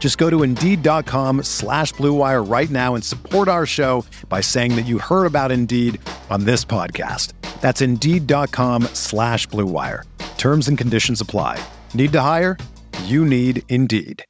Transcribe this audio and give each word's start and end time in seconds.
Just 0.00 0.18
go 0.18 0.28
to 0.30 0.42
Indeed.com 0.42 1.44
slash 1.44 1.92
BlueWire 1.94 2.50
right 2.50 2.70
now 2.70 2.96
and 2.96 3.04
support 3.04 3.46
our 3.46 3.66
show 3.66 4.04
by 4.28 4.40
saying 4.40 4.74
that 4.74 4.86
you 4.86 4.98
heard 4.98 5.26
about 5.26 5.52
Indeed 5.52 6.00
on 6.30 6.44
this 6.44 6.64
podcast. 6.64 7.34
That's 7.60 7.82
Indeed.com 7.82 8.84
slash 8.94 9.46
BlueWire. 9.48 10.04
Terms 10.38 10.66
and 10.68 10.76
conditions 10.76 11.20
apply. 11.20 11.62
Need 11.94 12.12
to 12.12 12.20
hire? 12.22 12.56
You 13.04 13.24
need 13.26 13.62
Indeed. 13.68 14.24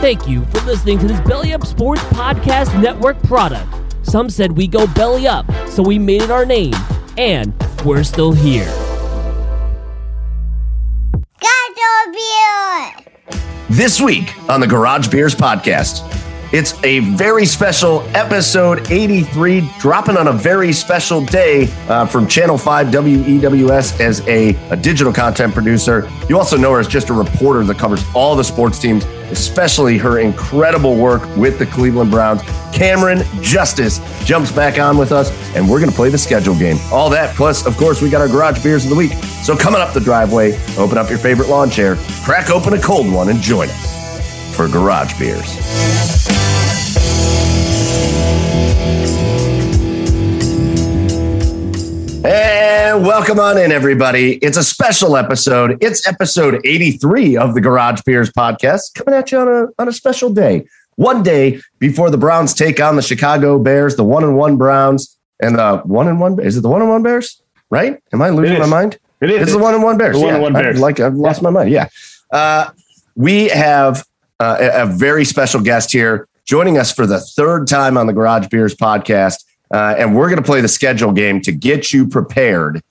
Thank 0.00 0.28
you 0.28 0.44
for 0.46 0.60
listening 0.60 0.98
to 0.98 1.06
this 1.06 1.20
Belly 1.20 1.54
Up 1.54 1.64
Sports 1.64 2.02
Podcast 2.04 2.78
Network 2.82 3.20
product. 3.22 3.68
Some 4.06 4.28
said 4.28 4.52
we 4.52 4.68
go 4.68 4.86
belly 4.88 5.26
up, 5.26 5.46
so 5.68 5.82
we 5.82 5.98
made 5.98 6.22
it 6.22 6.30
our 6.30 6.44
name, 6.44 6.74
and 7.16 7.54
we're 7.84 8.04
still 8.04 8.32
here. 8.32 8.68
This 13.68 14.00
week 14.00 14.32
on 14.48 14.60
the 14.60 14.66
Garage 14.66 15.08
Beers 15.08 15.34
podcast, 15.34 16.00
it's 16.52 16.82
a 16.84 17.00
very 17.00 17.44
special 17.44 18.02
episode 18.14 18.90
83, 18.90 19.68
dropping 19.78 20.16
on 20.16 20.28
a 20.28 20.32
very 20.32 20.72
special 20.72 21.24
day 21.24 21.68
uh, 21.88 22.06
from 22.06 22.26
Channel 22.28 22.56
5 22.56 22.86
WEWS 22.88 24.00
as 24.00 24.26
a, 24.28 24.54
a 24.70 24.76
digital 24.76 25.12
content 25.12 25.52
producer. 25.52 26.08
You 26.28 26.38
also 26.38 26.56
know 26.56 26.72
her 26.72 26.80
as 26.80 26.86
just 26.86 27.10
a 27.10 27.12
reporter 27.12 27.64
that 27.64 27.78
covers 27.78 28.04
all 28.14 28.36
the 28.36 28.44
sports 28.44 28.78
teams, 28.78 29.04
especially 29.30 29.98
her 29.98 30.20
incredible 30.20 30.96
work 30.96 31.22
with 31.36 31.58
the 31.58 31.66
Cleveland 31.66 32.10
Browns. 32.12 32.42
Camryn 32.72 33.24
Justice 33.42 34.00
jumps 34.24 34.52
back 34.52 34.78
on 34.78 34.96
with 34.96 35.10
us, 35.10 35.30
and 35.56 35.68
we're 35.68 35.80
going 35.80 35.90
to 35.90 35.96
play 35.96 36.10
the 36.10 36.18
schedule 36.18 36.56
game. 36.56 36.76
All 36.92 37.10
that, 37.10 37.34
plus, 37.34 37.66
of 37.66 37.76
course, 37.76 38.00
we 38.00 38.08
got 38.08 38.20
our 38.20 38.28
garage 38.28 38.62
beers 38.62 38.84
of 38.84 38.90
the 38.90 38.96
week. 38.96 39.12
So 39.42 39.56
coming 39.56 39.80
up 39.80 39.94
the 39.94 40.00
driveway, 40.00 40.58
open 40.76 40.96
up 40.96 41.10
your 41.10 41.18
favorite 41.18 41.48
lawn 41.48 41.70
chair, 41.70 41.96
crack 42.24 42.50
open 42.50 42.72
a 42.74 42.80
cold 42.80 43.10
one, 43.10 43.30
and 43.30 43.40
join 43.40 43.68
us 43.68 44.56
for 44.56 44.68
garage 44.68 45.18
beers. 45.18 46.25
And 52.30 53.06
welcome 53.06 53.38
on 53.38 53.56
in, 53.56 53.70
everybody. 53.70 54.34
It's 54.38 54.56
a 54.56 54.64
special 54.64 55.16
episode. 55.16 55.78
It's 55.80 56.04
episode 56.08 56.60
83 56.64 57.36
of 57.36 57.54
the 57.54 57.60
Garage 57.60 58.00
Beers 58.04 58.32
podcast, 58.32 58.94
coming 58.96 59.14
at 59.14 59.30
you 59.30 59.38
on 59.38 59.46
a, 59.46 59.66
on 59.80 59.86
a 59.86 59.92
special 59.92 60.34
day. 60.34 60.66
One 60.96 61.22
day 61.22 61.60
before 61.78 62.10
the 62.10 62.18
Browns 62.18 62.52
take 62.52 62.80
on 62.80 62.96
the 62.96 63.02
Chicago 63.02 63.60
Bears, 63.60 63.94
the 63.94 64.02
one 64.02 64.24
and 64.24 64.36
one 64.36 64.56
Browns, 64.56 65.16
and 65.38 65.54
the 65.56 65.76
one 65.84 66.08
and 66.08 66.18
one. 66.20 66.40
Is 66.40 66.56
it 66.56 66.62
the 66.62 66.68
one 66.68 66.80
and 66.80 66.90
one 66.90 67.04
Bears? 67.04 67.40
Right? 67.70 68.02
Am 68.12 68.20
I 68.20 68.30
losing 68.30 68.58
my 68.58 68.66
mind? 68.66 68.98
It 69.20 69.30
is. 69.30 69.42
It's 69.42 69.52
the 69.52 69.58
one 69.58 69.74
and 69.74 69.84
one 69.84 69.96
Bears. 69.96 70.16
The 70.16 70.22
one 70.24 70.34
and 70.34 70.38
Yeah, 70.38 70.42
one 70.42 70.56
I- 70.56 70.62
Bears. 70.62 70.80
like 70.80 70.98
I've 70.98 71.14
lost 71.14 71.42
my 71.42 71.50
mind. 71.50 71.70
Yeah. 71.70 71.86
Uh, 72.32 72.70
we 73.14 73.50
have 73.50 74.04
uh, 74.40 74.56
a 74.72 74.86
very 74.86 75.24
special 75.24 75.60
guest 75.60 75.92
here 75.92 76.26
joining 76.44 76.76
us 76.76 76.92
for 76.92 77.06
the 77.06 77.20
third 77.20 77.68
time 77.68 77.96
on 77.96 78.08
the 78.08 78.12
Garage 78.12 78.48
Beers 78.48 78.74
podcast. 78.74 79.44
Uh, 79.72 79.94
and 79.98 80.16
we're 80.16 80.28
going 80.28 80.42
to 80.42 80.46
play 80.46 80.60
the 80.60 80.68
schedule 80.68 81.12
game 81.12 81.40
to 81.40 81.52
get 81.52 81.92
you 81.92 82.06
prepared 82.06 82.82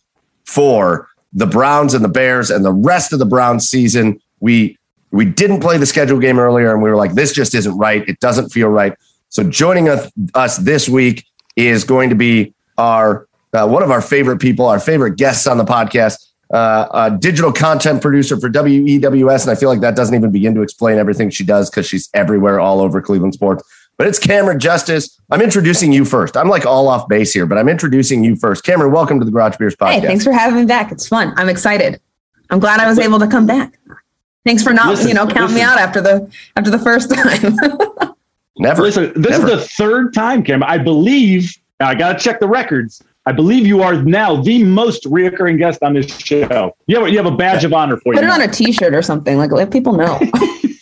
for 0.45 1.07
the 1.33 1.45
Browns 1.45 1.93
and 1.93 2.03
the 2.03 2.09
Bears 2.09 2.49
and 2.49 2.65
the 2.65 2.73
rest 2.73 3.13
of 3.13 3.19
the 3.19 3.25
Browns 3.25 3.69
season. 3.69 4.19
We 4.39 4.77
we 5.11 5.25
didn't 5.25 5.61
play 5.61 5.77
the 5.77 5.85
schedule 5.85 6.19
game 6.19 6.39
earlier, 6.39 6.73
and 6.73 6.83
we 6.83 6.89
were 6.89 6.97
like, 6.97 7.13
this 7.13 7.31
just 7.31 7.55
isn't 7.55 7.77
right. 7.77 8.07
It 8.07 8.19
doesn't 8.19 8.49
feel 8.49 8.67
right. 8.67 8.93
So 9.29 9.43
joining 9.43 9.87
us, 9.87 10.11
us 10.33 10.57
this 10.57 10.89
week 10.89 11.25
is 11.55 11.83
going 11.83 12.09
to 12.09 12.15
be 12.15 12.53
our 12.77 13.27
uh, 13.53 13.67
one 13.67 13.83
of 13.83 13.91
our 13.91 14.01
favorite 14.01 14.39
people, 14.39 14.65
our 14.65 14.79
favorite 14.79 15.15
guests 15.15 15.47
on 15.47 15.57
the 15.57 15.63
podcast, 15.63 16.17
uh, 16.53 16.87
a 16.91 17.17
digital 17.17 17.51
content 17.51 18.01
producer 18.01 18.37
for 18.37 18.49
WEWS, 18.49 19.43
and 19.43 19.51
I 19.51 19.55
feel 19.55 19.69
like 19.69 19.79
that 19.81 19.95
doesn't 19.95 20.13
even 20.13 20.31
begin 20.31 20.53
to 20.55 20.61
explain 20.61 20.97
everything 20.97 21.29
she 21.29 21.43
does 21.43 21.69
because 21.69 21.87
she's 21.87 22.09
everywhere, 22.13 22.59
all 22.59 22.81
over 22.81 23.01
Cleveland 23.01 23.33
sports. 23.33 23.63
But 23.97 24.07
it's 24.07 24.19
Camryn 24.19 24.57
Justice. 24.57 25.19
I'm 25.31 25.41
introducing 25.41 25.93
you 25.93 26.03
first. 26.03 26.35
I'm 26.35 26.49
like 26.49 26.65
all 26.65 26.89
off 26.89 27.07
base 27.07 27.31
here, 27.31 27.45
but 27.45 27.57
I'm 27.57 27.69
introducing 27.69 28.23
you 28.23 28.35
first. 28.35 28.65
Camryn, 28.65 28.91
welcome 28.91 29.19
to 29.19 29.25
the 29.25 29.31
Garage 29.31 29.55
Beers 29.55 29.75
podcast. 29.75 29.91
Hey, 29.91 30.01
thanks 30.01 30.23
for 30.25 30.33
having 30.33 30.59
me 30.59 30.65
back. 30.65 30.91
It's 30.91 31.07
fun. 31.07 31.33
I'm 31.37 31.47
excited. 31.47 32.01
I'm 32.49 32.59
glad 32.59 32.81
I 32.81 32.89
was 32.89 32.99
able 32.99 33.19
to 33.19 33.27
come 33.27 33.45
back. 33.45 33.79
Thanks 34.45 34.63
for 34.63 34.73
not, 34.73 34.89
Listen, 34.89 35.07
you 35.07 35.13
know, 35.13 35.25
counting 35.25 35.55
me 35.55 35.61
out 35.61 35.79
after 35.79 36.01
the 36.01 36.31
after 36.55 36.69
the 36.69 36.77
first 36.77 37.09
time. 37.09 37.57
Never. 38.57 38.81
Listen, 38.83 39.13
this 39.19 39.39
Never. 39.39 39.51
is 39.51 39.61
the 39.61 39.67
third 39.69 40.13
time, 40.13 40.43
Cam. 40.43 40.61
I 40.63 40.77
believe 40.77 41.57
I 41.79 41.95
got 41.95 42.17
to 42.17 42.23
check 42.23 42.39
the 42.39 42.47
records. 42.47 43.01
I 43.25 43.31
believe 43.31 43.65
you 43.65 43.81
are 43.81 43.95
now 44.03 44.41
the 44.41 44.63
most 44.63 45.05
reoccurring 45.05 45.57
guest 45.57 45.81
on 45.81 45.93
this 45.93 46.15
show. 46.19 46.75
You 46.85 46.99
have, 46.99 47.09
you 47.09 47.17
have 47.17 47.25
a 47.25 47.35
badge 47.35 47.63
of 47.63 47.73
honor 47.73 47.97
for 47.97 48.13
Put 48.13 48.21
you. 48.21 48.21
Put 48.21 48.23
it 48.25 48.29
on 48.29 48.41
a 48.41 48.47
T-shirt 48.47 48.93
or 48.93 49.01
something. 49.01 49.37
Like 49.37 49.51
let 49.51 49.71
people 49.71 49.93
know. 49.93 50.19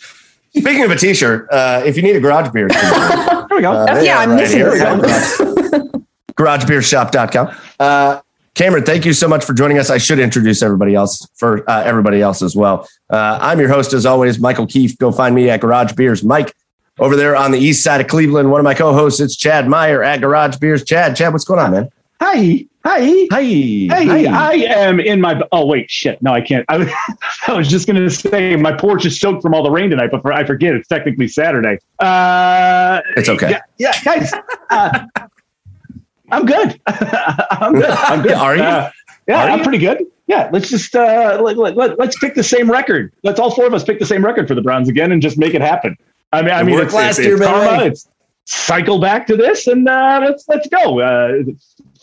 Speaking 0.56 0.84
of 0.84 0.90
a 0.90 0.96
t-shirt, 0.96 1.48
uh, 1.50 1.82
if 1.84 1.96
you 1.96 2.02
need 2.02 2.16
a 2.16 2.20
Garage 2.20 2.50
beer, 2.52 2.68
t-shirt, 2.68 3.48
There 3.48 3.56
we 3.56 3.60
go. 3.62 3.72
Uh, 3.72 4.00
yeah, 4.02 4.18
I'm 4.18 4.30
right 4.30 4.36
missing 4.40 4.58
here. 4.58 4.78
some. 4.78 5.00
garagebeershop.com. 6.36 7.56
Uh, 7.78 8.20
Camryn, 8.54 8.86
thank 8.86 9.04
you 9.04 9.12
so 9.12 9.26
much 9.26 9.44
for 9.44 9.52
joining 9.52 9.78
us. 9.78 9.90
I 9.90 9.98
should 9.98 10.20
introduce 10.20 10.62
everybody 10.62 10.94
else 10.94 11.26
for 11.34 11.68
uh, 11.68 11.82
everybody 11.82 12.20
else 12.22 12.40
as 12.40 12.54
well. 12.54 12.88
Uh, 13.10 13.38
I'm 13.40 13.58
your 13.58 13.68
host, 13.68 13.92
as 13.92 14.06
always, 14.06 14.38
Michael 14.38 14.66
Keefe. 14.66 14.96
Go 14.98 15.10
find 15.10 15.34
me 15.34 15.50
at 15.50 15.60
Garage 15.60 15.92
Beers. 15.94 16.22
Mike 16.22 16.54
over 17.00 17.16
there 17.16 17.34
on 17.34 17.50
the 17.50 17.58
east 17.58 17.82
side 17.82 18.00
of 18.00 18.06
Cleveland. 18.06 18.52
One 18.52 18.60
of 18.60 18.64
my 18.64 18.74
co-hosts, 18.74 19.18
it's 19.18 19.34
Chad 19.36 19.68
Meyer 19.68 20.04
at 20.04 20.20
Garage 20.20 20.58
Beers. 20.58 20.84
Chad, 20.84 21.16
Chad, 21.16 21.32
what's 21.32 21.44
going 21.44 21.58
on, 21.58 21.72
man? 21.72 21.90
Hi. 22.24 22.66
Hi. 22.86 23.26
Hi. 23.32 23.42
Hey, 23.42 24.26
I 24.26 24.52
am 24.54 24.98
in 24.98 25.20
my. 25.20 25.38
Oh 25.52 25.66
wait, 25.66 25.90
shit! 25.90 26.22
No, 26.22 26.32
I 26.32 26.40
can't. 26.40 26.64
I, 26.70 26.78
was- 26.78 26.88
I 27.46 27.52
was 27.52 27.68
just 27.68 27.86
gonna 27.86 28.08
say 28.08 28.56
my 28.56 28.72
porch 28.72 29.04
is 29.04 29.20
soaked 29.20 29.42
from 29.42 29.52
all 29.52 29.62
the 29.62 29.70
rain 29.70 29.90
tonight, 29.90 30.08
but 30.10 30.24
I 30.24 30.42
forget 30.44 30.74
it's 30.74 30.88
technically 30.88 31.28
Saturday. 31.28 31.78
Uh, 31.98 33.02
It's 33.16 33.28
okay. 33.28 33.50
Yeah, 33.50 33.60
yeah 33.78 34.02
guys, 34.02 34.32
uh, 34.70 35.04
I'm 36.32 36.46
good. 36.46 36.80
I'm 36.86 37.74
good. 37.74 37.90
I'm 37.90 38.22
good. 38.22 38.32
Are 38.32 38.56
you? 38.56 38.62
Uh, 38.62 38.90
yeah, 39.28 39.44
Are 39.44 39.50
I'm 39.50 39.58
you? 39.58 39.64
pretty 39.64 39.78
good. 39.78 40.04
Yeah, 40.26 40.48
let's 40.50 40.70
just 40.70 40.96
uh, 40.96 41.38
let, 41.42 41.58
let, 41.58 41.76
let, 41.76 42.00
us 42.00 42.16
pick 42.18 42.34
the 42.34 42.42
same 42.42 42.70
record. 42.70 43.12
Let's 43.22 43.38
all 43.38 43.50
four 43.50 43.66
of 43.66 43.74
us 43.74 43.84
pick 43.84 43.98
the 43.98 44.06
same 44.06 44.24
record 44.24 44.48
for 44.48 44.54
the 44.54 44.62
Browns 44.62 44.88
again 44.88 45.12
and 45.12 45.20
just 45.20 45.36
make 45.36 45.52
it 45.52 45.60
happen. 45.60 45.94
I 46.32 46.40
mean, 46.40 46.52
I 46.52 46.62
mean, 46.62 46.80
it's, 46.80 46.94
last 46.94 47.18
it's, 47.18 47.26
year, 47.26 47.36
it's 47.36 47.44
karma. 47.44 47.84
It's 47.84 48.08
cycle 48.46 48.98
back 48.98 49.26
to 49.26 49.36
this 49.36 49.66
and 49.66 49.86
uh, 49.88 50.20
let's 50.22 50.46
let's 50.48 50.68
go. 50.68 51.00
Uh, 51.00 51.42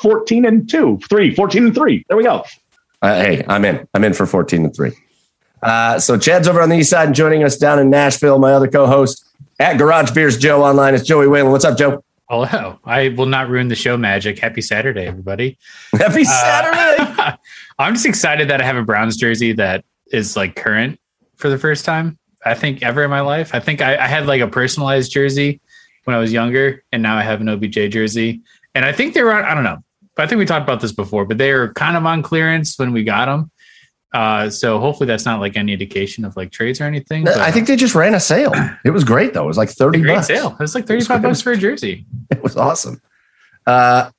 14 0.01 0.45
and 0.45 0.69
2, 0.69 0.99
3, 1.07 1.35
14 1.35 1.65
and 1.65 1.75
3. 1.75 2.05
There 2.07 2.17
we 2.17 2.23
go. 2.23 2.43
Uh, 3.01 3.15
hey, 3.15 3.43
I'm 3.47 3.63
in. 3.65 3.87
I'm 3.93 4.03
in 4.03 4.13
for 4.13 4.25
14 4.25 4.65
and 4.65 4.75
3. 4.75 4.91
Uh, 5.63 5.99
so 5.99 6.17
Chad's 6.17 6.47
over 6.47 6.61
on 6.61 6.69
the 6.69 6.77
east 6.77 6.89
side 6.89 7.07
and 7.07 7.15
joining 7.15 7.43
us 7.43 7.57
down 7.57 7.79
in 7.79 7.89
Nashville. 7.89 8.39
My 8.39 8.53
other 8.53 8.67
co-host 8.67 9.23
at 9.59 9.77
Garage 9.77 10.11
Beers, 10.11 10.37
Joe 10.37 10.63
online. 10.63 10.95
It's 10.95 11.03
Joey 11.03 11.27
Whalen. 11.27 11.51
What's 11.51 11.65
up, 11.65 11.77
Joe? 11.77 12.03
Hello. 12.29 12.79
I 12.85 13.09
will 13.09 13.25
not 13.25 13.49
ruin 13.49 13.67
the 13.67 13.75
show 13.75 13.97
magic. 13.97 14.39
Happy 14.39 14.61
Saturday, 14.61 15.05
everybody. 15.05 15.57
Happy 15.93 16.21
Uh, 16.21 16.23
Saturday. 16.25 17.37
I'm 17.79 17.93
just 17.93 18.05
excited 18.05 18.49
that 18.49 18.61
I 18.61 18.65
have 18.65 18.77
a 18.77 18.83
Browns 18.83 19.17
jersey 19.17 19.51
that 19.53 19.83
is 20.11 20.35
like 20.35 20.55
current 20.55 20.99
for 21.35 21.49
the 21.49 21.57
first 21.57 21.83
time, 21.85 22.17
I 22.45 22.53
think, 22.53 22.81
ever 22.83 23.03
in 23.03 23.09
my 23.09 23.21
life. 23.21 23.53
I 23.53 23.59
think 23.59 23.81
I, 23.81 23.97
I 23.97 24.07
had 24.07 24.27
like 24.27 24.41
a 24.41 24.47
personalized 24.47 25.11
jersey 25.11 25.59
when 26.05 26.15
I 26.15 26.19
was 26.19 26.31
younger, 26.31 26.83
and 26.91 27.03
now 27.03 27.17
I 27.17 27.21
have 27.23 27.41
an 27.41 27.49
OBJ 27.49 27.91
jersey. 27.91 28.41
And 28.73 28.85
I 28.85 28.93
think 28.93 29.13
they 29.13 29.21
were 29.23 29.33
on, 29.33 29.43
I 29.43 29.53
don't 29.53 29.63
know, 29.65 29.77
but 29.77 29.83
I 30.17 30.27
think 30.27 30.39
we 30.39 30.45
talked 30.45 30.63
about 30.63 30.81
this 30.81 30.91
before, 30.91 31.25
but 31.25 31.37
they 31.37 31.53
were 31.53 31.73
kind 31.73 31.95
of 31.97 32.05
on 32.05 32.21
clearance 32.21 32.77
when 32.77 32.91
we 32.91 33.03
got 33.03 33.25
them. 33.25 33.49
Uh, 34.13 34.49
so 34.49 34.77
hopefully 34.77 35.07
that's 35.07 35.25
not 35.25 35.39
like 35.39 35.55
any 35.55 35.71
indication 35.71 36.25
of 36.25 36.35
like 36.35 36.51
trades 36.51 36.81
or 36.81 36.83
anything. 36.83 37.23
but 37.23 37.37
I 37.37 37.49
think 37.49 37.67
they 37.67 37.77
just 37.77 37.95
ran 37.95 38.13
a 38.13 38.19
sale. 38.19 38.51
It 38.83 38.89
was 38.89 39.05
great 39.05 39.33
though. 39.33 39.45
It 39.45 39.47
was 39.47 39.57
like 39.57 39.69
30 39.69 40.01
great 40.01 40.15
bucks. 40.15 40.27
sale. 40.27 40.49
It 40.51 40.59
was 40.59 40.75
like 40.75 40.85
35 40.85 41.21
bucks 41.21 41.41
for 41.41 41.51
a 41.53 41.57
jersey. 41.57 42.05
It 42.31 42.41
was 42.43 42.55
awesome. 42.57 43.01
Uh, 43.65 44.09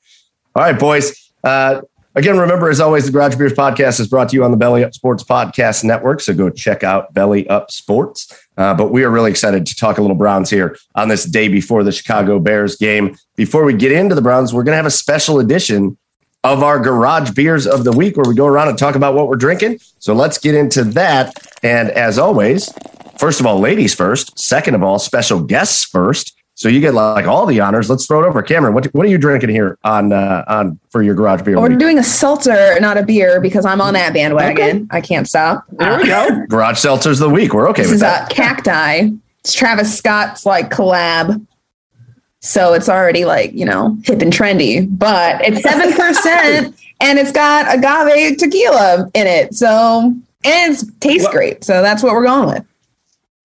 All 0.55 0.63
right, 0.63 0.79
boys. 0.79 1.33
Uh, 1.45 1.81
again, 2.15 2.39
remember, 2.39 2.69
as 2.69 2.81
always, 2.81 3.07
the 3.07 3.13
Garage 3.13 3.37
Beers 3.37 3.53
podcast 3.53 4.01
is 4.01 4.09
brought 4.09 4.29
to 4.31 4.37
you 4.37 4.45
on 4.45 4.51
the 4.51 4.57
Belly 4.57 4.85
Up 4.85 4.95
Sports 4.95 5.25
Podcast 5.25 5.85
Network. 5.85 6.21
So 6.21 6.35
go 6.35 6.51
check 6.51 6.83
out 6.85 7.13
Belly 7.15 7.49
Up 7.49 7.71
Sports. 7.71 8.33
Uh, 8.57 8.75
but 8.75 8.91
we 8.91 9.05
are 9.05 9.11
really 9.11 9.31
excited 9.31 9.67
to 9.67 9.75
talk 9.75 9.99
a 9.99 10.03
little 10.03 10.17
Browns 10.17 10.51
here 10.51 10.77
on 10.95 11.09
this 11.09 11.25
day 11.25 11.49
before 11.49 11.85
the 11.85 11.93
Chicago 11.93 12.39
Bears 12.39 12.77
game. 12.77 13.17
Before 13.37 13.65
we 13.65 13.75
get 13.75 13.93
into 13.93 14.15
the 14.15 14.23
Browns, 14.23 14.53
we're 14.53 14.63
going 14.63 14.73
to 14.73 14.77
have 14.77 14.87
a 14.87 14.91
special 14.91 15.39
edition 15.41 15.97
of 16.45 16.63
our 16.63 16.81
Garage 16.81 17.31
Beers 17.31 17.67
of 17.67 17.85
the 17.85 17.93
Week 17.93 18.17
where 18.17 18.29
we 18.29 18.35
go 18.35 18.47
around 18.47 18.69
and 18.69 18.77
talk 18.77 18.95
about 18.95 19.15
what 19.15 19.29
we're 19.29 19.37
drinking. 19.37 19.79
So 19.99 20.13
let's 20.13 20.39
get 20.39 20.55
into 20.55 20.85
that. 20.85 21.35
And 21.63 21.91
as 21.91 22.19
always, 22.19 22.73
first 23.17 23.41
of 23.41 23.47
all, 23.47 23.61
ladies 23.61 23.95
first. 23.95 24.39
Second 24.39 24.75
of 24.75 24.83
all, 24.83 24.99
special 24.99 25.41
guests 25.41 25.85
first. 25.85 26.35
So 26.55 26.69
you 26.69 26.81
get 26.81 26.93
like 26.95 27.27
all 27.27 27.47
the 27.47 27.61
honors. 27.61 27.89
Let's 27.89 28.07
throw 28.07 28.23
it 28.23 28.27
over, 28.27 28.43
Camryn. 28.43 28.73
What 28.75 28.87
what 28.95 29.07
are 29.07 29.09
you 29.09 29.19
drinking 29.19 29.49
here 29.51 29.79
on 29.85 30.13
uh, 30.13 30.45
on 30.47 30.79
for 30.91 31.03
your 31.03 31.15
garage 31.15 31.43
beer? 31.43 31.59
We're 31.59 31.71
week? 31.71 31.79
doing 31.79 31.99
a 31.99 32.03
seltzer, 32.05 32.79
not 32.79 32.99
a 32.99 33.03
beer, 33.03 33.41
because 33.41 33.65
I'm 33.65 33.81
on 33.81 33.95
that 33.95 34.13
bandwagon. 34.13 34.87
I 34.91 35.01
can't 35.01 35.27
stop. 35.27 35.65
There 35.73 35.97
we 35.97 36.07
go. 36.07 36.45
garage 36.49 36.77
seltzers 36.85 37.13
of 37.13 37.19
the 37.21 37.31
week. 37.31 37.55
We're 37.55 37.69
okay 37.71 37.83
This 37.83 37.91
with 37.91 37.95
is 37.97 38.01
that. 38.03 38.31
a 38.31 38.35
cacti. 38.35 39.09
It's 39.41 39.53
Travis 39.55 39.97
Scott's 39.97 40.45
like 40.47 40.71
collab. 40.71 41.45
So 42.41 42.75
it's 42.75 42.89
already 42.89 43.25
like, 43.25 43.53
you 43.53 43.65
know, 43.65 43.97
hip 44.05 44.21
and 44.21 44.33
trendy, 44.33 44.87
but 44.99 45.41
it's 45.45 45.61
7% 45.65 46.75
and 47.01 47.19
it's 47.19 47.31
got 47.33 47.73
agave 47.73 48.37
tequila 48.37 49.09
in 49.15 49.27
it. 49.29 49.55
So, 49.55 50.13
and 50.45 50.75
it 50.75 50.85
tastes 51.01 51.25
Well- 51.25 51.33
great. 51.33 51.65
So 51.65 51.83
that's 51.83 52.03
what 52.03 52.13
we're 52.15 52.25
going 52.27 52.49
with. 52.49 52.65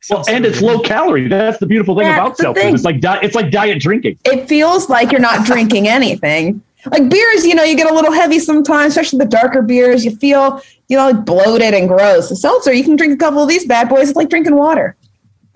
Well, 0.09 0.23
and 0.29 0.45
it's 0.45 0.61
low 0.61 0.79
calorie. 0.79 1.27
That's 1.27 1.57
the 1.57 1.65
beautiful 1.65 1.95
thing 1.95 2.05
That's 2.05 2.19
about 2.19 2.37
the 2.37 2.43
seltzer. 2.43 2.61
thing. 2.61 2.73
It's 2.75 2.83
like 2.83 2.99
di- 3.01 3.19
it's 3.21 3.35
like 3.35 3.51
diet 3.51 3.79
drinking. 3.79 4.19
It 4.25 4.47
feels 4.47 4.89
like 4.89 5.11
you're 5.11 5.21
not 5.21 5.45
drinking 5.45 5.87
anything. 5.87 6.61
Like 6.91 7.09
beers, 7.09 7.45
you 7.45 7.55
know, 7.55 7.63
you 7.63 7.75
get 7.75 7.91
a 7.91 7.93
little 7.93 8.11
heavy 8.13 8.39
sometimes, 8.39 8.93
especially 8.93 9.19
the 9.19 9.25
darker 9.25 9.61
beers. 9.61 10.05
You 10.05 10.15
feel, 10.15 10.61
you 10.87 10.95
know, 10.97 11.09
like 11.09 11.25
bloated 11.25 11.73
and 11.73 11.87
gross. 11.87 12.29
The 12.29 12.35
seltzer, 12.35 12.71
you 12.71 12.83
can 12.83 12.95
drink 12.95 13.13
a 13.13 13.17
couple 13.17 13.41
of 13.41 13.49
these 13.49 13.65
bad 13.65 13.89
boys. 13.89 14.09
It's 14.09 14.15
like 14.15 14.29
drinking 14.29 14.55
water, 14.55 14.95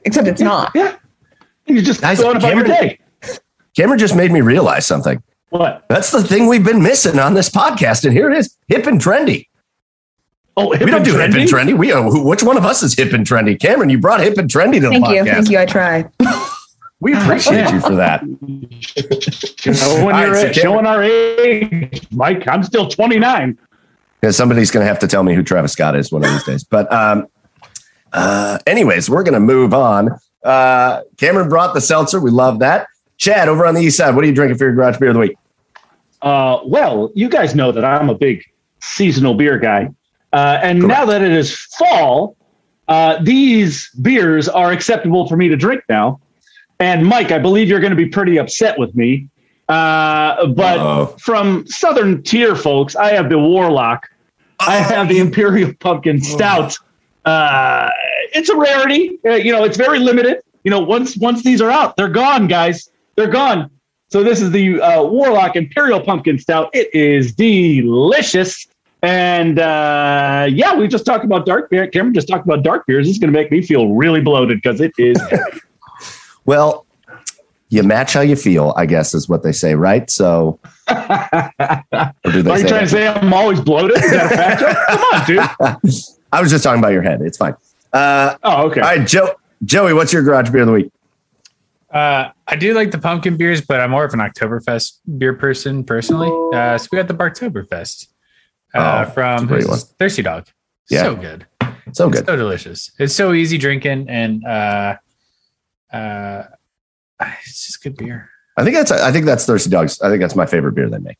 except 0.03 0.27
it's 0.27 0.41
not. 0.41 0.71
Yeah, 0.75 0.97
you 1.67 1.81
just 1.81 2.01
Guys, 2.01 2.19
going 2.19 2.37
about 2.37 2.55
your 2.55 2.63
day. 2.65 2.99
Camryn 3.77 3.97
just 3.97 4.15
made 4.15 4.31
me 4.31 4.41
realize 4.41 4.85
something. 4.85 5.23
What? 5.49 5.85
That's 5.87 6.11
the 6.11 6.23
thing 6.23 6.47
we've 6.47 6.63
been 6.63 6.81
missing 6.81 7.19
on 7.19 7.33
this 7.33 7.49
podcast, 7.49 8.03
and 8.03 8.11
here 8.13 8.29
it 8.29 8.37
is: 8.37 8.57
hip 8.67 8.85
and 8.87 8.99
trendy. 8.99 9.47
Oh, 10.57 10.71
hip 10.71 10.81
we 10.81 10.87
don't 10.87 10.97
and 10.97 11.05
do 11.05 11.17
hip 11.17 11.21
and 11.21 11.33
trendy? 11.33 11.73
trendy. 11.73 11.77
We 11.77 11.91
uh, 11.91 12.03
who, 12.03 12.23
which 12.25 12.43
one 12.43 12.57
of 12.57 12.65
us 12.65 12.83
is 12.83 12.93
hip 12.93 13.13
and 13.13 13.25
trendy? 13.25 13.57
Camryn, 13.57 13.89
you 13.89 13.99
brought 13.99 14.19
hip 14.19 14.37
and 14.37 14.49
trendy 14.49 14.75
to 14.75 14.81
the 14.81 14.89
Thank 14.89 15.05
podcast. 15.05 15.25
you. 15.25 15.33
Thank 15.33 15.49
you. 15.49 15.59
I 15.59 15.65
try. 15.65 16.05
We 17.01 17.13
appreciate 17.15 17.71
you 17.71 17.81
for 17.81 17.95
that. 17.95 18.21
Showing, 19.57 20.03
All 20.03 20.09
right, 20.11 20.27
your 20.27 20.35
so 20.35 20.51
showing 20.51 20.85
our 20.85 21.01
age, 21.01 22.07
Mike. 22.11 22.47
I'm 22.47 22.61
still 22.61 22.87
29. 22.87 23.57
Yeah, 24.21 24.29
somebody's 24.29 24.69
going 24.69 24.83
to 24.83 24.87
have 24.87 24.99
to 24.99 25.07
tell 25.07 25.23
me 25.23 25.33
who 25.33 25.41
Travis 25.41 25.73
Scott 25.73 25.95
is 25.95 26.11
one 26.11 26.23
of 26.23 26.29
these 26.29 26.43
days. 26.43 26.63
But, 26.63 26.91
um, 26.93 27.25
uh, 28.13 28.59
anyways, 28.67 29.09
we're 29.09 29.23
going 29.23 29.33
to 29.33 29.39
move 29.39 29.73
on. 29.73 30.11
Uh, 30.43 31.01
Camryn 31.15 31.49
brought 31.49 31.73
the 31.73 31.81
seltzer. 31.81 32.19
We 32.19 32.29
love 32.29 32.59
that. 32.59 32.85
Chad, 33.17 33.47
over 33.47 33.65
on 33.65 33.73
the 33.73 33.81
east 33.81 33.97
side, 33.97 34.13
what 34.13 34.23
are 34.23 34.27
you 34.27 34.35
drinking 34.35 34.59
for 34.59 34.65
your 34.65 34.75
garage 34.75 34.99
beer 34.99 35.09
of 35.09 35.15
the 35.15 35.21
week? 35.21 35.37
Uh, 36.21 36.59
well, 36.65 37.11
you 37.15 37.29
guys 37.29 37.55
know 37.55 37.71
that 37.71 37.83
I'm 37.83 38.09
a 38.11 38.15
big 38.15 38.43
seasonal 38.79 39.33
beer 39.33 39.57
guy. 39.57 39.89
Uh, 40.33 40.59
and 40.61 40.81
Correct. 40.81 40.99
now 40.99 41.05
that 41.05 41.21
it 41.21 41.31
is 41.31 41.55
fall, 41.55 42.37
uh, 42.87 43.21
these 43.21 43.89
beers 44.01 44.47
are 44.49 44.71
acceptable 44.71 45.27
for 45.27 45.35
me 45.37 45.47
to 45.49 45.55
drink 45.55 45.83
now. 45.89 46.19
And 46.79 47.05
Mike, 47.05 47.31
I 47.31 47.37
believe 47.39 47.69
you're 47.69 47.79
going 47.79 47.91
to 47.91 47.97
be 47.97 48.07
pretty 48.07 48.37
upset 48.37 48.77
with 48.79 48.95
me. 48.95 49.27
Uh, 49.69 50.47
but 50.47 50.79
Uh-oh. 50.79 51.15
from 51.19 51.65
Southern 51.67 52.23
Tier 52.23 52.55
folks, 52.55 52.95
I 52.95 53.11
have 53.11 53.29
the 53.29 53.37
Warlock. 53.39 54.07
I 54.59 54.75
have 54.77 55.07
the 55.07 55.19
Imperial 55.19 55.73
Pumpkin 55.79 56.21
Stout. 56.21 56.77
Uh, 57.25 57.89
it's 58.33 58.49
a 58.49 58.55
rarity. 58.55 59.19
Uh, 59.25 59.35
you 59.35 59.51
know, 59.51 59.63
it's 59.63 59.77
very 59.77 59.99
limited. 59.99 60.41
You 60.63 60.71
know, 60.71 60.79
once 60.79 61.17
once 61.17 61.43
these 61.43 61.61
are 61.61 61.71
out, 61.71 61.95
they're 61.97 62.09
gone, 62.09 62.47
guys. 62.47 62.89
They're 63.15 63.29
gone. 63.29 63.69
So 64.09 64.23
this 64.23 64.41
is 64.41 64.51
the 64.51 64.81
uh, 64.81 65.03
Warlock 65.03 65.55
Imperial 65.55 66.01
Pumpkin 66.01 66.37
Stout. 66.37 66.69
It 66.73 66.93
is 66.93 67.33
delicious. 67.33 68.67
And 69.03 69.57
uh, 69.59 70.47
yeah, 70.51 70.75
we 70.75 70.87
just 70.87 71.05
talked 71.05 71.25
about 71.25 71.45
dark 71.45 71.69
beer. 71.69 71.87
Camryn 71.87 72.13
just 72.13 72.27
talked 72.27 72.45
about 72.45 72.63
dark 72.63 72.85
beers. 72.85 73.07
This 73.07 73.15
is 73.15 73.19
going 73.19 73.33
to 73.33 73.37
make 73.39 73.51
me 73.51 73.61
feel 73.61 73.89
really 73.93 74.21
bloated 74.21 74.61
because 74.61 74.79
it 74.81 74.91
is. 74.97 75.17
Well, 76.43 76.87
you 77.69 77.83
match 77.83 78.13
how 78.13 78.21
you 78.21 78.35
feel, 78.35 78.73
I 78.75 78.87
guess, 78.87 79.13
is 79.13 79.29
what 79.29 79.43
they 79.43 79.51
say, 79.51 79.75
right? 79.75 80.09
So, 80.09 80.59
or 80.89 80.95
do 82.31 82.41
they 82.41 82.49
Are 82.51 82.57
you 82.57 82.63
say 82.63 82.67
trying 82.67 82.67
that? 82.67 82.79
to 82.81 82.87
say 82.89 83.07
I'm 83.07 83.31
always 83.31 83.61
bloated? 83.61 83.97
Is 84.03 84.09
that 84.11 84.25
a 84.31 84.35
factor? 84.35 84.73
Come 84.89 85.01
on, 85.13 85.27
dude. 85.79 85.93
I 86.33 86.41
was 86.41 86.49
just 86.49 86.63
talking 86.63 86.79
about 86.79 86.93
your 86.93 87.03
head. 87.03 87.21
It's 87.21 87.37
fine. 87.37 87.53
Uh, 87.93 88.37
Oh, 88.43 88.63
okay. 88.67 88.81
all 88.81 88.87
right, 88.97 89.07
Joe, 89.07 89.35
Joey, 89.63 89.93
what's 89.93 90.11
your 90.11 90.23
garage 90.23 90.49
beer 90.49 90.61
of 90.61 90.67
the 90.67 90.73
week? 90.73 90.91
Uh, 91.93 92.29
I 92.47 92.55
do 92.55 92.73
like 92.73 92.89
the 92.89 92.97
pumpkin 92.97 93.37
beers, 93.37 93.61
but 93.61 93.79
I'm 93.79 93.91
more 93.91 94.03
of 94.03 94.13
an 94.15 94.19
Oktoberfest 94.19 94.97
beer 95.19 95.35
person 95.35 95.83
personally. 95.83 96.31
Uh, 96.57 96.77
so 96.79 96.87
we 96.91 96.97
got 96.97 97.07
the 97.07 97.13
Barktoberfest 97.13 98.07
uh, 98.73 99.05
Oh, 99.07 99.11
from 99.11 99.47
great 99.47 99.61
who's 99.61 99.67
one. 99.67 99.75
this? 99.77 99.93
Thirsty 99.99 100.21
Dog. 100.21 100.47
Yeah. 100.89 101.03
So 101.03 101.15
good. 101.15 101.45
So 101.93 102.07
It's 102.09 102.19
good. 102.19 102.25
so 102.25 102.35
delicious. 102.35 102.91
It's 102.99 103.13
so 103.15 103.33
easy 103.33 103.57
drinking 103.57 104.09
and 104.09 104.45
uh, 104.45 104.97
uh, 105.91 106.43
it's 107.19 107.65
just 107.67 107.83
good 107.83 107.97
beer. 107.97 108.29
I 108.57 108.63
think 108.63 108.75
that's 108.75 108.91
I 108.91 109.11
think 109.11 109.25
that's 109.25 109.45
Thirsty 109.45 109.69
Dogs. 109.69 110.01
I 110.01 110.09
think 110.09 110.21
that's 110.21 110.35
my 110.35 110.45
favorite 110.45 110.73
beer 110.73 110.89
they 110.89 110.99
make. 110.99 111.17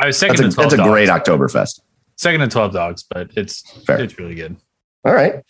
I 0.00 0.06
was 0.06 0.18
second 0.18 0.36
That's 0.36 0.46
a, 0.46 0.50
to 0.50 0.54
12 0.54 0.70
that's 0.70 0.80
a 0.82 0.84
great 0.90 1.08
Oktoberfest. 1.08 1.80
Second 2.16 2.40
to 2.40 2.48
12 2.48 2.72
dogs, 2.72 3.04
but 3.08 3.30
it's 3.36 3.62
Fair. 3.84 4.00
it's 4.00 4.18
really 4.18 4.34
good. 4.34 4.56
All 5.04 5.12
right. 5.12 5.42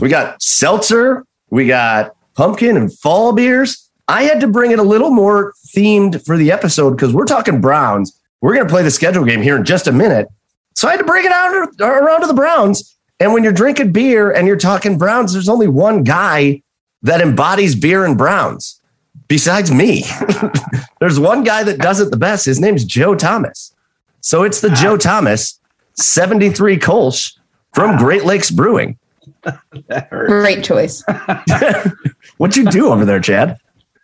We 0.00 0.08
got 0.08 0.40
seltzer, 0.42 1.24
we 1.50 1.66
got 1.66 2.14
pumpkin 2.34 2.76
and 2.76 2.96
fall 2.98 3.32
beers. 3.32 3.90
I 4.08 4.24
had 4.24 4.40
to 4.40 4.48
bring 4.48 4.70
it 4.72 4.78
a 4.78 4.82
little 4.84 5.10
more 5.10 5.52
themed 5.74 6.24
for 6.26 6.36
the 6.36 6.50
episode 6.50 6.92
because 6.92 7.12
we're 7.14 7.26
talking 7.26 7.60
Browns. 7.60 8.19
We're 8.40 8.54
going 8.54 8.66
to 8.66 8.72
play 8.72 8.82
the 8.82 8.90
schedule 8.90 9.24
game 9.24 9.42
here 9.42 9.56
in 9.56 9.64
just 9.64 9.86
a 9.86 9.92
minute. 9.92 10.28
So 10.74 10.88
I 10.88 10.92
had 10.92 10.98
to 10.98 11.04
bring 11.04 11.24
it 11.24 11.32
out 11.32 11.52
around 11.80 12.22
to 12.22 12.26
the 12.26 12.34
Browns. 12.34 12.96
And 13.18 13.34
when 13.34 13.44
you're 13.44 13.52
drinking 13.52 13.92
beer 13.92 14.30
and 14.30 14.46
you're 14.46 14.56
talking 14.56 14.96
Browns, 14.96 15.32
there's 15.32 15.48
only 15.48 15.68
one 15.68 16.04
guy 16.04 16.62
that 17.02 17.20
embodies 17.20 17.74
beer 17.74 18.04
and 18.04 18.16
Browns 18.16 18.80
besides 19.28 19.70
me. 19.70 20.04
there's 21.00 21.20
one 21.20 21.44
guy 21.44 21.62
that 21.62 21.78
does 21.78 22.00
it 22.00 22.10
the 22.10 22.16
best. 22.16 22.46
His 22.46 22.60
name's 22.60 22.84
Joe 22.84 23.14
Thomas. 23.14 23.74
So 24.20 24.42
it's 24.42 24.60
the 24.60 24.70
Joe 24.70 24.96
Thomas 24.96 25.60
73 25.94 26.78
Kolsch 26.78 27.36
from 27.72 27.96
Great 27.96 28.24
Lakes 28.24 28.50
Brewing. 28.50 28.98
Great 30.10 30.64
choice. 30.64 31.04
What'd 32.36 32.56
you 32.56 32.70
do 32.70 32.88
over 32.88 33.04
there, 33.04 33.20
Chad? 33.20 33.58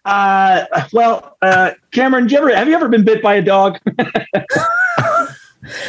Uh, 0.07 0.65
well, 0.93 1.37
uh, 1.43 1.73
Camryn, 1.93 2.31
you 2.31 2.39
ever, 2.39 2.55
have 2.55 2.69
you 2.69 2.75
ever 2.75 2.89
been 2.89 3.05
bit 3.05 3.21
by 3.23 3.35
a 3.35 3.43
dog? 3.43 3.79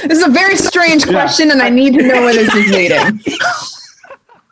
This 0.07 0.17
is 0.17 0.23
a 0.25 0.29
very 0.31 0.55
strange 0.55 1.05
question, 1.05 1.51
and 1.51 1.61
I 1.61 1.69
need 1.69 1.93
to 1.93 2.01
know 2.01 2.21
where 2.21 2.33
this 2.33 2.51
is 2.55 2.71
leading. 2.71 3.21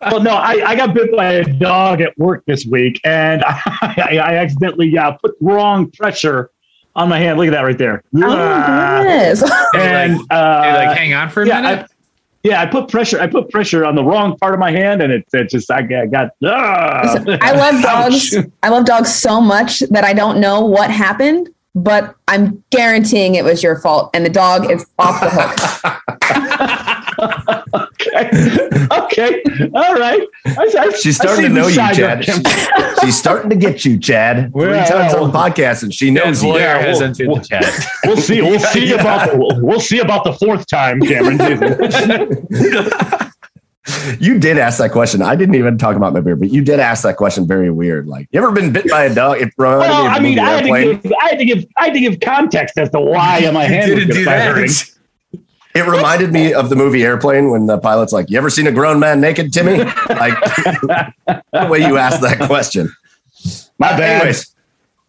well, 0.01 0.21
no, 0.21 0.35
I, 0.35 0.61
I 0.63 0.75
got 0.75 0.93
bit 0.93 1.11
by 1.15 1.31
a 1.33 1.43
dog 1.43 1.99
at 2.01 2.15
work 2.19 2.43
this 2.45 2.63
week, 2.67 3.01
and 3.03 3.43
I, 3.47 4.19
I 4.21 4.35
accidentally 4.35 4.95
uh, 4.95 5.13
put 5.13 5.35
wrong 5.41 5.89
pressure 5.89 6.51
on 6.95 7.09
my 7.09 7.17
hand. 7.17 7.39
Look 7.39 7.47
at 7.47 7.51
that 7.53 7.61
right 7.61 7.77
there. 7.77 8.03
Oh, 8.17 8.21
Ah. 8.23 8.99
goodness. 9.01 9.41
and 9.75 10.19
uh, 10.31 10.83
like 10.85 10.95
hang 10.95 11.15
on 11.15 11.29
for 11.29 11.41
a 11.41 11.47
yeah, 11.47 11.61
minute. 11.61 11.87
I, 12.45 12.49
yeah, 12.49 12.61
I 12.61 12.65
put 12.65 12.89
pressure. 12.89 13.19
I 13.19 13.27
put 13.27 13.49
pressure 13.49 13.85
on 13.85 13.95
the 13.95 14.03
wrong 14.03 14.37
part 14.37 14.53
of 14.53 14.59
my 14.59 14.71
hand, 14.71 15.01
and 15.01 15.11
it, 15.11 15.25
it 15.33 15.49
just 15.49 15.71
I 15.71 15.81
got. 15.81 16.11
got 16.11 16.29
ah. 16.43 17.23
I 17.41 17.51
love 17.51 17.81
dogs. 17.81 18.35
I 18.63 18.69
love 18.69 18.85
dogs 18.85 19.13
so 19.13 19.41
much 19.41 19.79
that 19.79 20.03
I 20.03 20.13
don't 20.13 20.39
know 20.39 20.61
what 20.61 20.91
happened, 20.91 21.49
but 21.73 22.15
I'm 22.27 22.63
guaranteeing 22.69 23.35
it 23.35 23.43
was 23.43 23.63
your 23.63 23.79
fault, 23.79 24.11
and 24.13 24.25
the 24.25 24.29
dog 24.29 24.69
is 24.69 24.85
off 24.99 25.21
the 25.21 25.29
hook. 25.31 25.57
okay. 28.15 28.87
okay, 28.91 29.43
all 29.73 29.95
right. 29.95 30.27
I, 30.45 30.73
I, 30.79 30.91
She's 30.91 31.17
starting 31.17 31.43
to 31.43 31.49
know 31.49 31.67
you, 31.67 31.75
Chad. 31.75 32.27
of. 32.27 32.99
She's 33.03 33.17
starting 33.17 33.49
to 33.49 33.55
get 33.55 33.85
you, 33.85 33.99
Chad. 33.99 34.51
Three 34.53 34.61
Well, 34.67 34.87
times 34.87 35.13
on 35.13 35.31
the 35.31 35.37
podcast, 35.37 35.83
and 35.83 35.93
she 35.93 36.11
knows 36.11 36.43
you. 36.43 36.49
lawyer 36.49 36.61
yeah, 36.61 36.77
has 36.79 36.99
well, 36.99 37.07
entered 37.09 37.27
well, 37.27 37.37
the 37.37 37.47
chat. 37.47 37.87
We'll 38.05 38.17
see. 38.17 38.41
We'll 38.41 38.59
see 38.59 38.89
Yeah. 38.89 39.01
about 39.01 39.31
the, 39.31 39.37
we'll, 39.37 39.61
we'll 39.61 39.79
see 39.79 39.99
about 39.99 40.23
the 40.23 40.33
fourth 40.33 40.67
time, 40.67 41.01
Camryn. 41.01 41.39
You 44.19 44.39
did 44.39 44.57
ask 44.57 44.79
that 44.79 44.91
question. 44.91 45.21
I 45.21 45.35
didn't 45.35 45.53
even 45.55 45.77
talk 45.77 45.95
about 45.95 46.11
my 46.13 46.19
beer, 46.19 46.35
but 46.35 46.49
you 46.49 46.63
did 46.63 46.79
ask 46.79 47.03
that 47.03 47.17
question 47.17 47.47
very 47.47 47.69
weird. 47.69 48.07
Like, 48.07 48.27
you 48.31 48.41
ever 48.41 48.51
been 48.51 48.73
bit 48.73 48.89
by 48.89 49.05
a 49.05 49.13
dog? 49.13 49.39
It 49.41 49.53
reminded 49.57 49.89
well, 49.89 50.03
me 50.05 50.09
I 50.09 50.19
mean, 50.19 50.39
I 50.39 50.49
had, 50.49 50.63
to 50.63 50.97
give, 50.97 51.13
I 51.21 51.29
had 51.29 51.37
to 51.37 51.45
give, 51.45 51.65
I 51.77 51.85
had 51.85 51.93
to 51.93 51.99
give 51.99 52.19
context 52.19 52.79
as 52.79 52.89
to 52.91 52.99
why 52.99 53.47
my 53.51 53.65
hand 53.65 53.93
was 53.93 54.05
Didn't 54.05 54.15
do 54.15 54.25
gonna 54.25 54.41
start 54.41 54.55
that. 54.55 54.94
It 55.75 55.85
reminded 55.85 56.31
me 56.31 56.53
of 56.53 56.69
the 56.69 56.75
movie 56.75 57.03
Airplane 57.03 57.51
when 57.51 57.65
the 57.65 57.77
pilot's 57.77 58.13
like, 58.13 58.29
"You 58.29 58.37
ever 58.37 58.49
seen 58.49 58.65
a 58.65 58.71
grown 58.71 58.99
man 58.99 59.19
naked, 59.19 59.51
Timmy?" 59.53 59.77
Like 59.77 60.33
the 60.47 61.67
way 61.69 61.79
you 61.79 61.97
asked 61.97 62.21
that 62.21 62.39
question. 62.47 62.95
My 63.77 63.89
bad. 63.89 64.21
Anyways, 64.21 64.55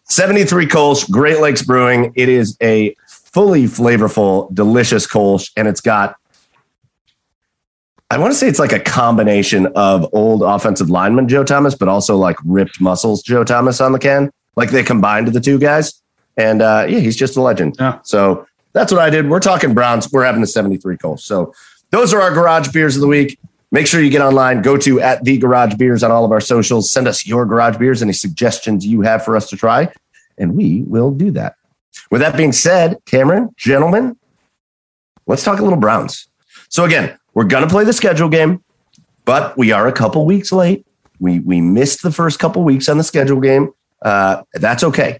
73 0.03 0.67
Kolsch, 0.67 1.09
Great 1.09 1.39
Lakes 1.39 1.61
Brewing. 1.61 2.11
It 2.15 2.27
is 2.29 2.57
a 2.61 2.95
fully 3.07 3.63
flavorful, 3.63 4.53
delicious 4.53 5.07
Kolsch, 5.07 5.51
and 5.55 5.67
it's 5.67 5.81
got 5.81 6.17
I 8.09 8.17
want 8.17 8.31
to 8.31 8.37
say 8.37 8.47
it's 8.47 8.59
like 8.59 8.71
a 8.71 8.79
combination 8.79 9.67
of 9.75 10.07
old 10.13 10.41
offensive 10.41 10.89
lineman 10.89 11.27
Joe 11.27 11.43
Thomas, 11.43 11.75
but 11.75 11.89
also 11.89 12.15
like 12.15 12.37
ripped 12.45 12.79
muscles 12.79 13.21
Joe 13.21 13.43
Thomas 13.43 13.81
on 13.81 13.91
the 13.91 13.99
can. 13.99 14.31
Like 14.55 14.71
they 14.71 14.83
combined 14.83 15.27
the 15.27 15.41
two 15.41 15.59
guys. 15.59 16.01
And 16.37 16.61
uh, 16.61 16.85
yeah, 16.87 16.99
he's 16.99 17.17
just 17.17 17.35
a 17.35 17.41
legend. 17.41 17.75
Yeah. 17.79 17.99
So 18.03 18.47
that's 18.73 18.91
what 18.91 19.01
I 19.01 19.09
did. 19.09 19.29
We're 19.29 19.39
talking 19.39 19.73
Browns. 19.73 20.11
We're 20.11 20.25
having 20.25 20.41
the 20.41 20.47
73 20.47 20.97
Kolsch. 20.97 21.21
So 21.21 21.53
those 21.91 22.13
are 22.13 22.21
our 22.21 22.31
garage 22.31 22.69
beers 22.69 22.95
of 22.95 23.01
the 23.01 23.07
week. 23.07 23.39
Make 23.71 23.87
sure 23.87 24.01
you 24.01 24.09
get 24.09 24.21
online. 24.21 24.61
Go 24.61 24.77
to 24.77 25.01
at 25.01 25.23
the 25.23 25.37
garage 25.37 25.75
beers 25.75 26.03
on 26.03 26.11
all 26.11 26.23
of 26.23 26.31
our 26.31 26.39
socials. 26.39 26.91
Send 26.91 27.07
us 27.07 27.25
your 27.25 27.45
garage 27.45 27.77
beers, 27.77 28.01
any 28.01 28.13
suggestions 28.13 28.85
you 28.85 29.01
have 29.01 29.25
for 29.25 29.35
us 29.35 29.49
to 29.49 29.57
try, 29.57 29.91
and 30.37 30.55
we 30.55 30.83
will 30.83 31.11
do 31.11 31.31
that. 31.31 31.55
With 32.09 32.21
that 32.21 32.37
being 32.37 32.53
said, 32.53 32.97
Camryn, 33.05 33.55
gentlemen, 33.57 34.17
let's 35.25 35.43
talk 35.43 35.59
a 35.59 35.63
little 35.63 35.79
Browns. 35.79 36.29
So 36.69 36.85
again, 36.85 37.17
we're 37.33 37.43
gonna 37.43 37.67
play 37.67 37.83
the 37.83 37.93
schedule 37.93 38.29
game, 38.29 38.63
but 39.25 39.57
we 39.57 39.71
are 39.71 39.87
a 39.87 39.91
couple 39.91 40.25
weeks 40.25 40.51
late. 40.51 40.85
We 41.19 41.39
we 41.39 41.59
missed 41.59 42.03
the 42.03 42.11
first 42.11 42.39
couple 42.39 42.63
weeks 42.63 42.87
on 42.87 42.97
the 42.97 43.03
schedule 43.03 43.41
game. 43.41 43.73
Uh, 44.01 44.43
that's 44.53 44.83
okay 44.83 45.19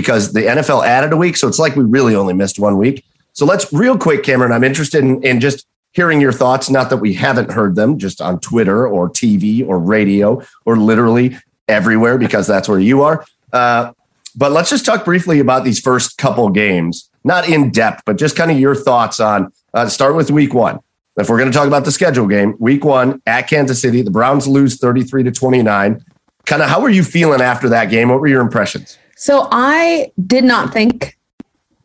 because 0.00 0.32
the 0.32 0.42
NFL 0.42 0.86
added 0.86 1.12
a 1.12 1.16
week, 1.16 1.36
so 1.36 1.48
it's 1.48 1.58
like 1.58 1.74
we 1.74 1.82
really 1.82 2.14
only 2.14 2.32
missed 2.32 2.60
one 2.60 2.78
week. 2.78 3.04
So 3.32 3.44
let's 3.44 3.72
real 3.72 3.98
quick, 3.98 4.22
Camryn. 4.22 4.52
I'm 4.52 4.62
interested 4.62 5.02
in, 5.02 5.20
in 5.24 5.40
just 5.40 5.66
hearing 5.92 6.20
your 6.20 6.30
thoughts. 6.30 6.70
Not 6.70 6.88
that 6.90 6.98
we 6.98 7.14
haven't 7.14 7.50
heard 7.50 7.74
them, 7.74 7.98
just 7.98 8.20
on 8.20 8.38
Twitter 8.38 8.86
or 8.86 9.10
TV 9.10 9.66
or 9.66 9.80
radio 9.80 10.40
or 10.64 10.76
literally 10.76 11.36
everywhere 11.66 12.16
because 12.16 12.46
that's 12.46 12.68
where 12.68 12.78
you 12.78 13.02
are. 13.02 13.24
Uh, 13.52 13.92
but 14.36 14.52
let's 14.52 14.70
just 14.70 14.86
talk 14.86 15.04
briefly 15.04 15.40
about 15.40 15.64
these 15.64 15.80
first 15.80 16.16
couple 16.16 16.48
games, 16.50 17.10
not 17.24 17.48
in 17.48 17.70
depth, 17.70 18.02
but 18.06 18.18
just 18.18 18.36
kind 18.36 18.52
of 18.52 18.58
your 18.58 18.76
thoughts 18.76 19.18
on. 19.18 19.52
Uh, 19.74 19.88
start 19.88 20.14
with 20.14 20.30
Week 20.30 20.54
One. 20.54 20.78
If 21.16 21.28
we're 21.28 21.38
going 21.38 21.50
to 21.50 21.56
talk 21.56 21.66
about 21.66 21.84
the 21.84 21.90
schedule 21.90 22.28
game, 22.28 22.54
Week 22.60 22.84
One 22.84 23.20
at 23.26 23.48
Kansas 23.48 23.82
City, 23.82 24.02
the 24.02 24.12
Browns 24.12 24.46
lose 24.46 24.78
33 24.78 25.24
to 25.24 25.32
29. 25.32 26.04
Kind 26.46 26.62
of, 26.62 26.68
how 26.68 26.80
were 26.80 26.88
you 26.88 27.02
feeling 27.02 27.40
after 27.40 27.68
that 27.70 27.86
game? 27.86 28.10
What 28.10 28.20
were 28.20 28.28
your 28.28 28.40
impressions? 28.40 28.96
So 29.18 29.48
I 29.50 30.12
did 30.28 30.44
not 30.44 30.72
think 30.72 31.18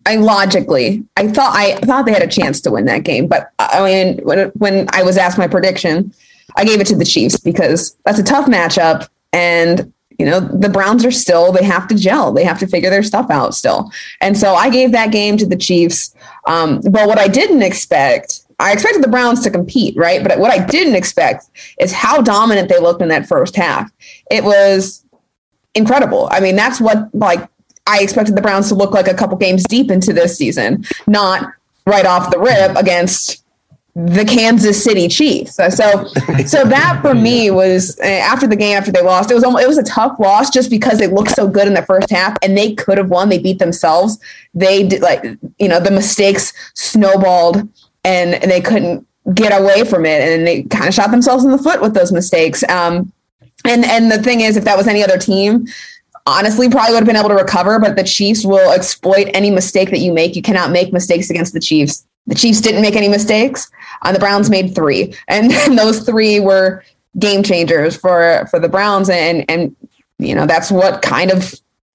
I 0.05 0.17
logically, 0.17 1.03
I 1.17 1.27
thought 1.29 1.55
I 1.55 1.77
thought 1.77 2.05
they 2.05 2.13
had 2.13 2.21
a 2.21 2.27
chance 2.27 2.61
to 2.61 2.71
win 2.71 2.85
that 2.85 3.03
game, 3.03 3.25
but 3.25 3.51
I 3.57 3.83
mean, 3.83 4.19
when 4.23 4.49
when 4.49 4.87
I 4.93 5.01
was 5.01 5.17
asked 5.17 5.39
my 5.39 5.47
prediction, 5.47 6.13
I 6.57 6.63
gave 6.63 6.79
it 6.79 6.87
to 6.87 6.95
the 6.95 7.05
Chiefs 7.05 7.39
because 7.39 7.97
that's 8.05 8.19
a 8.19 8.23
tough 8.23 8.45
matchup, 8.45 9.09
and 9.31 9.91
you 10.19 10.27
know 10.27 10.41
the 10.41 10.69
Browns 10.69 11.03
are 11.05 11.11
still 11.11 11.51
they 11.51 11.63
have 11.63 11.87
to 11.87 11.95
gel, 11.95 12.33
they 12.33 12.43
have 12.43 12.59
to 12.59 12.67
figure 12.67 12.91
their 12.91 13.01
stuff 13.01 13.31
out 13.31 13.55
still, 13.55 13.89
and 14.21 14.37
so 14.37 14.53
I 14.53 14.69
gave 14.69 14.91
that 14.91 15.11
game 15.11 15.35
to 15.37 15.45
the 15.45 15.57
Chiefs. 15.57 16.13
Um, 16.45 16.81
but 16.81 17.07
what 17.07 17.17
I 17.17 17.27
didn't 17.27 17.63
expect, 17.63 18.45
I 18.59 18.73
expected 18.73 19.03
the 19.03 19.07
Browns 19.07 19.41
to 19.41 19.49
compete, 19.49 19.97
right? 19.97 20.21
But 20.23 20.37
what 20.37 20.51
I 20.51 20.63
didn't 20.63 20.95
expect 20.95 21.45
is 21.79 21.93
how 21.93 22.21
dominant 22.21 22.69
they 22.69 22.79
looked 22.79 23.01
in 23.01 23.07
that 23.07 23.27
first 23.27 23.55
half. 23.55 23.89
It 24.29 24.43
was 24.43 25.02
incredible. 25.75 26.27
I 26.31 26.39
mean, 26.39 26.55
that's 26.55 26.79
what 26.79 27.13
like 27.13 27.47
I 27.87 28.01
expected 28.01 28.35
the 28.35 28.41
Browns 28.41 28.69
to 28.69 28.75
look 28.75 28.91
like 28.91 29.07
a 29.07 29.13
couple 29.13 29.37
games 29.37 29.63
deep 29.63 29.91
into 29.91 30.13
this 30.13 30.37
season, 30.37 30.85
not 31.07 31.51
right 31.85 32.05
off 32.05 32.31
the 32.31 32.39
rip 32.39 32.77
against 32.77 33.43
the 33.95 34.25
Kansas 34.25 34.83
City 34.83 35.07
Chiefs. 35.07 35.55
So, 35.55 35.69
so 35.69 35.75
that 36.65 36.99
for 37.01 37.13
me 37.13 37.51
was 37.51 37.99
eh, 37.99 38.19
after 38.19 38.47
the 38.47 38.55
game 38.55 38.75
after 38.75 38.91
they 38.91 39.01
lost. 39.01 39.29
It 39.29 39.35
was 39.35 39.43
almost, 39.43 39.63
it 39.63 39.67
was 39.67 39.77
a 39.77 39.83
tough 39.83 40.17
loss 40.19 40.49
just 40.49 40.69
because 40.69 40.97
they 40.97 41.07
looked 41.07 41.31
so 41.31 41.47
good 41.47 41.67
in 41.67 41.73
the 41.73 41.83
first 41.83 42.09
half 42.09 42.37
and 42.41 42.57
they 42.57 42.73
could 42.73 42.97
have 42.97 43.09
won. 43.09 43.29
They 43.29 43.37
beat 43.37 43.59
themselves. 43.59 44.19
They 44.53 44.87
did 44.87 45.01
like 45.01 45.23
you 45.59 45.67
know 45.67 45.79
the 45.79 45.91
mistakes 45.91 46.53
snowballed 46.73 47.57
and, 48.03 48.33
and 48.35 48.49
they 48.49 48.61
couldn't 48.61 49.05
get 49.33 49.57
away 49.57 49.85
from 49.85 50.05
it 50.05 50.21
and 50.21 50.45
they 50.45 50.63
kind 50.63 50.87
of 50.87 50.93
shot 50.93 51.11
themselves 51.11 51.45
in 51.45 51.51
the 51.51 51.57
foot 51.57 51.81
with 51.81 51.93
those 51.93 52.11
mistakes. 52.11 52.63
Um, 52.69 53.13
and 53.65 53.85
and 53.85 54.11
the 54.11 54.21
thing 54.21 54.41
is, 54.41 54.57
if 54.57 54.65
that 54.65 54.77
was 54.77 54.87
any 54.87 55.03
other 55.03 55.17
team, 55.17 55.67
honestly 56.25 56.69
probably 56.69 56.93
would 56.93 56.99
have 56.99 57.07
been 57.07 57.15
able 57.15 57.29
to 57.29 57.35
recover, 57.35 57.79
but 57.79 57.95
the 57.95 58.03
Chiefs 58.03 58.45
will 58.45 58.71
exploit 58.71 59.29
any 59.33 59.51
mistake 59.51 59.89
that 59.89 59.99
you 59.99 60.13
make. 60.13 60.35
You 60.35 60.41
cannot 60.41 60.71
make 60.71 60.93
mistakes 60.93 61.29
against 61.29 61.53
the 61.53 61.59
Chiefs. 61.59 62.05
The 62.27 62.35
Chiefs 62.35 62.61
didn't 62.61 62.81
make 62.81 62.95
any 62.95 63.09
mistakes. 63.09 63.69
and 64.03 64.15
the 64.15 64.19
Browns 64.19 64.49
made 64.49 64.73
three, 64.75 65.13
and, 65.27 65.51
and 65.67 65.77
those 65.77 66.05
three 66.05 66.39
were 66.39 66.83
game 67.19 67.43
changers 67.43 67.95
for 67.95 68.47
for 68.49 68.59
the 68.59 68.69
Browns. 68.69 69.09
And 69.09 69.45
and 69.49 69.75
you 70.19 70.35
know 70.35 70.45
that's 70.45 70.71
what 70.71 71.01
kind 71.01 71.31
of 71.31 71.53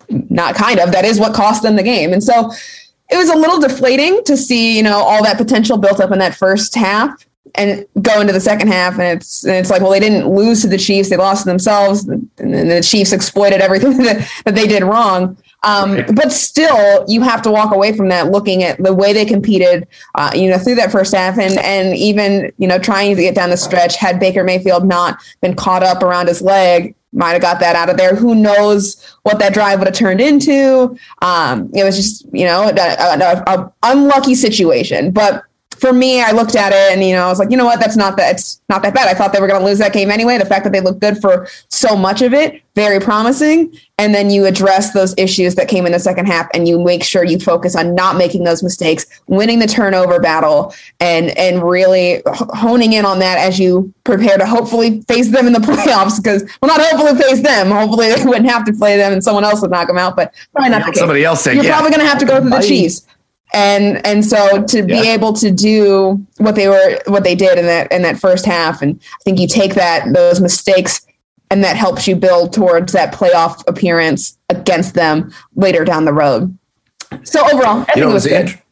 not 0.09 0.55
kind 0.55 0.81
of 0.81 0.93
that 0.93 1.05
is 1.05 1.21
what 1.21 1.35
cost 1.35 1.63
them 1.63 1.77
the 1.77 1.83
game. 1.83 2.13
And 2.13 2.23
so 2.23 2.51
it 3.11 3.17
was 3.17 3.31
a 3.31 3.37
little 3.37 3.61
deflating 3.61 4.23
to 4.25 4.37
see 4.37 4.77
you 4.77 4.83
know 4.83 4.99
all 4.99 5.23
that 5.25 5.37
potential 5.37 5.79
built 5.79 6.01
up 6.01 6.13
in 6.13 6.19
that 6.19 6.35
first 6.35 6.75
half 6.75 7.28
and 7.55 7.87
go 8.03 8.21
into 8.21 8.33
the 8.33 8.41
second 8.41 8.69
half 8.69 8.95
and 8.95 9.19
it's 9.19 9.45
and 9.45 9.55
it's 9.55 9.71
like 9.71 9.83
well 9.83 9.91
they 9.91 10.01
didn't 10.01 10.29
lose 10.29 10.63
to 10.63 10.69
the 10.69 10.79
chiefs 10.79 11.11
they 11.11 11.17
lost 11.17 11.43
to 11.43 11.49
themselves 11.49 12.07
and 12.09 12.31
the 12.39 12.83
chiefs 12.83 13.13
exploited 13.13 13.61
everything 13.61 13.97
that, 13.99 14.29
that 14.45 14.55
they 14.55 14.67
did 14.67 14.83
wrong 14.83 15.37
um, 15.65 16.05
but 16.15 16.31
still 16.31 17.05
you 17.09 17.21
have 17.21 17.43
to 17.43 17.51
walk 17.51 17.75
away 17.75 17.97
from 17.97 18.09
that 18.09 18.31
looking 18.31 18.63
at 18.63 18.83
the 18.83 18.95
way 18.95 19.13
they 19.13 19.25
competed 19.25 19.87
uh, 20.15 20.31
you 20.35 20.49
know 20.49 20.59
through 20.59 20.77
that 20.77 20.93
first 20.93 21.15
half 21.15 21.39
and 21.39 21.59
and 21.59 21.97
even 21.97 22.53
you 22.59 22.67
know 22.69 22.79
trying 22.79 23.15
to 23.15 23.23
get 23.23 23.35
down 23.35 23.51
the 23.51 23.57
stretch 23.57 23.97
had 23.97 24.21
baker 24.21 24.45
mayfield 24.45 24.87
not 24.87 25.19
been 25.41 25.55
caught 25.55 25.83
up 25.83 26.03
around 26.03 26.29
his 26.29 26.43
leg 26.43 26.95
might 27.13 27.33
have 27.33 27.43
got 27.43 27.61
that 27.61 27.75
out 27.75 27.89
of 27.89 27.97
there. 27.97 28.15
Who 28.15 28.35
knows 28.35 29.03
what 29.23 29.39
that 29.39 29.55
drive 29.55 29.79
would 29.79 29.89
have 29.89 29.97
turned 29.97 30.21
into? 30.21 30.97
Um, 31.23 31.71
it 31.75 31.85
was 31.85 31.97
just, 31.97 32.27
you 32.33 32.45
know, 32.45 32.69
a, 32.69 32.73
a, 32.73 33.43
a 33.47 33.73
unlucky 33.83 34.35
situation. 34.35 35.11
But 35.11 35.43
for 35.79 35.93
me, 35.93 36.23
I 36.23 36.33
looked 36.33 36.57
at 36.57 36.73
it 36.73 36.93
and 36.93 37.05
you 37.05 37.15
know 37.15 37.25
I 37.25 37.29
was 37.29 37.39
like, 37.39 37.51
you 37.51 37.57
know 37.57 37.65
what, 37.65 37.81
that's 37.81 37.97
not 37.97 38.17
that 38.17 38.33
it's 38.33 38.61
not 38.69 38.83
that 38.83 38.95
bad. 38.95 39.09
I 39.09 39.15
thought 39.15 39.33
they 39.33 39.41
were 39.41 39.47
going 39.47 39.61
to 39.61 39.67
lose 39.67 39.79
that 39.79 39.93
game 39.93 40.11
anyway. 40.11 40.39
The 40.39 40.45
fact 40.45 40.65
that 40.65 40.73
they 40.73 40.81
looked 40.81 41.01
good 41.01 41.19
for 41.19 41.49
so 41.69 41.97
much 41.97 42.21
of 42.21 42.35
it, 42.35 42.63
very 42.75 43.01
promising. 43.01 43.73
And 43.97 44.15
then 44.15 44.31
you 44.31 44.45
address 44.45 44.93
those 44.93 45.15
issues 45.17 45.55
that 45.55 45.69
came 45.69 45.87
in 45.87 45.93
the 45.93 45.99
second 45.99 46.27
half, 46.27 46.49
and 46.55 46.69
you 46.69 46.83
make 46.83 47.03
sure 47.03 47.25
you 47.25 47.39
focus 47.39 47.75
on 47.75 47.95
not 47.95 48.17
making 48.17 48.45
those 48.45 48.63
mistakes, 48.63 49.07
winning 49.27 49.59
the 49.59 49.67
turnover 49.67 50.21
battle, 50.21 50.75
and 51.01 51.37
and 51.39 51.63
really 51.63 52.23
honing 52.27 52.93
in 52.93 53.05
on 53.05 53.19
that 53.21 53.39
as 53.39 53.59
you 53.59 53.93
prepare 54.05 54.39
to 54.39 54.47
hopefully 54.47 55.01
face 55.03 55.31
them 55.31 55.47
in 55.47 55.53
the 55.53 55.59
playoffs. 55.71 56.23
Because 56.23 56.43
well, 56.61 56.77
not 56.77 56.81
hopefully 56.81 57.21
face 57.21 57.43
them. 57.43 57.71
Hopefully 57.71 58.13
they 58.13 58.25
wouldn't 58.25 58.49
have 58.49 58.65
to 58.65 58.73
play 58.73 58.97
them, 58.97 59.13
and 59.13 59.23
someone 59.23 59.45
else 59.45 59.61
would 59.63 59.71
knock 59.71 59.89
them 59.89 59.99
out. 59.99 60.17
But 60.17 60.35
probably 60.53 60.71
not. 60.71 60.97
Somebody 60.97 61.25
else. 61.25 61.43
Said, 61.43 61.55
You're 61.55 61.65
yeah. 61.65 61.73
probably 61.73 61.91
going 61.91 62.03
to 62.03 62.09
have 62.09 62.19
to 62.19 62.27
go 62.27 62.41
through 62.41 62.51
the 62.51 62.61
Chiefs 62.61 63.07
and 63.53 64.05
and 64.07 64.25
so 64.25 64.63
to 64.65 64.83
be 64.83 65.09
able 65.09 65.33
to 65.33 65.51
do 65.51 66.25
what 66.39 66.55
they 66.55 66.69
were 66.69 66.99
what 67.07 67.25
they 67.25 67.35
did 67.35 67.59
in 67.59 67.67
that 67.67 67.91
in 67.91 68.03
that 68.03 68.19
first 68.19 68.45
half 68.45 68.83
and 68.83 69.01
i 69.03 69.23
think 69.25 69.39
you 69.39 69.47
take 69.49 69.75
that 69.75 70.13
those 70.13 70.41
mistakes 70.41 71.07
and 71.51 71.65
that 71.65 71.77
helps 71.77 72.07
you 72.07 72.15
build 72.15 72.53
towards 72.53 72.93
that 72.93 73.13
playoff 73.15 73.67
appearance 73.67 74.37
against 74.51 74.95
them 74.95 75.33
later 75.57 75.85
down 75.85 76.05
the 76.05 76.13
road 76.13 76.57
so 77.23 77.41
overall 77.53 77.81
i 77.81 77.85
think 77.85 77.97
You 77.97 78.03
know, 78.05 78.11
it 78.11 78.15
was 78.15 78.27
good 78.27 78.49
int- 78.51 78.63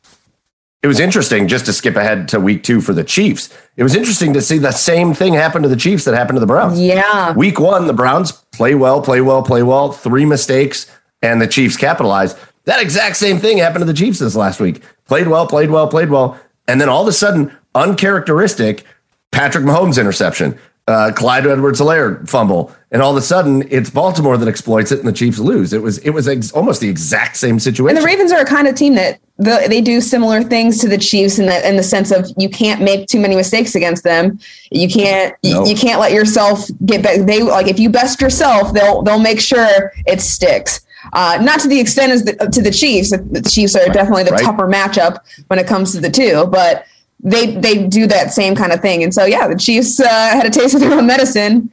it 0.83 0.89
was 0.89 1.01
interesting 1.01 1.49
just 1.49 1.65
to 1.67 1.73
skip 1.73 1.97
ahead 1.97 2.29
to 2.29 2.39
week 2.39 2.63
two 2.63 2.81
for 2.81 2.93
the 2.93 3.03
Chiefs. 3.03 3.53
It 3.77 3.83
was 3.83 3.97
interesting 3.97 4.33
to 4.35 4.41
see 4.41 4.59
the 4.59 4.71
same 4.71 5.15
thing 5.15 5.35
happen 5.35 5.63
to 5.63 5.69
the 5.69 5.75
Chiefs 5.75 6.05
that 6.05 6.15
happened 6.15 6.37
to 6.37 6.41
the 6.41 6.47
Browns. 6.47 6.79
yeah 6.81 7.33
Week 7.33 7.59
one, 7.59 7.89
the 7.89 7.93
Browns 7.93 8.31
play 8.31 8.77
well, 8.77 9.03
play 9.03 9.21
well, 9.21 9.43
play 9.43 9.65
well, 9.65 9.91
three 9.91 10.25
mistakes, 10.25 10.89
and 11.23 11.43
the 11.43 11.49
Chiefs 11.49 11.77
capitalize. 11.77 12.37
That 12.67 12.81
exact 12.83 13.17
same 13.17 13.39
thing 13.39 13.59
happened 13.59 13.83
to 13.83 13.87
the 13.87 13.95
Chiefs 13.95 14.19
this 14.19 14.37
last 14.37 14.61
week. 14.61 14.83
Played 15.07 15.29
well, 15.29 15.47
played 15.47 15.71
well, 15.71 15.89
played 15.89 16.11
well. 16.11 16.39
And 16.69 16.81
then 16.81 16.89
all 16.89 17.03
of 17.03 17.09
a 17.09 17.13
sudden, 17.13 17.57
uncharacteristic 17.75 18.85
Patrick 19.33 19.65
Mahomes 19.65 20.01
interception, 20.01 20.59
uh, 20.89 21.13
Clyde 21.15 21.47
Edwards 21.47 21.81
Helaire 21.81 22.29
fumble. 22.29 22.75
And 22.91 23.03
all 23.03 23.11
of 23.11 23.17
a 23.17 23.21
sudden, 23.23 23.67
it's 23.71 23.91
Baltimore 23.91 24.37
that 24.37 24.49
exploits 24.49 24.93
it 24.93 24.99
and 25.01 25.09
the 25.09 25.13
Chiefs 25.13 25.39
lose. 25.39 25.73
It 25.73 25.83
was 25.83 25.99
it 25.99 26.11
was 26.11 26.29
ex- 26.29 26.53
almost 26.53 26.81
the 26.81 26.89
exact 26.89 27.37
same 27.37 27.59
situation. 27.59 27.97
and 27.97 28.03
the 28.03 28.07
ravens 28.07 28.33
are 28.33 28.41
a 28.41 28.45
kind 28.45 28.67
of 28.69 28.75
team 28.75 28.95
that 28.95 29.19
the, 29.39 29.67
they 29.69 29.81
do 29.81 30.01
similar 30.01 30.43
things 30.43 30.79
to 30.79 30.89
the 30.89 30.97
chiefs 30.97 31.39
in 31.39 31.45
that 31.47 31.65
in 31.67 31.77
the 31.77 31.83
sense 31.83 32.11
of 32.11 32.27
you 32.39 32.49
can't 32.49 32.81
make 32.81 33.07
too 33.07 33.21
many 33.21 33.37
mistakes 33.37 33.75
against 33.75 34.03
them 34.03 34.39
you 34.71 34.89
can't 34.89 35.35
you- 35.43 35.67
you, 35.67 35.77
can't 35.77 36.01
let 36.01 36.13
yourself 36.13 36.71
get 36.87 37.03
back 37.03 37.21
they 37.27 37.43
like 37.43 37.67
if 37.69 37.79
you 37.79 37.91
best 37.91 38.19
yourself 38.19 38.73
they'll 38.73 39.03
they'll 39.03 39.19
make 39.19 39.39
sure 39.39 39.93
it 40.07 40.23
sticks 40.23 40.86
uh, 41.13 41.39
not 41.43 41.61
to 41.61 41.69
the 41.69 41.79
extent 41.81 42.13
as 42.13 42.25
the, 42.25 42.33
to 42.53 42.63
the 42.63 42.71
Chiefs. 42.71 43.11
The 43.11 43.43
Chiefs 43.49 43.77
are 43.77 43.87
definitely 43.89 44.25
the 44.25 44.33
Right. 44.33 44.43
tougher 44.45 44.67
matchup 44.67 45.19
when 45.49 45.59
it 45.59 45.67
comes 45.67 45.93
to 45.93 46.01
the 46.01 46.11
two, 46.11 46.47
but 46.47 46.87
they 47.23 47.55
they 47.57 47.87
do 47.87 48.07
that 48.07 48.33
same 48.33 48.55
kind 48.55 48.73
of 48.73 48.81
thing. 48.81 49.03
And 49.03 49.13
so 49.15 49.25
yeah, 49.25 49.47
the 49.49 49.57
Chiefs 49.57 50.01
uh, 50.01 50.07
had 50.09 50.45
a 50.47 50.51
taste 50.51 50.75
of 50.75 50.81
their 50.81 50.93
own 50.93 51.07
medicine. 51.07 51.71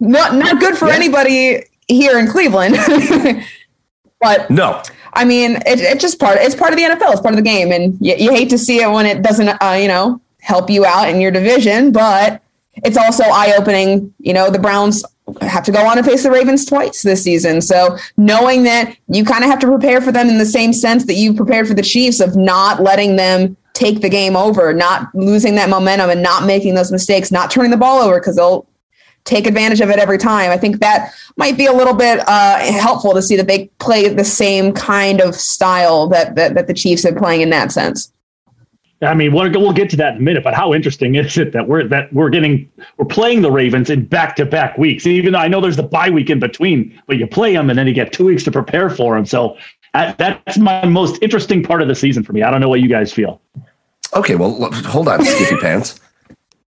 Not 0.00 0.34
not 0.34 0.60
good 0.60 0.76
for 0.76 0.88
Yeah. 0.88 0.94
anybody 0.96 1.64
here 1.88 2.18
in 2.18 2.26
Cleveland, 2.26 2.76
but 4.20 4.50
no, 4.50 4.82
I 5.12 5.24
mean, 5.24 5.56
it, 5.56 5.80
it's 5.80 6.02
just 6.02 6.18
part. 6.18 6.38
It's 6.40 6.54
part 6.54 6.72
of 6.72 6.78
the 6.78 6.84
NFL. 6.84 7.12
It's 7.12 7.20
part 7.20 7.32
of 7.34 7.36
the 7.36 7.42
game, 7.42 7.72
and 7.72 7.96
you, 8.00 8.14
you 8.16 8.30
hate 8.30 8.50
to 8.50 8.58
see 8.58 8.80
it 8.82 8.90
when 8.90 9.06
it 9.06 9.22
doesn't, 9.22 9.48
uh, 9.48 9.72
you 9.80 9.88
know, 9.88 10.20
help 10.40 10.70
you 10.70 10.84
out 10.84 11.08
in 11.08 11.20
your 11.20 11.30
division. 11.30 11.92
But 11.92 12.42
it's 12.84 12.96
also 12.96 13.24
eye 13.24 13.54
opening. 13.56 14.12
You 14.18 14.34
know, 14.34 14.50
the 14.50 14.58
Browns 14.58 15.04
have 15.40 15.64
to 15.64 15.72
go 15.72 15.84
on 15.86 15.98
and 15.98 16.06
face 16.06 16.22
the 16.22 16.30
Ravens 16.30 16.64
twice 16.64 17.02
this 17.02 17.24
season. 17.24 17.60
So 17.60 17.96
knowing 18.16 18.62
that 18.64 18.96
you 19.08 19.24
kind 19.24 19.44
of 19.44 19.50
have 19.50 19.58
to 19.60 19.66
prepare 19.66 20.00
for 20.00 20.12
them 20.12 20.28
in 20.28 20.38
the 20.38 20.46
same 20.46 20.72
sense 20.72 21.04
that 21.06 21.14
you 21.14 21.34
prepared 21.34 21.66
for 21.66 21.74
the 21.74 21.82
Chiefs 21.82 22.20
of 22.20 22.36
not 22.36 22.82
letting 22.82 23.16
them 23.16 23.56
take 23.72 24.00
the 24.00 24.08
game 24.08 24.36
over, 24.36 24.72
not 24.72 25.14
losing 25.14 25.54
that 25.56 25.68
momentum 25.68 26.10
and 26.10 26.22
not 26.22 26.46
making 26.46 26.74
those 26.74 26.92
mistakes, 26.92 27.30
not 27.30 27.50
turning 27.50 27.70
the 27.70 27.76
ball 27.76 27.98
over 27.98 28.18
because 28.18 28.36
they'll 28.36 28.66
take 29.24 29.46
advantage 29.46 29.80
of 29.80 29.90
it 29.90 29.98
every 29.98 30.18
time. 30.18 30.50
I 30.50 30.56
think 30.56 30.78
that 30.78 31.12
might 31.36 31.58
be 31.58 31.66
a 31.66 31.72
little 31.72 31.92
bit 31.92 32.20
uh, 32.26 32.58
helpful 32.72 33.12
to 33.12 33.20
see 33.20 33.36
that 33.36 33.48
they 33.48 33.66
play 33.78 34.08
the 34.08 34.24
same 34.24 34.72
kind 34.72 35.20
of 35.20 35.34
style 35.34 36.06
that, 36.08 36.36
that, 36.36 36.54
that 36.54 36.68
the 36.68 36.74
Chiefs 36.74 37.04
are 37.04 37.14
playing 37.14 37.42
in 37.42 37.50
that 37.50 37.72
sense. 37.72 38.12
I 39.02 39.12
mean, 39.14 39.32
we'll, 39.32 39.50
we'll 39.50 39.72
get 39.72 39.90
to 39.90 39.96
that 39.96 40.14
in 40.14 40.18
a 40.18 40.22
minute, 40.22 40.42
but 40.42 40.54
how 40.54 40.72
interesting 40.72 41.16
is 41.16 41.36
it 41.36 41.52
that 41.52 41.68
we're 41.68 41.86
that 41.88 42.10
we're 42.14 42.30
getting 42.30 42.70
we're 42.96 43.04
playing 43.04 43.42
the 43.42 43.50
Ravens 43.50 43.90
in 43.90 44.06
back 44.06 44.36
to 44.36 44.46
back 44.46 44.78
weeks? 44.78 45.06
Even 45.06 45.34
though 45.34 45.38
I 45.38 45.48
know 45.48 45.60
there's 45.60 45.76
the 45.76 45.82
bye 45.82 46.08
week 46.08 46.30
in 46.30 46.38
between, 46.38 46.98
but 47.06 47.18
you 47.18 47.26
play 47.26 47.52
them 47.52 47.68
and 47.68 47.78
then 47.78 47.86
you 47.86 47.92
get 47.92 48.12
two 48.12 48.24
weeks 48.24 48.42
to 48.44 48.50
prepare 48.50 48.88
for 48.88 49.14
them. 49.14 49.26
So 49.26 49.58
uh, 49.92 50.14
that's 50.16 50.56
my 50.56 50.86
most 50.86 51.22
interesting 51.22 51.62
part 51.62 51.82
of 51.82 51.88
the 51.88 51.94
season 51.94 52.22
for 52.22 52.32
me. 52.32 52.42
I 52.42 52.50
don't 52.50 52.60
know 52.60 52.70
what 52.70 52.80
you 52.80 52.88
guys 52.88 53.12
feel. 53.12 53.40
Okay, 54.14 54.34
well, 54.34 54.70
hold 54.72 55.08
on, 55.08 55.22
Skippy 55.24 55.56
Pants. 55.60 56.00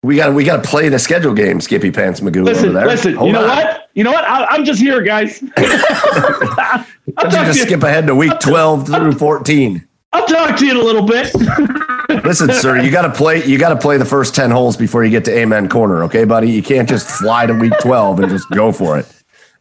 We 0.02 0.16
got 0.16 0.34
we 0.34 0.44
got 0.44 0.62
to 0.62 0.68
play 0.68 0.88
the 0.88 0.98
schedule 0.98 1.34
game, 1.34 1.60
Skippy 1.60 1.90
Pants 1.90 2.20
Magoo 2.20 2.44
listen, 2.44 2.70
over 2.70 2.74
there. 2.74 2.86
Listen, 2.86 3.14
Hold 3.14 3.28
you 3.28 3.32
know 3.34 3.42
on. 3.42 3.48
what? 3.48 3.90
You 3.94 4.04
know 4.04 4.12
what? 4.12 4.24
I, 4.24 4.54
am 4.54 4.64
just 4.64 4.80
here, 4.80 5.02
guys. 5.02 5.42
I'll, 5.56 5.64
Why 5.64 6.84
don't 7.16 7.30
talk 7.30 7.32
you 7.32 7.52
just 7.52 7.60
to 7.60 7.66
skip 7.66 7.82
ahead 7.82 8.06
to 8.06 8.14
week 8.14 8.38
12 8.40 8.86
through 8.86 9.12
14. 9.12 9.88
I'll 10.12 10.26
talk 10.26 10.56
to 10.58 10.64
you 10.64 10.72
in 10.72 10.76
a 10.76 10.82
little 10.82 11.06
bit. 11.06 11.32
Listen, 12.08 12.52
sir, 12.52 12.80
you 12.80 12.90
got 12.90 13.02
to 13.02 13.12
play. 13.12 13.44
You 13.44 13.58
got 13.58 13.70
to 13.70 13.76
play 13.76 13.96
the 13.96 14.04
first 14.04 14.34
ten 14.34 14.50
holes 14.50 14.76
before 14.76 15.04
you 15.04 15.10
get 15.10 15.24
to 15.26 15.36
Amen 15.36 15.68
Corner, 15.68 16.04
okay, 16.04 16.24
buddy? 16.24 16.50
You 16.50 16.62
can't 16.62 16.88
just 16.88 17.08
fly 17.08 17.46
to 17.46 17.54
week 17.54 17.72
twelve 17.80 18.20
and 18.20 18.30
just 18.30 18.48
go 18.50 18.72
for 18.72 18.98
it. 18.98 19.06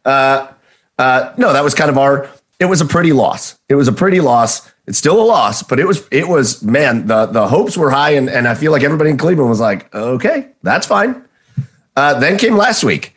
Uh, 0.04 0.48
uh, 0.98 1.32
no, 1.36 1.52
that 1.52 1.64
was 1.64 1.74
kind 1.74 1.90
of 1.90 1.98
our. 1.98 2.28
It 2.60 2.66
was 2.66 2.80
a 2.80 2.84
pretty 2.84 3.12
loss. 3.12 3.58
It 3.68 3.74
was 3.74 3.88
a 3.88 3.92
pretty 3.92 4.20
loss. 4.20 4.70
It's 4.86 4.98
still 4.98 5.20
a 5.20 5.24
loss, 5.24 5.62
but 5.62 5.80
it 5.80 5.86
was. 5.86 6.06
It 6.10 6.28
was 6.28 6.62
man. 6.62 7.06
The 7.06 7.26
the 7.26 7.48
hopes 7.48 7.76
were 7.76 7.90
high, 7.90 8.10
and 8.10 8.28
and 8.28 8.46
I 8.46 8.54
feel 8.54 8.72
like 8.72 8.82
everybody 8.82 9.10
in 9.10 9.16
Cleveland 9.16 9.48
was 9.50 9.60
like, 9.60 9.92
okay, 9.94 10.50
that's 10.62 10.86
fine. 10.86 11.24
Uh, 11.96 12.18
then 12.18 12.36
came 12.38 12.56
last 12.56 12.82
week, 12.82 13.14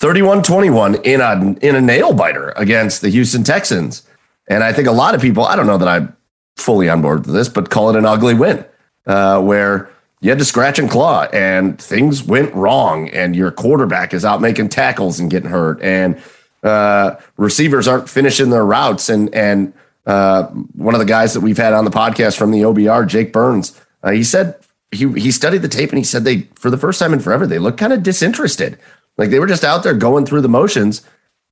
31-21 0.00 1.04
in 1.04 1.20
a 1.20 1.66
in 1.66 1.76
a 1.76 1.80
nail 1.80 2.12
biter 2.14 2.52
against 2.56 3.02
the 3.02 3.10
Houston 3.10 3.44
Texans, 3.44 4.02
and 4.48 4.64
I 4.64 4.72
think 4.72 4.88
a 4.88 4.92
lot 4.92 5.14
of 5.14 5.20
people. 5.20 5.44
I 5.44 5.54
don't 5.54 5.66
know 5.66 5.78
that 5.78 5.88
I'm 5.88 6.16
fully 6.56 6.88
on 6.88 7.02
board 7.02 7.26
with 7.26 7.34
this, 7.34 7.48
but 7.48 7.70
call 7.70 7.90
it 7.90 7.96
an 7.96 8.06
ugly 8.06 8.34
win 8.34 8.64
uh, 9.06 9.40
where 9.40 9.90
you 10.20 10.30
had 10.30 10.38
to 10.38 10.44
scratch 10.44 10.78
and 10.78 10.90
claw 10.90 11.24
and 11.32 11.80
things 11.80 12.22
went 12.22 12.52
wrong 12.54 13.08
and 13.10 13.36
your 13.36 13.50
quarterback 13.50 14.14
is 14.14 14.24
out 14.24 14.40
making 14.40 14.68
tackles 14.68 15.20
and 15.20 15.30
getting 15.30 15.50
hurt 15.50 15.80
and 15.82 16.20
uh, 16.62 17.16
receivers 17.36 17.86
aren't 17.86 18.08
finishing 18.08 18.50
their 18.50 18.64
routes 18.64 19.08
and 19.08 19.32
and 19.34 19.72
uh, 20.06 20.44
one 20.74 20.94
of 20.94 21.00
the 21.00 21.04
guys 21.04 21.34
that 21.34 21.40
we've 21.40 21.56
had 21.56 21.72
on 21.72 21.84
the 21.84 21.90
podcast 21.90 22.38
from 22.38 22.52
the 22.52 22.62
OBR, 22.62 23.08
Jake 23.08 23.32
Burns, 23.32 23.78
uh, 24.04 24.12
he 24.12 24.22
said 24.22 24.56
he 24.92 25.08
he 25.20 25.32
studied 25.32 25.62
the 25.62 25.68
tape 25.68 25.90
and 25.90 25.98
he 25.98 26.04
said 26.04 26.24
they 26.24 26.42
for 26.54 26.70
the 26.70 26.78
first 26.78 27.00
time 27.00 27.12
in 27.12 27.18
forever 27.18 27.46
they 27.46 27.58
looked 27.58 27.78
kind 27.78 27.92
of 27.92 28.02
disinterested, 28.02 28.78
like 29.18 29.30
they 29.30 29.40
were 29.40 29.48
just 29.48 29.64
out 29.64 29.82
there 29.82 29.94
going 29.94 30.24
through 30.24 30.42
the 30.42 30.48
motions, 30.48 31.02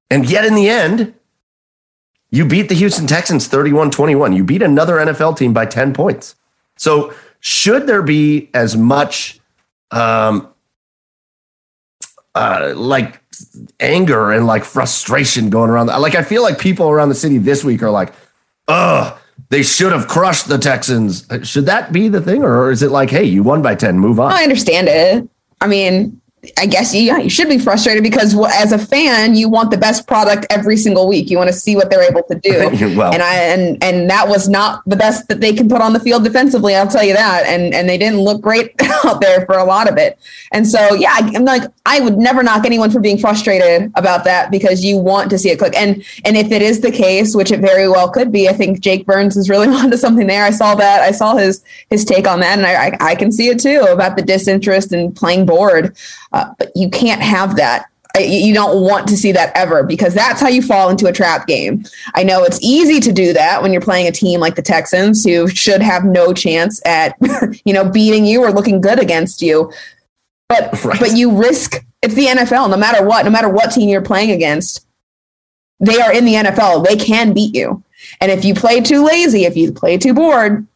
and 0.08 0.28
yet 0.30 0.44
in 0.44 0.54
the 0.54 0.68
end. 0.68 1.14
You 2.34 2.44
beat 2.44 2.68
the 2.68 2.74
Houston 2.74 3.06
Texans 3.06 3.46
31 3.46 3.92
21. 3.92 4.32
You 4.32 4.42
beat 4.42 4.60
another 4.60 4.96
NFL 4.96 5.38
team 5.38 5.52
by 5.52 5.66
10 5.66 5.94
points. 5.94 6.34
So, 6.76 7.14
should 7.38 7.86
there 7.86 8.02
be 8.02 8.50
as 8.52 8.76
much 8.76 9.38
um, 9.92 10.48
uh, 12.34 12.72
like 12.74 13.22
anger 13.78 14.32
and 14.32 14.48
like 14.48 14.64
frustration 14.64 15.48
going 15.48 15.70
around? 15.70 15.86
Like, 15.86 16.16
I 16.16 16.24
feel 16.24 16.42
like 16.42 16.58
people 16.58 16.90
around 16.90 17.10
the 17.10 17.14
city 17.14 17.38
this 17.38 17.62
week 17.62 17.84
are 17.84 17.90
like, 17.90 18.12
ugh, 18.66 19.16
they 19.50 19.62
should 19.62 19.92
have 19.92 20.08
crushed 20.08 20.48
the 20.48 20.58
Texans. 20.58 21.28
Should 21.44 21.66
that 21.66 21.92
be 21.92 22.08
the 22.08 22.20
thing? 22.20 22.42
Or 22.42 22.72
is 22.72 22.82
it 22.82 22.90
like, 22.90 23.10
hey, 23.10 23.22
you 23.22 23.44
won 23.44 23.62
by 23.62 23.76
10, 23.76 23.96
move 23.96 24.18
on? 24.18 24.32
I 24.32 24.42
understand 24.42 24.88
it. 24.88 25.28
I 25.60 25.68
mean, 25.68 26.20
I 26.58 26.66
guess 26.66 26.94
yeah, 26.94 27.18
you 27.18 27.30
should 27.30 27.48
be 27.48 27.58
frustrated 27.58 28.02
because 28.02 28.36
as 28.54 28.72
a 28.72 28.78
fan, 28.78 29.34
you 29.34 29.48
want 29.48 29.70
the 29.70 29.76
best 29.78 30.06
product 30.06 30.46
every 30.50 30.76
single 30.76 31.06
week. 31.08 31.30
You 31.30 31.36
want 31.38 31.48
to 31.48 31.52
see 31.56 31.76
what 31.76 31.90
they're 31.90 32.02
able 32.08 32.22
to 32.24 32.34
do. 32.34 32.94
Well- 32.96 33.12
and 33.12 33.22
I 33.22 33.34
and 33.36 33.82
and 33.82 34.10
that 34.10 34.28
was 34.28 34.48
not 34.48 34.82
the 34.86 34.96
best 34.96 35.28
that 35.28 35.40
they 35.40 35.52
can 35.52 35.68
put 35.68 35.80
on 35.80 35.92
the 35.92 36.00
field 36.00 36.24
defensively. 36.24 36.74
I'll 36.74 36.86
tell 36.88 37.04
you 37.04 37.14
that. 37.14 37.44
And 37.46 37.74
and 37.74 37.88
they 37.88 37.98
didn't 37.98 38.20
look 38.20 38.40
great 38.40 38.72
out 39.04 39.20
there 39.20 39.44
for 39.46 39.56
a 39.58 39.64
lot 39.64 39.90
of 39.90 39.96
it. 39.98 40.18
And 40.52 40.66
so 40.66 40.94
yeah, 40.94 41.10
I- 41.12 41.32
I'm 41.34 41.44
like 41.44 41.62
I 41.86 42.00
would 42.00 42.16
never 42.18 42.42
knock 42.42 42.64
anyone 42.66 42.90
for 42.90 43.00
being 43.00 43.18
frustrated 43.18 43.92
about 43.94 44.24
that 44.24 44.50
because 44.50 44.82
you 44.84 44.96
want 44.96 45.30
to 45.30 45.38
see 45.38 45.50
it 45.50 45.58
click. 45.58 45.74
And 45.76 46.04
and 46.24 46.36
if 46.36 46.50
it 46.52 46.62
is 46.62 46.80
the 46.80 46.90
case, 46.90 47.34
which 47.34 47.50
it 47.52 47.60
very 47.60 47.88
well 47.88 48.08
could 48.10 48.30
be, 48.32 48.48
I 48.48 48.52
think 48.52 48.80
Jake 48.80 49.06
Burns 49.06 49.36
is 49.36 49.48
really 49.50 49.68
onto 49.80 49.96
something 49.96 50.26
there. 50.26 50.44
I 50.44 50.50
saw 50.50 50.74
that. 50.76 51.00
I 51.02 51.10
saw 51.10 51.36
his 51.36 51.62
his 51.90 52.04
take 52.04 52.26
on 52.26 52.40
that, 52.40 52.58
and 52.58 52.66
I 52.66 52.74
I, 52.86 53.12
I 53.12 53.14
can 53.14 53.32
see 53.32 53.48
it 53.48 53.58
too 53.60 53.80
about 53.90 54.16
the 54.16 54.22
disinterest 54.22 54.92
and 54.92 55.14
playing 55.14 55.46
bored. 55.46 55.96
Uh, 56.34 56.52
but 56.58 56.72
you 56.74 56.90
can't 56.90 57.22
have 57.22 57.56
that. 57.56 57.86
You 58.18 58.54
don't 58.54 58.82
want 58.82 59.08
to 59.08 59.16
see 59.16 59.32
that 59.32 59.56
ever 59.56 59.82
because 59.82 60.14
that's 60.14 60.40
how 60.40 60.48
you 60.48 60.62
fall 60.62 60.88
into 60.88 61.06
a 61.06 61.12
trap 61.12 61.46
game. 61.46 61.84
I 62.14 62.22
know 62.22 62.44
it's 62.44 62.60
easy 62.62 63.00
to 63.00 63.12
do 63.12 63.32
that 63.32 63.60
when 63.62 63.72
you're 63.72 63.80
playing 63.80 64.06
a 64.06 64.12
team 64.12 64.38
like 64.40 64.54
the 64.54 64.62
Texans, 64.62 65.24
who 65.24 65.48
should 65.48 65.82
have 65.82 66.04
no 66.04 66.32
chance 66.32 66.80
at, 66.86 67.16
you 67.64 67.72
know, 67.72 67.88
beating 67.88 68.24
you 68.24 68.44
or 68.44 68.52
looking 68.52 68.80
good 68.80 69.00
against 69.00 69.42
you. 69.42 69.72
But 70.48 70.84
Right. 70.84 71.00
but 71.00 71.16
you 71.16 71.30
risk 71.36 71.84
it's 72.02 72.14
the 72.14 72.26
NFL. 72.26 72.68
No 72.70 72.76
matter 72.76 73.04
what, 73.04 73.24
no 73.24 73.30
matter 73.30 73.48
what 73.48 73.72
team 73.72 73.88
you're 73.88 74.02
playing 74.02 74.30
against, 74.30 74.86
they 75.80 76.00
are 76.00 76.12
in 76.12 76.24
the 76.24 76.34
NFL. 76.34 76.86
They 76.86 76.96
can 76.96 77.32
beat 77.32 77.54
you. 77.54 77.82
And 78.20 78.30
if 78.30 78.44
you 78.44 78.54
play 78.54 78.80
too 78.80 79.04
lazy, 79.04 79.44
if 79.44 79.56
you 79.56 79.72
play 79.72 79.96
too 79.98 80.14
bored, 80.14 80.66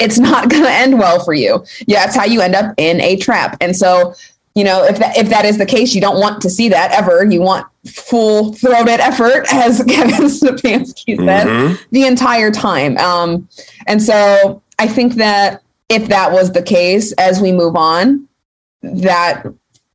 it's 0.00 0.18
not 0.18 0.48
going 0.50 0.64
to 0.64 0.70
end 0.70 0.98
well 0.98 1.24
for 1.24 1.34
you. 1.34 1.64
Yeah, 1.86 2.04
that's 2.04 2.16
how 2.16 2.24
you 2.24 2.40
end 2.40 2.54
up 2.54 2.74
in 2.76 3.00
a 3.00 3.16
trap. 3.16 3.56
And 3.60 3.76
so, 3.76 4.14
you 4.56 4.64
know, 4.64 4.82
if 4.84 4.98
that, 4.98 5.16
if 5.16 5.28
that 5.28 5.44
is 5.44 5.58
the 5.58 5.66
case, 5.66 5.94
you 5.94 6.00
don't 6.00 6.18
want 6.18 6.40
to 6.42 6.50
see 6.50 6.68
that 6.70 6.90
ever. 6.92 7.24
You 7.24 7.40
want 7.42 7.66
full 7.86 8.54
throated 8.54 8.98
effort, 9.00 9.46
as 9.52 9.84
Kevin 9.84 10.14
Stefanski 10.28 11.16
said, 11.16 11.46
Mhm. 11.46 11.78
the 11.92 12.04
entire 12.06 12.50
time. 12.50 12.96
Um, 12.98 13.48
and 13.86 14.02
so 14.02 14.60
I 14.80 14.88
think 14.88 15.14
that 15.14 15.62
if 15.88 16.08
that 16.08 16.32
was 16.32 16.50
the 16.52 16.62
case, 16.62 17.12
as 17.12 17.40
we 17.40 17.52
move 17.52 17.76
on, 17.76 18.26
that 18.82 19.46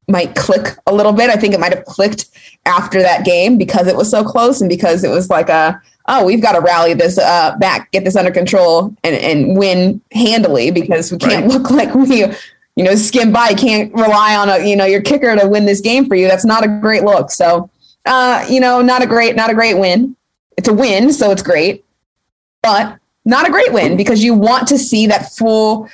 might 0.07 0.35
click 0.35 0.77
a 0.87 0.93
little 0.93 1.13
bit. 1.13 1.29
I 1.29 1.35
think 1.35 1.53
it 1.53 1.59
might 1.59 1.73
have 1.73 1.85
clicked 1.85 2.27
after 2.65 3.01
that 3.01 3.25
game 3.25 3.57
because 3.57 3.87
it 3.87 3.95
was 3.95 4.09
so 4.09 4.23
close 4.23 4.61
and 4.61 4.69
because 4.69 5.03
it 5.03 5.09
was 5.09 5.29
like 5.29 5.49
a 5.49 5.81
oh 6.07 6.25
we've 6.25 6.41
got 6.41 6.51
to 6.53 6.61
rally 6.61 6.93
this 6.93 7.17
uh, 7.17 7.55
back, 7.59 7.91
get 7.91 8.03
this 8.03 8.15
under 8.15 8.31
control, 8.31 8.93
and 9.03 9.15
and 9.15 9.57
win 9.57 10.01
handily 10.11 10.69
because 10.71 11.11
we 11.11 11.17
can't 11.17 11.45
Right. 11.45 11.53
look 11.53 11.71
like 11.71 11.93
we 11.95 12.25
you 12.81 12.89
know 12.89 12.95
skim 12.95 13.31
by. 13.31 13.53
Can't 13.53 13.93
rely 13.93 14.35
on 14.35 14.49
a 14.49 14.67
you 14.67 14.75
know 14.75 14.85
your 14.85 15.01
kicker 15.01 15.35
to 15.35 15.47
win 15.47 15.65
this 15.65 15.81
game 15.81 16.07
for 16.07 16.15
you. 16.15 16.27
That's 16.27 16.45
not 16.45 16.63
a 16.63 16.67
great 16.67 17.03
look. 17.03 17.29
So 17.29 17.69
uh, 18.05 18.43
you 18.49 18.59
know 18.59 18.81
not 18.81 19.03
a 19.03 19.05
great 19.05 19.35
not 19.35 19.51
a 19.51 19.53
great 19.53 19.77
win. 19.77 20.15
It's 20.57 20.67
a 20.67 20.73
win, 20.73 21.13
so 21.13 21.31
it's 21.31 21.43
great, 21.43 21.85
but 22.63 22.97
not 23.23 23.47
a 23.47 23.51
great 23.51 23.71
win 23.71 23.97
because 23.97 24.23
you 24.23 24.33
want 24.33 24.67
to 24.69 24.79
see 24.79 25.05
that 25.07 25.31
full, 25.31 25.87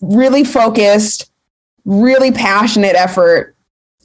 really 0.00 0.44
focused 0.44 1.30
really 1.84 2.30
passionate 2.30 2.94
effort 2.94 3.56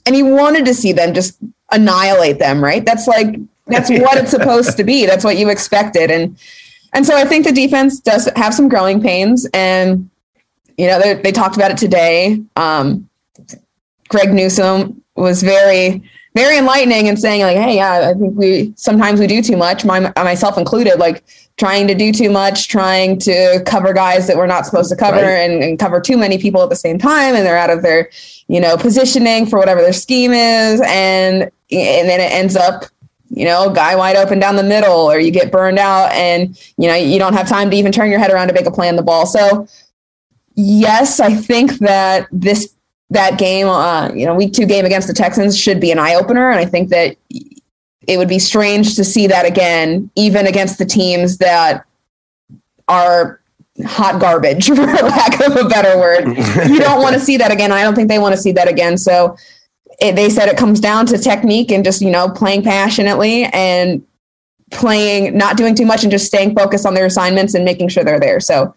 and 0.05 0.15
he 0.15 0.23
wanted 0.23 0.65
to 0.65 0.73
see 0.73 0.91
them 0.91 1.13
just 1.13 1.37
annihilate 1.71 2.39
them 2.39 2.63
right 2.63 2.85
that's 2.85 3.07
like 3.07 3.35
that's 3.67 3.89
what 4.01 4.17
it's 4.17 4.31
supposed 4.31 4.77
to 4.77 4.83
be 4.83 5.05
that's 5.05 5.23
what 5.23 5.37
you 5.37 5.49
expected 5.49 6.09
and 6.09 6.37
and 6.93 7.05
so 7.05 7.15
i 7.15 7.23
think 7.23 7.45
the 7.45 7.51
defense 7.51 7.99
does 7.99 8.27
have 8.35 8.53
some 8.53 8.67
growing 8.67 8.99
pains 8.99 9.47
and 9.53 10.09
you 10.77 10.87
know 10.87 10.99
they, 11.01 11.15
they 11.15 11.31
talked 11.31 11.55
about 11.55 11.71
it 11.71 11.77
today 11.77 12.41
um 12.55 13.07
greg 14.09 14.33
newsome 14.33 15.01
was 15.15 15.43
very 15.43 16.01
very 16.35 16.57
enlightening 16.57 17.07
and 17.07 17.17
saying 17.19 17.41
like 17.41 17.57
hey 17.57 17.75
yeah 17.75 18.09
i 18.09 18.13
think 18.13 18.35
we 18.37 18.73
sometimes 18.77 19.19
we 19.19 19.27
do 19.27 19.41
too 19.41 19.57
much 19.57 19.83
my, 19.85 19.99
myself 20.17 20.57
included 20.57 20.99
like 20.99 21.23
trying 21.57 21.87
to 21.87 21.95
do 21.95 22.11
too 22.11 22.29
much 22.29 22.67
trying 22.67 23.17
to 23.17 23.61
cover 23.65 23.91
guys 23.91 24.27
that 24.27 24.37
we're 24.37 24.45
not 24.45 24.63
supposed 24.65 24.89
to 24.91 24.95
cover 24.95 25.17
Right. 25.17 25.49
and, 25.49 25.63
and 25.63 25.79
cover 25.79 25.99
too 25.99 26.15
many 26.17 26.37
people 26.37 26.61
at 26.61 26.69
the 26.69 26.75
same 26.75 26.99
time 26.99 27.33
and 27.35 27.45
they're 27.45 27.57
out 27.57 27.71
of 27.71 27.81
their 27.81 28.09
you 28.47 28.59
know 28.61 28.77
positioning 28.77 29.47
for 29.47 29.57
whatever 29.57 29.81
their 29.81 29.93
scheme 29.93 30.31
is 30.31 30.79
and 30.85 31.43
and 31.71 32.07
then 32.09 32.19
it 32.21 32.31
ends 32.31 32.55
up 32.55 32.85
you 33.29 33.43
know 33.43 33.73
guy 33.73 33.95
wide 33.95 34.15
open 34.15 34.39
down 34.39 34.55
the 34.55 34.63
middle 34.63 35.11
or 35.11 35.19
you 35.19 35.31
get 35.31 35.51
burned 35.51 35.79
out 35.79 36.11
and 36.11 36.55
you 36.77 36.87
know 36.87 36.95
you 36.95 37.17
don't 37.17 37.33
have 37.33 37.49
time 37.49 37.71
to 37.71 37.75
even 37.75 37.91
turn 37.91 38.09
your 38.11 38.19
head 38.19 38.31
around 38.31 38.47
to 38.47 38.53
make 38.53 38.67
a 38.67 38.71
play 38.71 38.87
on 38.87 38.95
the 38.95 39.01
ball 39.01 39.25
so 39.25 39.67
yes 40.57 41.21
i 41.21 41.33
think 41.33 41.79
that 41.79 42.27
this 42.31 42.75
that 43.09 43.39
game 43.39 43.67
uh, 43.67 44.11
you 44.13 44.25
know 44.25 44.35
week 44.35 44.51
two 44.51 44.65
game 44.65 44.83
against 44.83 45.07
the 45.07 45.13
texans 45.13 45.57
should 45.57 45.79
be 45.79 45.91
an 45.91 45.99
eye-opener 45.99 46.51
and 46.51 46.59
i 46.59 46.65
think 46.65 46.89
that 46.89 47.15
it 48.05 48.17
would 48.17 48.27
be 48.27 48.39
strange 48.39 48.95
to 48.95 49.03
see 49.05 49.27
that 49.27 49.45
again 49.45 50.09
even 50.15 50.45
against 50.45 50.77
the 50.77 50.85
teams 50.85 51.37
that 51.37 51.85
are 52.89 53.39
hot 53.85 54.19
garbage 54.19 54.67
for 54.75 54.75
lack 54.75 55.39
of 55.45 55.55
a 55.55 55.67
better 55.67 55.97
word. 55.99 56.25
You 56.67 56.79
don't 56.79 57.01
want 57.01 57.13
to 57.13 57.19
see 57.19 57.37
that 57.37 57.51
again. 57.51 57.71
I 57.71 57.83
don't 57.83 57.95
think 57.95 58.09
they 58.09 58.19
want 58.19 58.35
to 58.35 58.41
see 58.41 58.51
that 58.53 58.67
again. 58.67 58.97
So 58.97 59.37
it, 59.99 60.15
they 60.15 60.29
said 60.29 60.47
it 60.49 60.57
comes 60.57 60.79
down 60.79 61.05
to 61.07 61.17
technique 61.17 61.71
and 61.71 61.83
just 61.83 62.01
you 62.01 62.11
know 62.11 62.29
playing 62.29 62.63
passionately 62.63 63.45
and 63.45 64.05
playing 64.71 65.37
not 65.37 65.57
doing 65.57 65.75
too 65.75 65.85
much 65.85 66.03
and 66.03 66.11
just 66.11 66.25
staying 66.25 66.55
focused 66.55 66.85
on 66.85 66.93
their 66.93 67.05
assignments 67.05 67.53
and 67.53 67.63
making 67.63 67.89
sure 67.89 68.03
they're 68.03 68.19
there. 68.19 68.39
So 68.39 68.75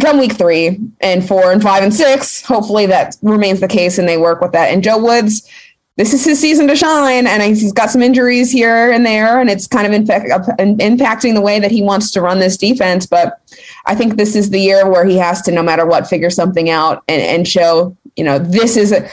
come 0.00 0.18
week 0.18 0.32
three 0.32 0.78
and 1.00 1.26
four 1.26 1.52
and 1.52 1.62
five 1.62 1.82
and 1.82 1.94
six 1.94 2.42
hopefully 2.42 2.86
that 2.86 3.16
remains 3.22 3.60
the 3.60 3.68
case 3.68 3.98
and 3.98 4.08
they 4.08 4.18
work 4.18 4.40
with 4.40 4.52
that. 4.52 4.70
And 4.72 4.82
joe 4.82 4.98
woods 4.98 5.48
this 5.96 6.14
is 6.14 6.24
his 6.24 6.38
season 6.38 6.68
to 6.68 6.76
shine 6.76 7.26
and 7.26 7.42
he's 7.42 7.72
got 7.72 7.90
some 7.90 8.02
injuries 8.02 8.52
here 8.52 8.92
and 8.92 9.04
there 9.04 9.40
and 9.40 9.50
it's 9.50 9.66
kind 9.66 9.92
of 9.92 10.00
impacting 10.00 11.34
the 11.34 11.40
way 11.40 11.58
that 11.58 11.72
he 11.72 11.82
wants 11.82 12.12
to 12.12 12.20
run 12.20 12.38
this 12.38 12.56
defense. 12.56 13.06
But 13.06 13.40
i 13.86 13.94
think 13.94 14.16
this 14.16 14.36
is 14.36 14.50
the 14.50 14.60
year 14.60 14.88
where 14.88 15.04
he 15.04 15.16
has 15.16 15.42
to 15.42 15.52
no 15.52 15.62
matter 15.62 15.86
what 15.86 16.06
figure 16.06 16.30
something 16.30 16.70
out 16.70 17.02
and, 17.08 17.22
and 17.22 17.48
show 17.48 17.96
you 18.16 18.24
know 18.24 18.38
this 18.38 18.76
is 18.76 18.92
a, 18.92 19.08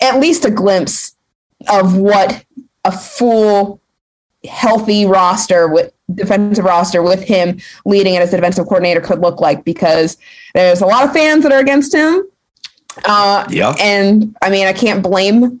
at 0.00 0.20
least 0.20 0.44
a 0.44 0.50
glimpse 0.50 1.14
of 1.68 1.96
what 1.96 2.44
a 2.84 2.92
full 2.92 3.80
healthy 4.48 5.06
roster 5.06 5.68
with 5.68 5.92
defensive 6.14 6.64
roster 6.64 7.02
with 7.02 7.22
him 7.22 7.58
leading 7.84 8.14
it 8.14 8.22
as 8.22 8.30
the 8.30 8.36
defensive 8.36 8.66
coordinator 8.66 9.00
could 9.00 9.18
look 9.18 9.40
like 9.40 9.64
because 9.64 10.16
there's 10.54 10.80
a 10.80 10.86
lot 10.86 11.04
of 11.04 11.12
fans 11.12 11.42
that 11.42 11.52
are 11.52 11.58
against 11.58 11.92
him 11.92 12.22
uh, 13.04 13.46
yeah. 13.50 13.74
And 13.78 14.34
I 14.42 14.50
mean, 14.50 14.66
I 14.66 14.72
can't 14.72 15.02
blame 15.02 15.60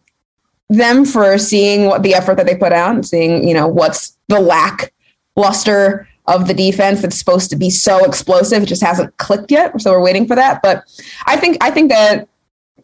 them 0.68 1.04
for 1.04 1.38
seeing 1.38 1.86
what 1.86 2.02
the 2.02 2.14
effort 2.14 2.36
that 2.36 2.46
they 2.46 2.56
put 2.56 2.72
out 2.72 2.94
and 2.94 3.06
seeing, 3.06 3.46
you 3.46 3.54
know, 3.54 3.68
what's 3.68 4.16
the 4.28 4.40
lack 4.40 4.92
luster 5.36 6.08
of 6.26 6.48
the 6.48 6.54
defense 6.54 7.02
that's 7.02 7.18
supposed 7.18 7.50
to 7.50 7.56
be 7.56 7.70
so 7.70 8.04
explosive. 8.04 8.64
It 8.64 8.66
just 8.66 8.82
hasn't 8.82 9.16
clicked 9.18 9.50
yet. 9.50 9.80
So 9.80 9.92
we're 9.92 10.02
waiting 10.02 10.26
for 10.26 10.34
that. 10.34 10.60
But 10.62 10.84
I 11.26 11.36
think 11.36 11.58
I 11.60 11.70
think 11.70 11.90
that 11.90 12.28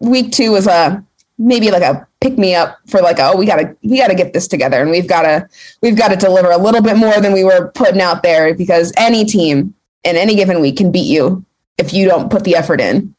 week 0.00 0.32
two 0.32 0.54
is 0.54 0.66
a 0.66 1.04
maybe 1.38 1.70
like 1.70 1.82
a 1.82 2.06
pick 2.22 2.38
me 2.38 2.54
up 2.54 2.78
for 2.86 3.00
like 3.00 3.18
oh 3.18 3.36
we 3.36 3.44
gotta 3.44 3.76
we 3.82 3.98
gotta 3.98 4.14
get 4.14 4.32
this 4.32 4.46
together 4.46 4.80
and 4.80 4.90
we've 4.90 5.08
gotta 5.08 5.48
we've 5.82 5.96
got 5.96 6.08
to 6.08 6.16
deliver 6.16 6.50
a 6.50 6.58
little 6.58 6.82
bit 6.82 6.96
more 6.96 7.20
than 7.20 7.32
we 7.32 7.44
were 7.44 7.70
putting 7.74 8.00
out 8.00 8.22
there 8.22 8.54
because 8.54 8.92
any 8.96 9.24
team 9.24 9.74
in 10.04 10.16
any 10.16 10.34
given 10.34 10.60
week 10.60 10.76
can 10.76 10.92
beat 10.92 11.06
you 11.06 11.44
if 11.78 11.92
you 11.92 12.08
don't 12.08 12.30
put 12.30 12.44
the 12.44 12.54
effort 12.54 12.80
in 12.80 13.14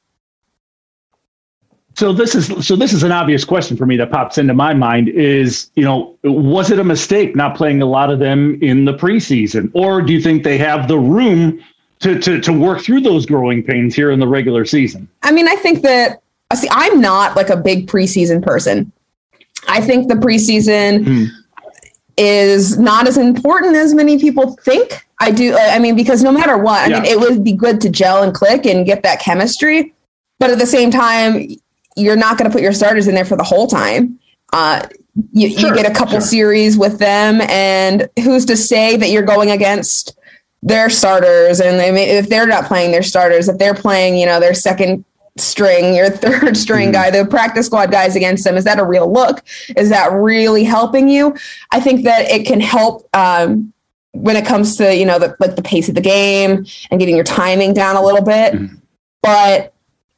so 1.95 2.13
this 2.13 2.33
is 2.33 2.65
so 2.65 2.75
this 2.75 2.93
is 2.93 3.03
an 3.03 3.11
obvious 3.11 3.43
question 3.43 3.75
for 3.75 3.85
me 3.85 3.97
that 3.97 4.09
pops 4.09 4.37
into 4.37 4.53
my 4.53 4.73
mind 4.73 5.09
is 5.09 5.69
you 5.75 5.83
know 5.83 6.17
was 6.23 6.71
it 6.71 6.79
a 6.79 6.83
mistake 6.83 7.35
not 7.35 7.55
playing 7.55 7.81
a 7.81 7.85
lot 7.85 8.09
of 8.09 8.19
them 8.19 8.57
in 8.61 8.85
the 8.85 8.93
preseason 8.93 9.69
or 9.73 10.01
do 10.01 10.13
you 10.13 10.21
think 10.21 10.43
they 10.43 10.57
have 10.57 10.87
the 10.87 10.97
room 10.97 11.61
to 12.03 12.19
to 12.19 12.39
to 12.39 12.53
work 12.53 12.81
through 12.81 13.01
those 13.01 13.25
growing 13.25 13.63
pains 13.63 13.95
here 13.95 14.11
in 14.11 14.19
the 14.19 14.27
regular 14.27 14.65
season? 14.65 15.09
I 15.23 15.31
mean, 15.31 15.47
I 15.47 15.55
think 15.55 15.81
that 15.81 16.21
see 16.53 16.67
I'm 16.71 17.01
not 17.01 17.35
like 17.35 17.49
a 17.49 17.57
big 17.57 17.87
preseason 17.87 18.43
person. 18.43 18.91
I 19.67 19.81
think 19.81 20.07
the 20.07 20.15
preseason 20.15 21.05
mm. 21.05 21.27
is 22.17 22.77
not 22.77 23.07
as 23.07 23.17
important 23.17 23.75
as 23.75 23.93
many 23.93 24.19
people 24.19 24.55
think. 24.57 25.05
I 25.19 25.31
do 25.31 25.55
I 25.55 25.79
mean 25.79 25.95
because 25.95 26.23
no 26.23 26.31
matter 26.31 26.57
what, 26.57 26.81
I 26.81 26.87
yeah. 26.87 26.99
mean 27.01 27.11
it 27.11 27.19
would 27.19 27.43
be 27.43 27.53
good 27.53 27.79
to 27.81 27.89
gel 27.89 28.23
and 28.23 28.33
click 28.33 28.65
and 28.65 28.85
get 28.85 29.03
that 29.03 29.21
chemistry, 29.21 29.93
but 30.39 30.49
at 30.49 30.59
the 30.59 30.65
same 30.65 30.91
time 30.91 31.47
you're 31.95 32.15
not 32.15 32.37
going 32.37 32.49
to 32.49 32.53
put 32.53 32.61
your 32.61 32.73
starters 32.73 33.07
in 33.07 33.15
there 33.15 33.25
for 33.25 33.37
the 33.37 33.43
whole 33.43 33.67
time. 33.67 34.19
Uh, 34.51 34.87
you, 35.31 35.49
sure, 35.49 35.69
you, 35.69 35.75
get 35.75 35.89
a 35.89 35.93
couple 35.93 36.13
sure. 36.13 36.21
series 36.21 36.77
with 36.77 36.99
them, 36.99 37.41
and 37.41 38.09
who's 38.23 38.45
to 38.45 38.57
say 38.57 38.97
that 38.97 39.09
you're 39.09 39.21
going 39.21 39.51
against 39.51 40.17
their 40.61 40.89
starters? 40.89 41.59
And 41.59 41.79
they 41.79 41.91
may, 41.91 42.09
if 42.17 42.29
they're 42.29 42.47
not 42.47 42.65
playing 42.65 42.91
their 42.91 43.03
starters, 43.03 43.47
if 43.47 43.57
they're 43.57 43.75
playing, 43.75 44.17
you 44.17 44.25
know, 44.25 44.39
their 44.39 44.53
second 44.53 45.05
string, 45.37 45.95
your 45.95 46.09
third 46.09 46.55
string 46.57 46.89
mm. 46.89 46.93
guy, 46.93 47.11
the 47.11 47.25
practice 47.25 47.65
squad 47.65 47.91
guys 47.91 48.15
against 48.15 48.43
them, 48.43 48.55
is 48.55 48.63
that 48.63 48.79
a 48.79 48.85
real 48.85 49.11
look? 49.11 49.43
Is 49.75 49.89
that 49.89 50.11
really 50.11 50.63
helping 50.63 51.09
you? 51.09 51.35
I 51.71 51.79
think 51.79 52.03
that 52.03 52.29
it 52.29 52.45
can 52.45 52.59
help. 52.59 53.07
Um, 53.15 53.73
when 54.15 54.35
it 54.35 54.45
comes 54.45 54.77
to 54.77 54.95
you 54.95 55.07
know 55.07 55.17
the, 55.17 55.35
like 55.39 55.55
the 55.55 55.63
pace 55.63 55.89
of 55.89 55.95
the 55.95 56.01
game 56.01 56.67
and 56.91 56.99
getting 56.99 57.15
your 57.15 57.23
timing 57.23 57.73
down 57.73 57.95
a 57.95 58.01
little 58.03 58.21
bit, 58.21 58.53
mm. 58.53 58.79
but 59.23 59.73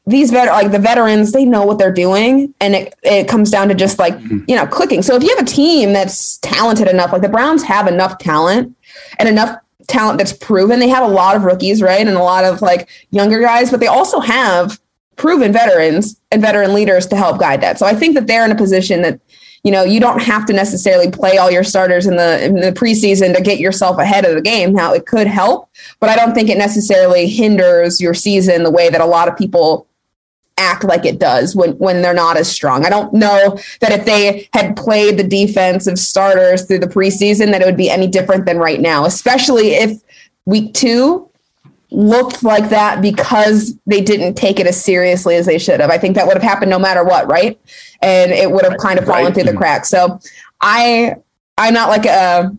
these 0.08 0.32
vet 0.32 0.48
like 0.48 0.72
the 0.72 0.80
veterans 0.80 1.32
they 1.32 1.46
know 1.46 1.66
what 1.66 1.78
they're 1.78 1.92
doing 1.92 2.54
and 2.60 2.76
it, 2.76 2.96
it 3.04 3.28
comes 3.28 3.50
down 3.50 3.68
to 3.68 3.74
just 3.74 3.98
like 3.98 4.16
mm-hmm. 4.16 4.40
you 4.48 4.56
know 4.56 4.66
clicking 4.68 5.02
so 5.02 5.16
if 5.16 5.24
you 5.24 5.30
have 5.36 5.40
a 5.40 5.50
team 5.50 5.94
that's 5.94 6.38
talented 6.40 6.88
enough 6.88 7.12
like 7.12 7.22
the 7.22 7.30
browns 7.30 7.64
have 7.64 7.88
enough 7.88 8.18
talent 8.20 8.76
and 9.18 9.28
enough 9.28 9.58
talent 9.88 10.18
that's 10.18 10.34
proven 10.34 10.80
they 10.80 10.88
have 10.88 11.04
a 11.04 11.12
lot 11.12 11.36
of 11.36 11.44
rookies 11.44 11.82
right 11.82 12.06
and 12.06 12.18
a 12.18 12.24
lot 12.24 12.44
of 12.44 12.62
like 12.62 12.88
younger 13.12 13.40
guys 13.40 13.72
but 13.72 13.80
they 13.80 13.88
also 13.88 14.20
have 14.20 14.80
proven 15.16 15.52
veterans 15.52 16.20
and 16.32 16.42
veteran 16.42 16.74
leaders 16.74 17.06
to 17.08 17.16
help 17.16 17.40
guide 17.40 17.62
that 17.62 17.80
so 17.80 17.86
i 17.86 17.94
think 17.94 18.16
that 18.16 18.28
they're 18.28 18.46
in 18.46 18.52
a 18.52 18.56
position 18.56 19.02
that 19.02 19.20
you 19.64 19.72
know 19.72 19.84
you 19.84 20.00
don't 20.00 20.22
have 20.22 20.46
to 20.46 20.54
necessarily 20.54 21.10
play 21.10 21.38
all 21.38 21.50
your 21.50 21.64
starters 21.64 22.06
in 22.06 22.16
the 22.16 22.44
in 22.44 22.56
the 22.56 22.72
preseason 22.72 23.36
to 23.36 23.42
get 23.42 23.60
yourself 23.60 23.98
ahead 23.98 24.26
of 24.26 24.36
the 24.36 24.42
game 24.42 24.74
now 24.74 24.94
it 24.94 25.06
could 25.06 25.28
help 25.28 25.70
but 26.00 26.10
i 26.10 26.16
don't 26.16 26.34
think 26.34 26.50
it 26.50 26.58
necessarily 26.58 27.28
hinders 27.28 28.00
your 28.00 28.14
season 28.14 28.64
the 28.64 28.72
way 28.72 28.90
that 28.90 29.02
a 29.02 29.06
lot 29.06 29.28
of 29.28 29.38
people 29.38 29.88
act 30.58 30.84
like 30.84 31.06
it 31.06 31.20
does 31.20 31.56
when 31.56 31.72
when 31.74 32.02
they're 32.02 32.14
not 32.14 32.38
as 32.38 32.50
strong. 32.50 32.86
I 32.86 32.90
don't 32.90 33.14
know 33.14 33.58
that 33.82 33.92
if 33.92 34.06
they 34.06 34.48
had 34.54 34.76
played 34.76 35.18
the 35.18 35.24
defensive 35.24 36.00
starters 36.00 36.66
through 36.66 36.80
the 36.80 36.88
preseason 36.88 37.52
that 37.52 37.62
it 37.62 37.66
would 37.66 37.78
be 37.78 37.90
any 37.90 38.08
different 38.08 38.46
than 38.46 38.58
right 38.58 38.80
now, 38.80 39.06
especially 39.06 39.72
if 39.72 40.02
week 40.46 40.74
2 40.74 41.30
looked 41.92 42.44
like 42.44 42.70
that 42.70 43.02
because 43.02 43.78
they 43.86 44.02
didn't 44.02 44.36
take 44.36 44.60
it 44.60 44.68
as 44.68 44.82
seriously 44.82 45.36
as 45.36 45.46
they 45.46 45.58
should 45.58 45.80
have. 45.80 45.90
I 45.90 45.98
think 45.98 46.16
that 46.16 46.28
would 46.28 46.36
have 46.36 46.44
happened 46.44 46.72
no 46.72 46.80
matter 46.80 47.04
what, 47.04 47.30
right? 47.30 47.60
And 48.02 48.32
it 48.32 48.52
would 48.52 48.64
have 48.64 48.78
kind 48.78 49.00
of 49.00 49.06
fallen 49.06 49.26
right. 49.26 49.34
through 49.34 49.44
the 49.44 49.52
mm-hmm. 49.52 49.60
cracks. 49.60 49.90
So 49.90 50.20
I 50.62 51.16
I'm 51.58 51.74
not 51.74 51.90
like 51.90 52.06
a 52.06 52.56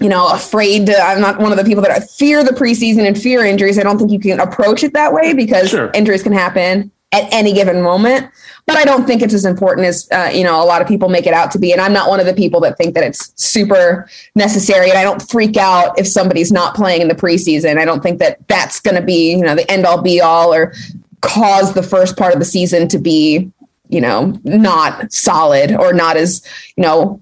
you 0.00 0.08
know, 0.08 0.32
afraid 0.32 0.86
to, 0.86 0.98
I'm 0.98 1.20
not 1.20 1.38
one 1.40 1.52
of 1.52 1.58
the 1.58 1.64
people 1.64 1.82
that 1.82 2.10
fear 2.10 2.42
the 2.42 2.52
preseason 2.52 3.06
and 3.06 3.20
fear 3.20 3.44
injuries. 3.44 3.78
I 3.78 3.82
don't 3.82 3.98
think 3.98 4.10
you 4.10 4.18
can 4.18 4.40
approach 4.40 4.82
it 4.82 4.94
that 4.94 5.12
way 5.12 5.34
because 5.34 5.68
sure. 5.68 5.90
injuries 5.92 6.22
can 6.22 6.32
happen 6.32 6.90
at 7.12 7.32
any 7.32 7.52
given 7.52 7.82
moment. 7.82 8.30
But 8.66 8.76
I 8.76 8.84
don't 8.84 9.04
think 9.04 9.20
it's 9.20 9.34
as 9.34 9.44
important 9.44 9.86
as 9.86 10.08
uh, 10.12 10.30
you 10.32 10.44
know 10.44 10.62
a 10.62 10.64
lot 10.64 10.80
of 10.80 10.86
people 10.86 11.08
make 11.08 11.26
it 11.26 11.34
out 11.34 11.50
to 11.52 11.58
be. 11.58 11.72
And 11.72 11.80
I'm 11.80 11.92
not 11.92 12.08
one 12.08 12.20
of 12.20 12.26
the 12.26 12.34
people 12.34 12.60
that 12.60 12.76
think 12.78 12.94
that 12.94 13.02
it's 13.02 13.32
super 13.34 14.08
necessary. 14.34 14.90
And 14.90 14.98
I 14.98 15.02
don't 15.02 15.28
freak 15.28 15.56
out 15.56 15.98
if 15.98 16.06
somebody's 16.06 16.52
not 16.52 16.74
playing 16.74 17.02
in 17.02 17.08
the 17.08 17.14
preseason. 17.14 17.78
I 17.78 17.84
don't 17.84 18.02
think 18.02 18.18
that 18.20 18.46
that's 18.48 18.80
going 18.80 18.94
to 18.94 19.02
be 19.02 19.32
you 19.32 19.42
know 19.42 19.54
the 19.54 19.68
end 19.70 19.86
all 19.86 20.00
be 20.00 20.20
all 20.20 20.54
or 20.54 20.72
cause 21.20 21.74
the 21.74 21.82
first 21.82 22.16
part 22.16 22.32
of 22.32 22.38
the 22.38 22.44
season 22.44 22.88
to 22.88 22.98
be 22.98 23.50
you 23.88 24.00
know 24.00 24.38
not 24.44 25.12
solid 25.12 25.72
or 25.72 25.92
not 25.92 26.16
as 26.16 26.46
you 26.76 26.82
know 26.82 27.20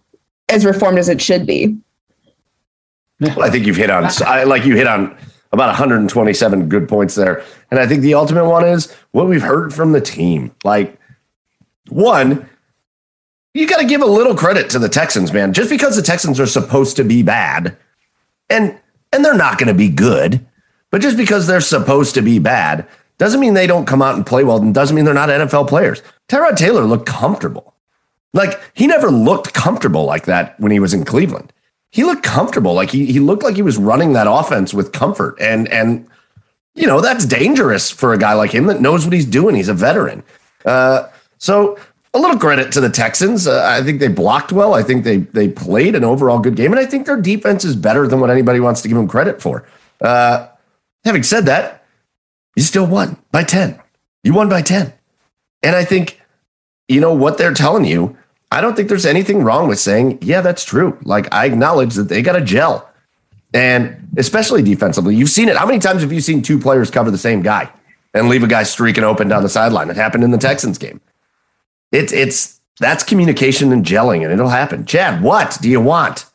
as 0.50 0.64
reformed 0.64 0.98
as 0.98 1.08
it 1.08 1.20
should 1.20 1.46
be. 1.46 1.76
Well, 3.20 3.42
I 3.42 3.50
think 3.50 3.66
you've 3.66 3.76
hit 3.76 3.90
on 3.90 4.04
I, 4.24 4.44
like 4.44 4.64
you 4.64 4.76
hit 4.76 4.86
on 4.86 5.16
about 5.52 5.68
127 5.68 6.68
good 6.68 6.88
points 6.88 7.14
there. 7.14 7.44
And 7.70 7.80
I 7.80 7.86
think 7.86 8.02
the 8.02 8.14
ultimate 8.14 8.46
one 8.46 8.66
is 8.66 8.92
what 9.12 9.28
we've 9.28 9.42
heard 9.42 9.72
from 9.72 9.92
the 9.92 10.00
team. 10.00 10.54
Like, 10.64 10.98
one, 11.88 12.48
you 13.54 13.66
got 13.66 13.80
to 13.80 13.86
give 13.86 14.02
a 14.02 14.06
little 14.06 14.34
credit 14.34 14.70
to 14.70 14.78
the 14.78 14.88
Texans, 14.88 15.32
man. 15.32 15.52
Just 15.52 15.70
because 15.70 15.96
the 15.96 16.02
Texans 16.02 16.38
are 16.38 16.46
supposed 16.46 16.96
to 16.96 17.04
be 17.04 17.22
bad, 17.22 17.76
and 18.50 18.78
and 19.12 19.24
they're 19.24 19.34
not 19.34 19.58
going 19.58 19.68
to 19.68 19.74
be 19.74 19.88
good, 19.88 20.44
but 20.90 21.00
just 21.00 21.16
because 21.16 21.46
they're 21.46 21.60
supposed 21.60 22.14
to 22.14 22.22
be 22.22 22.38
bad 22.38 22.86
doesn't 23.16 23.40
mean 23.40 23.54
they 23.54 23.66
don't 23.66 23.86
come 23.86 24.02
out 24.02 24.14
and 24.14 24.26
play 24.26 24.44
well, 24.44 24.58
and 24.58 24.74
doesn't 24.74 24.94
mean 24.94 25.04
they're 25.04 25.14
not 25.14 25.28
NFL 25.28 25.68
players. 25.68 26.02
Tyrod 26.28 26.56
Taylor 26.56 26.84
looked 26.84 27.06
comfortable. 27.06 27.74
Like 28.34 28.60
he 28.74 28.86
never 28.86 29.10
looked 29.10 29.54
comfortable 29.54 30.04
like 30.04 30.26
that 30.26 30.58
when 30.60 30.70
he 30.70 30.78
was 30.78 30.92
in 30.92 31.04
Cleveland 31.04 31.52
he 31.90 32.04
looked 32.04 32.22
comfortable. 32.22 32.74
Like 32.74 32.90
he 32.90 33.06
he 33.06 33.20
looked 33.20 33.42
like 33.42 33.56
he 33.56 33.62
was 33.62 33.78
running 33.78 34.12
that 34.12 34.26
offense 34.28 34.74
with 34.74 34.92
comfort. 34.92 35.36
And 35.40 35.68
and 35.68 36.06
you 36.74 36.86
know, 36.86 37.00
that's 37.00 37.24
dangerous 37.24 37.90
for 37.90 38.12
a 38.12 38.18
guy 38.18 38.34
like 38.34 38.52
him 38.52 38.66
that 38.66 38.80
knows 38.80 39.04
what 39.04 39.12
he's 39.12 39.26
doing. 39.26 39.54
He's 39.54 39.68
a 39.68 39.74
veteran. 39.74 40.22
Uh, 40.64 41.08
so 41.38 41.78
a 42.14 42.18
little 42.18 42.38
credit 42.38 42.72
to 42.72 42.80
the 42.80 42.90
Texans. 42.90 43.46
Uh, 43.46 43.64
I 43.64 43.82
think 43.82 44.00
they 44.00 44.08
blocked 44.08 44.52
well. 44.52 44.74
I 44.74 44.82
think 44.82 45.04
they 45.04 45.18
they 45.18 45.48
played 45.48 45.94
an 45.94 46.04
overall 46.04 46.38
good 46.38 46.56
game, 46.56 46.72
and 46.72 46.80
I 46.80 46.86
think 46.86 47.06
their 47.06 47.20
defense 47.20 47.64
is 47.64 47.76
better 47.76 48.06
than 48.06 48.20
what 48.20 48.30
anybody 48.30 48.60
wants 48.60 48.82
to 48.82 48.88
give 48.88 48.96
them 48.96 49.08
credit 49.08 49.40
for. 49.42 49.66
Uh, 50.00 50.48
having 51.04 51.22
said 51.22 51.46
that, 51.46 51.84
you 52.56 52.62
still 52.62 52.86
won 52.86 53.16
by 53.32 53.44
ten. 53.44 53.80
You 54.22 54.34
won 54.34 54.48
by 54.48 54.62
ten, 54.62 54.92
and 55.62 55.74
I 55.74 55.84
think 55.84 56.20
you 56.88 57.00
know 57.00 57.14
what 57.14 57.38
they're 57.38 57.54
telling 57.54 57.84
you 57.84 58.16
I 58.50 58.60
don't 58.60 58.74
think 58.74 58.88
there's 58.88 59.06
anything 59.06 59.42
wrong 59.42 59.68
with 59.68 59.78
saying, 59.78 60.18
yeah, 60.22 60.40
that's 60.40 60.64
true. 60.64 60.98
Like 61.02 61.32
I 61.32 61.46
acknowledge 61.46 61.94
that 61.94 62.08
they 62.08 62.22
got 62.22 62.36
a 62.36 62.40
gel. 62.40 62.88
And 63.54 64.08
especially 64.16 64.62
defensively, 64.62 65.16
you've 65.16 65.30
seen 65.30 65.48
it. 65.48 65.56
How 65.56 65.66
many 65.66 65.78
times 65.78 66.02
have 66.02 66.12
you 66.12 66.20
seen 66.20 66.42
two 66.42 66.58
players 66.58 66.90
cover 66.90 67.10
the 67.10 67.18
same 67.18 67.42
guy 67.42 67.70
and 68.14 68.28
leave 68.28 68.42
a 68.42 68.46
guy 68.46 68.62
streaking 68.62 69.04
open 69.04 69.28
down 69.28 69.42
the 69.42 69.48
sideline? 69.48 69.90
It 69.90 69.96
happened 69.96 70.24
in 70.24 70.30
the 70.30 70.38
Texans 70.38 70.76
game. 70.78 71.00
It's 71.92 72.12
it's 72.12 72.60
that's 72.78 73.02
communication 73.02 73.72
and 73.72 73.84
gelling, 73.84 74.22
and 74.22 74.32
it'll 74.32 74.48
happen. 74.48 74.84
Chad, 74.84 75.22
what 75.22 75.58
do 75.62 75.70
you 75.70 75.80
want? 75.80 76.26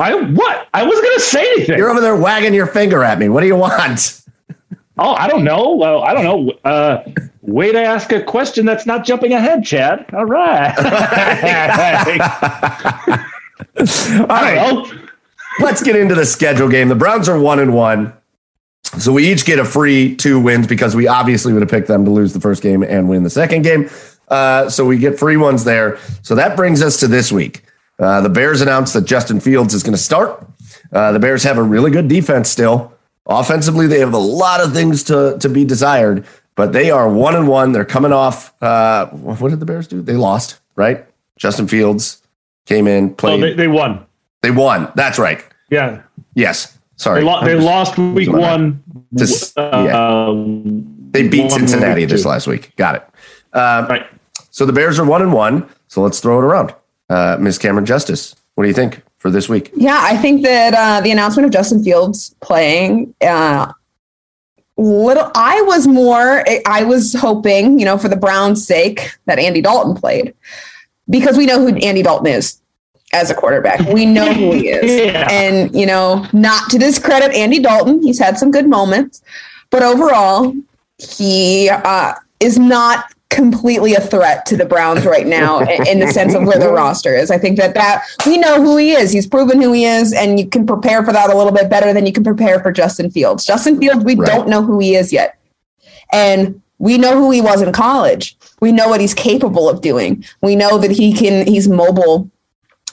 I 0.00 0.14
what? 0.14 0.68
I 0.72 0.82
wasn't 0.82 1.04
gonna 1.04 1.20
say 1.20 1.46
anything. 1.52 1.78
You're 1.78 1.90
over 1.90 2.00
there 2.00 2.16
wagging 2.16 2.54
your 2.54 2.66
finger 2.66 3.04
at 3.04 3.18
me. 3.18 3.28
What 3.28 3.42
do 3.42 3.46
you 3.46 3.56
want? 3.56 4.22
Oh, 4.96 5.14
I 5.14 5.28
don't 5.28 5.44
know. 5.44 5.74
Well, 5.74 6.02
I 6.02 6.14
don't 6.14 6.24
know. 6.24 6.50
Uh, 6.64 7.04
Way 7.46 7.72
to 7.72 7.78
ask 7.78 8.10
a 8.10 8.22
question 8.22 8.64
that's 8.64 8.86
not 8.86 9.04
jumping 9.04 9.34
ahead, 9.34 9.64
Chad. 9.64 10.06
All 10.14 10.24
right. 10.24 10.74
All 13.78 14.26
right. 14.26 14.86
Let's 15.60 15.82
get 15.82 15.94
into 15.94 16.14
the 16.14 16.24
schedule 16.24 16.70
game. 16.70 16.88
The 16.88 16.94
Browns 16.94 17.28
are 17.28 17.38
one 17.38 17.58
and 17.58 17.74
one. 17.74 18.14
So 18.98 19.12
we 19.12 19.30
each 19.30 19.44
get 19.44 19.58
a 19.58 19.64
free 19.64 20.16
two 20.16 20.40
wins 20.40 20.66
because 20.66 20.96
we 20.96 21.06
obviously 21.06 21.52
would 21.52 21.60
have 21.60 21.70
picked 21.70 21.88
them 21.88 22.06
to 22.06 22.10
lose 22.10 22.32
the 22.32 22.40
first 22.40 22.62
game 22.62 22.82
and 22.82 23.10
win 23.10 23.24
the 23.24 23.30
second 23.30 23.60
game. 23.60 23.90
Uh, 24.28 24.70
so 24.70 24.86
we 24.86 24.96
get 24.96 25.18
free 25.18 25.36
ones 25.36 25.64
there. 25.64 25.98
So 26.22 26.34
that 26.36 26.56
brings 26.56 26.80
us 26.80 26.98
to 27.00 27.08
this 27.08 27.30
week. 27.30 27.62
Uh, 27.98 28.22
the 28.22 28.30
Bears 28.30 28.62
announced 28.62 28.94
that 28.94 29.04
Justin 29.04 29.38
Fields 29.38 29.74
is 29.74 29.82
going 29.82 29.94
to 29.94 30.02
start. 30.02 30.46
Uh, 30.90 31.12
the 31.12 31.18
Bears 31.18 31.42
have 31.42 31.58
a 31.58 31.62
really 31.62 31.90
good 31.90 32.08
defense 32.08 32.48
still. 32.48 32.93
Offensively, 33.26 33.86
they 33.86 34.00
have 34.00 34.12
a 34.12 34.18
lot 34.18 34.60
of 34.60 34.72
things 34.72 35.02
to, 35.04 35.36
to 35.40 35.48
be 35.48 35.64
desired, 35.64 36.26
but 36.56 36.72
they 36.72 36.90
are 36.90 37.08
one 37.08 37.34
and 37.34 37.48
one. 37.48 37.72
They're 37.72 37.84
coming 37.84 38.12
off. 38.12 38.52
Uh, 38.62 39.06
what 39.06 39.48
did 39.50 39.60
the 39.60 39.66
Bears 39.66 39.86
do? 39.86 40.02
They 40.02 40.14
lost, 40.14 40.60
right? 40.76 41.06
Justin 41.38 41.66
Fields 41.66 42.22
came 42.66 42.86
in, 42.86 43.14
oh, 43.22 43.38
they, 43.38 43.54
they 43.54 43.68
won. 43.68 44.04
they 44.42 44.50
won. 44.50 44.92
That's 44.94 45.18
right. 45.18 45.42
Yeah. 45.70 46.02
Yes. 46.34 46.78
Sorry. 46.96 47.20
They, 47.20 47.26
lo- 47.26 47.44
they 47.44 47.54
lost 47.56 47.98
week 47.98 48.30
one. 48.32 48.82
Uh, 49.56 49.84
yeah. 49.86 50.32
They 51.10 51.28
beat 51.28 51.50
Cincinnati 51.50 52.04
this 52.04 52.24
last 52.24 52.46
week. 52.46 52.74
Got 52.76 52.96
it. 52.96 53.08
Uh, 53.52 53.86
Right. 53.88 54.06
So 54.50 54.64
the 54.66 54.72
Bears 54.72 54.98
are 55.00 55.04
one 55.04 55.22
and 55.22 55.32
one. 55.32 55.68
So 55.88 56.00
let's 56.02 56.20
throw 56.20 56.38
it 56.38 56.44
around. 56.44 56.74
Uh, 57.10 57.36
Ms. 57.40 57.58
Camryn 57.58 57.84
Justice, 57.84 58.36
what 58.54 58.64
do 58.64 58.68
you 58.68 58.74
think 58.74 59.02
for 59.24 59.30
this 59.30 59.48
week? 59.48 59.70
Yeah, 59.74 59.98
I 60.02 60.18
think 60.18 60.42
that 60.42 60.74
uh, 60.74 61.00
the 61.00 61.10
announcement 61.10 61.46
of 61.46 61.52
Justin 61.52 61.82
Fields 61.82 62.34
playing, 62.42 63.14
uh, 63.22 63.72
little, 64.76 65.30
I 65.34 65.62
was 65.62 65.86
more, 65.86 66.44
I 66.66 66.84
was 66.84 67.14
hoping, 67.14 67.78
you 67.78 67.86
know, 67.86 67.96
for 67.96 68.08
the 68.08 68.16
Browns' 68.16 68.66
sake, 68.66 69.16
that 69.24 69.38
Andy 69.38 69.62
Dalton 69.62 69.94
played 69.94 70.34
because 71.08 71.38
we 71.38 71.46
know 71.46 71.58
who 71.58 71.74
Andy 71.74 72.02
Dalton 72.02 72.26
is 72.26 72.60
as 73.14 73.30
a 73.30 73.34
quarterback. 73.34 73.80
We 73.88 74.04
know 74.04 74.30
who 74.30 74.52
he 74.52 74.68
is. 74.68 74.84
Yeah. 75.14 75.26
And, 75.30 75.74
you 75.74 75.86
know, 75.86 76.26
not 76.34 76.68
to 76.70 76.78
discredit 76.78 77.32
Andy 77.34 77.60
Dalton, 77.60 78.02
he's 78.02 78.18
had 78.18 78.36
some 78.36 78.50
good 78.50 78.68
moments, 78.68 79.22
but 79.70 79.82
overall, 79.82 80.54
he 80.98 81.70
uh, 81.70 82.12
is 82.40 82.58
not 82.58 83.13
completely 83.34 83.94
a 83.94 84.00
threat 84.00 84.46
to 84.46 84.56
the 84.56 84.64
Browns 84.64 85.04
right 85.04 85.26
now 85.26 85.60
in 85.60 85.98
the 85.98 86.08
sense 86.08 86.34
of 86.34 86.44
where 86.44 86.58
the 86.58 86.70
roster 86.70 87.14
is. 87.14 87.30
I 87.30 87.38
think 87.38 87.58
that 87.58 87.74
that 87.74 88.04
we 88.24 88.38
know 88.38 88.62
who 88.62 88.76
he 88.76 88.92
is. 88.92 89.10
He's 89.12 89.26
proven 89.26 89.60
who 89.60 89.72
he 89.72 89.84
is, 89.84 90.12
and 90.12 90.38
you 90.38 90.46
can 90.46 90.66
prepare 90.66 91.04
for 91.04 91.12
that 91.12 91.30
a 91.30 91.36
little 91.36 91.52
bit 91.52 91.68
better 91.68 91.92
than 91.92 92.06
you 92.06 92.12
can 92.12 92.24
prepare 92.24 92.60
for 92.60 92.72
Justin 92.72 93.10
Fields. 93.10 93.44
Justin 93.44 93.78
Fields, 93.78 94.04
we 94.04 94.14
Right. 94.14 94.26
don't 94.26 94.48
know 94.48 94.62
who 94.62 94.78
he 94.78 94.94
is 94.94 95.12
yet, 95.12 95.36
and 96.12 96.60
we 96.78 96.98
know 96.98 97.16
who 97.16 97.30
he 97.30 97.40
was 97.40 97.62
in 97.62 97.72
college. 97.72 98.36
We 98.60 98.72
know 98.72 98.88
what 98.88 99.00
he's 99.00 99.14
capable 99.14 99.68
of 99.68 99.80
doing. 99.80 100.24
We 100.42 100.56
know 100.56 100.78
that 100.78 100.90
he 100.90 101.12
can. 101.12 101.46
He's 101.46 101.68
mobile. 101.68 102.30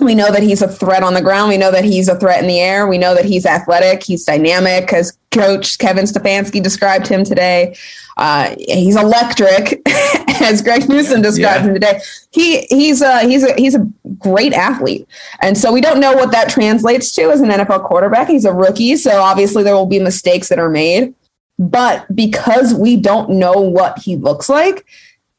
We 0.01 0.15
know 0.15 0.31
that 0.31 0.43
he's 0.43 0.61
a 0.61 0.67
threat 0.67 1.03
on 1.03 1.13
the 1.13 1.21
ground. 1.21 1.49
We 1.49 1.57
know 1.57 1.71
that 1.71 1.83
he's 1.85 2.07
a 2.09 2.17
threat 2.19 2.41
in 2.41 2.47
the 2.47 2.59
air. 2.59 2.87
We 2.87 2.97
know 2.97 3.13
that 3.15 3.25
he's 3.25 3.45
athletic. 3.45 4.03
He's 4.03 4.25
dynamic, 4.25 4.91
as 4.93 5.17
Coach 5.31 5.77
Kevin 5.77 6.05
Stefanski 6.05 6.61
described 6.61 7.07
him 7.07 7.23
today. 7.23 7.75
Uh, 8.17 8.55
he's 8.57 8.95
electric, 8.95 9.81
as 10.41 10.61
Greg 10.61 10.89
Newsome 10.89 11.21
described 11.21 11.61
Yeah. 11.63 11.67
him 11.67 11.73
today. 11.73 12.01
He 12.31 12.61
he's 12.69 13.01
a 13.01 13.21
he's 13.21 13.43
a 13.43 13.53
he's 13.55 13.75
a 13.75 13.87
great 14.19 14.53
athlete, 14.53 15.07
and 15.41 15.57
so 15.57 15.71
we 15.71 15.81
don't 15.81 15.99
know 15.99 16.13
what 16.13 16.31
that 16.31 16.49
translates 16.49 17.11
to 17.13 17.31
as 17.31 17.39
an 17.41 17.49
NFL 17.49 17.85
quarterback. 17.85 18.27
He's 18.27 18.45
a 18.45 18.53
rookie, 18.53 18.95
so 18.97 19.21
obviously 19.21 19.63
there 19.63 19.75
will 19.75 19.85
be 19.85 19.99
mistakes 19.99 20.49
that 20.49 20.59
are 20.59 20.69
made. 20.69 21.13
But 21.57 22.13
because 22.15 22.73
we 22.73 22.97
don't 22.97 23.29
know 23.31 23.53
what 23.53 23.99
he 23.99 24.15
looks 24.15 24.49
like, 24.49 24.85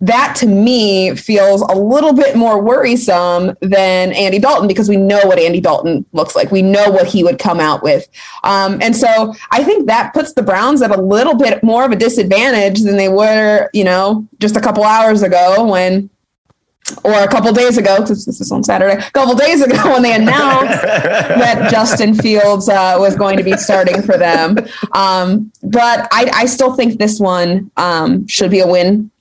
that 0.02 0.34
to 0.34 0.46
me 0.46 1.14
feels 1.14 1.62
a 1.62 1.74
little 1.78 2.12
bit 2.12 2.34
more 2.34 2.60
worrisome 2.60 3.56
than 3.60 4.12
Andy 4.12 4.40
Dalton 4.40 4.66
because 4.66 4.88
we 4.88 4.96
know 4.96 5.24
what 5.26 5.38
Andy 5.38 5.60
Dalton 5.60 6.04
looks 6.12 6.34
like. 6.34 6.50
We 6.50 6.60
know 6.60 6.90
what 6.90 7.06
he 7.06 7.22
would 7.22 7.38
come 7.38 7.60
out 7.60 7.84
with. 7.84 8.08
Um, 8.42 8.82
and 8.82 8.96
so 8.96 9.32
I 9.52 9.62
think 9.62 9.86
that 9.86 10.12
puts 10.12 10.32
the 10.32 10.42
Browns 10.42 10.82
at 10.82 10.90
a 10.90 11.00
little 11.00 11.36
bit 11.36 11.62
more 11.62 11.84
of 11.84 11.92
a 11.92 11.96
disadvantage 11.96 12.80
than 12.80 12.96
they 12.96 13.08
were, 13.08 13.70
you 13.72 13.84
know, 13.84 14.26
just 14.40 14.56
a 14.56 14.60
couple 14.60 14.82
hours 14.84 15.22
ago 15.22 15.64
when. 15.66 16.10
Or 17.04 17.12
a 17.14 17.28
couple 17.28 17.52
days 17.52 17.78
ago, 17.78 18.00
because 18.00 18.26
this 18.26 18.40
is 18.40 18.50
on 18.50 18.64
Saturday. 18.64 18.94
A 18.94 19.10
couple 19.12 19.36
days 19.36 19.62
ago, 19.62 19.76
when 19.92 20.02
they 20.02 20.14
announced 20.14 20.82
that 20.82 21.70
Justin 21.70 22.12
Fields 22.12 22.68
uh, 22.68 22.96
was 22.98 23.14
going 23.14 23.36
to 23.36 23.44
be 23.44 23.56
starting 23.56 24.02
for 24.02 24.18
them. 24.18 24.56
Um, 24.90 25.52
but 25.62 26.08
I, 26.12 26.28
I 26.34 26.46
still 26.46 26.74
think 26.74 26.98
this 26.98 27.20
one 27.20 27.70
um, 27.76 28.26
should 28.26 28.50
be 28.50 28.58
a 28.58 28.66
win 28.66 29.12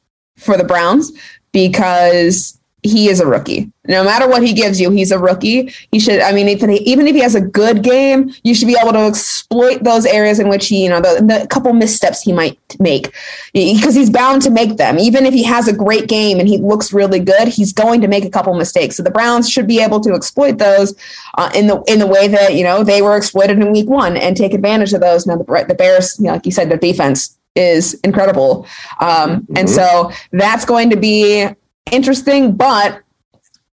for 0.41 0.57
the 0.57 0.63
Browns 0.63 1.11
because 1.51 2.57
he 2.83 3.09
is 3.09 3.19
a 3.19 3.27
rookie. 3.27 3.71
No 3.85 4.03
matter 4.03 4.27
what 4.27 4.41
he 4.41 4.53
gives 4.53 4.81
you, 4.81 4.89
he's 4.89 5.11
a 5.11 5.19
rookie. 5.19 5.71
He 5.91 5.99
should. 5.99 6.19
I 6.19 6.31
mean, 6.31 6.47
if 6.47 6.63
even 6.63 7.07
if 7.07 7.15
he 7.15 7.21
has 7.21 7.35
a 7.35 7.41
good 7.41 7.83
game, 7.83 8.33
you 8.43 8.55
should 8.55 8.67
be 8.67 8.77
able 8.79 8.93
to 8.93 9.05
exploit 9.05 9.83
those 9.83 10.05
areas 10.05 10.39
in 10.39 10.49
which 10.49 10.67
he, 10.67 10.83
you 10.83 10.89
know, 10.89 10.99
the, 10.99 11.23
the 11.23 11.47
couple 11.47 11.73
missteps 11.73 12.21
he 12.21 12.33
might 12.33 12.57
make, 12.79 13.13
because 13.53 13.93
he's 13.93 14.09
bound 14.09 14.41
to 14.43 14.49
make 14.49 14.77
them. 14.77 14.97
Even 14.97 15.25
if 15.25 15.33
he 15.33 15.43
has 15.43 15.67
a 15.67 15.73
great 15.73 16.07
game 16.07 16.39
and 16.39 16.47
he 16.47 16.57
looks 16.57 16.93
really 16.93 17.19
good, 17.19 17.47
he's 17.47 17.73
going 17.73 18.01
to 18.01 18.07
make 18.07 18.25
a 18.25 18.29
couple 18.29 18.53
mistakes. 18.55 18.95
So 18.95 19.03
the 19.03 19.11
Browns 19.11 19.49
should 19.49 19.67
be 19.67 19.79
able 19.79 19.99
to 20.01 20.13
exploit 20.13 20.57
those 20.57 20.95
uh, 21.35 21.51
in 21.53 21.67
the 21.67 21.81
in 21.87 21.99
the 21.99 22.07
way 22.07 22.27
that 22.27 22.55
you 22.55 22.63
know 22.63 22.83
they 22.83 23.01
were 23.01 23.15
exploited 23.15 23.59
in 23.59 23.71
Week 23.71 23.89
One 23.89 24.17
and 24.17 24.35
take 24.35 24.53
advantage 24.53 24.93
of 24.93 25.01
those. 25.01 25.27
Now 25.27 25.37
the, 25.37 25.65
the 25.67 25.75
Bears, 25.75 26.17
you 26.19 26.25
know, 26.25 26.33
like 26.33 26.45
you 26.45 26.51
said, 26.51 26.69
their 26.69 26.77
defense 26.77 27.37
is 27.55 27.93
incredible, 28.03 28.65
um, 28.99 29.45
and 29.55 29.69
so 29.69 30.11
that's 30.31 30.65
going 30.65 30.89
to 30.89 30.95
be 30.97 31.47
interesting. 31.91 32.53
But 32.55 33.01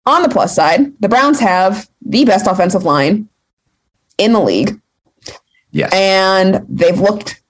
on 0.06 0.22
the 0.22 0.30
plus 0.30 0.56
side, 0.56 0.94
the 1.02 1.10
Browns 1.10 1.40
have 1.40 1.90
the 2.06 2.26
best 2.26 2.48
offensive 2.48 2.84
line 2.84 3.28
in 4.18 4.34
the 4.34 4.40
league, 4.40 4.80
Yes. 5.72 5.92
and 5.94 6.66
they've 6.70 7.00
looked 7.00 7.42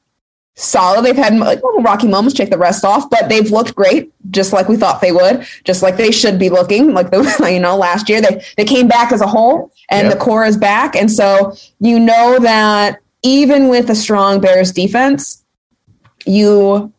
solid. 0.55 1.03
They've 1.05 1.15
had 1.15 1.35
like 1.37 1.61
little 1.61 1.81
rocky 1.83 2.07
moments, 2.07 2.33
take 2.33 2.49
the 2.49 2.57
rest 2.57 2.85
off, 2.85 3.09
but 3.09 3.27
they've 3.29 3.51
looked 3.51 3.75
great, 3.75 4.11
just 4.31 4.53
like 4.53 4.69
we 4.69 4.77
thought 4.77 5.01
they 5.01 5.11
would, 5.11 5.45
just 5.65 5.83
like 5.83 5.97
they 5.97 6.11
should 6.11 6.39
be 6.39 6.49
looking. 6.49 6.93
Like 6.93 7.11
the 7.11 7.49
you 7.51 7.59
know 7.59 7.75
last 7.77 8.09
year 8.09 8.21
they 8.21 8.41
they 8.57 8.65
came 8.65 8.87
back 8.87 9.11
as 9.11 9.21
a 9.21 9.27
whole, 9.27 9.71
and 9.89 10.07
Yep. 10.07 10.13
the 10.13 10.19
core 10.19 10.45
is 10.45 10.57
back, 10.57 10.95
and 10.95 11.11
so 11.11 11.53
you 11.79 11.99
know 11.99 12.39
that 12.39 12.99
even 13.21 13.67
with 13.67 13.89
a 13.89 13.95
strong 13.95 14.39
Bears 14.39 14.71
defense, 14.71 15.43
you 16.25 16.91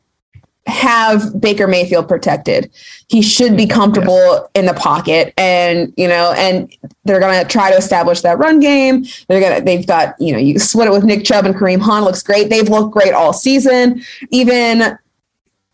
have 0.67 1.41
Baker 1.41 1.69
Mayfield 1.69 2.09
protected. 2.09 2.71
He 3.09 3.23
should 3.23 3.57
be 3.57 3.67
comfortable 3.67 4.51
in 4.55 4.67
the 4.67 4.75
pocket 4.75 5.33
and, 5.39 5.95
you 5.97 6.09
know, 6.09 6.33
and 6.37 6.75
they're 7.05 7.21
going 7.21 7.41
to 7.41 7.49
try 7.49 7.71
to 7.71 7.77
establish 7.77 8.23
that 8.23 8.39
run 8.39 8.59
game. 8.59 9.05
They're 9.29 9.41
going 9.41 9.59
to, 9.59 9.65
they've 9.65 9.87
got, 9.87 10.17
you 10.19 10.33
know, 10.33 10.39
you 10.39 10.59
split 10.59 10.89
it 10.89 10.91
with 10.91 11.05
Nick 11.05 11.25
Chubb 11.25 11.47
and 11.47 11.55
Kareem 11.55 11.81
Hunt 11.81 12.05
looks 12.05 12.23
great. 12.23 12.51
They've 12.51 12.69
looked 12.69 12.93
great 12.93 13.15
all 13.15 13.33
season. 13.33 14.03
Even, 14.31 14.99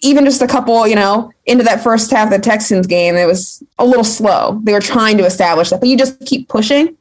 even 0.01 0.25
just 0.27 0.43
a 0.43 0.47
couple, 0.47 0.87
you 0.87 0.97
know, 0.97 1.33
into 1.47 1.65
that 1.65 1.83
first 1.83 2.11
half 2.11 2.27
of 2.27 2.33
the 2.33 2.39
Texans 2.39 2.87
game, 2.87 3.17
it 3.17 3.27
was 3.27 3.63
a 3.79 3.87
little 3.87 4.05
slow. 4.05 4.61
They 4.63 4.75
were 4.75 4.81
trying 4.81 5.17
to 5.19 5.25
establish 5.25 5.71
that, 5.71 5.81
but 5.81 5.89
you 5.89 5.97
just 5.97 6.21
keep 6.27 6.49
pushing 6.49 6.97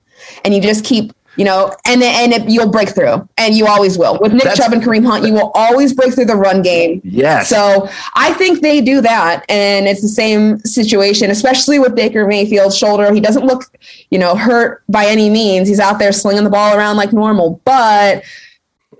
and 0.46 0.54
you 0.54 0.62
just 0.62 0.86
keep, 0.86 1.12
you 1.38 1.46
know, 1.46 1.74
and 1.86 2.04
and 2.04 2.34
it, 2.34 2.50
you'll 2.50 2.70
break 2.70 2.90
through, 2.90 3.28
and 3.38 3.56
you 3.56 3.66
always 3.66 3.98
will. 3.98 4.20
With 4.20 4.34
Nick 4.34 4.44
That's- 4.44 4.58
Chubb 4.58 4.74
and 4.74 4.82
Kareem 4.84 5.06
Hunt, 5.06 5.26
you 5.26 5.34
will 5.34 5.52
always 5.56 5.94
break 5.94 6.14
through 6.14 6.26
the 6.26 6.36
run 6.36 6.62
game. 6.62 7.02
yes. 7.04 7.48
So 7.48 7.88
I 8.16 8.34
think 8.34 8.62
they 8.62 8.82
do 8.82 9.02
that, 9.02 9.46
and 9.50 9.88
it's 9.88 10.02
the 10.02 10.10
same 10.10 10.60
situation, 10.60 11.32
especially 11.32 11.80
with 11.80 11.96
Baker 11.96 12.28
Mayfield's 12.28 12.78
shoulder. 12.78 13.14
He 13.14 13.22
doesn't 13.22 13.46
look, 13.46 13.64
you 14.10 14.20
know, 14.20 14.36
hurt 14.36 14.84
by 14.90 15.06
any 15.06 15.30
means. 15.30 15.68
He's 15.68 15.80
out 15.80 16.00
there 16.00 16.12
slinging 16.12 16.44
the 16.44 16.50
ball 16.50 16.78
around 16.78 16.98
like 16.98 17.14
normal, 17.14 17.62
but 17.64 18.24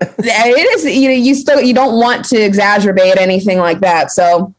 it 0.00 0.76
is 0.76 0.84
you 0.84 1.08
know 1.08 1.14
you 1.14 1.34
still 1.34 1.60
you 1.60 1.74
don't 1.74 1.98
want 2.00 2.24
to 2.26 2.36
exacerbate 2.36 3.18
anything 3.18 3.58
like 3.58 3.80
that. 3.80 4.10
So 4.10 4.54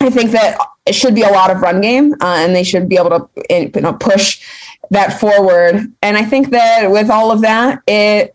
I 0.00 0.10
think 0.10 0.32
that 0.32 0.58
it 0.86 0.94
should 0.94 1.14
be 1.14 1.22
a 1.22 1.30
lot 1.30 1.50
of 1.50 1.60
run 1.60 1.80
game, 1.80 2.14
uh, 2.14 2.36
and 2.38 2.54
they 2.56 2.64
should 2.64 2.88
be 2.88 2.96
able 2.96 3.10
to 3.10 3.28
you 3.48 3.80
know, 3.80 3.92
push 3.92 4.44
that 4.90 5.18
forward. 5.20 5.92
And 6.02 6.16
I 6.16 6.24
think 6.24 6.50
that 6.50 6.90
with 6.90 7.10
all 7.10 7.30
of 7.30 7.40
that, 7.42 7.82
it 7.86 8.34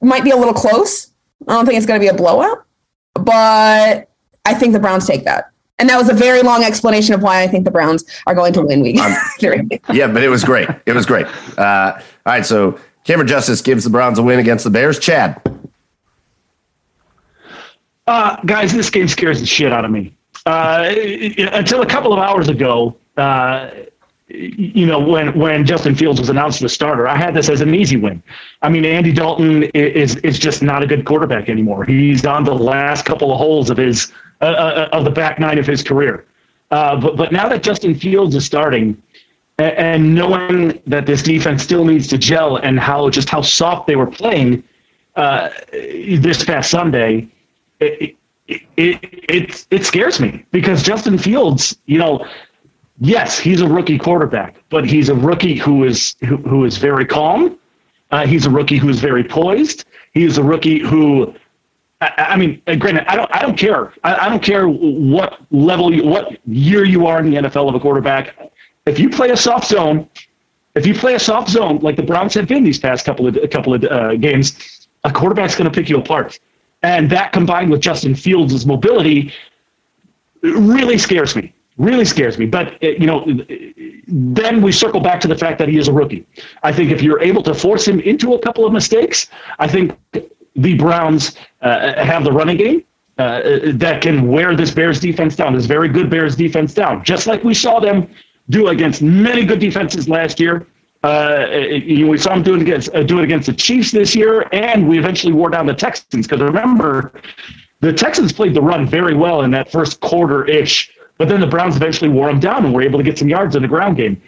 might 0.00 0.24
be 0.24 0.30
a 0.30 0.36
little 0.36 0.54
close. 0.54 1.10
I 1.48 1.54
don't 1.54 1.66
think 1.66 1.76
it's 1.76 1.86
going 1.86 2.00
to 2.00 2.04
be 2.04 2.08
a 2.08 2.14
blowout, 2.14 2.64
but 3.14 4.08
I 4.44 4.54
think 4.54 4.72
the 4.72 4.78
Browns 4.78 5.06
take 5.06 5.24
that. 5.24 5.50
And 5.78 5.88
that 5.88 5.96
was 5.96 6.08
a 6.08 6.14
very 6.14 6.42
long 6.42 6.62
explanation 6.62 7.14
of 7.14 7.22
why 7.22 7.42
I 7.42 7.48
think 7.48 7.64
the 7.64 7.70
Browns 7.70 8.04
are 8.26 8.34
going 8.34 8.52
to 8.52 8.62
win 8.62 8.82
week 8.82 9.00
three. 9.40 9.68
yeah, 9.92 10.06
but 10.06 10.22
it 10.22 10.28
was 10.28 10.44
great. 10.44 10.68
It 10.86 10.92
was 10.92 11.06
great. 11.06 11.26
Uh, 11.58 11.94
all 11.96 12.02
right. 12.26 12.46
So 12.46 12.78
Camryn 13.04 13.26
Justice 13.26 13.60
gives 13.60 13.82
the 13.82 13.90
Browns 13.90 14.18
a 14.18 14.22
win 14.22 14.38
against 14.38 14.62
the 14.64 14.70
Bears. 14.70 14.98
Chad. 14.98 15.40
Uh, 18.06 18.36
guys, 18.44 18.72
this 18.72 18.90
game 18.90 19.08
scares 19.08 19.40
the 19.40 19.46
shit 19.46 19.72
out 19.72 19.84
of 19.84 19.90
me. 19.90 20.16
Uh, 20.46 20.92
until 21.52 21.82
a 21.82 21.86
couple 21.86 22.12
of 22.12 22.18
hours 22.18 22.48
ago, 22.48 22.96
uh, 23.16 23.70
you 24.32 24.86
know, 24.86 24.98
when 24.98 25.38
when 25.38 25.64
Justin 25.66 25.94
Fields 25.94 26.18
was 26.18 26.30
announced 26.30 26.62
as 26.62 26.72
a 26.72 26.74
starter, 26.74 27.06
I 27.06 27.16
had 27.16 27.34
this 27.34 27.48
as 27.48 27.60
an 27.60 27.74
easy 27.74 27.96
win. 27.96 28.22
I 28.62 28.68
mean, 28.68 28.84
Andy 28.84 29.12
Dalton 29.12 29.64
is 29.74 30.16
is 30.16 30.38
just 30.38 30.62
not 30.62 30.82
a 30.82 30.86
good 30.86 31.04
quarterback 31.04 31.48
anymore. 31.48 31.84
He's 31.84 32.24
on 32.24 32.44
the 32.44 32.54
last 32.54 33.04
couple 33.04 33.32
of 33.32 33.38
holes 33.38 33.68
of 33.68 33.76
his 33.76 34.12
uh, 34.40 34.44
uh, 34.44 34.88
of 34.92 35.04
the 35.04 35.10
back 35.10 35.38
nine 35.38 35.58
of 35.58 35.66
his 35.66 35.82
career. 35.82 36.24
Uh, 36.70 36.98
but 36.98 37.16
but 37.16 37.32
now 37.32 37.48
that 37.48 37.62
Justin 37.62 37.94
Fields 37.94 38.34
is 38.34 38.46
starting, 38.46 39.00
and, 39.58 39.72
and 39.76 40.14
knowing 40.14 40.80
that 40.86 41.04
this 41.04 41.22
defense 41.22 41.62
still 41.62 41.84
needs 41.84 42.06
to 42.08 42.18
gel, 42.18 42.56
and 42.56 42.80
how 42.80 43.10
just 43.10 43.28
how 43.28 43.42
soft 43.42 43.86
they 43.86 43.96
were 43.96 44.06
playing 44.06 44.64
uh, 45.16 45.50
this 45.72 46.42
past 46.42 46.70
Sunday, 46.70 47.28
it, 47.80 48.16
it, 48.48 48.62
it, 48.76 48.98
it, 49.28 49.66
it 49.70 49.84
scares 49.84 50.20
me 50.20 50.44
because 50.52 50.82
Justin 50.82 51.18
Fields, 51.18 51.76
you 51.84 51.98
know, 51.98 52.26
yes, 53.00 53.38
he's 53.38 53.60
a 53.60 53.68
rookie 53.68 53.98
quarterback, 53.98 54.56
but 54.70 54.88
he's 54.88 55.08
a 55.08 55.14
rookie 55.14 55.56
who 55.56 55.84
is 55.84 56.16
who, 56.20 56.36
who 56.38 56.64
is 56.64 56.76
very 56.78 57.06
calm. 57.06 57.58
Uh, 58.10 58.26
he's 58.26 58.46
a 58.46 58.50
rookie 58.50 58.76
who 58.76 58.88
is 58.88 59.00
very 59.00 59.24
poised. 59.24 59.86
He's 60.12 60.36
a 60.36 60.42
rookie 60.42 60.78
who, 60.78 61.34
I, 62.02 62.12
I 62.18 62.36
mean, 62.36 62.60
uh, 62.66 62.74
granted, 62.74 63.10
I 63.10 63.16
don't, 63.16 63.34
I 63.34 63.40
don't 63.40 63.56
care. 63.56 63.94
I, 64.04 64.26
I 64.26 64.28
don't 64.28 64.42
care 64.42 64.68
what 64.68 65.40
level, 65.50 65.92
you, 65.94 66.04
what 66.04 66.38
year 66.46 66.84
you 66.84 67.06
are 67.06 67.20
in 67.20 67.30
the 67.30 67.36
NFL 67.38 67.70
of 67.70 67.74
a 67.74 67.80
quarterback. 67.80 68.36
If 68.84 68.98
you 68.98 69.08
play 69.08 69.30
a 69.30 69.36
soft 69.36 69.66
zone, 69.66 70.08
if 70.74 70.86
you 70.86 70.94
play 70.94 71.14
a 71.14 71.18
soft 71.18 71.48
zone 71.48 71.78
like 71.78 71.96
the 71.96 72.02
Browns 72.02 72.34
have 72.34 72.46
been 72.46 72.64
these 72.64 72.78
past 72.78 73.06
couple 73.06 73.26
of 73.26 73.36
a 73.36 73.48
couple 73.48 73.72
of 73.72 73.84
uh, 73.84 74.16
games, 74.16 74.88
a 75.04 75.12
quarterback's 75.12 75.54
going 75.54 75.70
to 75.70 75.74
pick 75.74 75.88
you 75.88 75.98
apart. 75.98 76.38
And 76.82 77.08
that 77.10 77.32
combined 77.32 77.70
with 77.70 77.80
Justin 77.80 78.14
Fields' 78.14 78.66
mobility 78.66 79.32
really 80.42 80.98
scares 80.98 81.36
me. 81.36 81.54
Really 81.78 82.04
scares 82.04 82.38
me. 82.38 82.46
But, 82.46 82.74
uh, 82.82 82.88
you 82.88 83.06
know, 83.06 83.26
then 84.06 84.60
we 84.60 84.72
circle 84.72 85.00
back 85.00 85.20
to 85.22 85.28
the 85.28 85.36
fact 85.36 85.58
that 85.58 85.68
he 85.68 85.78
is 85.78 85.88
a 85.88 85.92
rookie. 85.92 86.26
I 86.62 86.72
think 86.72 86.90
if 86.90 87.02
you're 87.02 87.20
able 87.20 87.42
to 87.44 87.54
force 87.54 87.86
him 87.88 88.00
into 88.00 88.34
a 88.34 88.38
couple 88.38 88.66
of 88.66 88.72
mistakes, 88.72 89.28
I 89.58 89.68
think 89.68 89.98
the 90.54 90.74
Browns 90.74 91.36
uh, 91.62 92.04
have 92.04 92.24
the 92.24 92.32
running 92.32 92.58
game. 92.58 92.84
Uh, 93.18 93.60
that 93.74 94.00
can 94.00 94.26
wear 94.26 94.56
this 94.56 94.70
Bears 94.70 94.98
defense 94.98 95.36
down, 95.36 95.54
this 95.54 95.66
very 95.66 95.86
good 95.86 96.08
Bears 96.08 96.34
defense 96.34 96.72
down, 96.72 97.04
just 97.04 97.26
like 97.26 97.44
we 97.44 97.52
saw 97.52 97.78
them 97.78 98.08
do 98.48 98.68
against 98.68 99.02
many 99.02 99.44
good 99.44 99.58
defenses 99.58 100.08
last 100.08 100.40
year. 100.40 100.66
Uh, 101.04 101.46
we 101.86 102.16
saw 102.16 102.30
them 102.30 102.42
do 102.42 102.54
it 102.54 102.62
against 102.62 102.90
do 103.06 103.18
it 103.18 103.24
against 103.24 103.46
the 103.46 103.52
Chiefs 103.52 103.90
this 103.90 104.14
year, 104.14 104.48
and 104.52 104.88
we 104.88 104.98
eventually 104.98 105.32
wore 105.32 105.50
down 105.50 105.66
the 105.66 105.74
Texans. 105.74 106.26
Because 106.26 106.40
remember, 106.40 107.12
the 107.80 107.92
Texans 107.92 108.32
played 108.32 108.54
the 108.54 108.62
run 108.62 108.86
very 108.86 109.14
well 109.14 109.42
in 109.42 109.50
that 109.50 109.70
first 109.70 110.00
quarter 110.00 110.46
ish, 110.46 110.90
but 111.22 111.28
then 111.28 111.38
the 111.38 111.46
Browns 111.46 111.76
eventually 111.76 112.10
wore 112.10 112.26
them 112.26 112.40
down 112.40 112.64
and 112.64 112.74
were 112.74 112.82
able 112.82 112.98
to 112.98 113.04
get 113.04 113.16
some 113.16 113.28
yards 113.28 113.54
in 113.54 113.62
the 113.62 113.68
ground 113.68 113.96
game. 113.96 114.20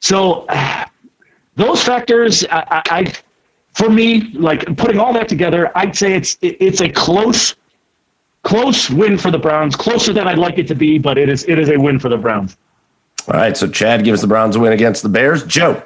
So 0.00 0.44
uh, 0.50 0.84
those 1.54 1.82
factors, 1.82 2.44
I, 2.50 2.82
I, 2.90 3.14
for 3.72 3.88
me, 3.88 4.30
like 4.34 4.76
putting 4.76 5.00
all 5.00 5.14
that 5.14 5.26
together, 5.26 5.72
I'd 5.74 5.96
say 5.96 6.12
it's 6.12 6.36
it, 6.42 6.58
it's 6.60 6.82
a 6.82 6.90
close 6.90 7.54
close 8.42 8.90
win 8.90 9.16
for 9.16 9.30
the 9.30 9.38
Browns, 9.38 9.74
closer 9.74 10.12
than 10.12 10.28
I'd 10.28 10.36
like 10.36 10.58
it 10.58 10.68
to 10.68 10.74
be, 10.74 10.98
but 10.98 11.16
it 11.16 11.30
is 11.30 11.44
it 11.48 11.58
is 11.58 11.70
a 11.70 11.78
win 11.78 11.98
for 11.98 12.10
the 12.10 12.18
Browns. 12.18 12.58
All 13.26 13.40
right, 13.40 13.56
so 13.56 13.66
Chad 13.66 14.04
gives 14.04 14.20
the 14.20 14.26
Browns 14.26 14.54
a 14.54 14.60
win 14.60 14.74
against 14.74 15.02
the 15.02 15.08
Bears. 15.08 15.44
Joe. 15.44 15.82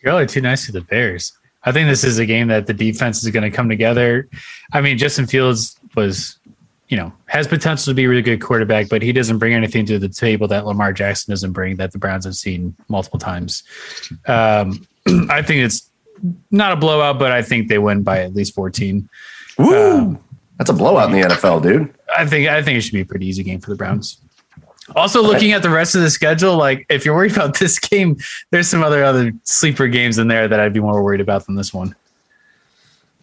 You're 0.00 0.12
only 0.12 0.26
too 0.26 0.42
nice 0.42 0.64
to 0.66 0.70
the 0.70 0.82
Bears. 0.82 1.36
I 1.64 1.72
think 1.72 1.88
this 1.88 2.04
is 2.04 2.20
a 2.20 2.24
game 2.24 2.46
that 2.48 2.68
the 2.68 2.72
defense 2.72 3.24
is 3.24 3.32
going 3.32 3.42
to 3.42 3.50
come 3.50 3.68
together. 3.68 4.28
I 4.72 4.80
mean, 4.80 4.96
Justin 4.96 5.26
Fields 5.26 5.76
was, 5.96 6.38
you 6.88 6.96
know, 6.96 7.12
has 7.26 7.46
potential 7.46 7.90
to 7.90 7.94
be 7.94 8.04
a 8.04 8.08
really 8.08 8.22
good 8.22 8.40
quarterback, 8.40 8.88
but 8.88 9.02
he 9.02 9.12
doesn't 9.12 9.38
bring 9.38 9.52
anything 9.52 9.84
to 9.86 9.98
the 9.98 10.08
table 10.08 10.48
that 10.48 10.66
Lamar 10.66 10.92
Jackson 10.92 11.30
doesn't 11.30 11.52
bring 11.52 11.76
that 11.76 11.92
the 11.92 11.98
Browns 11.98 12.24
have 12.24 12.34
seen 12.34 12.74
multiple 12.88 13.18
times. 13.18 13.62
Um, 14.26 14.86
I 15.28 15.42
think 15.42 15.64
it's 15.64 15.90
not 16.50 16.72
a 16.72 16.76
blowout, 16.76 17.18
but 17.18 17.30
I 17.30 17.42
think 17.42 17.68
they 17.68 17.78
win 17.78 18.02
by 18.02 18.20
at 18.20 18.34
least 18.34 18.54
14. 18.54 19.08
Um, 19.58 20.18
That's 20.56 20.70
a 20.70 20.74
blowout 20.74 21.12
in 21.12 21.20
the 21.20 21.28
NFL, 21.28 21.62
dude. 21.62 21.94
I 22.16 22.26
think 22.26 22.48
I 22.48 22.62
think 22.62 22.78
it 22.78 22.80
should 22.80 22.94
be 22.94 23.02
a 23.02 23.06
pretty 23.06 23.26
easy 23.26 23.42
game 23.42 23.60
for 23.60 23.70
the 23.70 23.76
Browns. 23.76 24.18
Also, 24.96 25.22
looking 25.22 25.52
at 25.52 25.62
the 25.62 25.68
rest 25.68 25.94
of 25.94 26.00
the 26.00 26.08
schedule, 26.08 26.56
like 26.56 26.86
if 26.88 27.04
you're 27.04 27.14
worried 27.14 27.32
about 27.32 27.58
this 27.58 27.78
game, 27.78 28.16
there's 28.50 28.68
some 28.68 28.82
other 28.82 29.04
other 29.04 29.32
sleeper 29.42 29.88
games 29.88 30.18
in 30.18 30.28
there 30.28 30.48
that 30.48 30.58
I'd 30.58 30.72
be 30.72 30.80
more 30.80 31.02
worried 31.02 31.20
about 31.20 31.44
than 31.46 31.54
this 31.54 31.74
one. 31.74 31.94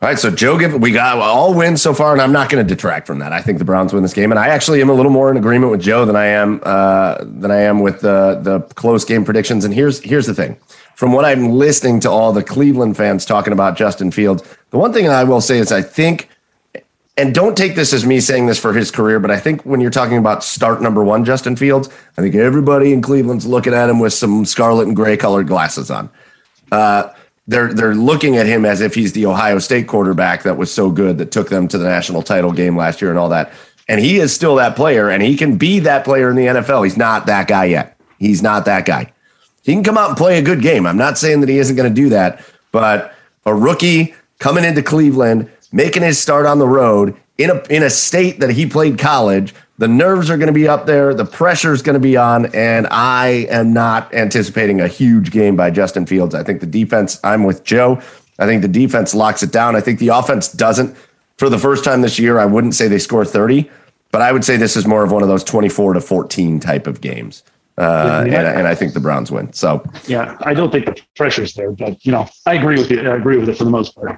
All 0.01 0.09
right, 0.09 0.19
so 0.19 0.29
Joe, 0.29 0.57
give 0.57 0.73
we 0.73 0.91
got 0.91 1.17
all 1.17 1.53
wins 1.53 1.81
so 1.81 1.93
far, 1.93 2.11
and 2.11 2.21
I'm 2.21 2.33
not 2.33 2.49
going 2.49 2.65
to 2.65 2.75
detract 2.75 3.07
from 3.07 3.19
that. 3.19 3.31
I 3.31 3.41
think 3.41 3.59
the 3.59 3.65
Browns 3.65 3.93
win 3.93 4.03
this 4.03 4.13
game, 4.13 4.31
and 4.31 4.37
I 4.37 4.49
actually 4.49 4.81
am 4.81 4.89
a 4.89 4.93
little 4.93 5.11
more 5.11 5.31
in 5.31 5.37
agreement 5.37 5.71
with 5.71 5.81
Joe 5.81 6.05
than 6.05 6.17
I 6.17 6.25
am 6.25 6.59
uh, 6.63 7.17
than 7.21 7.49
I 7.49 7.61
am 7.61 7.79
with 7.79 8.01
the 8.01 8.39
the 8.41 8.59
close 8.75 9.05
game 9.05 9.23
predictions. 9.23 9.63
And 9.63 9.73
here's 9.73 10.01
here's 10.01 10.27
the 10.27 10.33
thing: 10.33 10.57
from 10.95 11.13
what 11.13 11.23
I'm 11.23 11.51
listening 11.51 12.01
to 12.01 12.11
all 12.11 12.33
the 12.33 12.43
Cleveland 12.43 12.97
fans 12.97 13.25
talking 13.25 13.53
about 13.53 13.77
Justin 13.77 14.11
Fields, 14.11 14.43
the 14.71 14.77
one 14.77 14.91
thing 14.91 15.07
I 15.07 15.23
will 15.23 15.41
say 15.41 15.59
is 15.59 15.71
I 15.71 15.81
think 15.81 16.29
and 17.17 17.33
don't 17.33 17.55
take 17.55 17.75
this 17.75 17.93
as 17.93 18.05
me 18.05 18.19
saying 18.19 18.47
this 18.47 18.59
for 18.59 18.73
his 18.73 18.91
career, 18.91 19.19
but 19.21 19.31
I 19.31 19.39
think 19.39 19.61
when 19.65 19.79
you're 19.79 19.91
talking 19.91 20.17
about 20.17 20.43
start 20.43 20.81
number 20.81 21.03
one, 21.03 21.23
Justin 21.23 21.55
Fields, 21.55 21.87
I 22.17 22.21
think 22.21 22.35
everybody 22.35 22.91
in 22.91 23.01
Cleveland's 23.01 23.45
looking 23.45 23.73
at 23.73 23.89
him 23.89 23.99
with 23.99 24.13
some 24.13 24.43
scarlet 24.43 24.87
and 24.87 24.95
gray 24.95 25.15
colored 25.15 25.47
glasses 25.47 25.89
on. 25.89 26.09
Uh, 26.71 27.13
they're 27.47 27.73
they're 27.73 27.95
looking 27.95 28.37
at 28.37 28.45
him 28.45 28.65
as 28.65 28.81
if 28.81 28.95
he's 28.95 29.13
the 29.13 29.25
Ohio 29.25 29.59
State 29.59 29.87
quarterback 29.87 30.43
that 30.43 30.57
was 30.57 30.73
so 30.73 30.89
good 30.89 31.17
that 31.19 31.31
took 31.31 31.49
them 31.49 31.67
to 31.67 31.77
the 31.77 31.85
national 31.85 32.23
title 32.23 32.51
game 32.51 32.75
last 32.75 33.01
year 33.01 33.11
and 33.11 33.19
all 33.19 33.29
that. 33.29 33.51
And 33.87 33.99
he 33.99 34.17
is 34.17 34.33
still 34.33 34.55
that 34.55 34.75
player, 34.75 35.09
and 35.09 35.21
he 35.21 35.37
can 35.37 35.57
be 35.57 35.79
that 35.81 36.05
player 36.05 36.29
in 36.29 36.35
the 36.35 36.47
NFL. 36.47 36.83
He's 36.83 36.97
not 36.97 37.27
that 37.27 37.47
guy 37.47 37.65
yet. 37.65 37.97
He's 38.17 38.41
not 38.41 38.65
that 38.65 38.85
guy. 38.85 39.11
He 39.63 39.73
can 39.73 39.83
come 39.83 39.97
out 39.97 40.09
and 40.09 40.17
play 40.17 40.39
a 40.39 40.41
good 40.41 40.61
game. 40.61 40.87
I'm 40.87 40.97
not 40.97 41.17
saying 41.17 41.41
that 41.41 41.49
he 41.49 41.59
isn't 41.59 41.75
going 41.75 41.89
to 41.89 42.01
do 42.01 42.09
that, 42.09 42.43
but 42.71 43.13
a 43.45 43.53
rookie 43.53 44.15
coming 44.39 44.63
into 44.63 44.81
Cleveland 44.81 45.51
making 45.71 46.03
his 46.03 46.19
start 46.19 46.45
on 46.45 46.57
the 46.59 46.67
road 46.67 47.15
in 47.37 47.49
a 47.51 47.61
in 47.69 47.83
a 47.83 47.89
state 47.89 48.39
that 48.39 48.51
he 48.51 48.65
played 48.65 48.97
college. 48.97 49.53
The 49.77 49.87
nerves 49.87 50.29
are 50.29 50.37
going 50.37 50.47
to 50.47 50.53
be 50.53 50.67
up 50.67 50.85
there. 50.85 51.13
The 51.13 51.25
pressure 51.25 51.73
is 51.73 51.81
going 51.81 51.95
to 51.95 51.99
be 51.99 52.15
on, 52.15 52.45
and 52.55 52.87
I 52.87 53.47
am 53.49 53.73
not 53.73 54.13
anticipating 54.13 54.79
a 54.79 54.87
huge 54.87 55.31
game 55.31 55.57
by 55.57 55.69
Justin 55.69 56.05
Fields. 56.05 56.33
I 56.33 56.43
think 56.43 56.61
the 56.61 56.67
defense. 56.67 57.19
I'm 57.23 57.43
with 57.43 57.63
Joe. 57.65 58.01
I 58.39 58.45
think 58.45 58.61
the 58.61 58.69
defense 58.69 59.13
locks 59.13 59.43
it 59.43 59.51
down. 59.51 59.75
I 59.75 59.81
think 59.81 59.99
the 59.99 60.09
offense 60.09 60.51
doesn't. 60.51 60.95
For 61.37 61.49
the 61.49 61.59
first 61.59 61.83
time 61.83 62.01
this 62.01 62.17
year, 62.17 62.39
I 62.39 62.45
wouldn't 62.45 62.75
say 62.75 62.87
they 62.87 62.99
score 62.99 63.25
30, 63.25 63.69
but 64.11 64.21
I 64.21 64.31
would 64.31 64.45
say 64.45 64.55
this 64.55 64.77
is 64.77 64.87
more 64.87 65.03
of 65.03 65.11
one 65.11 65.21
of 65.21 65.27
those 65.27 65.43
24 65.43 65.93
to 65.93 66.01
14 66.01 66.61
type 66.61 66.87
of 66.87 67.01
games. 67.01 67.43
Uh, 67.77 68.23
and, 68.25 68.33
and, 68.33 68.67
I 68.67 68.73
think 68.73 68.93
the 68.93 69.01
Browns 69.01 69.31
win. 69.31 69.51
So 69.51 69.83
yeah, 70.07 70.37
I 70.41 70.53
don't 70.53 70.71
think 70.71 70.85
the 70.85 70.97
pressure's 71.17 71.55
there, 71.55 71.71
but 71.71 72.05
you 72.05 72.11
know, 72.13 72.25
I 72.45 72.53
agree 72.53 72.77
with 72.77 72.89
you. 72.89 73.01
I 73.01 73.17
agree 73.17 73.37
with 73.37 73.49
it 73.49 73.57
for 73.57 73.65
the 73.65 73.69
most 73.69 73.95
part. 73.95 74.17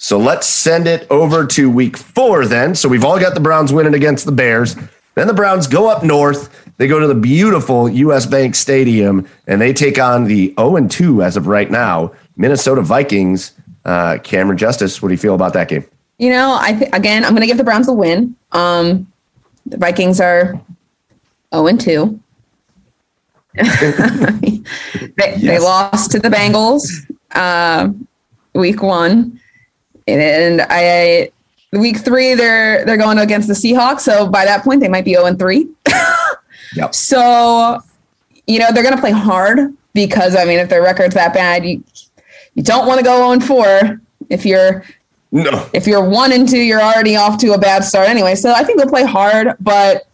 So 0.00 0.16
let's 0.16 0.46
send 0.46 0.86
it 0.86 1.08
over 1.10 1.44
to 1.44 1.68
week 1.68 1.96
four 1.96 2.46
then. 2.46 2.76
So 2.76 2.88
we've 2.88 3.04
all 3.04 3.18
got 3.18 3.34
the 3.34 3.40
Browns 3.40 3.72
winning 3.72 3.94
against 3.94 4.26
the 4.26 4.32
Bears. 4.32 4.76
Then 5.16 5.26
the 5.26 5.34
Browns 5.34 5.66
go 5.66 5.90
up 5.90 6.04
north. 6.04 6.54
They 6.76 6.86
go 6.86 7.00
to 7.00 7.08
the 7.08 7.16
beautiful 7.16 7.88
US 7.88 8.24
Bank 8.24 8.54
Stadium 8.54 9.28
and 9.48 9.60
they 9.60 9.72
take 9.72 9.98
on 9.98 10.24
the 10.24 10.54
0 10.56 10.86
2 10.86 11.22
as 11.24 11.36
of 11.36 11.48
right 11.48 11.68
now, 11.68 12.12
Minnesota 12.36 12.80
Vikings. 12.80 13.52
Uh, 13.84 14.18
Camryn 14.18 14.56
Justice, 14.56 15.02
what 15.02 15.08
do 15.08 15.14
you 15.14 15.18
feel 15.18 15.34
about 15.34 15.52
that 15.54 15.68
game? 15.68 15.84
You 16.18 16.30
know, 16.30 16.56
I 16.60 16.74
th- 16.74 16.90
again, 16.92 17.24
I'm 17.24 17.30
going 17.30 17.40
to 17.40 17.46
give 17.46 17.56
the 17.56 17.64
Browns 17.64 17.88
a 17.88 17.92
win. 17.92 18.36
Um, 18.52 19.10
the 19.66 19.78
Vikings 19.78 20.20
are 20.20 20.60
0 21.52 21.76
2. 21.76 22.20
they, 23.54 23.62
yes. 25.16 25.42
they, 25.42 25.58
lost 25.58 26.12
to 26.12 26.20
the 26.20 26.28
Bengals 26.28 27.10
uh, 27.32 27.88
week 28.54 28.80
one 28.82 29.40
and 30.08 30.66
I 30.68 31.30
week 31.72 31.98
three 31.98 32.34
they're 32.34 32.84
they're 32.84 32.96
going 32.96 33.18
against 33.18 33.48
the 33.48 33.54
Seahawks. 33.54 34.00
So 34.00 34.28
by 34.28 34.44
that 34.44 34.64
point 34.64 34.80
they 34.80 34.88
might 34.88 35.04
be 35.04 35.14
0 35.14 35.26
and 35.26 35.38
3. 35.38 35.68
yep. 36.74 36.94
So 36.94 37.80
you 38.46 38.58
know 38.58 38.72
they're 38.72 38.82
going 38.82 38.94
to 38.94 39.00
play 39.00 39.10
hard 39.10 39.74
because 39.94 40.36
I 40.36 40.44
mean 40.44 40.58
if 40.58 40.68
their 40.68 40.82
record's 40.82 41.14
that 41.14 41.34
bad, 41.34 41.64
you 41.64 41.82
you 42.54 42.62
don't 42.62 42.86
want 42.86 42.98
to 42.98 43.04
go 43.04 43.16
0 43.16 43.32
and 43.32 43.44
4 43.44 44.00
if 44.30 44.44
you're 44.44 44.84
no. 45.30 45.68
If 45.74 45.86
you're 45.86 46.08
one 46.08 46.32
and 46.32 46.48
two, 46.48 46.58
you're 46.58 46.80
already 46.80 47.16
off 47.16 47.38
to 47.40 47.52
a 47.52 47.58
bad 47.58 47.84
start 47.84 48.08
anyway. 48.08 48.34
So 48.34 48.52
I 48.52 48.64
think 48.64 48.78
they'll 48.78 48.88
play 48.88 49.04
hard, 49.04 49.54
but 49.60 50.06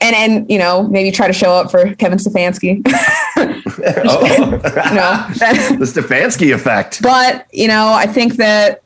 and 0.00 0.16
and 0.16 0.50
you 0.50 0.58
know 0.58 0.84
maybe 0.88 1.10
try 1.10 1.26
to 1.26 1.32
show 1.32 1.52
up 1.52 1.70
for 1.70 1.94
Kevin 1.96 2.18
Stefanski. 2.18 2.82
oh. 3.36 4.50
no, 4.92 5.26
the 5.78 5.84
Stefanski 5.84 6.54
effect. 6.54 7.02
But 7.02 7.46
you 7.52 7.68
know, 7.68 7.92
I 7.92 8.06
think 8.06 8.34
that 8.34 8.82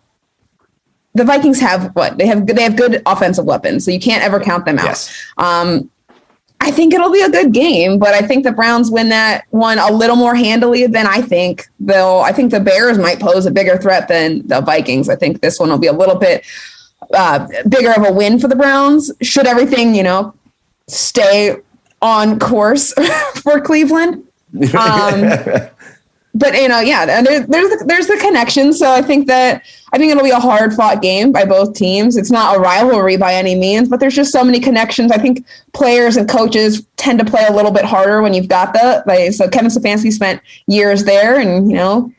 the 1.14 1.24
Vikings 1.24 1.60
have 1.60 1.94
what 1.94 2.18
they 2.18 2.26
have. 2.26 2.46
They 2.46 2.62
have 2.62 2.76
good 2.76 3.02
offensive 3.06 3.44
weapons, 3.44 3.84
so 3.84 3.90
you 3.90 4.00
can't 4.00 4.22
ever 4.22 4.40
count 4.40 4.64
them 4.64 4.78
out. 4.78 4.86
Yes. 4.86 5.32
Um, 5.36 5.90
I 6.60 6.70
think 6.70 6.94
it'll 6.94 7.12
be 7.12 7.20
a 7.20 7.28
good 7.28 7.52
game, 7.52 7.98
but 7.98 8.14
I 8.14 8.22
think 8.22 8.42
the 8.42 8.52
Browns 8.52 8.90
win 8.90 9.10
that 9.10 9.44
one 9.50 9.78
a 9.78 9.92
little 9.92 10.16
more 10.16 10.34
handily 10.34 10.86
than 10.86 11.06
I 11.06 11.20
think 11.20 11.68
they'll. 11.78 12.22
I 12.24 12.32
think 12.32 12.50
the 12.50 12.60
Bears 12.60 12.98
might 12.98 13.20
pose 13.20 13.46
a 13.46 13.50
bigger 13.50 13.76
threat 13.76 14.08
than 14.08 14.46
the 14.48 14.60
Vikings. 14.60 15.08
I 15.08 15.16
think 15.16 15.40
this 15.40 15.60
one 15.60 15.68
will 15.68 15.78
be 15.78 15.88
a 15.88 15.92
little 15.92 16.16
bit 16.16 16.44
uh, 17.12 17.46
bigger 17.68 17.92
of 17.92 18.06
a 18.06 18.12
win 18.12 18.38
for 18.38 18.48
the 18.48 18.56
Browns. 18.56 19.12
Should 19.20 19.46
everything, 19.46 19.94
you 19.94 20.02
know, 20.02 20.34
stay 20.88 21.56
on 22.02 22.38
course 22.38 22.92
for 23.42 23.60
Cleveland. 23.60 24.26
Um, 24.78 25.22
but 26.34 26.54
you 26.54 26.68
know, 26.68 26.80
yeah, 26.80 27.22
there, 27.22 27.40
there's 27.46 27.70
the, 27.70 27.84
there's 27.86 28.06
the 28.06 28.16
connection. 28.18 28.72
So 28.72 28.92
I 28.92 29.02
think 29.02 29.26
that 29.28 29.62
I 29.92 29.98
think 29.98 30.10
it'll 30.10 30.24
be 30.24 30.30
a 30.30 30.40
hard 30.40 30.74
fought 30.74 31.00
game 31.00 31.32
by 31.32 31.44
both 31.44 31.74
teams. 31.74 32.16
It's 32.16 32.30
not 32.30 32.56
a 32.56 32.60
rivalry 32.60 33.16
by 33.16 33.34
any 33.34 33.54
means, 33.54 33.88
but 33.88 34.00
there's 34.00 34.14
just 34.14 34.32
so 34.32 34.44
many 34.44 34.60
connections. 34.60 35.12
I 35.12 35.18
think 35.18 35.46
players 35.72 36.16
and 36.16 36.28
coaches 36.28 36.86
tend 36.96 37.18
to 37.20 37.24
play 37.24 37.46
a 37.48 37.52
little 37.52 37.70
bit 37.70 37.84
harder 37.84 38.20
when 38.20 38.34
you've 38.34 38.48
got 38.48 38.72
the 38.72 39.02
like. 39.06 39.32
So 39.32 39.48
Kevin 39.48 39.70
Stefanski 39.70 40.12
spent 40.12 40.42
years 40.66 41.04
there, 41.04 41.38
and 41.38 41.70
you 41.70 41.76
know 41.76 42.12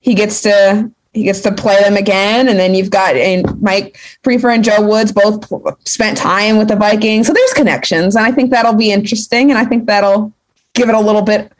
he 0.00 0.14
gets 0.14 0.42
to 0.42 0.90
he 1.16 1.22
gets 1.22 1.40
to 1.40 1.50
play 1.50 1.80
them 1.80 1.96
again. 1.96 2.46
And 2.46 2.58
then 2.58 2.74
you've 2.74 2.90
got 2.90 3.16
and 3.16 3.60
Mike 3.62 3.98
Priefer 4.22 4.54
and 4.54 4.62
Joe 4.62 4.86
Woods 4.86 5.12
both 5.12 5.50
spent 5.88 6.18
time 6.18 6.58
with 6.58 6.68
the 6.68 6.76
Vikings. 6.76 7.26
So 7.26 7.32
there's 7.32 7.52
connections. 7.54 8.14
And 8.14 8.26
I 8.26 8.32
think 8.32 8.50
that'll 8.50 8.74
be 8.74 8.92
interesting. 8.92 9.50
And 9.50 9.58
I 9.58 9.64
think 9.64 9.86
that'll 9.86 10.30
give 10.74 10.90
it 10.90 10.94
a 10.94 11.00
little 11.00 11.22
bit 11.22 11.50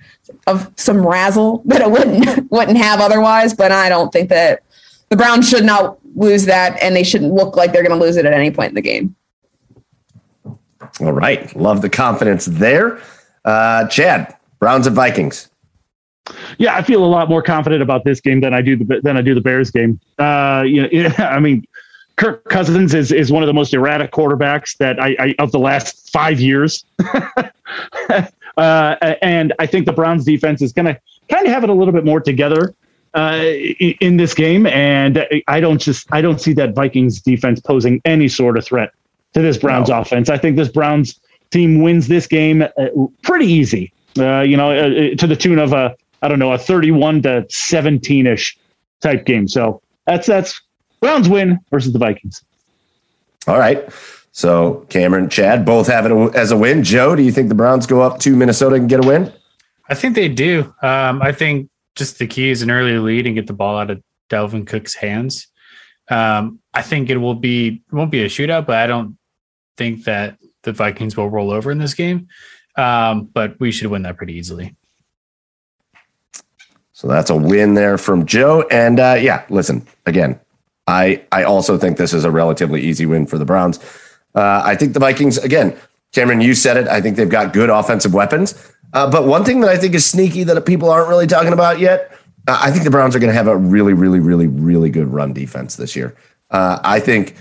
of 0.46 0.70
some 0.76 1.06
razzle 1.06 1.62
that 1.64 1.80
it 1.80 1.90
wouldn't 1.90 2.50
wouldn't 2.50 2.76
have 2.76 3.00
otherwise. 3.00 3.54
But 3.54 3.72
I 3.72 3.88
don't 3.88 4.12
think 4.12 4.28
that 4.28 4.62
the 5.08 5.16
Browns 5.16 5.48
should 5.48 5.64
not 5.64 5.98
lose 6.14 6.44
that 6.44 6.80
and 6.82 6.94
they 6.94 7.02
shouldn't 7.02 7.32
look 7.32 7.56
like 7.56 7.72
they're 7.72 7.82
going 7.86 7.98
to 7.98 8.04
lose 8.04 8.18
it 8.18 8.26
at 8.26 8.34
any 8.34 8.50
point 8.50 8.70
in 8.70 8.74
the 8.74 8.82
game. 8.82 9.16
All 11.00 11.12
right. 11.12 11.54
Love 11.56 11.80
the 11.80 11.88
confidence 11.88 12.44
there. 12.44 13.00
Uh, 13.44 13.88
Chad, 13.88 14.36
Browns 14.58 14.86
and 14.86 14.94
Vikings. 14.94 15.48
Yeah, 16.58 16.74
I 16.74 16.82
feel 16.82 17.04
a 17.04 17.06
lot 17.06 17.28
more 17.28 17.42
confident 17.42 17.82
about 17.82 18.04
this 18.04 18.20
game 18.20 18.40
than 18.40 18.52
I 18.54 18.62
do 18.62 18.76
the 18.76 19.00
than 19.02 19.16
I 19.16 19.22
do 19.22 19.34
the 19.34 19.40
Bears 19.40 19.70
game. 19.70 20.00
Uh, 20.18 20.64
you 20.66 20.82
know, 20.82 21.10
I 21.18 21.38
mean, 21.38 21.66
Kirk 22.16 22.44
Cousins 22.44 22.94
is 22.94 23.12
is 23.12 23.30
one 23.30 23.42
of 23.42 23.46
the 23.46 23.54
most 23.54 23.74
erratic 23.74 24.12
quarterbacks 24.12 24.76
that 24.78 25.00
I, 25.00 25.16
I 25.18 25.34
of 25.38 25.52
the 25.52 25.58
last 25.58 26.10
five 26.10 26.40
years, 26.40 26.84
uh, 28.56 28.96
and 29.22 29.52
I 29.58 29.66
think 29.66 29.86
the 29.86 29.92
Browns 29.92 30.24
defense 30.24 30.62
is 30.62 30.72
going 30.72 30.86
to 30.86 31.00
kind 31.28 31.46
of 31.46 31.52
have 31.52 31.64
it 31.64 31.70
a 31.70 31.74
little 31.74 31.92
bit 31.92 32.04
more 32.04 32.20
together 32.20 32.74
uh, 33.14 33.42
in 34.00 34.16
this 34.16 34.34
game. 34.34 34.66
And 34.66 35.26
I 35.48 35.60
don't 35.60 35.80
just 35.80 36.06
I 36.12 36.20
don't 36.20 36.40
see 36.40 36.52
that 36.54 36.74
Vikings 36.74 37.20
defense 37.20 37.60
posing 37.60 38.00
any 38.04 38.28
sort 38.28 38.56
of 38.56 38.64
threat 38.64 38.92
to 39.34 39.42
this 39.42 39.58
Browns 39.58 39.88
no. 39.88 40.00
offense. 40.00 40.28
I 40.28 40.38
think 40.38 40.56
this 40.56 40.68
Browns 40.68 41.20
team 41.50 41.82
wins 41.82 42.08
this 42.08 42.26
game 42.26 42.62
uh, 42.62 42.68
pretty 43.22 43.46
easy. 43.46 43.92
Uh, 44.18 44.40
you 44.40 44.56
know, 44.56 44.70
uh, 44.70 45.14
to 45.16 45.26
the 45.26 45.36
tune 45.36 45.58
of 45.58 45.72
a 45.72 45.94
I 46.26 46.28
don't 46.28 46.40
know, 46.40 46.52
a 46.52 46.58
31 46.58 47.22
to 47.22 47.46
17 47.48 48.26
ish 48.26 48.58
type 49.00 49.24
game. 49.26 49.46
So 49.46 49.80
that's 50.06 50.26
that's 50.26 50.60
Browns 51.00 51.28
win 51.28 51.60
versus 51.70 51.92
the 51.92 52.00
Vikings. 52.00 52.42
All 53.46 53.60
right. 53.60 53.88
So 54.32 54.84
Camryn, 54.88 55.30
Chad, 55.30 55.64
both 55.64 55.86
have 55.86 56.04
it 56.04 56.34
as 56.34 56.50
a 56.50 56.56
win. 56.56 56.82
Joe, 56.82 57.14
do 57.14 57.22
you 57.22 57.30
think 57.30 57.48
the 57.48 57.54
Browns 57.54 57.86
go 57.86 58.02
up 58.02 58.18
to 58.20 58.34
Minnesota 58.34 58.74
and 58.74 58.88
get 58.88 59.04
a 59.04 59.06
win? 59.06 59.32
I 59.88 59.94
think 59.94 60.16
they 60.16 60.28
do. 60.28 60.74
Um, 60.82 61.22
I 61.22 61.30
think 61.30 61.70
just 61.94 62.18
the 62.18 62.26
key 62.26 62.50
is 62.50 62.60
an 62.60 62.72
early 62.72 62.98
lead 62.98 63.26
and 63.26 63.36
get 63.36 63.46
the 63.46 63.52
ball 63.52 63.78
out 63.78 63.90
of 63.90 64.02
Dalvin 64.28 64.66
Cook's 64.66 64.96
hands. 64.96 65.46
Um, 66.10 66.58
I 66.74 66.82
think 66.82 67.08
it 67.08 67.18
will 67.18 67.36
be 67.36 67.84
it 67.86 67.94
won't 67.94 68.10
be 68.10 68.22
a 68.22 68.26
shootout, 68.26 68.66
but 68.66 68.78
I 68.78 68.88
don't 68.88 69.16
think 69.76 70.04
that 70.04 70.38
the 70.64 70.72
Vikings 70.72 71.16
will 71.16 71.30
roll 71.30 71.52
over 71.52 71.70
in 71.70 71.78
this 71.78 71.94
game. 71.94 72.26
Um, 72.76 73.26
but 73.32 73.60
we 73.60 73.70
should 73.70 73.90
win 73.92 74.02
that 74.02 74.16
pretty 74.16 74.34
easily. 74.34 74.74
So 76.96 77.08
that's 77.08 77.28
a 77.28 77.36
win 77.36 77.74
there 77.74 77.98
from 77.98 78.24
Joe. 78.24 78.62
And 78.70 78.98
uh, 78.98 79.18
yeah, 79.20 79.44
listen, 79.50 79.86
again, 80.06 80.40
I 80.86 81.22
I 81.30 81.42
also 81.42 81.76
think 81.76 81.98
this 81.98 82.14
is 82.14 82.24
a 82.24 82.30
relatively 82.30 82.80
easy 82.80 83.04
win 83.04 83.26
for 83.26 83.36
the 83.36 83.44
Browns. 83.44 83.78
Uh, 84.34 84.62
I 84.64 84.76
think 84.76 84.94
the 84.94 84.98
Vikings, 84.98 85.36
again, 85.36 85.76
Camryn, 86.14 86.42
you 86.42 86.54
said 86.54 86.78
it. 86.78 86.88
I 86.88 87.02
think 87.02 87.18
they've 87.18 87.28
got 87.28 87.52
good 87.52 87.68
offensive 87.68 88.14
weapons. 88.14 88.54
Uh, 88.94 89.10
but 89.10 89.26
one 89.26 89.44
thing 89.44 89.60
that 89.60 89.68
I 89.68 89.76
think 89.76 89.94
is 89.94 90.06
sneaky 90.06 90.42
that 90.44 90.58
people 90.64 90.88
aren't 90.88 91.10
really 91.10 91.26
talking 91.26 91.52
about 91.52 91.80
yet, 91.80 92.12
uh, 92.48 92.58
I 92.62 92.70
think 92.70 92.84
the 92.84 92.90
Browns 92.90 93.14
are 93.14 93.18
going 93.18 93.30
to 93.30 93.36
have 93.36 93.48
a 93.48 93.56
really, 93.58 93.92
really, 93.92 94.18
really, 94.18 94.46
really 94.46 94.88
good 94.88 95.08
run 95.08 95.34
defense 95.34 95.76
this 95.76 95.96
year. 95.96 96.16
Uh, 96.50 96.78
I 96.82 97.00
think 97.00 97.36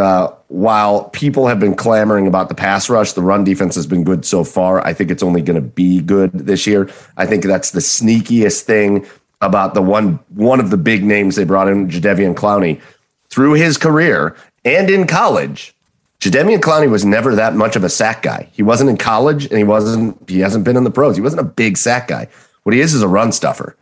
uh, 0.00 0.34
while 0.48 1.04
people 1.10 1.46
have 1.46 1.60
been 1.60 1.74
clamoring 1.74 2.26
about 2.26 2.48
the 2.48 2.54
pass 2.54 2.90
rush, 2.90 3.12
the 3.12 3.22
run 3.22 3.44
defense 3.44 3.74
has 3.76 3.86
been 3.86 4.02
good 4.02 4.24
so 4.24 4.42
far. 4.42 4.84
I 4.84 4.92
think 4.92 5.10
it's 5.10 5.22
only 5.22 5.42
going 5.42 5.60
to 5.60 5.68
be 5.68 6.00
good 6.00 6.32
this 6.32 6.66
year. 6.66 6.90
I 7.16 7.26
think 7.26 7.44
that's 7.44 7.70
the 7.70 7.80
sneakiest 7.80 8.62
thing 8.62 9.06
about 9.40 9.74
the 9.74 9.82
one 9.82 10.18
one 10.34 10.60
of 10.60 10.70
the 10.70 10.76
big 10.76 11.04
names 11.04 11.36
they 11.36 11.44
brought 11.44 11.68
in, 11.68 11.88
Jadeveon 11.88 12.34
Clowney. 12.34 12.80
Through 13.28 13.54
his 13.54 13.78
career 13.78 14.36
and 14.64 14.90
in 14.90 15.06
college, 15.06 15.74
Jadeveon 16.20 16.60
Clowney 16.60 16.90
was 16.90 17.04
never 17.04 17.34
that 17.34 17.54
much 17.54 17.76
of 17.76 17.84
a 17.84 17.88
sack 17.88 18.22
guy. 18.22 18.48
He 18.52 18.62
wasn't 18.62 18.90
in 18.90 18.96
college, 18.96 19.46
and 19.46 19.56
he 19.56 19.64
wasn't. 19.64 20.28
He 20.28 20.40
hasn't 20.40 20.64
been 20.64 20.76
in 20.76 20.84
the 20.84 20.90
pros. 20.90 21.16
He 21.16 21.22
wasn't 21.22 21.40
a 21.40 21.44
big 21.44 21.76
sack 21.76 22.08
guy. 22.08 22.28
What 22.64 22.74
he 22.74 22.80
is 22.80 22.92
is 22.92 23.02
a 23.02 23.08
run 23.08 23.32
stuffer. 23.32 23.76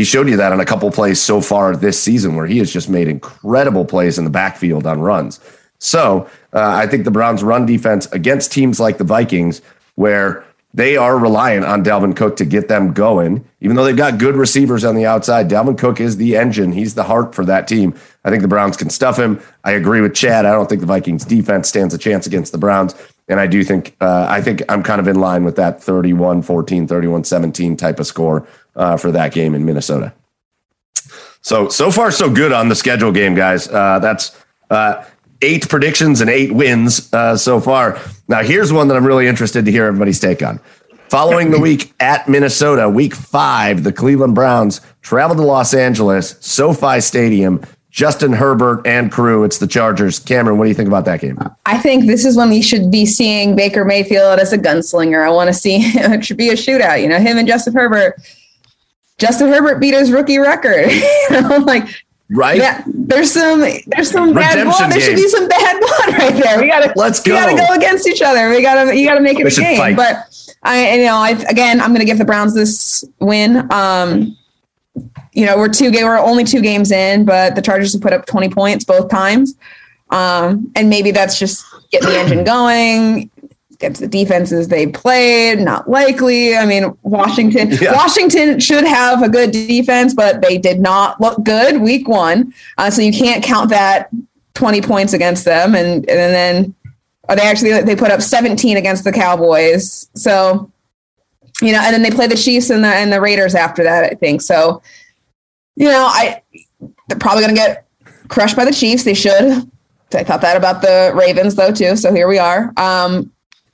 He 0.00 0.04
showed 0.04 0.30
you 0.30 0.38
that 0.38 0.50
on 0.50 0.60
a 0.60 0.64
couple 0.64 0.90
plays 0.90 1.20
so 1.20 1.42
far 1.42 1.76
this 1.76 2.02
season 2.02 2.34
where 2.34 2.46
he 2.46 2.56
has 2.56 2.72
just 2.72 2.88
made 2.88 3.06
incredible 3.06 3.84
plays 3.84 4.16
in 4.16 4.24
the 4.24 4.30
backfield 4.30 4.86
on 4.86 5.02
runs. 5.02 5.40
So 5.78 6.26
uh, 6.54 6.70
I 6.70 6.86
think 6.86 7.04
the 7.04 7.10
Browns' 7.10 7.42
run 7.42 7.66
defense 7.66 8.06
against 8.06 8.50
teams 8.50 8.80
like 8.80 8.96
the 8.96 9.04
Vikings, 9.04 9.60
where 9.96 10.42
they 10.72 10.96
are 10.96 11.18
reliant 11.18 11.66
on 11.66 11.84
Dalvin 11.84 12.16
Cook 12.16 12.36
to 12.36 12.46
get 12.46 12.68
them 12.68 12.94
going, 12.94 13.44
even 13.60 13.76
though 13.76 13.84
they've 13.84 13.94
got 13.94 14.16
good 14.16 14.36
receivers 14.36 14.86
on 14.86 14.94
the 14.94 15.04
outside. 15.04 15.50
Dalvin 15.50 15.76
Cook 15.76 16.00
is 16.00 16.16
the 16.16 16.34
engine, 16.34 16.72
he's 16.72 16.94
the 16.94 17.04
heart 17.04 17.34
for 17.34 17.44
that 17.44 17.68
team. 17.68 17.94
I 18.24 18.30
think 18.30 18.40
the 18.40 18.48
Browns 18.48 18.78
can 18.78 18.88
stuff 18.88 19.18
him. 19.18 19.38
I 19.64 19.72
agree 19.72 20.00
with 20.00 20.14
Chad. 20.14 20.46
I 20.46 20.52
don't 20.52 20.66
think 20.66 20.80
the 20.80 20.86
Vikings 20.86 21.26
defense 21.26 21.68
stands 21.68 21.92
a 21.92 21.98
chance 21.98 22.26
against 22.26 22.52
the 22.52 22.58
Browns. 22.58 22.94
And 23.30 23.40
I 23.40 23.46
do 23.46 23.62
think, 23.64 23.96
uh, 24.00 24.26
I 24.28 24.42
think 24.42 24.62
I'm 24.68 24.82
kind 24.82 25.00
of 25.00 25.08
in 25.08 25.20
line 25.20 25.44
with 25.44 25.56
that 25.56 25.82
31 25.82 26.42
14, 26.42 26.86
31 26.86 27.24
17 27.24 27.76
type 27.76 28.00
of 28.00 28.06
score 28.06 28.46
uh, 28.76 28.96
for 28.96 29.10
that 29.12 29.32
game 29.32 29.54
in 29.54 29.64
Minnesota. 29.64 30.12
So 31.42 31.68
so 31.68 31.90
far 31.90 32.10
so 32.10 32.28
good 32.28 32.52
on 32.52 32.68
the 32.68 32.74
schedule 32.74 33.12
game, 33.12 33.34
guys. 33.34 33.68
Uh, 33.68 33.98
that's 33.98 34.36
uh, 34.68 35.04
eight 35.40 35.68
predictions 35.68 36.20
and 36.20 36.28
eight 36.28 36.52
wins 36.52 37.12
uh, 37.14 37.36
so 37.36 37.60
far. 37.60 37.98
Now 38.28 38.42
here's 38.42 38.72
one 38.72 38.88
that 38.88 38.96
I'm 38.96 39.06
really 39.06 39.26
interested 39.26 39.64
to 39.64 39.70
hear 39.70 39.86
everybody's 39.86 40.20
take 40.20 40.42
on. 40.42 40.60
Following 41.08 41.50
the 41.50 41.58
week 41.58 41.92
at 41.98 42.28
Minnesota, 42.28 42.88
week 42.88 43.14
five, 43.14 43.82
the 43.82 43.92
Cleveland 43.92 44.34
Browns 44.34 44.80
travel 45.02 45.34
to 45.34 45.42
Los 45.42 45.74
Angeles, 45.74 46.36
SoFi 46.40 47.00
Stadium. 47.00 47.62
Justin 47.90 48.32
Herbert 48.32 48.86
and 48.86 49.10
crew. 49.10 49.44
It's 49.44 49.58
the 49.58 49.66
Chargers. 49.66 50.20
Camryn, 50.20 50.56
what 50.56 50.64
do 50.64 50.68
you 50.68 50.74
think 50.74 50.88
about 50.88 51.04
that 51.06 51.20
game? 51.20 51.38
I 51.66 51.76
think 51.78 52.06
this 52.06 52.24
is 52.24 52.36
when 52.36 52.50
we 52.50 52.62
should 52.62 52.90
be 52.90 53.04
seeing 53.04 53.56
Baker 53.56 53.84
Mayfield 53.84 54.38
as 54.38 54.52
a 54.52 54.58
gunslinger. 54.58 55.26
I 55.26 55.30
want 55.30 55.48
to 55.48 55.54
see 55.54 55.76
it 55.80 56.24
should 56.24 56.36
be 56.36 56.50
a 56.50 56.54
shootout. 56.54 57.02
You 57.02 57.08
know, 57.08 57.18
him 57.18 57.36
and 57.36 57.48
Justin 57.48 57.74
Herbert 57.74 58.20
Justin 59.20 59.48
Herbert 59.48 59.78
beat 59.78 59.94
his 59.94 60.10
rookie 60.10 60.38
record. 60.38 60.90
you 60.90 61.30
know, 61.30 61.58
like 61.58 61.86
right? 62.30 62.58
Yeah, 62.58 62.82
there's 62.86 63.32
some 63.32 63.60
there's 63.60 64.10
some 64.10 64.32
Redemption 64.32 64.34
bad 64.34 64.64
blood. 64.64 64.92
There 64.92 65.00
should 65.00 65.16
be 65.16 65.28
some 65.28 65.46
bad 65.46 65.78
blood 65.78 66.18
right 66.18 66.42
there. 66.42 66.60
We 66.60 66.68
gotta 66.68 66.92
let's 66.96 67.20
go. 67.20 67.34
We 67.34 67.40
gotta 67.40 67.56
go 67.56 67.74
against 67.74 68.08
each 68.08 68.22
other. 68.22 68.48
We 68.48 68.62
gotta 68.62 68.96
you 68.96 69.06
gotta 69.06 69.20
make 69.20 69.38
it 69.38 69.44
we 69.44 69.50
a 69.50 69.54
game. 69.54 69.76
Fight. 69.76 69.96
But 69.96 70.54
I 70.62 70.96
you 70.96 71.04
know 71.04 71.16
I 71.16 71.30
again 71.30 71.80
I'm 71.80 71.92
gonna 71.92 72.06
give 72.06 72.18
the 72.18 72.24
Browns 72.24 72.54
this 72.54 73.04
win. 73.20 73.70
Um, 73.70 74.36
you 75.32 75.46
know 75.46 75.56
we're 75.56 75.68
two 75.68 75.90
game 75.90 76.04
we're 76.04 76.18
only 76.18 76.44
two 76.44 76.60
games 76.60 76.90
in, 76.90 77.24
but 77.24 77.54
the 77.54 77.62
Chargers 77.62 77.92
have 77.92 78.02
put 78.02 78.12
up 78.12 78.26
20 78.26 78.48
points 78.50 78.84
both 78.84 79.08
times. 79.10 79.56
Um, 80.10 80.72
and 80.74 80.90
maybe 80.90 81.12
that's 81.12 81.38
just 81.38 81.64
getting 81.90 82.08
the 82.08 82.18
engine 82.18 82.44
going 82.44 83.30
against 83.80 84.00
the 84.00 84.08
defenses 84.08 84.68
they 84.68 84.86
played. 84.86 85.60
Not 85.60 85.88
likely. 85.88 86.56
I 86.56 86.66
mean, 86.66 86.96
Washington. 87.02 87.70
Yeah. 87.80 87.92
Washington 87.92 88.60
should 88.60 88.84
have 88.84 89.22
a 89.22 89.28
good 89.28 89.52
defense, 89.52 90.12
but 90.12 90.42
they 90.42 90.58
did 90.58 90.80
not 90.80 91.20
look 91.20 91.42
good 91.44 91.80
week 91.80 92.08
one. 92.08 92.52
Uh, 92.76 92.90
so 92.90 93.00
you 93.00 93.12
can't 93.12 93.42
count 93.42 93.70
that 93.70 94.10
twenty 94.54 94.82
points 94.82 95.12
against 95.12 95.44
them. 95.44 95.74
And 95.74 96.08
and 96.10 96.34
then 96.34 96.74
or 97.28 97.36
they 97.36 97.42
actually 97.42 97.80
they 97.82 97.96
put 97.96 98.10
up 98.10 98.20
seventeen 98.20 98.76
against 98.76 99.04
the 99.04 99.12
Cowboys. 99.12 100.10
So 100.14 100.70
you 101.62 101.72
know, 101.72 101.80
and 101.80 101.94
then 101.94 102.02
they 102.02 102.10
play 102.10 102.26
the 102.26 102.36
Chiefs 102.36 102.70
and 102.70 102.84
the 102.84 102.88
and 102.88 103.12
the 103.12 103.20
Raiders 103.20 103.54
after 103.54 103.82
that. 103.82 104.04
I 104.04 104.14
think 104.14 104.42
so. 104.42 104.82
You 105.76 105.86
know, 105.86 106.06
I 106.06 106.42
they're 107.08 107.18
probably 107.18 107.42
going 107.42 107.54
to 107.54 107.60
get 107.60 107.86
crushed 108.28 108.56
by 108.56 108.64
the 108.64 108.72
Chiefs. 108.72 109.04
They 109.04 109.14
should. 109.14 109.70
I 110.12 110.24
thought 110.24 110.40
that 110.40 110.56
about 110.56 110.82
the 110.82 111.12
Ravens 111.14 111.54
though 111.54 111.72
too. 111.72 111.96
So 111.96 112.12
here 112.12 112.28
we 112.28 112.38
are. 112.38 112.72
Um, 112.76 113.32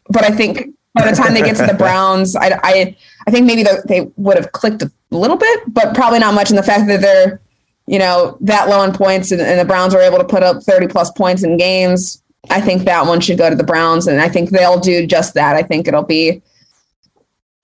but 0.08 0.24
I 0.24 0.30
think 0.30 0.74
by 0.94 1.10
the 1.10 1.16
time 1.16 1.34
they 1.34 1.42
get 1.42 1.56
to 1.56 1.66
the 1.66 1.74
Browns, 1.78 2.36
I, 2.36 2.58
I, 2.62 2.96
I 3.26 3.30
think 3.30 3.46
maybe 3.46 3.62
the, 3.62 3.82
they 3.86 4.10
would 4.16 4.36
have 4.36 4.52
clicked 4.52 4.82
a 4.82 4.90
little 5.10 5.36
bit, 5.36 5.60
but 5.68 5.94
probably 5.94 6.18
not 6.18 6.34
much 6.34 6.50
in 6.50 6.56
the 6.56 6.62
fact 6.62 6.88
that 6.88 7.00
they're, 7.00 7.40
you 7.86 7.98
know, 7.98 8.36
that 8.40 8.68
low 8.68 8.82
in 8.82 8.92
points 8.92 9.30
and, 9.30 9.40
and 9.40 9.58
the 9.58 9.64
Browns 9.64 9.94
are 9.94 10.00
able 10.00 10.18
to 10.18 10.24
put 10.24 10.42
up 10.42 10.62
30 10.62 10.88
plus 10.88 11.10
points 11.12 11.42
in 11.42 11.56
games. 11.56 12.22
I 12.50 12.60
think 12.60 12.84
that 12.84 13.06
one 13.06 13.20
should 13.20 13.38
go 13.38 13.50
to 13.50 13.56
the 13.56 13.64
Browns, 13.64 14.06
and 14.06 14.20
I 14.20 14.28
think 14.28 14.50
they'll 14.50 14.78
do 14.78 15.06
just 15.06 15.34
that. 15.34 15.56
I 15.56 15.62
think 15.62 15.88
it'll 15.88 16.04
be 16.04 16.42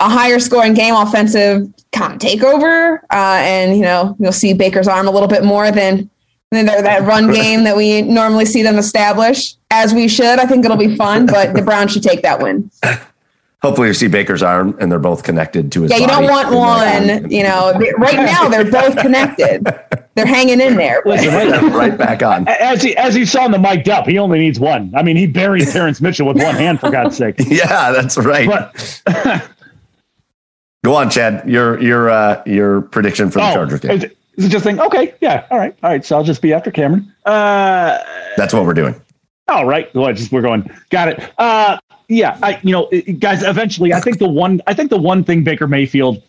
a 0.03 0.09
higher 0.09 0.39
scoring 0.41 0.75
game, 0.75 0.95
offensive 0.95 1.73
kind 1.93 2.13
of 2.15 2.19
takeover, 2.19 2.99
uh, 3.13 3.39
and 3.41 3.77
you 3.77 3.83
know 3.83 4.17
you'll 4.19 4.33
see 4.33 4.53
Baker's 4.53 4.89
arm 4.89 5.07
a 5.07 5.11
little 5.11 5.29
bit 5.29 5.45
more 5.45 5.71
than 5.71 6.11
than 6.51 6.67
that 6.67 7.03
run 7.03 7.31
game 7.33 7.65
that 7.65 7.77
we 7.77 8.03
normally 8.03 8.45
see 8.45 8.63
them 8.63 8.77
establish 8.77 9.55
as 9.71 9.95
we 9.95 10.09
should. 10.09 10.39
I 10.39 10.45
think 10.45 10.65
it'll 10.65 10.77
be 10.77 10.97
fun, 10.97 11.25
but 11.27 11.55
the 11.55 11.63
Browns 11.63 11.93
should 11.93 12.03
take 12.03 12.23
that 12.23 12.43
win. 12.43 12.71
Hopefully, 13.63 13.87
you 13.89 13.95
see 13.95 14.09
Baker's 14.09 14.43
arm 14.43 14.77
and 14.81 14.91
they're 14.91 14.99
both 14.99 15.23
connected 15.23 15.71
to 15.73 15.83
his. 15.83 15.93
Yeah, 15.93 15.99
you 15.99 16.09
body. 16.09 16.27
don't 16.27 16.31
want 16.31 16.53
one. 16.53 17.31
You 17.31 17.45
know, 17.45 17.73
they- 17.79 17.93
right 17.97 18.17
now 18.17 18.49
they're 18.49 18.71
both 18.71 18.97
connected. 18.97 19.65
They're 20.15 20.27
hanging 20.27 20.61
in 20.61 20.77
there. 20.77 21.01
Listen, 21.07 21.29
right, 21.33 21.63
right 21.91 21.97
back 21.97 22.23
on. 22.25 22.47
as 22.49 22.83
he 22.83 22.95
as 22.97 23.15
he 23.15 23.25
saw 23.25 23.47
in 23.47 23.53
the 23.53 23.59
mic'd 23.61 23.89
up, 23.89 24.07
he 24.07 24.19
only 24.19 24.41
needs 24.41 24.59
one. 24.59 24.93
I 24.97 25.03
mean, 25.05 25.17
he 25.17 25.27
buried 25.29 25.69
Terrence 25.69 26.01
Mitchell 26.01 26.27
with 26.27 26.37
one 26.39 26.57
hand 26.57 26.81
for 26.81 26.91
God's 26.91 27.17
sake. 27.17 27.37
Yeah, 27.47 27.93
that's 27.93 28.19
right. 28.19 28.49
But 28.49 29.03
Go 30.85 30.97
on, 30.97 31.11
Chad. 31.11 31.49
Your 31.49 31.81
your 31.81 32.11
uh, 32.11 32.43
your 32.45 32.83
prediction 32.83 33.31
for 33.31 33.39
the 33.39 33.51
oh, 33.51 33.55
Chargers 33.55 33.81
game. 33.81 33.91
is 33.93 34.05
it, 34.05 34.17
just 34.49 34.65
think? 34.65 34.81
Okay, 34.81 35.15
yeah, 35.21 35.47
all 35.51 35.59
right, 35.59 35.77
all 35.83 35.91
right. 35.91 36.05
So 36.05 36.17
I'll 36.17 36.25
just 36.25 36.43
be 36.43 36.53
after 36.53 36.73
Camryn. 36.73 37.07
Uh, 37.25 37.99
That's 38.37 38.53
what 38.53 38.65
we're 38.65 38.75
doing. 38.75 39.01
all 39.49 39.67
right, 39.67 39.95
well, 39.95 40.13
just 40.13 40.33
we're 40.33 40.43
going. 40.43 40.69
Got 40.91 41.09
it. 41.09 41.33
Uh, 41.39 41.79
yeah, 42.09 42.37
I 42.43 42.59
you 42.65 42.73
know, 42.73 42.91
guys. 43.21 43.45
Eventually, 43.45 43.93
I 43.93 44.01
think 44.01 44.19
the 44.19 44.29
one 44.29 44.61
I 44.67 44.75
think 44.75 44.91
the 44.91 44.99
one 44.99 45.23
thing 45.23 45.45
Baker 45.45 45.69
Mayfield 45.69 46.21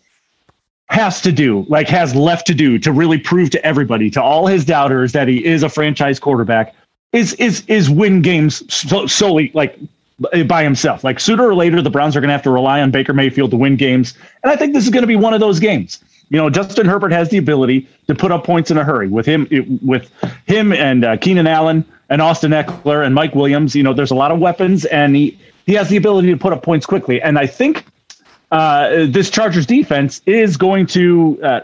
has 0.88 1.20
to 1.22 1.32
do, 1.32 1.66
like 1.68 1.88
has 1.88 2.14
left 2.14 2.46
to 2.46 2.54
do, 2.54 2.78
to 2.78 2.92
really 2.92 3.18
prove 3.18 3.50
to 3.50 3.66
everybody, 3.66 4.08
to 4.10 4.22
all 4.22 4.46
his 4.46 4.64
doubters, 4.64 5.10
that 5.12 5.26
he 5.26 5.44
is 5.44 5.64
a 5.64 5.68
franchise 5.68 6.20
quarterback, 6.20 6.76
is 7.12 7.34
is 7.34 7.64
is 7.66 7.90
win 7.90 8.22
games 8.22 8.62
so, 8.72 9.06
solely 9.06 9.50
like 9.52 9.76
by 10.46 10.62
himself. 10.62 11.04
Like 11.04 11.20
sooner 11.20 11.46
or 11.46 11.54
later, 11.54 11.82
the 11.82 11.90
Browns 11.90 12.16
are 12.16 12.20
going 12.20 12.28
to 12.28 12.32
have 12.32 12.42
to 12.42 12.50
rely 12.50 12.80
on 12.80 12.90
Baker 12.90 13.12
Mayfield 13.12 13.50
to 13.50 13.56
win 13.56 13.76
games, 13.76 14.14
and 14.42 14.52
I 14.52 14.56
think 14.56 14.72
this 14.72 14.84
is 14.84 14.90
going 14.90 15.02
to 15.02 15.08
be 15.08 15.16
one 15.16 15.34
of 15.34 15.40
those 15.40 15.58
games. 15.60 16.02
You 16.30 16.38
know, 16.38 16.48
Justin 16.50 16.86
Herbert 16.86 17.12
has 17.12 17.28
the 17.28 17.38
ability 17.38 17.88
to 18.06 18.14
put 18.14 18.32
up 18.32 18.44
points 18.44 18.70
in 18.70 18.78
a 18.78 18.84
hurry 18.84 19.08
with 19.08 19.26
him, 19.26 19.46
it, 19.50 19.66
with 19.82 20.10
him 20.46 20.72
and 20.72 21.04
uh, 21.04 21.16
Keenan 21.18 21.46
Allen 21.46 21.84
and 22.08 22.22
Austin 22.22 22.52
Ekeler 22.52 23.04
and 23.04 23.14
Mike 23.14 23.34
Williams. 23.34 23.74
You 23.74 23.82
know, 23.82 23.92
there's 23.92 24.10
a 24.10 24.16
lot 24.16 24.30
of 24.30 24.38
weapons, 24.38 24.84
and 24.86 25.14
he 25.14 25.38
he 25.66 25.74
has 25.74 25.88
the 25.88 25.96
ability 25.96 26.30
to 26.30 26.36
put 26.36 26.52
up 26.52 26.62
points 26.62 26.86
quickly. 26.86 27.20
And 27.20 27.38
I 27.38 27.46
think 27.46 27.84
uh, 28.50 29.06
this 29.06 29.30
Chargers 29.30 29.66
defense 29.66 30.22
is 30.26 30.56
going 30.56 30.86
to 30.88 31.40
uh, 31.42 31.60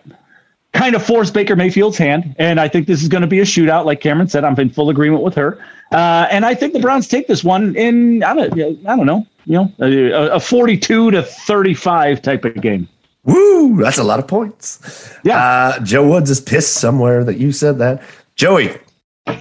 kind 0.73 0.95
of 0.95 1.05
force 1.05 1.31
Baker 1.31 1.57
Mayfield's 1.57 1.99
hand. 1.99 2.35
And 2.39 2.61
I 2.61 2.69
think 2.69 2.87
this 2.87 3.03
is 3.03 3.09
going 3.09 3.23
to 3.23 3.27
be 3.27 3.41
a 3.41 3.45
shootout, 3.45 3.85
like 3.85 4.01
Camryn 4.01 4.31
said. 4.31 4.45
I'm 4.45 4.59
in 4.59 4.71
full 4.71 4.91
agreement 4.91 5.23
with 5.23 5.35
her. 5.35 5.59
Uh, 5.93 6.28
and 6.30 6.45
I 6.47 6.55
think 6.55 6.72
the 6.72 6.78
Browns 6.80 7.09
take 7.09 7.26
this 7.26 7.43
one 7.43 7.74
in 7.76 8.22
I 8.22 8.34
don't 8.34 8.53
I 8.86 8.97
don't 8.97 9.07
know, 9.07 9.26
you 9.45 9.55
know, 9.55 9.72
a, 9.80 10.36
a 10.36 10.41
42 10.41 11.11
to 11.11 11.22
35 11.22 12.22
type 12.22 12.45
of 12.45 12.55
game. 12.61 12.88
Woo! 13.24 13.76
That's 13.82 13.99
a 13.99 14.05
lot 14.05 14.18
of 14.18 14.26
points. 14.28 15.12
Yeah. 15.24 15.36
Uh, 15.38 15.80
Joe 15.80 16.09
Woods 16.09 16.30
is 16.30 16.41
pissed 16.41 16.74
somewhere 16.74 17.24
that 17.24 17.38
you 17.38 17.53
said 17.53 17.78
that. 17.78 18.03
Joey, 18.36 18.76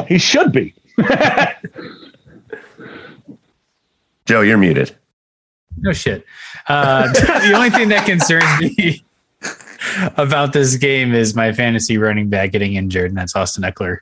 He 0.07 0.17
should 0.17 0.51
be. 0.51 0.73
Joe, 4.25 4.41
you're 4.41 4.57
muted. 4.57 4.95
No 5.77 5.93
shit. 5.93 6.25
Uh, 6.67 7.07
the 7.13 7.53
only 7.55 7.69
thing 7.69 7.89
that 7.89 8.05
concerns 8.05 8.45
me 8.59 9.03
about 10.17 10.51
this 10.53 10.75
game 10.75 11.13
is 11.13 11.35
my 11.35 11.53
fantasy 11.53 11.97
running 11.97 12.29
back 12.29 12.51
getting 12.51 12.75
injured, 12.75 13.11
and 13.11 13.17
that's 13.17 13.35
Austin 13.35 13.63
Ekeler 13.63 13.99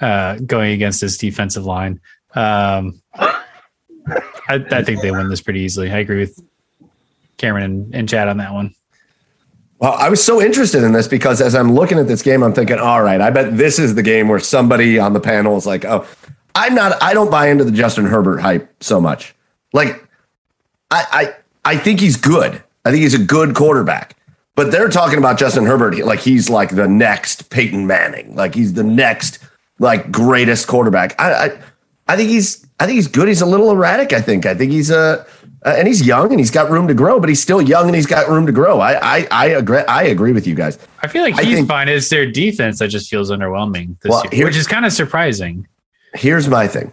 uh, 0.00 0.36
going 0.38 0.72
against 0.72 1.00
this 1.00 1.16
defensive 1.16 1.64
line. 1.64 2.00
Um, 2.34 3.02
I, 3.14 4.64
I 4.70 4.82
think 4.82 5.02
they 5.02 5.10
win 5.10 5.28
this 5.28 5.40
pretty 5.40 5.60
easily. 5.60 5.90
I 5.90 5.98
agree 5.98 6.20
with 6.20 6.42
Camryn 7.38 7.64
and, 7.64 7.94
and 7.94 8.08
Chad 8.08 8.28
on 8.28 8.38
that 8.38 8.52
one. 8.52 8.74
Well, 9.78 9.92
I 9.92 10.08
was 10.08 10.22
so 10.22 10.42
interested 10.42 10.82
in 10.82 10.92
this 10.92 11.06
because 11.06 11.40
as 11.40 11.54
I'm 11.54 11.72
looking 11.72 11.98
at 11.98 12.08
this 12.08 12.22
game, 12.22 12.42
I'm 12.42 12.52
thinking, 12.52 12.78
all 12.78 13.02
right, 13.02 13.20
I 13.20 13.30
bet 13.30 13.56
this 13.56 13.78
is 13.78 13.94
the 13.94 14.02
game 14.02 14.28
where 14.28 14.40
somebody 14.40 14.98
on 14.98 15.12
the 15.12 15.20
panel 15.20 15.56
is 15.56 15.66
like, 15.66 15.84
oh, 15.84 16.06
I'm 16.54 16.74
not, 16.74 17.00
I 17.00 17.14
don't 17.14 17.30
buy 17.30 17.48
into 17.48 17.64
the 17.64 17.70
Justin 17.70 18.04
Herbert 18.04 18.38
hype 18.38 18.82
so 18.82 19.00
much. 19.00 19.36
Like, 19.72 20.04
I, 20.90 21.34
I, 21.64 21.72
I 21.74 21.76
think 21.76 22.00
he's 22.00 22.16
good. 22.16 22.60
I 22.84 22.90
think 22.90 23.02
he's 23.02 23.14
a 23.14 23.22
good 23.22 23.54
quarterback. 23.54 24.16
But 24.56 24.72
they're 24.72 24.88
talking 24.88 25.18
about 25.18 25.38
Justin 25.38 25.66
Herbert 25.66 25.98
like 26.04 26.18
he's 26.18 26.50
like 26.50 26.74
the 26.74 26.88
next 26.88 27.48
Peyton 27.50 27.86
Manning, 27.86 28.34
like 28.34 28.56
he's 28.56 28.72
the 28.72 28.82
next 28.82 29.38
like 29.78 30.10
greatest 30.10 30.66
quarterback. 30.68 31.14
I, 31.20 31.32
I, 31.32 31.58
I 32.08 32.16
think 32.16 32.30
he's, 32.30 32.66
I 32.80 32.86
think 32.86 32.96
he's 32.96 33.08
good. 33.08 33.28
He's 33.28 33.40
a 33.42 33.46
little 33.46 33.70
erratic. 33.70 34.12
I 34.12 34.20
think. 34.20 34.46
I 34.46 34.54
think 34.54 34.72
he's 34.72 34.90
a, 34.90 35.26
uh, 35.64 35.74
and 35.76 35.88
he's 35.88 36.06
young 36.06 36.30
and 36.30 36.38
he's 36.38 36.50
got 36.52 36.70
room 36.70 36.86
to 36.88 36.94
grow, 36.94 37.18
but 37.20 37.28
he's 37.28 37.42
still 37.42 37.60
young 37.60 37.86
and 37.86 37.94
he's 37.96 38.06
got 38.06 38.28
room 38.28 38.46
to 38.46 38.52
grow. 38.52 38.80
I, 38.80 38.92
I, 39.20 39.28
I 39.30 39.46
agree. 39.48 39.80
I 39.88 40.04
agree 40.04 40.32
with 40.32 40.46
you 40.46 40.54
guys. 40.54 40.78
I 41.02 41.08
feel 41.08 41.22
like 41.22 41.38
he's 41.40 41.56
think- 41.56 41.68
fine. 41.68 41.88
It's 41.88 42.08
their 42.08 42.30
defense 42.30 42.78
that 42.78 42.88
just 42.88 43.10
feels 43.10 43.30
underwhelming 43.30 44.00
this 44.00 44.10
Well, 44.10 44.22
year, 44.24 44.30
here- 44.32 44.46
which 44.46 44.56
is 44.56 44.66
kind 44.68 44.86
of 44.86 44.92
surprising. 44.92 45.66
Here's 46.14 46.48
my 46.48 46.68
thing. 46.68 46.92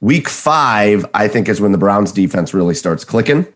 Week 0.00 0.28
five, 0.28 1.04
I 1.14 1.26
think, 1.28 1.48
is 1.48 1.60
when 1.60 1.72
the 1.72 1.78
Browns 1.78 2.12
defense 2.12 2.54
really 2.54 2.74
starts 2.74 3.04
clicking. 3.04 3.46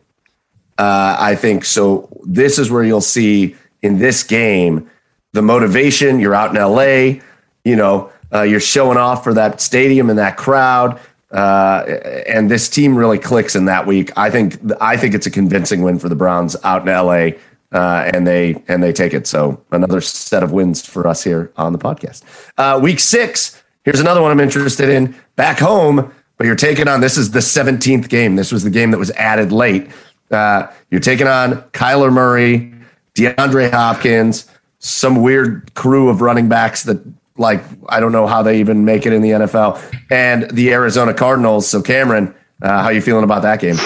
Uh, 0.79 1.17
I 1.19 1.37
think 1.37 1.65
so. 1.65 2.09
This 2.25 2.59
is 2.59 2.71
where 2.71 2.83
you'll 2.83 3.01
see 3.03 3.55
in 3.83 3.99
this 3.99 4.23
game 4.23 4.91
the 5.33 5.43
motivation. 5.43 6.19
You're 6.19 6.35
out 6.35 6.51
in 6.55 6.61
LA, 6.61 7.21
you 7.65 7.77
know, 7.77 8.11
uh, 8.33 8.43
you're 8.43 8.61
showing 8.61 8.99
off 8.99 9.25
for 9.25 9.35
that 9.35 9.61
stadium 9.61 10.11
and 10.11 10.19
that 10.19 10.37
crowd. 10.37 11.01
Uh, 11.31 11.85
and 12.27 12.51
this 12.51 12.69
team 12.69 12.97
really 12.97 13.19
clicks 13.19 13.55
in 13.55 13.67
that 13.67 13.87
week. 13.87 14.11
I 14.17 14.31
think 14.31 14.59
I 14.81 14.97
think 14.97 15.15
it's 15.15 15.27
a 15.27 15.31
convincing 15.31 15.83
win 15.83 15.99
for 15.99 16.09
the 16.09 16.17
Browns 16.17 16.57
out 16.65 16.83
in 16.83 16.93
LA, 16.93 17.39
uh, 17.73 18.11
and 18.13 18.27
they 18.27 18.63
and 18.67 18.83
they 18.83 18.93
take 18.93 19.15
it. 19.15 19.27
So 19.27 19.63
another 19.71 20.01
set 20.01 20.43
of 20.43 20.51
wins 20.51 20.85
for 20.85 21.07
us 21.07 21.23
here 21.23 21.53
on 21.57 21.73
the 21.73 21.79
podcast. 21.79 22.25
Uh, 22.59 22.81
week 22.83 22.99
six. 22.99 23.63
Here's 23.85 24.01
another 24.01 24.21
one 24.21 24.31
I'm 24.31 24.41
interested 24.41 24.89
in. 24.89 25.15
Back 25.37 25.59
home, 25.59 26.13
but 26.37 26.47
you're 26.47 26.57
taking 26.57 26.89
on. 26.89 27.01
This 27.01 27.17
is 27.17 27.31
the 27.31 27.39
17th 27.39 28.09
game. 28.09 28.37
This 28.37 28.53
was 28.53 28.63
the 28.63 28.71
game 28.71 28.91
that 28.91 28.99
was 28.99 29.11
added 29.13 29.53
late. 29.53 29.89
Uh, 30.31 30.67
you're 30.91 31.01
taking 31.01 31.27
on 31.27 31.63
Kyler 31.73 32.13
Murray, 32.13 32.75
DeAndre 33.15 33.71
Hopkins, 33.71 34.47
some 34.81 35.23
weird 35.23 35.73
crew 35.75 36.09
of 36.09 36.21
running 36.21 36.49
backs 36.49 36.83
that 36.83 37.03
like 37.41 37.63
I 37.89 37.99
don't 37.99 38.13
know 38.13 38.27
how 38.29 38.43
they 38.43 38.61
even 38.61 38.85
make 38.85 39.07
it 39.07 39.13
in 39.13 39.23
the 39.23 39.31
NFL, 39.31 39.81
and 40.11 40.49
the 40.51 40.71
Arizona 40.73 41.13
Cardinals. 41.15 41.67
So 41.69 41.83
Camryn, 41.83 42.35
uh, 42.63 42.83
how 42.83 42.91
you 42.91 43.01
feeling 43.01 43.25
about 43.25 43.43
that 43.43 43.61
game? 43.61 43.77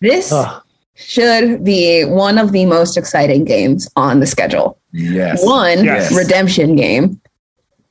This 0.00 0.30
Ugh. 0.30 0.62
should 0.94 1.64
be 1.64 2.04
one 2.04 2.38
of 2.38 2.52
the 2.52 2.66
most 2.66 2.96
exciting 2.96 3.44
games 3.44 3.88
on 3.96 4.20
the 4.20 4.26
schedule. 4.26 4.78
Yes. 4.92 5.44
One 5.44 5.84
Yes. 5.84 6.12
redemption 6.12 6.76
game 6.76 7.20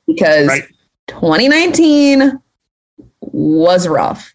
because 0.08 0.48
Right. 0.48 0.64
2019 1.08 2.40
was 3.22 3.88
rough. 3.88 4.34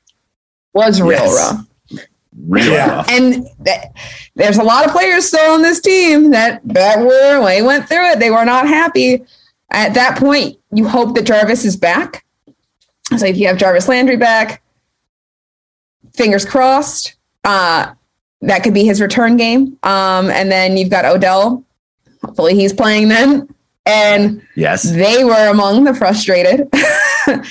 Was 0.73 1.01
real 1.01 1.11
Yes. 1.13 1.35
rough. 1.53 2.07
Real 2.49 2.73
Yeah. 2.73 2.89
rough. 2.97 3.11
And 3.11 3.47
th- 3.65 3.79
there's 4.35 4.59
a 4.59 4.63
lot 4.63 4.85
of 4.87 4.93
players 4.93 5.27
still 5.27 5.53
on 5.53 5.63
this 5.63 5.81
team 5.81 6.31
that 6.33 6.61
that 6.65 6.99
were 7.01 7.41
when 7.41 7.47
they 7.57 7.63
went 7.63 7.89
through 7.89 8.11
it, 8.11 8.19
they 8.19 8.31
were 8.31 8.45
not 8.45 8.67
happy. 8.69 9.23
At 9.75 9.93
that 9.95 10.17
point, 10.19 10.57
you 10.73 10.87
hope 10.89 11.15
that 11.17 11.25
Jarvis 11.25 11.65
is 11.65 11.77
back. 11.77 12.25
So 13.19 13.27
if 13.27 13.37
you 13.37 13.47
have 13.49 13.59
Jarvis 13.59 13.89
Landry 13.89 14.17
back, 14.17 14.63
fingers 16.15 16.45
crossed. 16.45 17.17
Uh, 17.45 17.93
that 18.41 18.63
could 18.63 18.73
be 18.75 18.85
his 18.85 19.01
return 19.01 19.37
game. 19.37 19.77
Um, 19.83 20.31
and 20.31 20.51
then 20.51 20.77
you've 20.77 20.91
got 20.91 21.05
Odell. 21.05 21.65
Hopefully 22.23 22.55
he's 22.55 22.73
playing 22.73 23.09
then. 23.09 23.49
And 23.87 24.41
Yes. 24.55 24.83
they 24.85 25.25
were 25.25 25.49
among 25.51 25.85
the 25.85 25.93
frustrated 25.93 26.61
at 26.73 27.43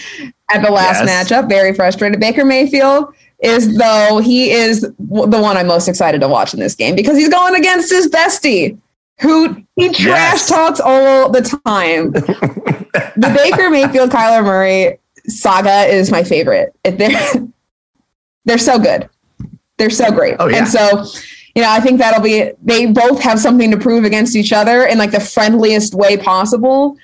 the 0.64 0.72
last 0.72 1.06
Yes. 1.06 1.30
matchup. 1.32 1.50
Very 1.50 1.74
frustrated. 1.74 2.20
Baker 2.20 2.46
Mayfield 2.46 3.14
is 3.44 3.78
though 3.78 4.20
he 4.24 4.50
is 4.52 4.82
the 4.82 4.88
one 5.00 5.58
I'm 5.58 5.68
most 5.68 5.88
excited 5.88 6.22
to 6.22 6.28
watch 6.28 6.54
in 6.54 6.60
this 6.60 6.74
game 6.76 6.96
because 6.96 7.18
he's 7.18 7.30
going 7.30 7.54
against 7.56 7.92
his 7.92 8.08
bestie, 8.08 8.78
who 9.22 9.56
he 9.76 9.88
trash 9.90 10.34
Yes. 10.34 10.50
talks 10.50 10.80
all 10.80 11.30
the 11.30 11.42
time. 11.66 12.12
the 12.12 13.34
Baker 13.36 13.70
Mayfield 13.70 14.10
Kyler 14.10 14.44
Murray 14.44 15.00
saga 15.28 15.84
is 15.86 16.12
my 16.12 16.24
favorite. 16.24 16.76
They're 16.84 17.34
they're 18.46 18.58
so 18.58 18.78
good. 18.80 19.10
They're 19.78 19.90
so 19.90 20.12
great. 20.12 20.36
Oh, 20.40 20.48
yeah. 20.48 20.58
And 20.60 20.68
so, 20.68 21.06
you 21.56 21.62
know, 21.62 21.70
I 21.70 21.80
think 21.80 22.00
that'll 22.00 22.22
be 22.22 22.52
they 22.62 22.86
both 22.88 23.22
have 23.22 23.40
something 23.40 23.72
to 23.72 23.78
prove 23.78 24.04
against 24.04 24.36
each 24.36 24.52
other 24.54 24.84
in 24.86 24.98
like 24.98 25.12
the 25.12 25.20
friendliest 25.20 25.94
way 25.94 26.18
possible. 26.18 26.98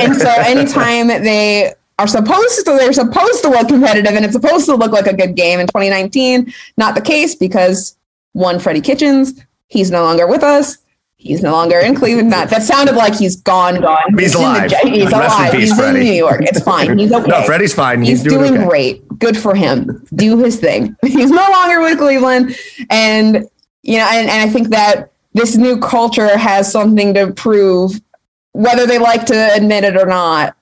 And 0.00 0.14
so 0.16 0.28
anytime 0.38 1.08
they 1.08 1.74
are 1.98 2.06
supposed 2.06 2.64
to 2.64 2.76
they're 2.78 2.92
supposed 2.92 3.42
to 3.42 3.50
look 3.50 3.68
competitive 3.68 4.12
and 4.14 4.24
it's 4.24 4.32
supposed 4.34 4.66
to 4.66 4.74
look 4.74 4.92
like 4.92 5.06
a 5.06 5.14
good 5.14 5.34
game 5.34 5.60
in 5.60 5.66
2019, 5.66 6.52
not 6.76 6.94
the 6.94 7.00
case 7.00 7.34
because 7.34 7.96
one 8.32 8.58
Freddie 8.58 8.80
Kitchens, 8.80 9.34
he's 9.68 9.90
no 9.90 10.02
longer 10.04 10.26
with 10.26 10.42
us. 10.42 10.78
He's 11.22 11.42
no 11.42 11.52
longer 11.52 11.78
in 11.78 11.94
Cleveland. 11.94 12.30
Not 12.30 12.48
that 12.48 12.62
sounded 12.62 12.94
like 12.96 13.14
he's 13.14 13.36
gone, 13.36 13.82
gone. 13.82 13.98
He's 14.18 14.32
the 14.32 14.38
alive. 14.38 14.70
jet- 14.70 14.84
He's 14.86 15.04
Rest 15.04 15.12
in 15.14 15.20
alive. 15.20 15.52
peace, 15.52 15.60
he's 15.68 15.78
Freddie. 15.78 15.98
in 16.00 16.04
New 16.06 16.12
York. 16.14 16.40
It's 16.40 16.60
fine. 16.62 16.98
He's 16.98 17.12
okay. 17.18 17.26
No, 17.30 17.42
Freddie's 17.44 17.74
fine. 17.74 18.00
He's, 18.02 18.22
He's, 18.22 18.32
doing, 18.32 18.48
doing, 18.48 18.60
okay. 18.62 18.68
great. 18.68 19.18
Good 19.18 19.36
for 19.36 19.54
him. 19.54 20.02
Do 20.14 20.38
his 20.38 20.58
thing. 20.58 20.96
He's 21.04 21.30
no 21.30 21.46
longer 21.52 21.82
with 21.82 21.98
Cleveland. 21.98 22.56
And, 22.88 23.46
you 23.82 23.98
know, 23.98 24.08
and, 24.10 24.30
and 24.30 24.48
I 24.48 24.50
think 24.50 24.68
that 24.68 25.12
this 25.34 25.56
new 25.56 25.78
culture 25.78 26.38
has 26.38 26.72
something 26.72 27.12
to 27.12 27.32
prove, 27.34 28.00
whether 28.52 28.86
they 28.86 28.98
like 28.98 29.26
to 29.26 29.54
admit 29.54 29.84
it 29.84 29.96
or 29.98 30.06
not. 30.06 30.56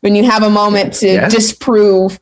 When 0.00 0.16
you 0.16 0.24
have 0.28 0.42
a 0.42 0.50
moment 0.50 0.94
to 0.94 1.06
Yes. 1.06 1.32
disprove 1.32 2.18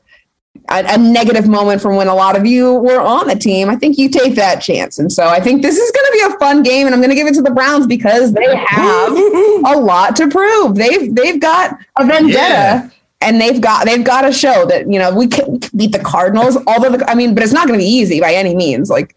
a, 0.71 0.95
a 0.95 0.99
negative 0.99 1.49
moment 1.49 1.83
from 1.83 1.97
when 1.97 2.07
a 2.07 2.14
lot 2.14 2.37
of 2.37 2.47
you 2.47 2.75
were 2.75 3.01
on 3.01 3.27
the 3.27 3.35
team, 3.35 3.68
I 3.68 3.77
think 3.77 3.99
you 3.99 4.09
take 4.09 4.35
that 4.37 4.61
chance. 4.61 4.99
And 4.99 5.12
so 5.12 5.27
I 5.27 5.41
think 5.41 5.62
this 5.62 5.77
is 5.77 5.91
going 5.91 6.07
to 6.07 6.12
be 6.12 6.35
a 6.35 6.39
fun 6.39 6.62
game, 6.62 6.87
and 6.87 6.95
I'm 6.95 7.01
going 7.01 7.11
to 7.11 7.16
give 7.16 7.27
it 7.27 7.35
to 7.35 7.43
the 7.43 7.51
Browns 7.51 7.87
because 7.87 8.33
they 8.33 8.57
have 8.66 9.12
a 9.12 9.77
lot 9.79 10.16
to 10.16 10.29
prove. 10.29 10.77
They've 10.77 11.14
they've 11.14 11.41
got 11.41 11.77
a 11.99 12.07
vendetta. 12.07 12.33
Yeah. 12.33 12.91
And 13.23 13.39
they've 13.39 13.61
got 13.61 13.85
they've 13.85 14.03
got 14.03 14.23
to 14.23 14.33
show 14.33 14.64
that 14.66 14.91
you 14.91 14.99
know 14.99 15.14
we 15.14 15.27
can, 15.27 15.53
we 15.53 15.59
can 15.59 15.77
beat 15.77 15.93
the 15.93 15.99
Cardinals. 15.99 16.57
Although 16.66 16.97
the, 16.97 17.11
I 17.11 17.14
mean, 17.14 17.35
but 17.35 17.43
it's 17.43 17.53
not 17.53 17.66
going 17.66 17.79
to 17.79 17.85
be 17.85 17.91
easy 17.91 18.18
by 18.18 18.33
any 18.33 18.55
means. 18.55 18.89
Like 18.89 19.14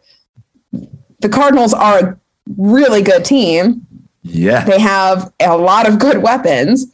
the 1.20 1.30
Cardinals 1.30 1.74
are 1.74 2.00
a 2.00 2.20
really 2.58 3.02
good 3.02 3.24
team. 3.24 3.88
Yeah. 4.24 4.66
They 4.66 4.80
have 4.80 5.32
a 5.40 5.56
lot 5.56 5.88
of 5.88 6.00
good 6.00 6.22
weapons. 6.22 6.88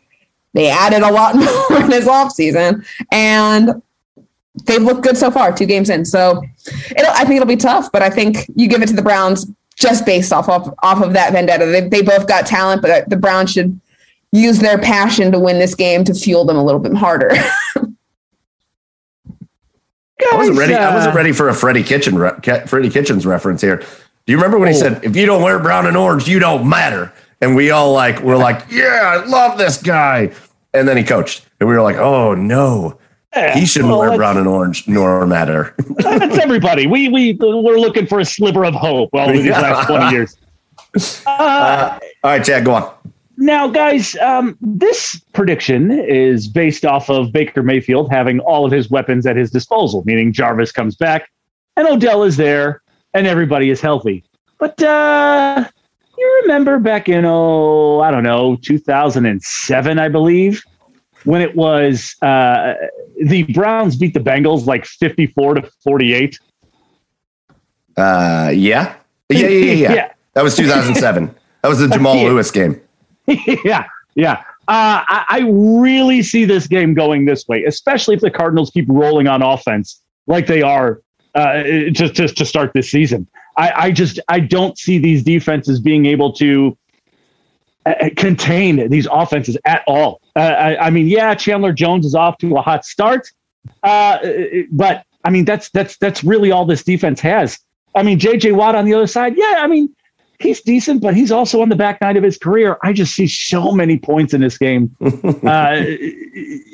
They 0.53 0.69
added 0.69 1.01
a 1.01 1.11
lot 1.11 1.35
more 1.69 1.81
in 1.81 1.89
this 1.89 2.07
offseason, 2.07 2.85
and 3.11 3.81
they've 4.65 4.81
looked 4.81 5.01
good 5.03 5.17
so 5.17 5.29
far, 5.31 5.51
two 5.55 5.65
games 5.65 5.89
in. 5.89 6.05
So 6.05 6.43
it'll, 6.91 7.11
I 7.11 7.23
think 7.25 7.35
it'll 7.35 7.45
be 7.45 7.55
tough, 7.55 7.91
but 7.91 8.01
I 8.01 8.09
think 8.09 8.37
you 8.55 8.67
give 8.67 8.81
it 8.81 8.87
to 8.87 8.95
the 8.95 9.01
Browns 9.01 9.45
just 9.75 10.05
based 10.05 10.33
off 10.33 10.49
of, 10.49 10.73
off 10.83 11.01
of 11.01 11.13
that 11.13 11.31
vendetta. 11.33 11.65
They, 11.65 11.87
they 11.87 12.01
both 12.01 12.27
got 12.27 12.45
talent, 12.45 12.81
but 12.81 13.09
the 13.09 13.15
Browns 13.17 13.51
should 13.51 13.79
use 14.31 14.59
their 14.59 14.77
passion 14.77 15.31
to 15.31 15.39
win 15.39 15.57
this 15.59 15.73
game 15.75 16.03
to 16.03 16.13
fuel 16.13 16.45
them 16.45 16.57
a 16.57 16.63
little 16.63 16.79
bit 16.81 16.93
harder. 16.93 17.31
I 20.21 20.35
wasn't 20.35 20.57
Guys, 20.57 20.67
ready. 20.67 20.73
I 20.75 20.93
wasn't 20.93 21.13
uh, 21.13 21.17
ready 21.17 21.31
for 21.31 21.47
a 21.49 21.53
Freddie 21.53 21.83
Kitchen, 21.83 22.17
re- 22.17 22.31
Freddie 22.67 22.89
Kitchens 22.89 23.25
reference 23.25 23.61
here. 23.61 23.77
Do 23.77 24.33
you 24.33 24.35
remember 24.37 24.59
when 24.59 24.69
he 24.69 24.75
Oh. 24.75 24.79
said, 24.81 25.03
"If 25.03 25.15
you 25.15 25.25
don't 25.25 25.41
wear 25.41 25.59
brown 25.59 25.85
and 25.87 25.95
orange, 25.95 26.27
you 26.27 26.39
don't 26.39 26.67
matter"? 26.67 27.11
And 27.41 27.55
we 27.55 27.71
all 27.71 27.93
like, 27.93 28.19
we're 28.21 28.35
like, 28.37 28.65
"Yeah, 28.69 28.99
I 29.23 29.25
love 29.25 29.57
this 29.57 29.81
guy." 29.81 30.31
And 30.73 30.87
then 30.87 30.97
he 30.97 31.03
coached, 31.03 31.45
and 31.59 31.69
we 31.69 31.75
were 31.75 31.81
like, 31.81 31.95
"Oh 31.95 32.35
no, 32.35 32.98
Yeah, 33.35 33.57
he 33.57 33.65
shouldn't 33.65 33.91
well, 33.91 33.99
wear 33.99 34.17
brown 34.17 34.37
and 34.37 34.47
orange 34.47 34.87
nor 34.87 35.25
matter." 35.27 35.75
That's 35.97 36.37
everybody. 36.37 36.87
We 36.87 37.09
we 37.09 37.33
we're 37.39 37.79
looking 37.79 38.07
for 38.07 38.19
a 38.19 38.25
sliver 38.25 38.65
of 38.65 38.73
hope 38.73 39.09
over 39.13 39.31
these 39.31 39.49
last 39.49 39.87
twenty 39.87 40.11
years. 40.11 40.37
Uh, 41.27 41.99
all 42.23 42.31
right, 42.31 42.43
Chad, 42.43 42.65
go 42.65 42.73
on. 42.73 42.91
now, 43.37 43.67
guys, 43.67 44.15
um, 44.17 44.57
this 44.59 45.21
prediction 45.33 45.91
is 45.91 46.47
based 46.47 46.83
off 46.83 47.11
of 47.11 47.31
Baker 47.31 47.61
Mayfield 47.61 48.11
having 48.11 48.39
all 48.39 48.65
of 48.65 48.71
his 48.71 48.89
weapons 48.89 49.27
at 49.27 49.35
his 49.35 49.51
disposal, 49.51 50.01
meaning 50.07 50.33
Jarvis 50.33 50.71
comes 50.71 50.95
back 50.95 51.29
and 51.77 51.87
Odell 51.87 52.23
is 52.23 52.37
there 52.37 52.81
and 53.13 53.27
everybody 53.27 53.69
is 53.69 53.81
healthy. 53.81 54.23
But 54.57 54.81
uh, 54.81 55.63
you 56.17 56.39
remember 56.41 56.79
back 56.79 57.07
in 57.07 57.23
oh, 57.23 58.01
I 58.01 58.09
don't 58.09 58.23
know, 58.23 58.57
two 58.61 58.79
thousand 58.79 59.25
and 59.27 59.41
seven, 59.43 59.99
I 59.99 60.09
believe, 60.09 60.63
when 61.25 61.41
it 61.41 61.55
was 61.55 62.15
uh, 62.21 62.73
the 63.21 63.43
Browns 63.53 63.95
beat 63.95 64.13
the 64.13 64.19
Bengals 64.19 64.65
like 64.65 64.85
fifty-four 64.85 65.55
to 65.55 65.69
forty-eight. 65.83 66.39
Uh, 67.97 68.51
yeah, 68.53 68.95
yeah, 69.29 69.37
yeah, 69.39 69.47
yeah, 69.47 69.73
yeah. 69.73 69.93
Yeah. 69.93 70.13
That 70.33 70.43
was 70.43 70.55
2007. 70.55 71.35
that 71.61 71.67
was 71.67 71.79
the 71.79 71.87
Jamal 71.93 72.15
Yeah. 72.15 72.29
Lewis 72.29 72.51
game. 72.51 72.79
yeah, 73.65 73.85
yeah. 74.15 74.43
Uh, 74.67 75.01
I, 75.07 75.25
I 75.29 75.39
really 75.49 76.21
see 76.21 76.45
this 76.45 76.67
game 76.67 76.93
going 76.93 77.25
this 77.25 77.47
way, 77.47 77.63
especially 77.65 78.15
if 78.15 78.21
the 78.21 78.29
Cardinals 78.31 78.69
keep 78.69 78.85
rolling 78.87 79.27
on 79.27 79.41
offense 79.41 80.01
like 80.27 80.45
they 80.47 80.61
are 80.61 81.01
uh, 81.35 81.63
just 81.91 82.13
just 82.13 82.37
to 82.37 82.45
start 82.45 82.71
this 82.73 82.89
season. 82.89 83.27
I, 83.57 83.71
I 83.75 83.91
just 83.91 84.19
I 84.29 84.39
don't 84.39 84.77
see 84.77 84.97
these 84.99 85.23
defenses 85.23 85.79
being 85.79 86.05
able 86.05 86.31
to 86.33 86.77
contain 88.15 88.89
these 88.89 89.07
offenses 89.11 89.57
at 89.65 89.83
all. 89.87 90.21
Uh, 90.35 90.39
I, 90.39 90.87
I 90.87 90.89
mean, 90.89 91.07
yeah, 91.07 91.33
Chandler 91.35 91.73
Jones 91.73 92.05
is 92.05 92.15
off 92.15 92.37
to 92.39 92.57
a 92.57 92.61
hot 92.61 92.85
start, 92.85 93.29
uh, 93.83 94.19
but 94.71 95.05
I 95.23 95.29
mean 95.29 95.45
that's 95.45 95.69
that's 95.69 95.97
that's 95.97 96.23
really 96.23 96.51
all 96.51 96.65
this 96.65 96.83
defense 96.83 97.19
has. 97.21 97.59
I 97.95 98.03
mean, 98.03 98.19
J.J. 98.19 98.51
Watt 98.51 98.75
on 98.75 98.85
the 98.85 98.93
other 98.93 99.07
side, 99.07 99.35
yeah, 99.35 99.55
I 99.57 99.67
mean 99.67 99.93
he's 100.39 100.61
decent, 100.61 101.01
but 101.01 101.13
he's 101.13 101.31
also 101.31 101.61
on 101.61 101.69
the 101.69 101.75
back 101.75 101.99
nine 102.01 102.17
of 102.17 102.23
his 102.23 102.37
career. 102.37 102.77
I 102.83 102.93
just 102.93 103.13
see 103.13 103.27
so 103.27 103.71
many 103.71 103.97
points 103.97 104.33
in 104.33 104.41
this 104.41 104.57
game, 104.57 104.95
uh, 105.01 105.83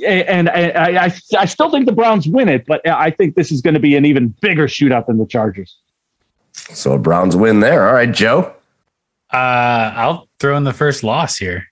and, 0.05 0.49
I, 0.49 1.05
I, 1.05 1.13
I 1.39 1.45
still 1.45 1.71
think 1.71 1.85
the 1.85 1.91
Browns 1.91 2.27
win 2.27 2.47
it, 2.47 2.65
but 2.65 2.87
I 2.87 3.09
think 3.11 3.35
this 3.35 3.51
is 3.51 3.61
going 3.61 3.73
to 3.73 3.79
be 3.79 3.95
an 3.95 4.05
even 4.05 4.29
bigger 4.41 4.67
shootout 4.67 5.07
than 5.07 5.17
the 5.17 5.25
Chargers. 5.25 5.77
So 6.53 6.93
a 6.93 6.99
Browns 6.99 7.35
win 7.35 7.59
there. 7.59 7.87
All 7.87 7.93
right, 7.93 8.11
Joe. 8.11 8.54
Uh, 9.31 9.91
I'll 9.95 10.29
throw 10.39 10.55
in 10.57 10.63
the 10.63 10.73
first 10.73 11.03
loss 11.03 11.37
here. 11.37 11.65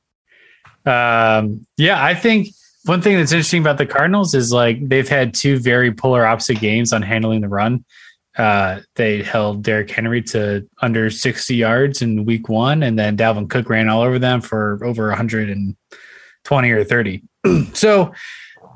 Um, 0.85 1.65
yeah, 1.77 2.03
I 2.03 2.13
think 2.13 2.47
one 2.85 3.01
thing 3.01 3.17
that's 3.17 3.31
interesting 3.31 3.61
about 3.61 3.77
the 3.77 3.85
Cardinals 3.85 4.33
is 4.33 4.51
like 4.51 4.87
they've 4.87 5.07
had 5.07 5.33
two 5.33 5.57
very 5.57 5.91
polar 5.91 6.25
opposite 6.25 6.59
games 6.59 6.91
on 6.91 7.01
handling 7.01 7.41
the 7.41 7.47
run. 7.47 7.85
Uh, 8.37 8.81
they 8.95 9.21
held 9.21 9.63
Derrick 9.63 9.91
Henry 9.91 10.21
to 10.21 10.67
under 10.81 11.09
60 11.09 11.55
yards 11.55 12.01
in 12.01 12.25
week 12.25 12.49
one, 12.49 12.83
and 12.83 12.97
then 12.97 13.15
Dalvin 13.15 13.49
Cook 13.49 13.69
ran 13.69 13.89
all 13.89 14.01
over 14.01 14.17
them 14.17 14.41
for 14.41 14.79
over 14.83 15.07
120 15.09 16.71
or 16.71 16.83
30. 16.83 17.23
so 17.73 18.11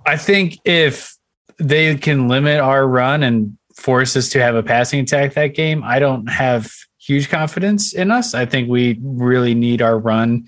I 0.05 0.15
think 0.15 0.59
if 0.63 1.15
they 1.59 1.95
can 1.95 2.27
limit 2.27 2.59
our 2.59 2.87
run 2.87 3.23
and 3.23 3.57
force 3.75 4.15
us 4.15 4.29
to 4.29 4.41
have 4.41 4.55
a 4.55 4.63
passing 4.63 4.99
attack 4.99 5.33
that 5.33 5.55
game, 5.55 5.83
I 5.83 5.99
don't 5.99 6.27
have 6.27 6.71
huge 7.07 7.29
confidence 7.29 7.93
in 7.93 8.11
us. 8.11 8.33
I 8.33 8.45
think 8.45 8.69
we 8.69 8.99
really 9.01 9.55
need 9.55 9.81
our 9.81 9.97
run 9.97 10.47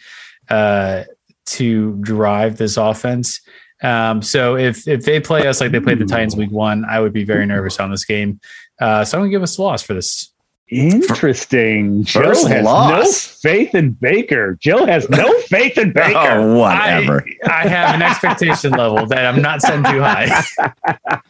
uh, 0.49 1.03
to 1.47 1.93
drive 2.01 2.57
this 2.57 2.77
offense. 2.77 3.41
Um, 3.81 4.21
so 4.21 4.57
if 4.57 4.87
if 4.87 5.05
they 5.05 5.19
play 5.21 5.47
us 5.47 5.61
like 5.61 5.71
they 5.71 5.79
played 5.79 5.99
the 5.99 6.05
Titans 6.05 6.35
week 6.35 6.51
one, 6.51 6.83
I 6.85 6.99
would 6.99 7.13
be 7.13 7.23
very 7.23 7.45
nervous 7.45 7.79
on 7.79 7.91
this 7.91 8.03
game. 8.03 8.39
Uh, 8.81 9.05
so 9.05 9.17
I'm 9.17 9.21
gonna 9.23 9.31
give 9.31 9.43
us 9.43 9.57
a 9.57 9.61
loss 9.61 9.81
for 9.81 9.93
this. 9.93 10.33
Interesting. 10.69 12.03
First 12.03 12.43
Joe 12.43 12.47
has 12.49 12.65
loss. 12.65 12.91
no 12.91 13.49
faith 13.49 13.73
in 13.73 13.91
Baker. 13.91 14.55
Joe 14.59 14.85
has 14.85 15.09
no 15.09 15.39
faith 15.47 15.77
in 15.77 15.93
Baker. 15.93 16.17
Oh, 16.17 16.57
whatever. 16.59 17.25
I, 17.45 17.63
I 17.63 17.67
have 17.67 17.95
an 17.95 18.03
expectation 18.03 18.73
level 18.73 19.07
that 19.07 19.25
I'm 19.25 19.41
not 19.41 19.61
setting 19.61 19.83
too 19.83 20.01
high. 20.01 21.21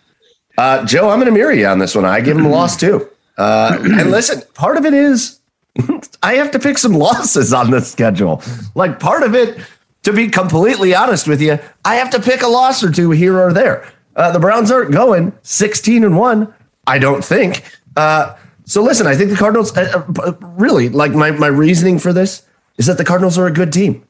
Uh, 0.59 0.83
Joe, 0.85 1.09
I'm 1.09 1.19
going 1.19 1.27
to 1.27 1.31
mirror 1.31 1.53
you 1.53 1.65
on 1.67 1.79
this 1.79 1.95
one. 1.95 2.03
I 2.03 2.19
give 2.19 2.35
him 2.35 2.45
a 2.45 2.49
loss 2.49 2.75
too. 2.79 3.09
Uh, 3.39 3.77
and 3.81 4.11
listen, 4.11 4.41
part 4.53 4.77
of 4.77 4.85
it 4.85 4.93
is 4.93 5.39
I 6.23 6.33
have 6.35 6.51
to 6.51 6.59
pick 6.59 6.77
some 6.77 6.93
losses 7.07 7.53
on 7.53 7.71
the 7.71 7.81
schedule. 7.81 8.43
Like 8.75 8.99
part 8.99 9.23
of 9.23 9.33
it, 9.33 9.59
to 10.03 10.13
be 10.13 10.27
completely 10.27 10.93
honest 10.93 11.27
with 11.27 11.41
you, 11.41 11.57
I 11.85 11.95
have 11.95 12.09
to 12.11 12.21
pick 12.21 12.41
a 12.41 12.47
loss 12.47 12.83
or 12.83 12.91
two 12.91 13.11
here 13.11 13.39
or 13.39 13.53
there. 13.53 13.91
Uh, 14.15 14.31
the 14.31 14.39
Browns 14.39 14.71
aren't 14.71 14.91
going 14.91 15.33
16 15.43 16.03
and 16.03 16.17
one. 16.17 16.53
I 16.85 16.99
don't 16.99 17.23
think. 17.23 17.63
Uh, 17.95 18.35
so 18.65 18.83
listen, 18.83 19.07
I 19.07 19.15
think 19.15 19.29
the 19.29 19.35
Cardinals 19.35 19.75
uh, 19.77 20.05
uh, 20.19 20.33
really 20.41 20.89
like 20.89 21.11
my 21.11 21.31
my 21.31 21.47
reasoning 21.47 21.97
for 21.97 22.11
this 22.11 22.43
is 22.77 22.87
that 22.87 22.97
the 22.97 23.05
Cardinals 23.05 23.37
are 23.37 23.47
a 23.47 23.51
good 23.51 23.71
team, 23.71 24.05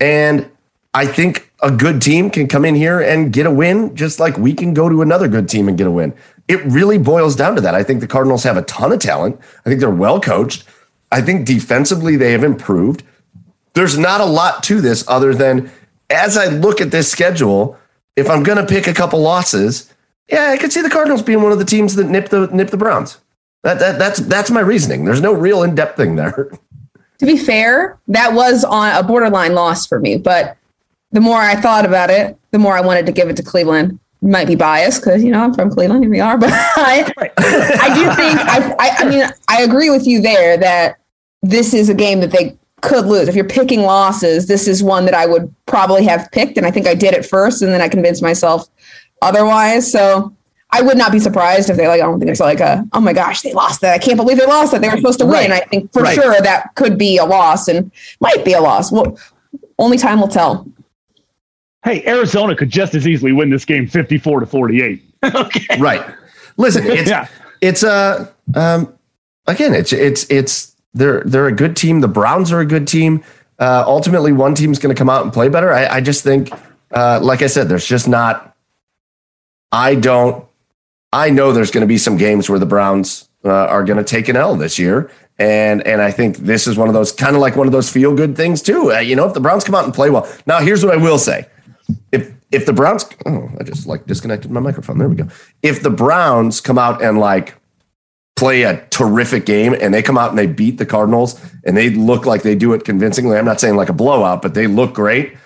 and 0.00 0.50
I 0.94 1.06
think 1.06 1.52
a 1.60 1.70
good 1.70 2.02
team 2.02 2.30
can 2.30 2.48
come 2.48 2.64
in 2.64 2.74
here 2.74 3.00
and 3.00 3.32
get 3.32 3.46
a 3.46 3.50
win, 3.50 3.94
just 3.94 4.18
like 4.18 4.36
we 4.38 4.54
can 4.54 4.74
go 4.74 4.88
to 4.88 5.02
another 5.02 5.28
good 5.28 5.48
team 5.48 5.68
and 5.68 5.78
get 5.78 5.86
a 5.86 5.90
win. 5.90 6.14
It 6.50 6.64
really 6.64 6.98
boils 6.98 7.36
down 7.36 7.54
to 7.54 7.60
that. 7.60 7.76
I 7.76 7.84
think 7.84 8.00
the 8.00 8.08
Cardinals 8.08 8.42
have 8.42 8.56
a 8.56 8.62
ton 8.62 8.90
of 8.90 8.98
talent. 8.98 9.38
I 9.64 9.68
think 9.68 9.78
they're 9.78 9.88
well 9.88 10.20
coached. 10.20 10.64
I 11.12 11.22
think 11.22 11.46
defensively 11.46 12.16
they 12.16 12.32
have 12.32 12.42
improved. 12.42 13.04
There's 13.74 13.96
not 13.96 14.20
a 14.20 14.24
lot 14.24 14.64
to 14.64 14.80
this 14.80 15.04
other 15.06 15.32
than 15.32 15.70
as 16.10 16.36
I 16.36 16.46
look 16.46 16.80
at 16.80 16.90
this 16.90 17.08
schedule, 17.08 17.78
if 18.16 18.28
I'm 18.28 18.42
going 18.42 18.58
to 18.58 18.66
pick 18.66 18.88
a 18.88 18.92
couple 18.92 19.20
losses, 19.20 19.94
yeah, 20.28 20.50
I 20.50 20.56
could 20.56 20.72
see 20.72 20.82
the 20.82 20.90
Cardinals 20.90 21.22
being 21.22 21.40
one 21.40 21.52
of 21.52 21.60
the 21.60 21.64
teams 21.64 21.94
that 21.94 22.08
nip 22.08 22.30
the 22.30 22.48
nip 22.48 22.70
the 22.70 22.76
Browns. 22.76 23.18
That, 23.62 23.78
that 23.78 24.00
that's 24.00 24.18
that's 24.18 24.50
my 24.50 24.60
reasoning. 24.60 25.04
There's 25.04 25.20
no 25.20 25.32
real 25.32 25.62
in 25.62 25.76
depth 25.76 25.98
thing 25.98 26.16
there. 26.16 26.50
to 27.18 27.26
be 27.26 27.36
fair, 27.36 28.00
that 28.08 28.32
was 28.32 28.64
on 28.64 28.92
a 28.96 29.06
borderline 29.06 29.54
loss 29.54 29.86
for 29.86 30.00
me. 30.00 30.18
But 30.18 30.56
the 31.12 31.20
more 31.20 31.40
I 31.40 31.54
thought 31.54 31.84
about 31.84 32.10
it, 32.10 32.36
the 32.50 32.58
more 32.58 32.76
I 32.76 32.80
wanted 32.80 33.06
to 33.06 33.12
give 33.12 33.28
it 33.28 33.36
to 33.36 33.44
Cleveland. 33.44 34.00
Might 34.22 34.46
be 34.46 34.54
biased 34.54 35.02
because 35.02 35.24
you 35.24 35.30
know 35.30 35.42
I'm 35.42 35.54
from 35.54 35.70
Cleveland. 35.70 36.04
Here 36.04 36.10
we 36.10 36.20
are, 36.20 36.36
but 36.38 36.50
I, 36.52 37.10
I 37.38 37.94
do 37.94 38.04
think 38.14 38.38
I, 38.38 38.76
I. 38.78 38.96
I 38.98 39.08
mean, 39.08 39.24
I 39.48 39.62
agree 39.62 39.88
with 39.88 40.06
you 40.06 40.20
there 40.20 40.58
that 40.58 40.98
this 41.42 41.72
is 41.72 41.88
a 41.88 41.94
game 41.94 42.20
that 42.20 42.30
they 42.30 42.54
could 42.82 43.06
lose. 43.06 43.28
If 43.28 43.34
you're 43.34 43.46
picking 43.46 43.80
losses, 43.82 44.46
this 44.46 44.68
is 44.68 44.82
one 44.82 45.06
that 45.06 45.14
I 45.14 45.24
would 45.24 45.52
probably 45.64 46.04
have 46.04 46.30
picked, 46.32 46.58
and 46.58 46.66
I 46.66 46.70
think 46.70 46.86
I 46.86 46.94
did 46.94 47.14
it 47.14 47.24
first, 47.24 47.62
and 47.62 47.72
then 47.72 47.80
I 47.80 47.88
convinced 47.88 48.22
myself 48.22 48.68
otherwise. 49.22 49.90
So 49.90 50.34
I 50.70 50.82
would 50.82 50.98
not 50.98 51.12
be 51.12 51.18
surprised 51.18 51.70
if 51.70 51.78
they 51.78 51.88
like. 51.88 52.02
I 52.02 52.04
don't 52.04 52.18
think 52.18 52.30
it's 52.30 52.40
like 52.40 52.60
a 52.60 52.86
oh 52.92 53.00
my 53.00 53.14
gosh 53.14 53.40
they 53.40 53.54
lost 53.54 53.80
that. 53.80 53.94
I 53.94 53.98
can't 53.98 54.18
believe 54.18 54.36
they 54.36 54.44
lost 54.44 54.72
that. 54.72 54.82
They 54.82 54.88
were 54.90 54.98
supposed 54.98 55.18
to 55.20 55.24
win. 55.24 55.50
Right. 55.50 55.62
I 55.62 55.66
think 55.66 55.90
for 55.94 56.02
Right. 56.02 56.14
sure 56.14 56.38
that 56.42 56.74
could 56.74 56.98
be 56.98 57.16
a 57.16 57.24
loss 57.24 57.68
and 57.68 57.90
might 58.20 58.44
be 58.44 58.52
a 58.52 58.60
loss. 58.60 58.92
Well, 58.92 59.18
only 59.78 59.96
time 59.96 60.20
will 60.20 60.28
tell. 60.28 60.66
Hey, 61.84 62.04
Arizona 62.06 62.54
could 62.54 62.70
just 62.70 62.94
as 62.94 63.06
easily 63.06 63.32
win 63.32 63.50
this 63.50 63.64
game 63.64 63.86
54 63.86 64.40
to 64.40 64.46
48. 64.46 65.02
okay. 65.34 65.80
right. 65.80 66.04
Listen, 66.56 66.84
it's 66.86 67.08
Yeah. 67.08 67.26
it's 67.60 67.82
uh 67.82 68.30
um 68.54 68.92
again, 69.46 69.74
it's 69.74 69.92
it's 69.92 70.26
it's 70.30 70.76
they're 70.94 71.22
they're 71.24 71.46
a 71.46 71.52
good 71.52 71.76
team. 71.76 72.00
The 72.00 72.08
Browns 72.08 72.52
are 72.52 72.60
a 72.60 72.66
good 72.66 72.86
team. 72.88 73.24
Uh, 73.58 73.84
ultimately, 73.86 74.32
one 74.32 74.54
team's 74.54 74.78
going 74.78 74.94
to 74.94 74.98
come 74.98 75.10
out 75.10 75.22
and 75.22 75.32
play 75.32 75.48
better. 75.50 75.70
I, 75.70 75.86
I 75.96 76.00
just 76.00 76.24
think, 76.24 76.50
uh, 76.92 77.20
like 77.22 77.42
I 77.42 77.46
said, 77.46 77.68
there's 77.68 77.84
just 77.86 78.08
not. 78.08 78.56
I 79.70 79.94
don't 79.94 80.46
I 81.12 81.30
know 81.30 81.52
there's 81.52 81.70
going 81.70 81.82
to 81.82 81.86
be 81.88 81.98
some 81.98 82.16
games 82.16 82.48
where 82.48 82.58
the 82.58 82.66
Browns 82.66 83.28
uh, 83.44 83.50
are 83.50 83.84
going 83.84 83.98
to 83.98 84.04
take 84.04 84.28
an 84.28 84.36
L 84.36 84.56
this 84.56 84.78
year. 84.78 85.10
And 85.38 85.86
and 85.86 86.02
I 86.02 86.10
think 86.10 86.36
this 86.38 86.66
is 86.66 86.76
one 86.76 86.88
of 86.88 86.94
those 86.94 87.12
kind 87.12 87.34
of 87.34 87.40
like 87.40 87.56
one 87.56 87.66
of 87.66 87.72
those 87.72 87.90
feel 87.90 88.14
good 88.14 88.36
things 88.36 88.60
too. 88.60 88.92
Uh, 88.92 88.98
you 88.98 89.16
know, 89.16 89.26
if 89.26 89.34
the 89.34 89.40
Browns 89.40 89.64
come 89.64 89.74
out 89.74 89.84
and 89.84 89.94
play 89.94 90.10
well. 90.10 90.30
Now, 90.46 90.60
here's 90.60 90.84
what 90.84 90.92
I 90.92 90.98
will 90.98 91.18
say: 91.18 91.46
if 92.12 92.32
if 92.50 92.66
the 92.66 92.72
Browns, 92.72 93.06
oh, 93.26 93.48
I 93.58 93.62
just 93.62 93.86
like 93.86 94.06
disconnected 94.06 94.50
my 94.50 94.60
microphone. 94.60 94.98
There 94.98 95.08
we 95.08 95.16
go. 95.16 95.28
If 95.62 95.82
the 95.82 95.90
Browns 95.90 96.60
come 96.60 96.78
out 96.78 97.02
and 97.02 97.18
like 97.18 97.54
play 98.40 98.62
a 98.62 98.86
terrific 98.88 99.44
game 99.44 99.74
and 99.78 99.92
they 99.92 100.02
come 100.02 100.16
out 100.16 100.30
and 100.30 100.38
they 100.38 100.46
beat 100.46 100.78
the 100.78 100.86
Cardinals 100.86 101.38
and 101.66 101.76
they 101.76 101.90
look 101.90 102.24
like 102.24 102.40
they 102.40 102.54
do 102.54 102.72
it 102.72 102.86
convincingly. 102.86 103.36
I'm 103.36 103.44
not 103.44 103.60
saying 103.60 103.76
like 103.76 103.90
a 103.90 103.92
blowout, 103.92 104.40
but 104.40 104.54
they 104.54 104.66
look 104.66 104.94
great. 104.94 105.36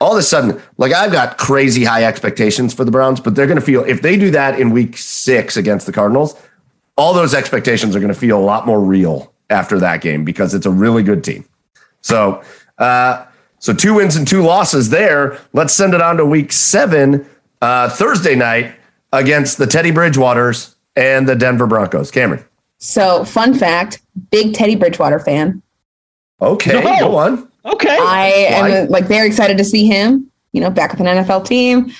All 0.00 0.12
of 0.12 0.18
a 0.18 0.22
sudden, 0.22 0.60
like 0.76 0.92
I've 0.92 1.12
got 1.12 1.38
crazy 1.38 1.84
high 1.84 2.02
expectations 2.02 2.74
for 2.74 2.84
the 2.84 2.90
Browns, 2.90 3.20
but 3.20 3.36
they're 3.36 3.46
going 3.46 3.60
to 3.60 3.64
feel 3.64 3.84
if 3.84 4.02
they 4.02 4.16
do 4.16 4.32
that 4.32 4.58
in 4.58 4.70
week 4.70 4.96
six 4.96 5.56
against 5.56 5.86
the 5.86 5.92
Cardinals, 5.92 6.34
all 6.96 7.14
those 7.14 7.32
expectations 7.32 7.94
are 7.94 8.00
going 8.00 8.12
to 8.12 8.18
feel 8.18 8.36
a 8.36 8.42
lot 8.42 8.66
more 8.66 8.80
real 8.80 9.32
after 9.48 9.78
that 9.78 10.00
game 10.00 10.24
because 10.24 10.52
it's 10.52 10.66
a 10.66 10.70
really 10.70 11.04
good 11.04 11.22
team. 11.22 11.44
So, 12.00 12.42
uh, 12.78 13.24
so 13.60 13.72
two 13.72 13.94
wins 13.94 14.16
and 14.16 14.26
two 14.26 14.42
losses 14.42 14.90
there. 14.90 15.38
Let's 15.52 15.72
send 15.72 15.94
it 15.94 16.02
on 16.02 16.16
to 16.16 16.26
week 16.26 16.50
seven, 16.52 17.24
uh, 17.62 17.88
Thursday 17.88 18.34
night 18.34 18.74
against 19.12 19.58
the 19.58 19.66
Teddy 19.66 19.92
Bridgewaters 19.92 20.74
and 20.96 21.28
the 21.28 21.36
Denver 21.36 21.66
Broncos. 21.68 22.10
Camryn. 22.10 22.44
So, 22.78 23.24
fun 23.24 23.54
fact: 23.54 24.00
big 24.32 24.54
Teddy 24.54 24.74
Bridgewater 24.74 25.18
fan. 25.20 25.62
Okay, 26.42 26.72
No. 26.82 26.98
go 26.98 27.16
on. 27.16 27.48
Okay. 27.66 27.90
I 27.90 28.00
Why? 28.00 28.68
am 28.70 28.88
like 28.88 29.04
very 29.04 29.26
excited 29.28 29.58
to 29.58 29.64
see 29.64 29.86
him. 29.86 30.30
You 30.52 30.60
know, 30.62 30.70
back 30.70 30.90
with 30.90 31.00
an 31.00 31.06
NFL 31.06 31.44
team. 31.46 31.92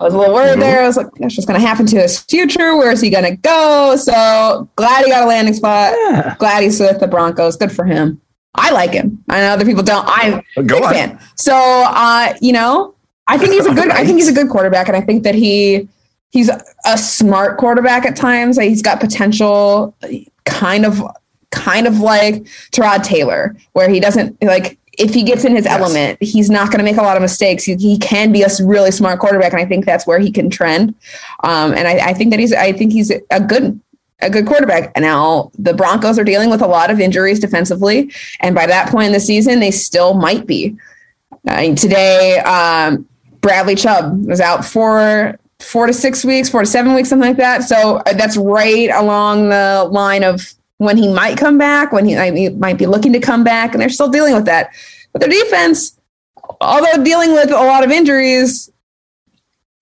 I 0.00 0.04
was 0.04 0.14
a 0.14 0.18
little 0.18 0.32
worried 0.32 0.58
Mhm. 0.58 0.60
there. 0.60 0.84
I 0.84 0.86
was 0.86 0.96
like, 0.96 1.08
that's 1.18 1.34
just 1.34 1.48
going 1.48 1.60
to 1.60 1.66
happen 1.66 1.84
to 1.86 2.00
his 2.00 2.20
future. 2.20 2.76
Where 2.76 2.92
is 2.92 3.00
he 3.00 3.10
going 3.10 3.24
to 3.24 3.34
go? 3.36 3.96
So 3.96 4.68
glad 4.76 5.04
he 5.04 5.10
got 5.10 5.24
a 5.24 5.26
landing 5.26 5.54
spot. 5.54 5.92
Yeah. 6.08 6.36
Glad 6.38 6.62
he's 6.62 6.78
with 6.78 7.00
the 7.00 7.08
Broncos. 7.08 7.56
Good 7.56 7.72
for 7.72 7.84
him. 7.84 8.20
I 8.58 8.70
like 8.70 8.90
him. 8.90 9.22
I 9.28 9.40
know 9.40 9.48
other 9.50 9.64
people 9.64 9.82
don't. 9.82 10.04
I'm 10.08 10.42
a 10.56 10.62
big 10.62 10.82
on. 10.82 10.92
fan. 10.92 11.20
So, 11.36 11.54
uh, 11.54 12.34
you 12.40 12.52
know, 12.52 12.94
I 13.26 13.38
think 13.38 13.52
he's 13.52 13.66
a 13.66 13.74
good. 13.74 13.90
I 13.90 14.04
think 14.04 14.18
he's 14.18 14.28
a 14.28 14.32
good 14.32 14.48
quarterback, 14.48 14.88
and 14.88 14.96
I 14.96 15.00
think 15.00 15.22
that 15.24 15.34
he 15.34 15.88
he's 16.30 16.50
a 16.84 16.98
smart 16.98 17.58
quarterback 17.58 18.04
at 18.04 18.16
times. 18.16 18.56
Like, 18.56 18.68
he's 18.68 18.82
got 18.82 19.00
potential, 19.00 19.94
kind 20.44 20.84
of, 20.84 21.02
kind 21.50 21.86
of 21.86 22.00
like 22.00 22.42
Tyrod 22.72 23.02
Taylor, 23.02 23.56
where 23.72 23.88
he 23.88 24.00
doesn't 24.00 24.42
like 24.42 24.78
if 24.98 25.14
he 25.14 25.22
gets 25.22 25.44
in 25.44 25.54
his 25.54 25.64
Yes. 25.64 25.78
element, 25.80 26.18
he's 26.20 26.50
not 26.50 26.66
going 26.68 26.78
to 26.78 26.84
make 26.84 26.96
a 26.96 27.02
lot 27.02 27.16
of 27.16 27.22
mistakes. 27.22 27.62
He, 27.64 27.76
he 27.76 27.98
can 27.98 28.32
be 28.32 28.42
a 28.42 28.48
really 28.62 28.90
smart 28.90 29.20
quarterback, 29.20 29.52
and 29.52 29.62
I 29.62 29.64
think 29.64 29.86
that's 29.86 30.06
where 30.06 30.18
he 30.18 30.32
can 30.32 30.50
trend. 30.50 30.94
Um, 31.44 31.72
and 31.72 31.86
I, 31.86 32.08
I 32.08 32.14
think 32.14 32.30
that 32.30 32.40
he's 32.40 32.52
I 32.52 32.72
think 32.72 32.92
he's 32.92 33.12
a 33.30 33.40
good 33.40 33.80
a 34.20 34.30
good 34.30 34.46
quarterback. 34.46 34.92
And 34.94 35.02
now 35.02 35.50
the 35.58 35.74
Broncos 35.74 36.18
are 36.18 36.24
dealing 36.24 36.50
with 36.50 36.62
a 36.62 36.66
lot 36.66 36.90
of 36.90 37.00
injuries 37.00 37.38
defensively, 37.38 38.12
and 38.40 38.54
by 38.54 38.66
that 38.66 38.90
point 38.90 39.06
in 39.06 39.12
the 39.12 39.20
season, 39.20 39.60
they 39.60 39.70
still 39.70 40.14
might 40.14 40.46
be. 40.46 40.76
Today, 41.46 42.38
um, 42.40 43.08
Bradley 43.40 43.74
Chubb 43.74 44.26
was 44.26 44.40
out 44.40 44.64
for 44.64 45.38
four 45.60 45.86
to 45.86 45.92
six 45.92 46.24
weeks, 46.24 46.48
four 46.48 46.60
to 46.60 46.66
seven 46.66 46.94
weeks, 46.94 47.08
something 47.08 47.28
like 47.28 47.36
that. 47.36 47.62
So 47.62 47.96
uh, 47.96 48.12
that's 48.12 48.36
right 48.36 48.90
along 48.90 49.48
the 49.48 49.88
line 49.90 50.24
of 50.24 50.52
when 50.78 50.96
he 50.96 51.12
might 51.12 51.36
come 51.36 51.58
back, 51.58 51.92
when 51.92 52.04
he, 52.04 52.16
I 52.16 52.30
mean, 52.30 52.58
might 52.58 52.78
be 52.78 52.86
looking 52.86 53.12
to 53.12 53.20
come 53.20 53.44
back, 53.44 53.72
and 53.72 53.80
they're 53.80 53.88
still 53.88 54.10
dealing 54.10 54.34
with 54.34 54.44
that. 54.44 54.70
But 55.12 55.20
their 55.20 55.30
defense, 55.30 55.98
although 56.60 57.02
dealing 57.02 57.32
with 57.32 57.50
a 57.50 57.54
lot 57.54 57.84
of 57.84 57.90
injuries, 57.90 58.70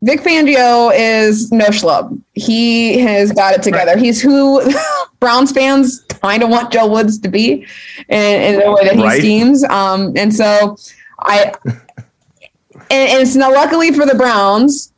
Vic 0.06 0.20
Fangio 0.20 0.92
is 0.94 1.50
no 1.50 1.66
schlub. 1.66 2.16
He 2.34 2.98
has 3.00 3.32
got 3.32 3.54
it 3.54 3.62
together. 3.64 3.96
He's 3.96 4.22
who 4.22 4.62
Browns 5.20 5.50
fans 5.50 6.00
kind 6.22 6.44
of 6.44 6.48
want 6.48 6.72
Joe 6.72 6.86
Woods 6.86 7.18
to 7.18 7.28
be 7.28 7.66
in, 8.08 8.40
in 8.42 8.60
the 8.60 8.70
way 8.70 8.84
that 8.84 8.94
he 8.94 9.02
Right. 9.02 9.18
schemes. 9.18 9.64
Um, 9.64 10.12
and 10.16 10.32
so 10.32 10.76
I, 11.18 11.52
and, 11.64 11.80
and 12.90 13.22
it's 13.22 13.34
now 13.34 13.50
luckily 13.52 13.92
for 13.92 14.06
the 14.06 14.14
Browns, 14.14 14.92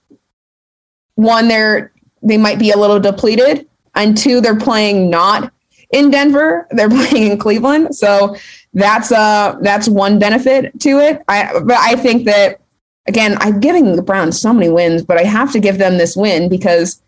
one, 1.15 1.49
they're, 1.49 1.91
they 2.23 2.37
might 2.37 2.59
be 2.59 2.71
a 2.71 2.77
little 2.77 3.01
depleted, 3.01 3.67
and 3.95 4.15
two, 4.17 4.43
they're 4.43 4.59
playing 4.59 5.09
not 5.09 5.51
in 5.91 6.11
Denver. 6.11 6.67
They're 6.71 6.91
playing 7.09 7.33
in 7.33 7.39
Cleveland. 7.39 7.97
So 7.97 8.37
that's 8.75 9.11
uh 9.11 9.57
that's 9.63 9.89
one 9.89 10.19
benefit 10.19 10.79
to 10.81 10.99
it. 10.99 11.23
I 11.29 11.59
but 11.65 11.79
I 11.79 11.97
think 11.97 12.27
that 12.27 12.61
again, 13.09 13.37
I'm 13.41 13.59
giving 13.59 13.97
the 13.97 14.03
Browns 14.03 14.41
so 14.41 14.53
many 14.53 14.69
wins, 14.69 15.03
but 15.03 15.19
I 15.19 15.25
have 15.25 15.51
to 15.53 15.61
give 15.61 15.79
them 15.79 15.99
this 15.99 16.17
win 16.17 16.49
because 16.49 17.03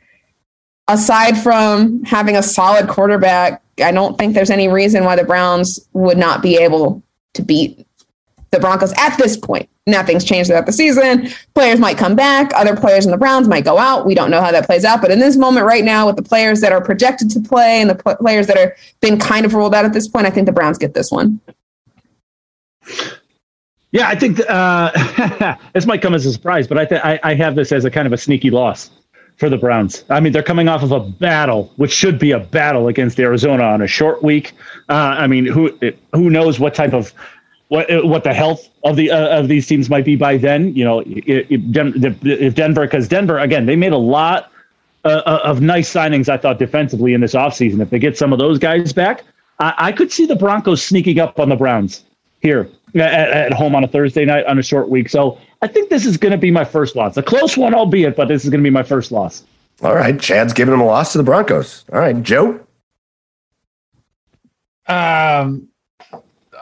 aside 0.88 1.38
from 1.38 2.02
having 2.04 2.36
a 2.36 2.42
solid 2.42 2.88
quarterback, 2.88 3.62
I 3.82 3.92
don't 3.92 4.18
think 4.18 4.34
there's 4.34 4.50
any 4.50 4.68
reason 4.68 5.04
why 5.04 5.14
the 5.14 5.24
Browns 5.24 5.78
would 5.92 6.18
not 6.18 6.42
be 6.42 6.56
able 6.56 7.02
to 7.34 7.42
beat 7.42 7.86
the 8.50 8.58
Broncos 8.58 8.92
at 8.98 9.16
this 9.16 9.36
point. 9.36 9.68
Nothing's 9.86 10.24
changed 10.24 10.48
throughout 10.48 10.66
the 10.66 10.72
season. 10.72 11.28
Players 11.54 11.78
might 11.78 11.96
come 11.96 12.16
back. 12.16 12.50
Other 12.54 12.76
players 12.76 13.04
in 13.04 13.12
the 13.12 13.16
Browns 13.16 13.48
might 13.48 13.64
go 13.64 13.78
out. 13.78 14.06
We 14.06 14.14
don't 14.14 14.30
know 14.30 14.40
how 14.40 14.50
that 14.52 14.66
plays 14.66 14.84
out. 14.84 15.00
But 15.00 15.10
in 15.10 15.20
this 15.20 15.36
moment 15.36 15.66
right 15.66 15.84
now, 15.84 16.06
with 16.06 16.16
the 16.16 16.22
players 16.22 16.60
that 16.60 16.72
are 16.72 16.82
projected 16.82 17.30
to 17.30 17.40
play 17.40 17.80
and 17.80 17.90
the 17.90 17.94
pl- 17.94 18.16
players 18.16 18.46
that 18.48 18.58
are 18.58 18.76
been 19.00 19.18
kind 19.18 19.46
of 19.46 19.54
ruled 19.54 19.74
out 19.74 19.84
at 19.84 19.92
this 19.92 20.08
point, 20.08 20.26
I 20.26 20.30
think 20.30 20.46
the 20.46 20.52
Browns 20.52 20.78
get 20.78 20.94
this 20.94 21.10
one. 21.10 21.40
Yeah, 23.92 24.08
I 24.08 24.14
think 24.14 24.40
uh, 24.48 25.56
this 25.74 25.86
might 25.86 26.00
come 26.00 26.14
as 26.14 26.24
a 26.24 26.32
surprise, 26.32 26.68
but 26.68 26.78
I, 26.78 26.84
th- 26.84 27.00
I 27.02 27.18
I 27.22 27.34
have 27.34 27.56
this 27.56 27.72
as 27.72 27.84
a 27.84 27.90
kind 27.90 28.06
of 28.06 28.12
a 28.12 28.16
sneaky 28.16 28.50
loss 28.50 28.90
for 29.36 29.48
the 29.48 29.56
Browns. 29.56 30.04
I 30.10 30.20
mean, 30.20 30.32
they're 30.32 30.42
coming 30.42 30.68
off 30.68 30.82
of 30.82 30.92
a 30.92 31.00
battle, 31.00 31.72
which 31.76 31.92
should 31.92 32.18
be 32.18 32.30
a 32.30 32.38
battle 32.38 32.88
against 32.88 33.18
Arizona 33.18 33.64
on 33.64 33.82
a 33.82 33.86
short 33.86 34.22
week. 34.22 34.52
Uh, 34.88 34.92
I 35.18 35.26
mean, 35.26 35.44
who 35.46 35.76
who 36.12 36.30
knows 36.30 36.60
what 36.60 36.74
type 36.74 36.92
of 36.92 37.12
what 37.68 37.88
what 38.06 38.22
the 38.22 38.34
health 38.34 38.68
of 38.84 38.94
the 38.96 39.10
uh, 39.10 39.40
of 39.40 39.48
these 39.48 39.66
teams 39.66 39.90
might 39.90 40.04
be 40.04 40.14
by 40.14 40.36
then? 40.36 40.72
You 40.74 40.84
know, 40.84 41.02
if, 41.06 42.54
Denver, 42.54 42.82
because 42.82 43.08
Denver 43.08 43.38
again, 43.38 43.66
they 43.66 43.76
made 43.76 43.92
a 43.92 43.98
lot 43.98 44.52
uh, 45.04 45.40
of 45.42 45.60
nice 45.62 45.92
signings. 45.92 46.28
I 46.28 46.36
thought 46.36 46.60
defensively 46.60 47.12
in 47.12 47.22
this 47.22 47.34
offseason. 47.34 47.80
If 47.80 47.90
they 47.90 47.98
get 47.98 48.16
some 48.16 48.32
of 48.32 48.38
those 48.38 48.58
guys 48.58 48.92
back, 48.92 49.24
I, 49.58 49.74
I 49.78 49.92
could 49.92 50.12
see 50.12 50.26
the 50.26 50.36
Broncos 50.36 50.80
sneaking 50.80 51.18
up 51.18 51.40
on 51.40 51.48
the 51.48 51.56
Browns 51.56 52.04
here 52.40 52.70
at, 52.94 53.30
at 53.30 53.52
home 53.52 53.74
on 53.74 53.84
a 53.84 53.88
Thursday 53.88 54.24
night 54.24 54.46
on 54.46 54.58
a 54.58 54.62
short 54.62 54.88
week. 54.88 55.08
So 55.08 55.38
I 55.62 55.66
think 55.66 55.90
this 55.90 56.06
is 56.06 56.16
going 56.16 56.32
to 56.32 56.38
be 56.38 56.50
my 56.50 56.64
first 56.64 56.96
loss. 56.96 57.16
A 57.16 57.22
close 57.22 57.56
one, 57.56 57.74
albeit, 57.74 58.16
but 58.16 58.28
this 58.28 58.44
is 58.44 58.50
going 58.50 58.60
to 58.60 58.64
be 58.64 58.72
my 58.72 58.82
first 58.82 59.12
loss. 59.12 59.44
All 59.82 59.94
right, 59.94 60.18
Chad's 60.20 60.52
giving 60.52 60.74
him 60.74 60.80
a 60.80 60.86
loss 60.86 61.12
to 61.12 61.18
the 61.18 61.24
Broncos. 61.24 61.84
All 61.92 61.98
right, 61.98 62.20
Joe. 62.22 62.60
Um, 64.86 65.68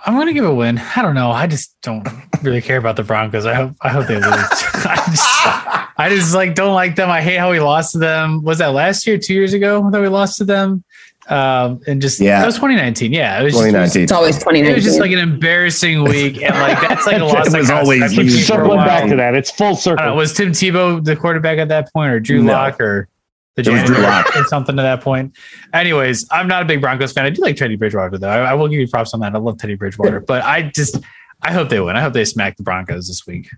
I'm 0.04 0.14
gonna 0.14 0.32
give 0.32 0.44
a 0.44 0.54
win. 0.54 0.80
I 0.96 1.02
don't 1.02 1.14
know. 1.14 1.30
I 1.30 1.46
just 1.46 1.74
don't 1.82 2.06
really 2.42 2.62
care 2.62 2.76
about 2.76 2.96
the 2.96 3.02
Broncos. 3.02 3.46
I 3.46 3.54
hope 3.54 3.74
I 3.80 3.88
hope 3.88 4.06
they 4.06 4.14
lose. 4.14 4.24
I 4.26 5.02
just 5.10 5.98
I 5.98 6.08
just 6.10 6.34
like 6.34 6.54
don't 6.54 6.74
like 6.74 6.94
them. 6.94 7.10
I 7.10 7.20
hate 7.20 7.38
how 7.38 7.50
we 7.50 7.58
lost 7.58 7.92
to 7.92 7.98
them. 7.98 8.42
Was 8.42 8.58
that 8.58 8.68
last 8.68 9.06
year, 9.06 9.18
two 9.18 9.34
years 9.34 9.52
ago 9.52 9.90
that 9.90 10.00
we 10.00 10.08
lost 10.08 10.36
to 10.38 10.44
them? 10.44 10.84
Um, 11.28 11.80
and 11.86 12.00
just 12.00 12.20
Yeah. 12.20 12.40
that 12.40 12.46
was 12.46 12.54
2019. 12.56 13.12
Yeah, 13.12 13.38
it 13.40 13.44
was 13.44 13.52
just- 13.52 13.62
2019. 13.64 14.02
It's 14.04 14.12
always 14.12 14.36
2019. 14.38 14.72
It 14.72 14.74
was 14.76 14.84
just 14.84 14.98
like 15.00 15.10
an 15.12 15.18
embarrassing 15.18 16.04
week, 16.04 16.42
and 16.42 16.54
like 16.56 16.80
that's 16.80 17.06
like 17.06 17.18
a 17.20 17.24
loss. 17.24 17.48
It 17.48 17.52
that 17.52 17.58
was 17.58 17.70
always 17.70 18.00
stuck 18.00 18.12
you. 18.12 18.16
with 18.18 18.26
me 18.26 18.32
Keep 18.38 18.46
for 18.46 18.52
a 18.54 18.56
circling 18.56 18.78
back 18.78 19.08
to 19.10 19.16
that. 19.16 19.34
It's 19.34 19.50
full 19.50 19.66
I 19.66 19.70
don't 19.70 19.76
know, 19.76 19.80
circle. 19.96 20.16
was 20.16 20.32
Tim 20.32 20.52
Tebow 20.52 21.04
the 21.04 21.16
quarterback 21.16 21.58
at 21.58 21.68
that 21.68 21.92
point, 21.92 22.12
or 22.12 22.18
Drew 22.20 22.42
No. 22.42 22.52
Lock, 22.52 22.80
or 22.80 23.08
the 23.56 23.62
It 23.62 23.68
was 23.68 23.82
Drew 23.84 23.96
janitor 23.96 24.02
Lock. 24.02 24.36
or 24.36 24.44
something 24.44 24.76
to 24.76 24.82
that 24.82 25.00
point? 25.02 25.36
Anyways, 25.74 26.26
I'm 26.30 26.48
not 26.48 26.62
a 26.62 26.64
big 26.64 26.80
Broncos 26.80 27.12
fan. 27.12 27.26
I 27.26 27.30
do 27.30 27.42
like 27.42 27.56
Teddy 27.56 27.76
Bridgewater 27.76 28.16
though. 28.16 28.28
I, 28.28 28.50
I 28.50 28.54
will 28.54 28.68
give 28.68 28.78
you 28.80 28.88
props 28.88 29.12
on 29.14 29.20
that. 29.20 29.34
I 29.34 29.38
love 29.38 29.58
Teddy 29.58 29.74
Bridgewater, 29.74 30.20
but 30.20 30.42
I 30.44 30.62
just 30.74 30.98
I 31.42 31.52
hope 31.52 31.68
they 31.68 31.78
win. 31.80 31.94
I 31.96 32.00
hope 32.00 32.14
they 32.14 32.24
smack 32.24 32.56
the 32.56 32.62
Broncos 32.62 33.06
this 33.08 33.26
week. 33.26 33.48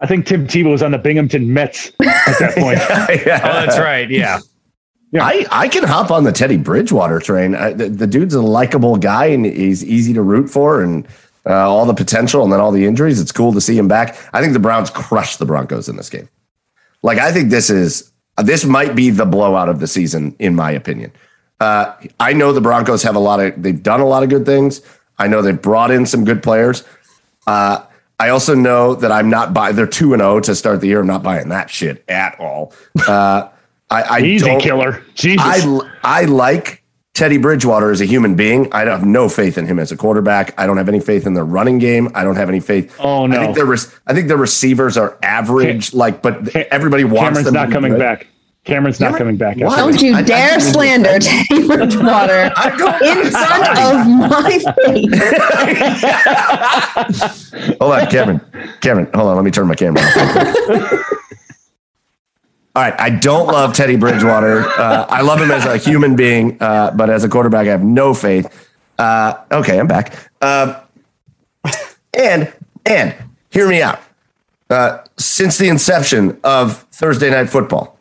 I 0.00 0.06
think 0.06 0.24
Tim 0.24 0.46
Tebow 0.46 0.70
was 0.70 0.82
on 0.82 0.92
the 0.92 0.98
Binghamton 0.98 1.52
Mets 1.52 1.88
at 2.00 2.38
that 2.38 2.54
point. 2.58 2.78
Yeah. 3.26 3.40
Oh, 3.44 3.66
that's 3.66 3.78
right. 3.78 4.08
Yeah. 4.10 4.38
I, 5.18 5.46
I 5.50 5.68
can 5.68 5.82
hop 5.82 6.10
on 6.10 6.24
the 6.24 6.32
Teddy 6.32 6.56
Bridgewater 6.56 7.18
train. 7.18 7.54
I, 7.54 7.72
the, 7.72 7.88
the 7.88 8.06
dude's 8.06 8.34
a 8.34 8.42
likable 8.42 8.96
guy 8.96 9.26
and 9.26 9.44
he's 9.44 9.84
easy 9.84 10.12
to 10.14 10.22
root 10.22 10.48
for 10.48 10.82
and 10.82 11.06
uh, 11.46 11.68
all 11.68 11.84
the 11.84 11.94
potential 11.94 12.44
and 12.44 12.52
then 12.52 12.60
all 12.60 12.70
the 12.70 12.86
injuries. 12.86 13.20
It's 13.20 13.32
cool 13.32 13.52
to 13.52 13.60
see 13.60 13.76
him 13.76 13.88
back. 13.88 14.16
I 14.32 14.40
think 14.40 14.52
the 14.52 14.60
Browns 14.60 14.90
crushed 14.90 15.38
the 15.40 15.46
Broncos 15.46 15.88
in 15.88 15.96
this 15.96 16.10
game. 16.10 16.28
Like, 17.02 17.18
I 17.18 17.32
think 17.32 17.50
this 17.50 17.70
is, 17.70 18.12
this 18.38 18.64
might 18.64 18.94
be 18.94 19.10
the 19.10 19.26
blowout 19.26 19.68
of 19.68 19.80
the 19.80 19.86
season, 19.86 20.36
in 20.38 20.54
my 20.54 20.70
opinion. 20.70 21.12
Uh, 21.58 21.94
I 22.20 22.32
know 22.32 22.52
the 22.52 22.60
Broncos 22.60 23.02
have 23.02 23.16
a 23.16 23.20
lot 23.20 23.40
of, 23.40 23.60
they've 23.60 23.82
done 23.82 24.00
a 24.00 24.06
lot 24.06 24.22
of 24.22 24.28
good 24.28 24.46
things. 24.46 24.80
I 25.18 25.26
know 25.26 25.42
they've 25.42 25.60
brought 25.60 25.90
in 25.90 26.06
some 26.06 26.24
good 26.24 26.42
players. 26.42 26.84
Uh, 27.46 27.84
I 28.18 28.28
also 28.28 28.54
know 28.54 28.94
that 28.94 29.10
I'm 29.10 29.28
not 29.28 29.52
buying, 29.54 29.76
they're 29.76 29.86
2 29.86 30.12
and 30.12 30.20
0 30.20 30.40
to 30.40 30.54
start 30.54 30.80
the 30.80 30.88
year. 30.88 31.00
I'm 31.00 31.06
not 31.06 31.22
buying 31.22 31.48
that 31.48 31.68
shit 31.68 32.04
at 32.08 32.38
all. 32.38 32.72
I, 33.90 34.02
I 34.02 34.20
Easy 34.20 34.46
don't- 34.46 34.60
killer. 34.60 35.02
Jesus. 35.14 35.44
I 35.44 35.80
I 36.04 36.24
like 36.24 36.82
Teddy 37.14 37.38
Bridgewater 37.38 37.90
as 37.90 38.00
a 38.00 38.04
human 38.06 38.34
being. 38.36 38.72
I 38.72 38.84
have 38.86 39.04
no 39.04 39.28
faith 39.28 39.58
in 39.58 39.66
him 39.66 39.78
as 39.80 39.90
a 39.92 39.96
quarterback. 39.96 40.54
I 40.58 40.66
don't 40.66 40.76
have 40.76 40.88
any 40.88 41.00
faith 41.00 41.26
in 41.26 41.34
the 41.34 41.42
running 41.42 41.78
game. 41.78 42.08
I 42.14 42.22
don't 42.24 42.36
have 42.36 42.48
any 42.48 42.60
faith. 42.60 42.94
Oh, 43.00 43.26
no. 43.26 43.36
I 43.36 43.40
think 43.44 43.56
their 43.56 43.66
res- 43.66 43.92
I 44.06 44.14
think 44.14 44.28
their 44.28 44.36
receivers 44.36 44.96
are 44.96 45.18
average. 45.22 45.92
like, 45.92 46.22
but 46.22 46.54
everybody 46.56 47.04
wants 47.04 47.38
Camryn's 47.40 47.44
them. 47.46 47.54
to 47.54 47.60
not 47.60 47.68
be 47.68 47.72
coming 47.74 47.92
good. 47.92 47.98
back. 47.98 48.26
Camryn's 48.64 49.00
not 49.00 49.14
Camryn- 49.14 49.18
coming 49.18 49.36
back. 49.38 49.56
Why? 49.56 49.66
after 49.66 49.80
Don't 49.82 50.00
you 50.02 50.14
I- 50.14 50.18
I 50.18 50.22
dare 50.22 50.48
didn't 50.50 50.60
even 50.62 50.72
slander 50.72 51.18
Teddy 51.18 51.66
Bridgewater 51.66 52.52
I 52.56 52.70
don't- 52.76 53.02
in 53.02 53.30
front 53.32 53.78
of 53.80 54.06
my 54.30 54.50
face. 54.86 55.06
Hold 57.80 57.92
on, 57.92 58.06
Camryn. 58.06 58.40
Camryn, 58.80 59.14
hold 59.14 59.28
on. 59.28 59.36
Let 59.36 59.44
me 59.44 59.50
turn 59.50 59.66
my 59.66 59.74
camera 59.74 60.00
off. 60.02 61.02
All 62.76 62.82
right. 62.82 62.94
I 63.00 63.10
don't 63.10 63.48
love 63.48 63.74
Teddy 63.74 63.96
Bridgewater. 63.96 64.60
Uh, 64.66 65.06
I 65.08 65.22
love 65.22 65.40
him 65.40 65.50
as 65.50 65.64
a 65.66 65.76
human 65.76 66.14
being, 66.16 66.56
uh, 66.60 66.92
but 66.92 67.10
as 67.10 67.24
a 67.24 67.28
quarterback, 67.28 67.66
I 67.66 67.70
have 67.70 67.82
no 67.82 68.14
faith. 68.14 68.68
Uh, 68.98 69.34
okay, 69.50 69.78
I'm 69.80 69.86
back. 69.86 70.14
Um 70.42 70.76
and 72.14 72.52
and 72.86 73.14
hear 73.50 73.68
me 73.68 73.82
out. 73.82 74.00
Uh, 74.68 75.02
since 75.16 75.58
the 75.58 75.68
inception 75.68 76.38
of 76.44 76.82
Thursday 76.92 77.30
Night 77.30 77.50
Football, 77.50 77.98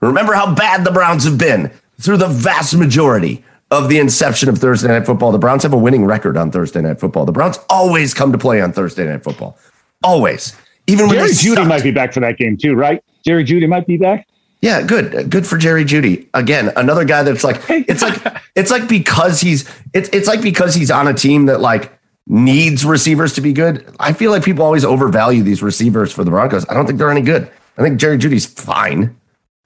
remember 0.00 0.34
how 0.34 0.54
bad 0.54 0.84
the 0.84 0.90
Browns 0.92 1.24
have 1.24 1.36
been 1.38 1.70
through 2.00 2.18
the 2.18 2.28
vast 2.28 2.76
majority 2.76 3.44
of 3.70 3.88
the 3.88 3.98
inception 3.98 4.48
of 4.48 4.58
Thursday 4.58 4.88
Night 4.88 5.04
Football. 5.04 5.32
The 5.32 5.38
Browns 5.38 5.64
have 5.64 5.72
a 5.72 5.78
winning 5.78 6.04
record 6.04 6.36
on 6.36 6.50
Thursday 6.52 6.80
Night 6.80 7.00
Football. 7.00 7.24
The 7.24 7.32
Browns 7.32 7.58
always 7.68 8.14
come 8.14 8.30
to 8.30 8.38
play 8.38 8.60
on 8.60 8.72
Thursday 8.72 9.04
Night 9.04 9.24
Football. 9.24 9.58
Always. 10.04 10.54
Even 10.86 11.08
when 11.08 11.16
Jerry 11.16 11.30
Jeudy 11.30 11.56
sucked. 11.56 11.68
might 11.68 11.82
be 11.82 11.90
back 11.90 12.12
for 12.12 12.20
that 12.20 12.38
game 12.38 12.56
too, 12.56 12.74
right? 12.74 13.02
Jerry 13.26 13.44
Jeudy 13.44 13.68
might 13.68 13.86
be 13.86 13.96
back. 13.96 14.28
Yeah, 14.62 14.82
good. 14.82 15.30
Good 15.30 15.46
for 15.46 15.58
Jerry 15.58 15.84
Jeudy. 15.84 16.28
Again, 16.32 16.72
another 16.76 17.04
guy 17.04 17.22
that's 17.24 17.44
like 17.44 17.60
it's 17.68 18.02
like 18.02 18.42
it's 18.54 18.70
like 18.70 18.88
because 18.88 19.40
he's 19.40 19.68
it's 19.92 20.08
it's 20.12 20.28
like 20.28 20.40
because 20.40 20.74
he's 20.74 20.90
on 20.90 21.08
a 21.08 21.14
team 21.14 21.46
that 21.46 21.60
like 21.60 21.92
needs 22.26 22.84
receivers 22.84 23.34
to 23.34 23.40
be 23.40 23.52
good. 23.52 23.86
I 24.00 24.12
feel 24.12 24.30
like 24.30 24.44
people 24.44 24.64
always 24.64 24.84
overvalue 24.84 25.42
these 25.42 25.62
receivers 25.62 26.12
for 26.12 26.24
the 26.24 26.30
Broncos. 26.30 26.64
I 26.68 26.74
don't 26.74 26.86
think 26.86 26.98
they're 26.98 27.10
any 27.10 27.20
good. 27.20 27.50
I 27.76 27.82
think 27.82 28.00
Jerry 28.00 28.16
Jeudy's 28.16 28.46
fine. 28.46 29.16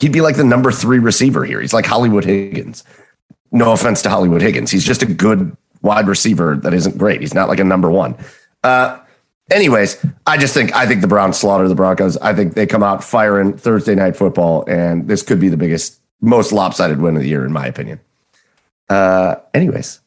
He'd 0.00 0.12
be 0.12 0.20
like 0.22 0.36
the 0.36 0.44
number 0.44 0.72
3 0.72 0.98
receiver 0.98 1.44
here. 1.44 1.60
He's 1.60 1.72
like 1.72 1.86
Hollywood 1.86 2.24
Higgins. 2.24 2.84
No 3.52 3.72
offense 3.72 4.02
to 4.02 4.10
Hollywood 4.10 4.42
Higgins. 4.42 4.70
He's 4.70 4.84
just 4.84 5.02
a 5.02 5.06
good 5.06 5.56
wide 5.82 6.08
receiver 6.08 6.56
that 6.56 6.74
isn't 6.74 6.98
great. 6.98 7.20
He's 7.20 7.34
not 7.34 7.48
like 7.48 7.60
a 7.60 7.64
number 7.64 7.90
1. 7.90 8.16
Uh 8.64 8.98
anyways, 9.50 10.04
I 10.26 10.36
just 10.36 10.54
think 10.54 10.74
I 10.74 10.86
think 10.86 11.00
the 11.00 11.08
Browns 11.08 11.38
slaughter 11.38 11.68
the 11.68 11.74
Broncos. 11.74 12.16
I 12.18 12.34
think 12.34 12.54
they 12.54 12.66
come 12.66 12.82
out 12.82 13.02
firing 13.04 13.56
Thursday 13.56 13.94
night 13.94 14.16
football, 14.16 14.64
and 14.68 15.08
this 15.08 15.22
could 15.22 15.40
be 15.40 15.48
the 15.48 15.56
biggest, 15.56 16.00
most 16.20 16.52
lopsided 16.52 17.00
win 17.00 17.16
of 17.16 17.22
the 17.22 17.28
year, 17.28 17.44
in 17.44 17.52
my 17.52 17.66
opinion. 17.66 18.00
Uh, 18.88 19.36
anyways, 19.54 20.00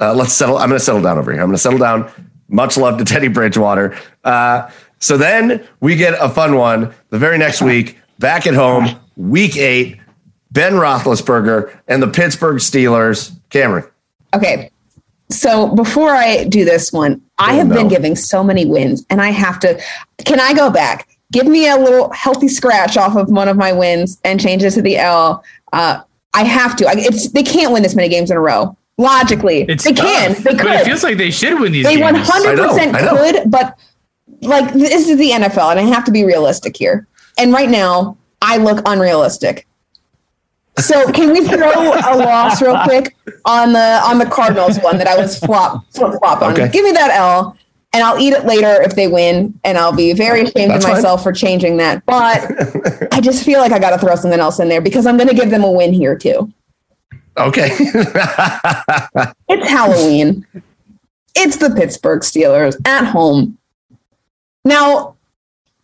uh, 0.00 0.14
let's 0.14 0.32
settle. 0.32 0.58
I'm 0.58 0.68
going 0.68 0.78
to 0.78 0.84
settle 0.84 1.02
down 1.02 1.18
over 1.18 1.32
here. 1.32 1.40
I'm 1.40 1.48
going 1.48 1.56
to 1.56 1.62
settle 1.62 1.78
down. 1.78 2.10
Much 2.48 2.76
love 2.76 2.98
to 2.98 3.04
Teddy 3.04 3.28
Bridgewater. 3.28 3.96
Uh, 4.22 4.70
so 4.98 5.16
then 5.16 5.66
we 5.80 5.96
get 5.96 6.14
a 6.20 6.28
fun 6.28 6.56
one 6.56 6.94
the 7.10 7.18
very 7.18 7.38
next 7.38 7.62
week, 7.62 7.98
back 8.18 8.46
at 8.46 8.54
home, 8.54 9.00
week 9.16 9.56
eight. 9.56 9.98
Ben 10.50 10.74
Roethlisberger 10.74 11.76
and 11.88 12.00
the 12.00 12.06
Pittsburgh 12.06 12.58
Steelers. 12.58 13.32
Camryn, 13.50 13.90
Okay. 14.32 14.70
So 15.30 15.68
before 15.74 16.10
I 16.10 16.44
do 16.44 16.64
this 16.64 16.92
one, 16.92 17.20
I 17.38 17.54
Oh, 17.54 17.58
have 17.58 17.68
been 17.70 17.88
giving 17.88 18.14
so 18.14 18.44
many 18.44 18.66
wins, 18.66 19.04
and 19.10 19.20
I 19.22 19.30
have 19.30 19.58
to. 19.60 19.80
Can 20.24 20.38
I 20.40 20.52
go 20.54 20.70
back? 20.70 21.08
Give 21.32 21.46
me 21.46 21.68
a 21.68 21.76
little 21.76 22.10
healthy 22.12 22.48
scratch 22.48 22.96
off 22.96 23.16
of 23.16 23.28
one 23.30 23.48
of 23.48 23.56
my 23.56 23.72
wins 23.72 24.20
and 24.24 24.40
change 24.40 24.62
it 24.62 24.70
to 24.72 24.82
the 24.82 24.96
L. 24.98 25.42
Uh, 25.72 26.02
I 26.34 26.44
have 26.44 26.76
to. 26.76 26.86
I, 26.86 26.92
it's 26.96 27.30
they 27.30 27.42
can't 27.42 27.72
win 27.72 27.82
this 27.82 27.94
many 27.94 28.08
games 28.08 28.30
in 28.30 28.36
a 28.36 28.40
row. 28.40 28.76
Logically, 28.98 29.62
It's 29.62 29.82
they 29.84 29.92
can. 29.92 30.34
tough, 30.34 30.44
They 30.44 30.54
but 30.54 30.66
it 30.66 30.84
feels 30.84 31.02
like 31.02 31.16
they 31.16 31.30
should 31.32 31.58
win 31.58 31.72
these 31.72 31.84
They 31.84 31.96
one 31.96 32.14
games. 32.14 32.28
hundred 32.30 32.58
percent 32.58 32.94
I 32.94 33.00
know, 33.00 33.08
I 33.08 33.12
know. 33.32 33.40
could, 33.40 33.50
but 33.50 33.76
like 34.42 34.72
this 34.74 35.08
is 35.08 35.18
the 35.18 35.30
NFL, 35.30 35.70
and 35.72 35.80
I 35.80 35.84
have 35.84 36.04
to 36.04 36.12
be 36.12 36.24
realistic 36.24 36.76
here. 36.76 37.08
And 37.38 37.52
right 37.52 37.68
now, 37.70 38.16
I 38.42 38.58
look 38.58 38.80
unrealistic. 38.86 39.66
So 40.78 41.10
can 41.12 41.32
we 41.32 41.46
throw 41.46 41.70
a 41.70 42.16
loss 42.18 42.60
real 42.60 42.78
quick 42.84 43.16
on 43.44 43.72
the 43.72 44.00
on 44.04 44.18
the 44.18 44.26
Cardinals 44.26 44.78
one 44.80 44.98
that 44.98 45.06
I 45.06 45.16
was 45.16 45.38
flop 45.38 45.84
flip 45.92 46.18
flop 46.18 46.42
on? 46.42 46.52
Okay. 46.52 46.68
Give 46.68 46.84
me 46.84 46.90
that 46.92 47.10
L, 47.12 47.56
and 47.92 48.02
I'll 48.02 48.18
eat 48.18 48.32
it 48.32 48.44
later 48.44 48.82
if 48.82 48.96
they 48.96 49.06
win, 49.06 49.58
and 49.62 49.78
I'll 49.78 49.94
be 49.94 50.12
very 50.14 50.42
ashamed 50.42 50.72
That's 50.72 50.84
of 50.84 50.90
fine. 50.90 50.96
myself 50.96 51.22
for 51.22 51.32
changing 51.32 51.76
that. 51.76 52.04
But 52.06 52.50
I 53.12 53.20
just 53.20 53.44
feel 53.44 53.60
like 53.60 53.70
I 53.70 53.78
got 53.78 53.90
to 53.90 53.98
throw 53.98 54.16
something 54.16 54.40
else 54.40 54.58
in 54.58 54.68
there 54.68 54.80
because 54.80 55.06
I'm 55.06 55.16
going 55.16 55.28
to 55.28 55.34
give 55.34 55.50
them 55.50 55.62
a 55.62 55.70
win 55.70 55.92
here 55.92 56.16
too. 56.18 56.52
okay. 57.38 57.70
It's 59.48 59.68
Halloween. 59.68 60.44
It's 61.36 61.56
the 61.58 61.70
Pittsburgh 61.70 62.22
Steelers 62.22 62.76
at 62.86 63.04
home. 63.04 63.58
Now, 64.64 65.16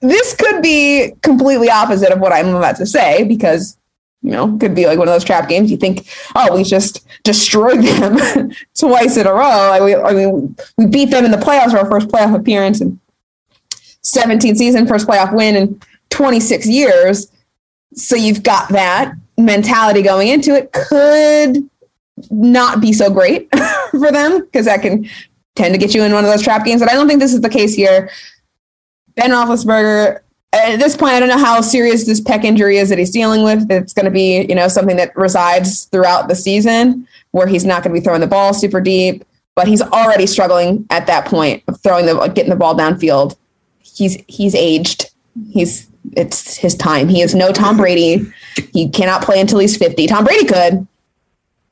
this 0.01 0.35
could 0.35 0.63
be 0.63 1.13
completely 1.23 1.69
opposite 1.71 2.11
of 2.13 2.19
what 2.21 2.33
I'm 2.33 2.55
about 2.55 2.77
to 2.77 2.87
say 2.87 3.25
because, 3.25 3.77
you 4.23 4.31
know, 4.33 4.57
could 4.59 4.75
be 4.75 4.87
like 4.87 4.99
one 4.99 5.09
of 5.09 5.15
those 5.15 5.25
trap 5.25 5.49
games. 5.49 5.71
You 5.71 5.77
think, 5.77 6.07
oh, 6.37 6.55
we 6.57 6.63
just 6.65 7.07
destroyed 7.23 7.83
them 7.83 8.51
twice 8.79 9.17
in 9.17 9.27
a 9.27 9.33
row. 9.33 9.41
I, 9.41 9.81
we- 9.83 9.97
I 9.97 10.13
mean, 10.13 10.55
we 10.77 10.87
beat 10.87 11.11
them 11.11 11.25
in 11.25 11.31
the 11.31 11.39
playoffs 11.39 11.71
for 11.71 11.79
our 11.79 11.89
first 11.91 12.09
playoff 12.09 12.35
appearance 12.35 12.81
in 12.81 13.01
17 14.03 14.57
season, 14.57 14.87
first 14.87 15.07
playoff 15.07 15.35
win 15.35 15.57
in 15.57 15.81
26 16.11 16.67
years. 16.67 17.31
So 17.95 18.15
you've 18.17 18.43
got 18.43 18.69
that 18.71 19.15
mentality 19.39 20.03
going 20.03 20.29
into 20.29 20.55
it. 20.55 20.73
Could 20.73 21.69
not 22.31 22.81
be 22.81 22.93
so 22.93 23.11
great 23.11 23.49
for 23.91 24.13
them 24.13 24.41
because 24.41 24.67
that 24.67 24.83
can 24.83 25.09
tend 25.57 25.75
to 25.75 25.79
get 25.79 25.95
you 25.95 26.03
in 26.03 26.13
one 26.13 26.25
of 26.25 26.31
those 26.31 26.43
trap 26.43 26.65
games. 26.65 26.81
But 26.83 26.91
I 26.91 26.95
don't 26.95 27.09
think 27.09 27.21
this 27.21 27.33
is 27.35 27.41
the 27.41 27.49
case 27.49 27.75
here. 27.75 28.11
Ben 29.17 29.31
Roethlisberger, 29.31 30.21
at 30.53 30.79
this 30.79 30.97
point, 30.97 31.13
I 31.13 31.21
don't 31.21 31.29
know 31.29 31.39
how 31.39 31.61
serious 31.61 32.05
this 32.07 32.21
pec 32.21 32.45
injury 32.45 32.79
is 32.79 32.89
that 32.89 32.99
he's 32.99 33.11
dealing 33.11 33.45
with. 33.45 33.71
It's 33.71 33.93
going 33.93 34.07
to 34.07 34.11
be, 34.11 34.47
you 34.49 34.55
know, 34.55 34.69
something 34.69 34.97
that 34.97 35.15
resides 35.17 35.85
throughout 35.87 36.29
the 36.29 36.35
season 36.35 37.07
where 37.31 37.47
he's 37.47 37.65
not 37.65 37.85
going 37.85 37.95
to 37.95 38.01
be 38.01 38.05
throwing 38.05 38.21
the 38.21 38.27
ball 38.27 38.53
super 38.53 38.81
deep, 38.81 39.25
but 39.55 39.69
he's 39.69 39.83
already 39.83 40.27
struggling 40.27 40.87
at 40.91 41.07
that 41.07 41.25
point 41.27 41.63
of 41.69 41.81
throwing 41.81 42.07
the 42.07 42.15
getting 42.29 42.51
the 42.51 42.57
ball 42.57 42.75
downfield. 42.75 43.37
He's 43.79 44.23
he's 44.27 44.55
aged. 44.55 45.11
He's 45.51 45.89
it's 46.17 46.57
his 46.57 46.75
time. 46.75 47.09
He 47.09 47.23
is 47.23 47.35
no 47.35 47.53
Tom 47.53 47.77
Brady. 47.77 48.27
He 48.73 48.89
cannot 48.89 49.23
play 49.23 49.41
until 49.41 49.61
he's 49.61 49.77
50. 49.77 50.09
Tom 50.09 50.25
Brady 50.25 50.45
could, 50.45 50.87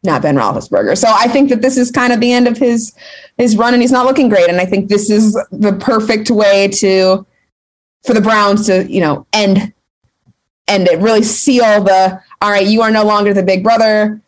not 0.05 0.22
Ben 0.22 0.37
Roethlisberger. 0.37 0.97
So 0.97 1.09
I 1.12 1.26
think 1.26 1.51
that 1.51 1.61
this 1.61 1.76
is 1.76 1.91
kind 1.91 2.12
of 2.12 2.20
the 2.20 2.33
end 2.33 2.47
of 2.47 2.57
his 2.57 2.95
his 3.37 3.57
run, 3.57 3.74
and 3.74 3.83
he's 3.83 3.93
not 3.93 4.07
looking 4.07 4.29
great. 4.29 4.49
And 4.49 4.61
I 4.61 4.64
think 4.64 4.89
this 4.89 5.11
is 5.11 5.35
the 5.51 5.76
perfect 5.81 6.31
way 6.31 6.68
to 6.68 7.26
for 8.05 8.14
the 8.14 8.20
Browns 8.20 8.66
to 8.66 8.90
you 8.90 9.01
know 9.01 9.26
end 9.32 9.72
end 10.66 10.88
it, 10.88 10.99
really 11.01 11.22
seal 11.22 11.82
the 11.82 12.20
all 12.40 12.51
right. 12.51 12.66
You 12.66 12.82
are 12.82 12.90
no 12.90 13.05
longer 13.05 13.34
the 13.34 13.42
big 13.42 13.62
brother 13.62 14.20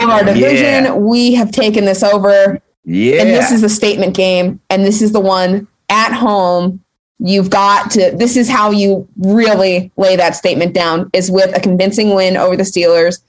of 0.00 0.08
our 0.08 0.24
division. 0.24 0.84
Yeah. 0.84 0.94
We 0.94 1.34
have 1.34 1.50
taken 1.50 1.84
this 1.84 2.02
over, 2.02 2.60
yeah. 2.84 3.22
and 3.22 3.30
this 3.30 3.50
is 3.50 3.62
a 3.62 3.68
statement 3.68 4.16
game, 4.16 4.60
and 4.70 4.84
this 4.84 5.02
is 5.02 5.12
the 5.12 5.20
one 5.20 5.68
at 5.88 6.12
home. 6.12 6.82
You've 7.18 7.50
got 7.50 7.90
to. 7.92 8.10
This 8.10 8.36
is 8.36 8.48
how 8.48 8.70
you 8.70 9.08
really 9.16 9.92
lay 9.96 10.16
that 10.16 10.34
statement 10.34 10.74
down: 10.74 11.10
is 11.12 11.30
with 11.30 11.56
a 11.56 11.60
convincing 11.60 12.14
win 12.14 12.36
over 12.36 12.56
the 12.56 12.64
Steelers 12.64 13.20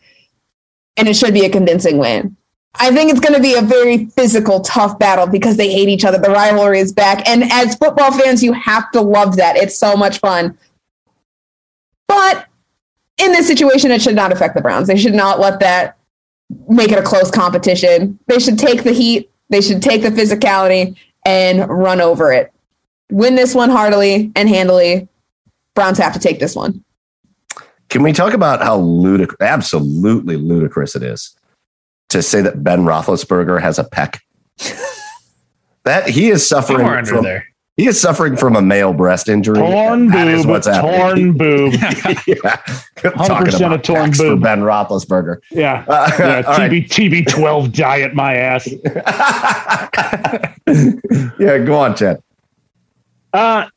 and 0.98 1.08
it 1.08 1.16
should 1.16 1.34
be 1.34 1.46
a 1.46 1.50
convincing 1.50 1.98
win. 1.98 2.36
I 2.78 2.92
think 2.92 3.12
it's 3.12 3.20
going 3.20 3.36
to 3.36 3.42
be 3.42 3.56
a 3.56 3.62
very 3.62 4.06
physical, 4.06 4.62
tough 4.62 5.00
battle 5.00 5.28
because 5.28 5.58
they 5.58 5.72
hate 5.72 5.90
each 5.90 6.04
other. 6.04 6.18
The 6.18 6.30
rivalry 6.30 6.80
is 6.80 6.92
back. 6.92 7.28
And 7.28 7.44
as 7.52 7.76
football 7.76 8.12
fans, 8.12 8.44
you 8.44 8.54
have 8.54 8.92
to 8.92 9.02
love 9.02 9.38
that. 9.38 9.56
It's 9.56 9.78
so 9.78 9.96
much 9.96 10.20
fun. 10.20 10.58
But 12.08 12.48
in 13.18 13.32
this 13.32 13.48
situation, 13.48 13.92
it 13.92 14.02
should 14.02 14.16
not 14.16 14.32
affect 14.32 14.56
the 14.56 14.62
Browns. 14.62 14.88
They 14.88 14.98
should 14.98 15.14
not 15.14 15.40
let 15.40 15.60
that 15.62 15.98
make 16.68 16.92
it 16.92 17.00
a 17.00 17.02
close 17.02 17.32
competition. 17.32 18.20
They 18.28 18.40
should 18.40 18.60
take 18.60 18.84
the 18.84 18.92
heat, 18.92 19.32
they 19.50 19.62
should 19.62 19.82
take 19.82 20.02
the 20.02 20.10
physicality 20.10 20.98
and 21.26 21.68
run 21.70 22.02
over 22.02 22.32
it. 22.32 22.52
Win 23.10 23.36
this 23.36 23.56
one 23.56 23.70
heartily 23.70 24.32
and 24.36 24.50
handily. 24.50 25.08
Browns 25.74 25.98
have 25.98 26.14
to 26.14 26.20
take 26.20 26.40
this 26.40 26.56
one. 26.56 26.84
Can 27.90 28.04
we 28.04 28.14
talk 28.14 28.34
about 28.34 28.62
how 28.62 28.78
ludicrous, 28.78 29.42
absolutely 29.42 30.38
ludicrous 30.38 30.96
it 30.96 31.04
is 31.04 31.36
to 32.16 32.24
say 32.24 32.42
that 32.42 32.64
Ben 32.64 32.80
Roethlisberger 32.82 33.62
has 33.62 33.78
a 33.78 33.84
peck? 33.84 34.22
that 35.84 36.10
he 36.10 36.30
is 36.30 36.48
suffering 36.48 37.06
from, 37.06 37.24
there. 37.24 37.46
he 37.78 37.88
is 37.88 38.00
suffering 38.00 38.36
from 38.38 38.56
a 38.56 38.62
male 38.62 38.94
breast 38.94 39.28
injury. 39.30 39.58
Torn 39.58 40.10
boob, 40.10 40.48
what's 40.48 40.66
torn 40.66 41.34
boob. 41.38 41.74
yeah, 42.28 42.56
100% 42.96 43.28
talking 43.28 43.72
a 43.72 43.78
torn 43.78 44.12
boob. 44.12 44.42
Ben 44.42 44.62
Roethlisberger. 44.62 45.38
Yeah, 45.52 45.86
Uh, 45.88 46.10
yeah. 46.18 46.42
all 46.48 46.58
right. 46.58 46.72
TB 46.72 47.26
TB12 47.26 47.74
diet 47.74 48.16
my 48.16 48.34
ass. 48.36 48.68
yeah, 51.40 51.58
go 51.60 51.76
on, 51.76 51.96
Chad. 51.96 52.22
Uh, 53.34 53.68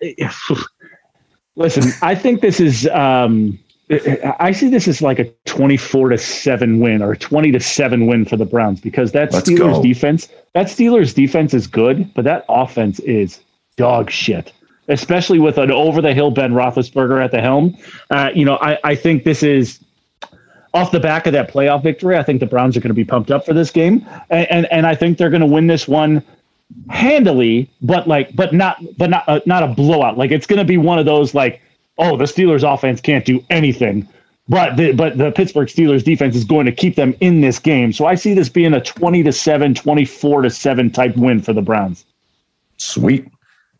listen, 1.56 1.92
I 2.02 2.14
think 2.14 2.40
this 2.40 2.60
is. 2.60 2.86
Um, 2.88 3.58
I 4.38 4.52
see 4.52 4.68
this 4.68 4.86
as 4.88 5.00
like 5.00 5.18
a 5.18 5.24
twenty-four 5.44 6.10
to 6.10 6.18
seven 6.18 6.80
win 6.80 7.02
or 7.02 7.12
a 7.12 7.16
twenty 7.16 7.50
to 7.52 7.60
seven 7.60 8.06
win 8.06 8.24
for 8.24 8.36
the 8.36 8.44
Browns 8.44 8.80
because 8.80 9.12
that 9.12 9.32
Let's 9.32 9.48
Steelers 9.48 9.74
go. 9.74 9.82
defense, 9.82 10.28
that 10.54 10.66
Steelers 10.66 11.14
defense 11.14 11.54
is 11.54 11.66
good, 11.66 12.12
but 12.14 12.24
that 12.24 12.44
offense 12.48 13.00
is 13.00 13.40
dog 13.76 14.10
shit. 14.10 14.52
Especially 14.88 15.38
with 15.38 15.58
an 15.58 15.70
over-the-hill 15.70 16.30
Ben 16.30 16.52
Roethlisberger 16.52 17.22
at 17.22 17.30
the 17.30 17.42
helm. 17.42 17.76
Uh, 18.10 18.30
you 18.34 18.44
know, 18.44 18.56
I, 18.62 18.78
I 18.84 18.94
think 18.94 19.24
this 19.24 19.42
is. 19.42 19.78
off 20.74 20.92
the 20.92 21.00
back 21.00 21.26
of 21.26 21.32
that 21.32 21.50
playoff 21.50 21.82
victory, 21.82 22.16
I 22.16 22.22
think 22.22 22.40
the 22.40 22.46
Browns 22.46 22.76
are 22.76 22.80
going 22.80 22.88
to 22.90 22.94
be 22.94 23.04
pumped 23.04 23.30
up 23.30 23.44
for 23.44 23.54
this 23.54 23.70
game, 23.70 24.06
and 24.30 24.46
and, 24.50 24.66
and 24.72 24.86
I 24.86 24.94
think 24.94 25.18
they're 25.18 25.30
going 25.30 25.40
to 25.40 25.46
win 25.46 25.66
this 25.66 25.88
one 25.88 26.22
handily, 26.90 27.70
but 27.80 28.06
like, 28.06 28.36
but 28.36 28.52
not, 28.52 28.76
but 28.98 29.08
not, 29.08 29.24
uh, 29.28 29.40
not 29.46 29.62
a 29.62 29.68
blowout. 29.68 30.18
Like 30.18 30.30
it's 30.30 30.46
going 30.46 30.58
to 30.58 30.64
be 30.64 30.76
one 30.76 30.98
of 30.98 31.06
those 31.06 31.34
like, 31.34 31.62
oh, 31.98 32.16
the 32.16 32.24
Steelers 32.24 32.62
offense 32.62 33.00
can't 33.00 33.24
do 33.24 33.44
anything, 33.50 34.08
but 34.48 34.76
the 34.76 34.92
but 34.92 35.18
the 35.18 35.30
Pittsburgh 35.32 35.68
Steelers 35.68 36.04
defense 36.04 36.34
is 36.36 36.44
going 36.44 36.66
to 36.66 36.72
keep 36.72 36.96
them 36.96 37.14
in 37.20 37.40
this 37.40 37.58
game. 37.58 37.92
So 37.92 38.06
I 38.06 38.14
see 38.14 38.34
this 38.34 38.48
being 38.48 38.74
a 38.74 38.80
twenty 38.80 39.22
to 39.22 39.32
7, 39.32 39.74
24 39.74 40.42
to 40.42 40.50
seven 40.50 40.90
type 40.90 41.16
win 41.16 41.42
for 41.42 41.52
the 41.52 41.62
Browns. 41.62 42.04
Sweet, 42.76 43.28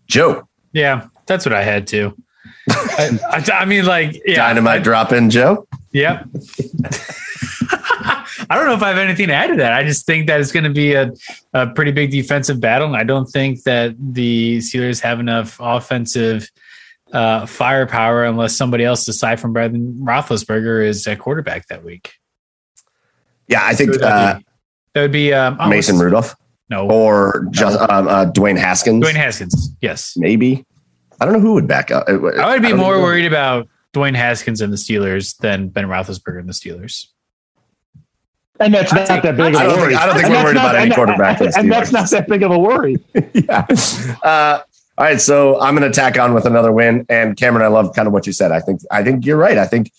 Joe. 0.07 0.47
Yeah, 0.73 1.07
that's 1.27 1.47
what 1.47 1.53
I 1.53 1.63
had 1.63 1.87
too. 1.87 2.15
I, 2.71 3.19
I, 3.31 3.61
I 3.61 3.65
mean, 3.65 3.87
like, 3.87 4.21
yeah, 4.27 4.37
Dynamite 4.37 4.81
I- 4.81 4.85
drop 4.85 5.13
in, 5.13 5.31
Joe. 5.31 5.67
Yep. 5.93 6.27
I 8.51 8.57
don't 8.57 8.67
know 8.67 8.75
if 8.75 8.83
I 8.83 8.89
have 8.89 8.99
anything 8.99 9.29
to 9.29 9.35
add 9.35 9.49
to 9.49 9.57
that. 9.57 9.73
I 9.73 9.83
just 9.83 10.07
think 10.07 10.27
that 10.29 10.41
it's 10.41 10.53
going 10.53 10.65
to 10.65 10.71
be 10.71 10.95
a, 10.95 11.13
a 11.53 11.67
pretty 11.67 11.91
big 11.91 12.11
defensive 12.11 12.61
battle. 12.61 12.87
And 12.87 12.97
I 12.97 13.05
don't 13.05 13.27
think 13.27 13.63
that 13.65 13.95
the 13.99 14.59
Steelers 14.59 15.01
have 15.03 15.21
enough 15.21 15.59
offensive 15.61 16.51
uh, 17.13 17.47
firepower 17.47 18.25
unless 18.25 18.57
somebody 18.57 18.85
else 18.85 19.07
aside 19.09 19.41
from 19.41 19.53
Bradley 19.53 19.81
Roethlisberger 19.81 20.87
is 20.87 21.07
at 21.07 21.19
quarterback 21.19 21.67
that 21.69 21.85
week. 21.85 22.13
Yeah, 23.49 23.63
I 23.65 23.75
think 23.75 23.95
uh, 24.03 24.41
That 24.95 25.01
would 25.03 25.13
be 25.13 25.33
um, 25.33 25.57
oh, 25.61 25.69
Mason 25.69 25.99
Rudolph 25.99 26.35
No, 26.69 26.89
or 26.91 27.47
just 27.51 27.79
um, 27.91 28.09
uh, 28.09 28.27
Dwayne 28.27 28.59
Haskins. 28.59 29.05
Dwayne 29.05 29.15
Haskins. 29.15 29.71
Yes. 29.81 30.15
maybe. 30.17 30.65
I 31.21 31.25
don't 31.25 31.35
know 31.35 31.41
who 31.41 31.55
would 31.55 31.67
back 31.67 31.91
up. 31.91 32.05
I 32.09 32.13
would 32.17 32.63
be 32.63 32.69
I 32.69 32.73
more 32.75 32.97
know. 32.97 33.03
worried 33.03 33.27
about 33.27 33.67
Dwayne 33.95 34.15
Haskins 34.15 34.61
and 34.61 34.73
the 34.73 34.77
Steelers 34.77 35.37
than 35.39 35.69
Ben 35.69 35.87
Roethlisberger 35.87 36.39
and 36.39 36.49
the 36.49 36.53
Steelers. 36.53 37.07
And 38.61 38.75
that's 38.75 38.93
not 38.93 39.07
that 39.07 39.23
big 39.37 39.55
of 39.55 39.61
I 39.61 39.65
a 39.65 39.69
don't 39.69 39.79
worry. 39.79 39.89
think- 39.95 40.01
I 40.03 40.07
don't 40.07 40.15
think 40.17 40.29
we're 40.29 40.43
worried 40.45 40.55
not- 40.55 40.65
about 40.71 40.75
any 40.77 40.95
quarterback 40.95 41.39
for 41.39 41.45
And 41.59 41.71
that's 41.73 41.91
not 41.93 42.11
that 42.11 42.29
big 42.29 42.43
of 42.43 42.51
a 42.51 42.59
worry. 42.59 42.99
yeah. 43.33 43.67
Uh, 44.23 44.61
all 44.99 45.05
right, 45.05 45.21
so 45.21 45.61
I'm 45.61 45.77
going 45.77 45.89
to 45.89 45.95
tack 45.95 46.19
on 46.19 46.35
with 46.35 46.45
another 46.45 46.73
win. 46.73 47.07
And 47.09 47.37
Camryn, 47.37 47.63
I 47.63 47.69
love 47.69 47.95
kind 47.95 48.09
of 48.09 48.13
what 48.13 48.27
you 48.27 48.33
said. 48.33 48.51
I 48.51 48.59
think 48.59 48.81
I 48.91 49.05
think 49.05 49.25
you're 49.25 49.37
right. 49.37 49.57
I 49.57 49.65
think 49.65 49.93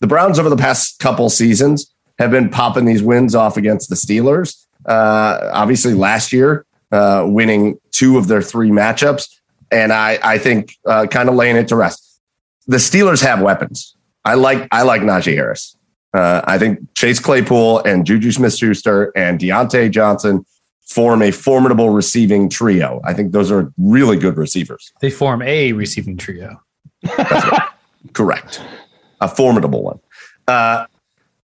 the 0.00 0.06
Browns 0.06 0.38
over 0.38 0.48
the 0.48 0.56
past 0.56 0.98
couple 0.98 1.28
seasons 1.28 1.92
have 2.18 2.30
been 2.30 2.48
popping 2.48 2.86
these 2.86 3.02
wins 3.02 3.34
off 3.34 3.58
against 3.58 3.90
the 3.90 3.96
Steelers. 3.96 4.64
Uh, 4.86 5.50
obviously, 5.52 5.92
last 5.92 6.32
year 6.32 6.64
uh, 6.90 7.26
winning 7.28 7.78
two 7.90 8.16
of 8.16 8.28
their 8.28 8.40
three 8.40 8.70
matchups, 8.70 9.28
and 9.70 9.92
I 9.92 10.18
I 10.22 10.38
think 10.38 10.74
uh, 10.86 11.06
kind 11.06 11.28
of 11.28 11.34
laying 11.34 11.56
it 11.56 11.68
to 11.68 11.76
rest. 11.76 12.18
The 12.66 12.78
Steelers 12.78 13.22
have 13.22 13.42
weapons. 13.42 13.94
I 14.24 14.34
like 14.34 14.66
I 14.72 14.82
like 14.84 15.02
Najee 15.02 15.34
Harris. 15.34 15.76
Uh, 16.14 16.40
I 16.44 16.56
think 16.56 16.78
Chase 16.94 17.20
Claypool 17.20 17.80
and 17.80 18.06
Juju 18.06 18.32
Smith-Schuster 18.32 19.12
and 19.14 19.38
Diontae 19.38 19.90
Johnson 19.90 20.46
form 20.86 21.22
a 21.22 21.30
formidable 21.30 21.90
receiving 21.90 22.48
trio. 22.48 23.00
I 23.04 23.12
think 23.12 23.32
those 23.32 23.50
are 23.50 23.72
really 23.76 24.16
good 24.16 24.36
receivers. 24.36 24.92
They 25.00 25.10
form 25.10 25.42
a 25.42 25.72
receiving 25.72 26.16
trio. 26.16 26.60
Correct. 28.12 28.62
A 29.20 29.28
formidable 29.28 29.82
one. 29.82 30.00
Uh, 30.46 30.86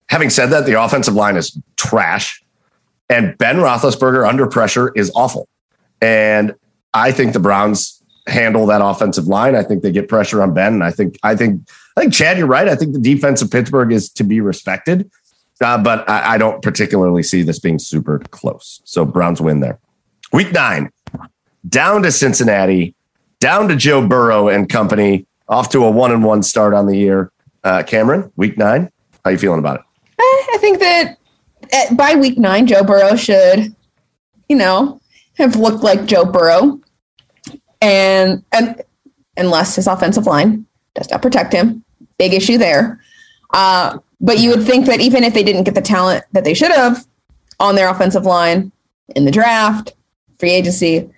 having 0.07 0.29
said 0.29 0.47
that, 0.47 0.65
the 0.65 0.81
offensive 0.81 1.13
line 1.13 1.35
is 1.35 1.57
trash, 1.75 2.43
and 3.09 3.37
Ben 3.37 3.57
Roethlisberger 3.57 4.27
under 4.27 4.47
pressure 4.47 4.91
is 4.95 5.11
awful. 5.15 5.47
And 6.01 6.55
I 6.93 7.11
think 7.11 7.33
the 7.33 7.39
Browns 7.39 8.01
handle 8.27 8.65
that 8.67 8.81
offensive 8.83 9.27
line. 9.27 9.55
I 9.55 9.63
think 9.63 9.83
they 9.83 9.91
get 9.91 10.07
pressure 10.07 10.41
on 10.41 10.53
Ben. 10.53 10.73
And 10.73 10.83
I 10.83 10.91
think 10.91 11.17
I 11.23 11.35
think 11.35 11.67
I 11.95 12.01
think 12.01 12.13
Chad, 12.13 12.37
you're 12.37 12.47
right. 12.47 12.67
I 12.67 12.75
think 12.75 12.93
the 12.93 12.99
defense 12.99 13.41
of 13.41 13.51
Pittsburgh 13.51 13.91
is 13.91 14.09
to 14.13 14.23
be 14.23 14.41
respected, 14.41 15.09
uh, 15.61 15.77
but 15.77 16.07
I, 16.09 16.35
I 16.35 16.37
don't 16.37 16.61
particularly 16.61 17.23
see 17.23 17.41
this 17.41 17.59
being 17.59 17.79
super 17.79 18.19
close. 18.31 18.81
So 18.85 19.05
Browns 19.05 19.41
win 19.41 19.59
there. 19.59 19.79
Week 20.33 20.51
nine, 20.51 20.91
down 21.67 22.03
to 22.03 22.11
Cincinnati, 22.11 22.95
down 23.39 23.67
to 23.69 23.75
Joe 23.75 24.05
Burrow 24.05 24.49
and 24.49 24.69
company, 24.69 25.25
off 25.47 25.69
to 25.69 25.85
a 25.85 25.91
one 25.91 26.11
and 26.11 26.23
one 26.23 26.43
start 26.43 26.73
on 26.73 26.87
the 26.87 26.97
year. 26.97 27.31
Uh, 27.63 27.83
Camryn, 27.83 28.31
week 28.35 28.57
nine, 28.57 28.91
how 29.23 29.31
you 29.31 29.37
feeling 29.37 29.59
about 29.59 29.79
it? 29.79 29.85
I 30.19 30.57
think 30.59 30.79
that 30.79 31.17
at, 31.73 31.97
by 31.97 32.15
week 32.15 32.37
nine, 32.37 32.67
Joe 32.67 32.83
Burrow 32.83 33.15
should, 33.15 33.75
you 34.49 34.55
know, 34.55 35.01
have 35.37 35.55
looked 35.55 35.83
like 35.83 36.05
Joe 36.05 36.25
Burrow, 36.25 36.79
and 37.81 38.43
and 38.51 38.81
unless 39.37 39.75
his 39.75 39.87
offensive 39.87 40.25
line 40.25 40.65
does 40.93 41.09
not 41.11 41.21
protect 41.21 41.53
him, 41.53 41.83
big 42.17 42.33
issue 42.33 42.57
there. 42.57 43.01
Uh, 43.55 43.97
but 44.19 44.39
you 44.39 44.49
would 44.49 44.63
think 44.63 44.85
that 44.85 44.99
even 44.99 45.23
if 45.23 45.33
they 45.33 45.43
didn't 45.43 45.63
get 45.63 45.75
the 45.75 45.81
talent 45.81 46.25
that 46.33 46.43
they 46.43 46.53
should 46.53 46.71
have 46.71 47.07
on 47.59 47.75
their 47.75 47.89
offensive 47.89 48.25
line 48.25 48.71
in 49.15 49.23
the 49.23 49.31
draft, 49.31 49.93
free 50.37 50.51
agency, 50.51 51.09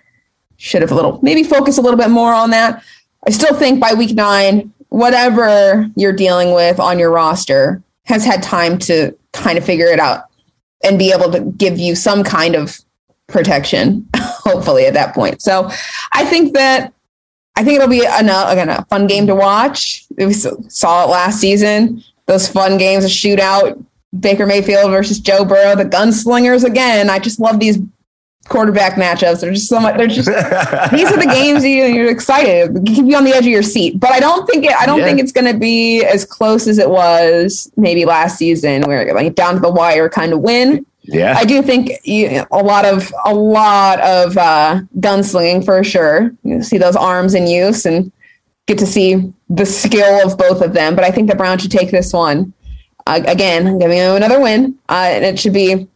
should 0.56 0.82
have 0.82 0.92
a 0.92 0.94
little 0.94 1.18
maybe 1.22 1.42
focus 1.42 1.78
a 1.78 1.80
little 1.80 1.98
bit 1.98 2.10
more 2.10 2.32
on 2.32 2.50
that. 2.50 2.82
I 3.26 3.30
still 3.30 3.54
think 3.54 3.80
by 3.80 3.92
week 3.94 4.14
nine, 4.14 4.72
whatever 4.88 5.88
you're 5.96 6.12
dealing 6.12 6.54
with 6.54 6.78
on 6.78 6.98
your 6.98 7.10
roster 7.10 7.82
has 8.04 8.24
had 8.24 8.42
time 8.42 8.78
to 8.78 9.16
kind 9.32 9.58
of 9.58 9.64
figure 9.64 9.86
it 9.86 10.00
out 10.00 10.24
and 10.84 10.98
be 10.98 11.12
able 11.12 11.30
to 11.32 11.40
give 11.40 11.78
you 11.78 11.94
some 11.94 12.22
kind 12.22 12.54
of 12.54 12.78
protection, 13.26 14.08
hopefully 14.16 14.86
at 14.86 14.94
that 14.94 15.14
point. 15.14 15.42
So 15.42 15.70
I 16.12 16.24
think 16.24 16.54
that 16.54 16.92
I 17.56 17.64
think 17.64 17.76
it'll 17.76 17.88
be 17.88 18.04
a, 18.04 18.16
again 18.16 18.68
a 18.68 18.84
fun 18.84 19.08
game 19.08 19.26
to 19.26 19.34
watch. 19.34 20.06
We 20.16 20.32
saw 20.32 21.04
it 21.04 21.10
last 21.10 21.40
season. 21.40 22.04
Those 22.28 22.46
fun 22.46 22.78
games, 22.78 23.04
a 23.04 23.08
shootout, 23.08 23.84
Baker 24.20 24.46
Mayfield 24.46 24.90
versus 24.90 25.18
Joe 25.18 25.44
Burrow, 25.44 25.74
the 25.74 25.84
gunslingers 25.84 26.62
again. 26.64 27.10
I 27.10 27.18
just 27.18 27.40
love 27.40 27.58
these 27.58 27.78
quarterback 28.48 28.94
matchups. 28.94 29.40
They're 29.40 29.52
just 29.52 29.68
so 29.68 29.80
much. 29.80 29.96
They're 29.96 30.06
just 30.06 30.28
these 30.92 31.10
are 31.10 31.16
the 31.18 31.28
games 31.30 31.64
you, 31.64 31.84
you're 31.84 32.10
excited. 32.10 32.76
Keep 32.86 33.06
you 33.06 33.16
on 33.16 33.24
the 33.24 33.32
edge 33.34 33.44
of 33.46 33.50
your 33.50 33.62
seat. 33.62 33.98
But 33.98 34.12
I 34.12 34.20
don't 34.20 34.46
think 34.46 34.64
it. 34.64 34.72
I 34.72 34.86
don't 34.86 35.00
Yeah. 35.00 35.04
think 35.06 35.20
it's 35.20 35.32
going 35.32 35.52
to 35.52 35.58
be 35.58 36.04
as 36.04 36.24
close 36.24 36.66
as 36.68 36.78
it 36.78 36.88
was 36.90 37.70
maybe 37.76 38.04
last 38.04 38.38
season, 38.38 38.82
where 38.82 39.12
like 39.14 39.34
down 39.34 39.54
to 39.54 39.60
the 39.60 39.70
wire 39.72 40.08
kind 40.08 40.32
of 40.32 40.40
win. 40.40 40.86
yeah. 41.02 41.34
I 41.36 41.44
do 41.44 41.62
think 41.62 41.90
you, 42.04 42.44
a 42.50 42.62
lot 42.62 42.84
of 42.84 43.12
a 43.24 43.34
lot 43.34 44.00
of 44.00 44.36
uh, 44.38 44.80
gunslinging 45.00 45.64
for 45.64 45.82
sure. 45.84 46.30
You 46.44 46.62
see 46.62 46.78
those 46.78 46.96
arms 46.96 47.34
in 47.34 47.46
use 47.46 47.84
and 47.86 48.12
get 48.66 48.78
to 48.78 48.86
see 48.86 49.32
the 49.48 49.66
skill 49.66 50.26
of 50.26 50.36
both 50.38 50.60
of 50.60 50.72
them. 50.72 50.94
But 50.94 51.04
I 51.04 51.10
think 51.10 51.28
the 51.28 51.36
Browns 51.36 51.62
should 51.62 51.70
take 51.70 51.90
this 51.90 52.12
one 52.12 52.52
uh, 53.08 53.22
again, 53.26 53.78
giving 53.78 53.98
them 53.98 54.16
another 54.16 54.40
win, 54.40 54.78
uh, 54.88 55.08
and 55.08 55.24
it 55.24 55.38
should 55.38 55.54
be 55.54 55.88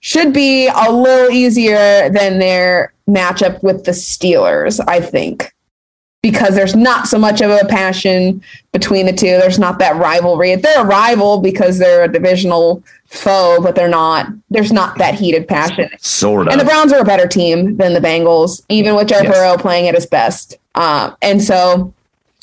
should 0.00 0.32
be 0.32 0.68
a 0.68 0.92
little 0.92 1.30
easier 1.30 2.08
than 2.10 2.38
their 2.38 2.92
matchup 3.08 3.60
with 3.62 3.84
the 3.84 3.92
Steelers. 3.92 4.78
I 4.86 5.00
think 5.00 5.52
because 6.22 6.54
there's 6.54 6.74
not 6.76 7.06
so 7.06 7.18
much 7.18 7.40
of 7.40 7.50
a 7.50 7.64
passion 7.66 8.42
between 8.72 9.06
the 9.06 9.12
two. 9.12 9.28
There's 9.28 9.58
not 9.58 9.78
that 9.78 9.96
rivalry. 9.96 10.54
They're 10.56 10.82
a 10.82 10.84
rival 10.84 11.38
because 11.40 11.78
they're 11.78 12.04
a 12.04 12.12
divisional 12.12 12.82
foe, 13.06 13.58
but 13.62 13.74
they're 13.74 13.88
not. 13.88 14.26
There's 14.50 14.72
not 14.72 14.98
that 14.98 15.14
heated 15.14 15.48
passion. 15.48 15.88
sort 15.98 16.48
of. 16.48 16.52
And 16.52 16.60
the. 16.60 16.64
Browns 16.64 16.92
are 16.92 17.00
a 17.00 17.04
better 17.04 17.26
team 17.26 17.76
than 17.76 17.94
the 17.94 18.00
Bengals, 18.00 18.62
even 18.68 18.94
with 18.94 19.08
Joe 19.08 19.20
Yes. 19.22 19.32
Burrow 19.32 19.56
playing 19.56 19.88
at 19.88 19.94
his 19.94 20.06
best. 20.06 20.58
Uh, 20.74 21.14
and 21.22 21.42
so 21.42 21.94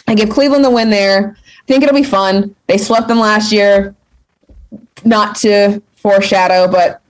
I 0.08 0.16
give 0.16 0.30
Cleveland 0.30 0.66
the 0.66 0.70
win 0.70 0.90
there. 0.90 1.38
I 1.38 1.66
think 1.68 1.84
it'll 1.84 1.96
be 1.96 2.04
fun. 2.04 2.56
They 2.68 2.78
swept 2.78 3.08
them 3.08 3.20
last 3.20 3.52
year. 3.52 3.96
Not 5.06 5.36
to 5.38 5.82
foreshadow, 5.96 6.72
but 6.72 7.02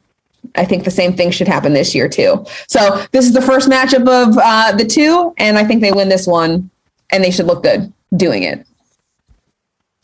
I 0.55 0.65
think 0.65 0.83
the 0.83 0.91
same 0.91 1.15
thing 1.15 1.31
should 1.31 1.47
happen 1.47 1.73
this 1.73 1.95
year 1.95 2.07
too. 2.07 2.45
So 2.67 3.05
this 3.11 3.25
is 3.25 3.33
the 3.33 3.41
first 3.41 3.69
matchup 3.69 4.07
of 4.07 4.37
uh, 4.37 4.75
the 4.75 4.85
two, 4.85 5.33
and 5.37 5.57
I 5.57 5.63
think 5.63 5.81
they 5.81 5.91
win 5.91 6.09
this 6.09 6.27
one, 6.27 6.69
and 7.11 7.23
they 7.23 7.31
should 7.31 7.47
look 7.47 7.63
good 7.63 7.91
doing 8.15 8.43
it. 8.43 8.65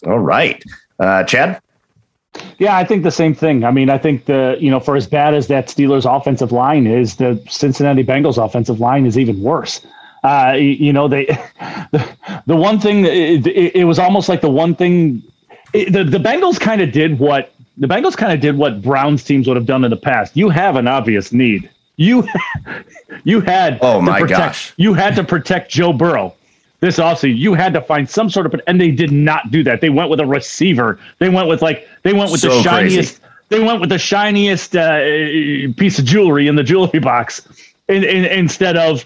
All 0.06 0.20
right. 0.20 0.64
Uh, 1.00 1.24
Chad? 1.24 1.62
Yeah, 2.58 2.78
I 2.78 2.84
think 2.84 3.04
the 3.04 3.12
same 3.12 3.34
thing. 3.34 3.64
I 3.64 3.72
mean, 3.72 3.90
I 3.90 3.98
think 3.98 4.26
the 4.26 4.58
you 4.60 4.70
know 4.70 4.80
for 4.80 4.96
as 4.96 5.08
bad 5.08 5.34
as 5.34 5.48
that 5.48 5.68
Steelers 5.68 6.06
offensive 6.06 6.52
line 6.52 6.88
is, 6.88 7.16
the 7.16 7.44
Cincinnati 7.50 8.04
Bengals 8.04 8.44
offensive 8.44 8.80
line 8.80 9.06
is 9.06 9.18
even 9.18 9.42
worse. 9.42 9.82
Uh, 10.24 10.53
you, 10.57 10.91
know, 10.91 11.07
they 11.07 11.26
the, 11.91 12.15
the 12.45 12.55
one 12.55 12.80
thing 12.80 13.05
it, 13.05 13.47
it, 13.47 13.76
it 13.76 13.84
was 13.86 13.99
almost 13.99 14.28
like 14.30 14.41
the 14.41 14.49
one 14.49 14.76
thing 14.76 15.24
it, 15.74 15.93
the 15.93 16.03
the 16.03 16.17
Bengals 16.17 16.59
kind 16.59 16.82
of 16.82 16.91
did 16.91 17.20
what 17.20 17.53
the 17.78 17.88
Bengals 17.88 18.17
kind 18.17 18.34
of 18.34 18.41
did 18.41 18.57
what 18.57 18.82
Browns 18.82 19.24
teams 19.24 19.47
would 19.47 19.55
have 19.55 19.65
done 19.65 19.84
in 19.86 19.89
the 19.89 19.97
past. 19.97 20.36
You 20.36 20.49
have 20.49 20.76
an 20.76 20.88
obvious 20.88 21.32
need. 21.32 21.70
You 21.95 22.28
you 23.24 23.41
had 23.41 23.80
Oh, 23.82 23.95
to 23.99 24.01
my 24.01 24.20
protect- 24.20 24.39
gosh. 24.39 24.74
you 24.78 24.93
had 24.93 25.15
to 25.15 25.24
protect 25.24 25.72
Joe 25.72 25.93
Burrow. 25.93 26.36
This 26.82 26.97
offseason, 26.97 27.38
you 27.38 27.53
had 27.55 27.74
to 27.74 27.82
find 27.82 28.09
some 28.09 28.30
sort 28.30 28.45
of, 28.45 28.55
and 28.65 28.80
they 28.80 28.89
did 28.91 29.11
not 29.11 29.51
do 29.51 29.63
that. 29.63 29.82
They 29.82 29.89
went 29.89 30.09
with 30.09 30.22
a 30.22 30.26
receiver. 30.26 30.97
They 31.20 31.28
went 31.28 31.49
with 31.49 31.61
like 31.61 31.88
they 32.03 32.13
went 32.13 32.32
with 32.32 32.41
the 32.41 32.49
So 32.51 32.63
crazy. 32.63 32.95
shiniest. 32.95 33.22
They 33.49 33.59
went 33.61 33.82
with 33.82 33.89
the 33.89 33.97
shiniest 33.99 34.76
uh, 34.76 35.74
piece 35.78 35.99
of 35.99 36.05
jewelry 36.05 36.47
in 36.47 36.55
the 36.55 36.63
jewelry 36.63 36.99
box, 36.99 37.41
in, 37.89 38.03
in, 38.03 38.24
instead 38.26 38.78
of 38.78 39.05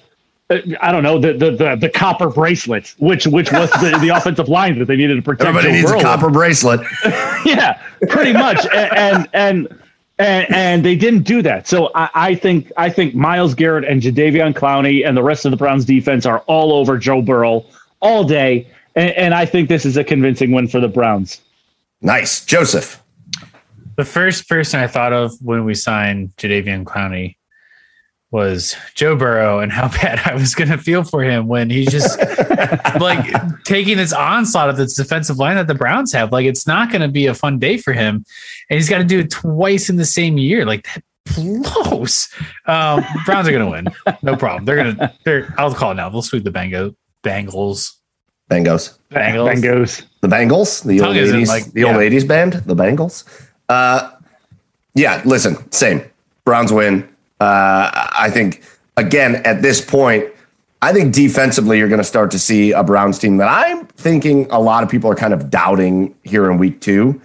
I 0.82 0.91
don't 0.91 1.04
know 1.04 1.20
the, 1.20 1.34
the 1.34 1.51
the 1.51 1.76
the 1.76 1.89
copper 1.89 2.30
bracelet, 2.30 2.93
which 2.97 3.28
which 3.28 3.51
was 3.51 3.70
the, 3.72 3.97
the 4.01 4.10
offensive 4.16 4.49
line 4.49 4.80
that 4.80 4.86
they 4.86 4.95
needed 4.95 5.16
to 5.16 5.22
protect. 5.22 5.49
Everybody 5.49 5.70
Joe 5.70 5.76
needs 5.76 5.91
Burrow 5.91 5.99
a 5.99 6.04
copper 6.04 6.30
bracelet. 6.30 6.82
yeah, 7.45 7.82
pretty 8.10 8.34
much. 8.34 8.66
and, 8.74 9.28
and 9.34 9.80
and 10.20 10.51
and 10.51 10.86
they 10.86 10.95
didn't 10.95 11.24
do 11.24 11.41
that. 11.41 11.68
So 11.68 11.91
I, 11.95 12.10
I 12.14 12.36
think 12.36 12.72
I 12.78 12.89
think 12.89 13.16
Myles 13.16 13.54
Garrett 13.54 13.86
and 13.86 14.01
Jadeveon 14.01 14.54
Clowney 14.54 15.08
and 15.08 15.18
the 15.18 15.24
rest 15.24 15.45
of 15.45 15.51
the 15.51 15.58
Browns 15.58 15.86
defense 15.86 16.26
are 16.26 16.39
all 16.41 16.74
over 16.74 16.97
Joe 16.97 17.22
Burrow 17.22 17.66
all 17.99 18.24
day, 18.24 18.68
and, 18.95 19.12
and 19.12 19.34
I 19.34 19.45
think 19.45 19.70
this 19.70 19.86
is 19.86 19.97
a 19.97 20.04
convincing 20.04 20.51
win 20.51 20.68
for 20.68 20.80
the 20.80 20.88
Browns. 20.88 21.41
Nice, 22.01 22.45
Joseph. 22.45 23.01
The 23.95 24.06
first 24.06 24.49
person 24.49 24.80
I 24.80 24.88
thought 24.88 25.14
of 25.14 25.34
when 25.41 25.66
we 25.66 25.76
signed 25.76 26.36
Jadeveon 26.38 26.84
Clowney 26.84 27.36
was 28.34 28.76
Joe 28.96 29.16
Burrow 29.16 29.60
and 29.60 29.72
how 29.72 29.88
bad 30.02 30.20
I 30.26 30.34
was 30.34 30.56
going 30.56 30.70
to 30.72 30.78
feel 30.78 31.04
for 31.04 31.24
him 31.24 31.48
when 31.48 31.70
he's 31.70 31.90
just 31.90 32.20
like 33.00 33.32
taking 33.64 33.96
this 33.96 34.12
onslaught 34.12 34.70
of 34.70 34.76
this 34.76 34.96
defensive 34.96 35.38
line 35.38 35.56
that 35.56 35.68
the 35.68 35.76
Browns 35.76 36.12
have. 36.12 36.32
Like 36.32 36.46
it's 36.46 36.68
not 36.68 36.90
going 36.90 37.04
to 37.04 37.08
be 37.08 37.28
a 37.28 37.34
fun 37.34 37.60
day 37.60 37.78
for 37.78 37.94
him, 37.94 38.26
and 38.70 38.78
he's 38.78 38.90
got 38.90 38.98
to 38.98 39.04
do 39.04 39.20
it 39.20 39.32
twice 39.32 39.90
in 39.90 39.96
the 39.96 40.06
same 40.06 40.38
year. 40.38 40.66
Like 40.66 40.84
that 40.84 41.04
blows. 41.36 42.28
Um, 42.66 43.06
Browns 43.26 43.48
are 43.48 43.52
going 43.52 43.66
to 43.66 43.72
win, 43.72 44.18
no 44.24 44.36
problem. 44.36 44.66
They're 44.66 44.84
going 44.84 44.96
to. 44.98 45.14
They're. 45.24 45.54
I'll 45.58 45.74
call 45.74 45.92
it 45.92 45.96
now. 45.96 46.10
They'll 46.10 46.24
sweep 46.24 46.44
the 46.44 46.52
Bango 46.52 46.96
Bengals. 47.24 47.94
Bengals. 48.50 48.98
Bengals. 49.12 49.62
Bengals. 49.62 50.04
The 50.22 50.28
Bengals. 50.28 50.84
The 50.84 50.98
Tongue 50.98 51.08
old 51.10 51.18
isn't 51.18 51.36
eighties. 51.36 51.48
like- 51.50 51.72
the 51.74 51.84
old 51.84 51.96
yeah. 51.96 52.02
eighties 52.02 52.26
band. 52.26 52.54
The 52.54 52.76
Bengals. 52.76 53.24
Uh, 53.70 54.12
yeah. 54.96 55.22
Listen, 55.24 55.72
same. 55.72 56.04
Browns 56.46 56.74
win. 56.74 57.08
Uh, 57.40 57.90
I 57.94 58.30
think 58.32 58.64
again 58.98 59.38
at 59.46 59.62
this 59.62 59.82
point, 59.82 60.26
I 60.82 60.94
think 60.94 61.14
defensively 61.14 61.78
you're 61.78 61.88
going 61.88 62.02
to 62.02 62.04
start 62.06 62.32
to 62.32 62.40
see 62.40 62.72
a 62.72 62.84
Browns 62.84 63.18
team 63.20 63.38
that 63.38 63.48
I'm 63.50 63.86
thinking 63.88 64.48
a 64.52 64.60
lot 64.60 64.84
of 64.84 64.90
people 64.90 65.10
are 65.10 65.16
kind 65.16 65.34
of 65.34 65.50
doubting 65.50 66.16
here 66.24 66.50
in 66.52 66.58
week 66.58 66.82
two. 66.82 67.20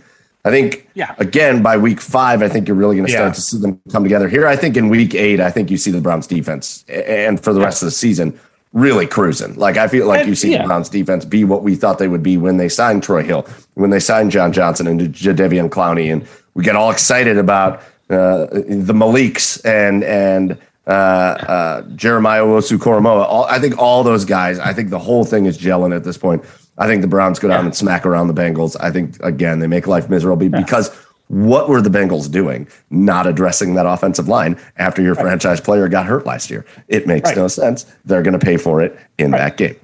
I 0.45 0.51
think 0.51 0.89
Yeah. 0.95 1.15
again 1.19 1.63
by 1.63 1.77
week 1.77 2.01
five, 2.01 2.43
I 2.43 2.49
think 2.49 2.69
you're 2.69 2.77
really 2.77 2.97
going 2.97 3.07
to 3.07 3.13
Yeah. 3.13 3.19
start 3.19 3.35
to 3.35 3.41
see 3.41 3.59
them 3.59 3.81
come 3.93 4.03
together. 4.05 4.29
Here, 4.29 4.47
I 4.47 4.57
think 4.57 4.77
in 4.77 4.89
week 4.89 5.15
eight, 5.15 5.41
I 5.41 5.51
think 5.51 5.71
you 5.71 5.77
see 5.77 5.91
the 5.91 6.01
Browns 6.01 6.27
defense 6.27 6.85
and 6.89 7.39
for 7.43 7.53
the 7.53 7.61
rest 7.61 7.83
of 7.83 7.87
the 7.87 7.91
season 7.93 8.39
really 8.73 9.07
cruising. 9.07 9.55
Like 9.57 9.77
I 9.77 9.89
feel 9.89 10.07
like 10.07 10.21
And- 10.21 10.29
you 10.29 10.35
see 10.35 10.53
yeah. 10.53 10.63
the 10.63 10.69
Browns 10.69 10.89
defense 10.89 11.25
be 11.25 11.43
what 11.45 11.63
we 11.65 11.75
thought 11.75 11.99
they 11.99 12.09
would 12.09 12.23
be 12.23 12.37
when 12.37 12.57
they 12.59 12.69
signed 12.69 13.03
Troy 13.03 13.23
Hill, 13.25 13.47
when 13.75 13.91
they 13.91 14.01
signed 14.01 14.31
John 14.31 14.53
Johnson 14.53 14.87
and 14.87 15.01
Jadeveon 15.01 15.69
Clowney, 15.69 16.13
and 16.13 16.25
we 16.55 16.63
get 16.65 16.77
all 16.77 16.91
excited 16.91 17.39
about 17.39 17.83
uh, 18.11 18.47
the 18.47 18.95
Maliks 18.95 19.65
and 19.65 20.03
and 20.05 20.59
uh, 20.87 20.91
uh, 20.91 21.83
Jeremiah 21.97 22.43
Owusu-Koramoah. 22.43 23.25
All, 23.27 23.45
I 23.45 23.59
think 23.59 23.79
all 23.79 24.03
those 24.03 24.25
guys. 24.25 24.59
I 24.59 24.73
think 24.73 24.91
the 24.91 24.99
whole 24.99 25.25
thing 25.25 25.45
is 25.47 25.59
gelling 25.59 25.95
at 25.95 26.05
this 26.05 26.17
point. 26.17 26.45
I 26.79 26.87
think 26.87 27.03
the 27.03 27.09
Browns 27.09 27.39
go 27.39 27.49
down 27.49 27.65
and 27.67 27.75
smack 27.77 28.07
around 28.07 28.29
the 28.29 28.35
Bengals. 28.35 28.77
I 28.81 28.91
think 28.91 29.23
again 29.23 29.59
they 29.59 29.67
make 29.67 29.87
life 29.87 30.09
miserable 30.09 30.49
because 30.49 30.91
what 31.27 31.69
were 31.69 31.83
the 31.83 31.91
Bengals 31.91 32.31
doing? 32.31 32.67
Not 32.89 33.27
addressing 33.27 33.75
that 33.75 33.85
offensive 33.85 34.29
line 34.29 34.59
after 34.79 35.03
your 35.03 35.15
franchise 35.15 35.61
player 35.61 35.87
got 35.89 36.07
hurt 36.07 36.25
last 36.25 36.49
year. 36.51 36.65
It 36.89 37.07
makes 37.07 37.29
Right. 37.29 37.37
no 37.37 37.49
sense. 37.49 37.85
They're 38.07 38.23
going 38.23 38.39
to 38.39 38.45
pay 38.45 38.57
for 38.57 38.81
it 38.81 38.99
in 39.19 39.33
that 39.33 39.59
game. 39.59 39.77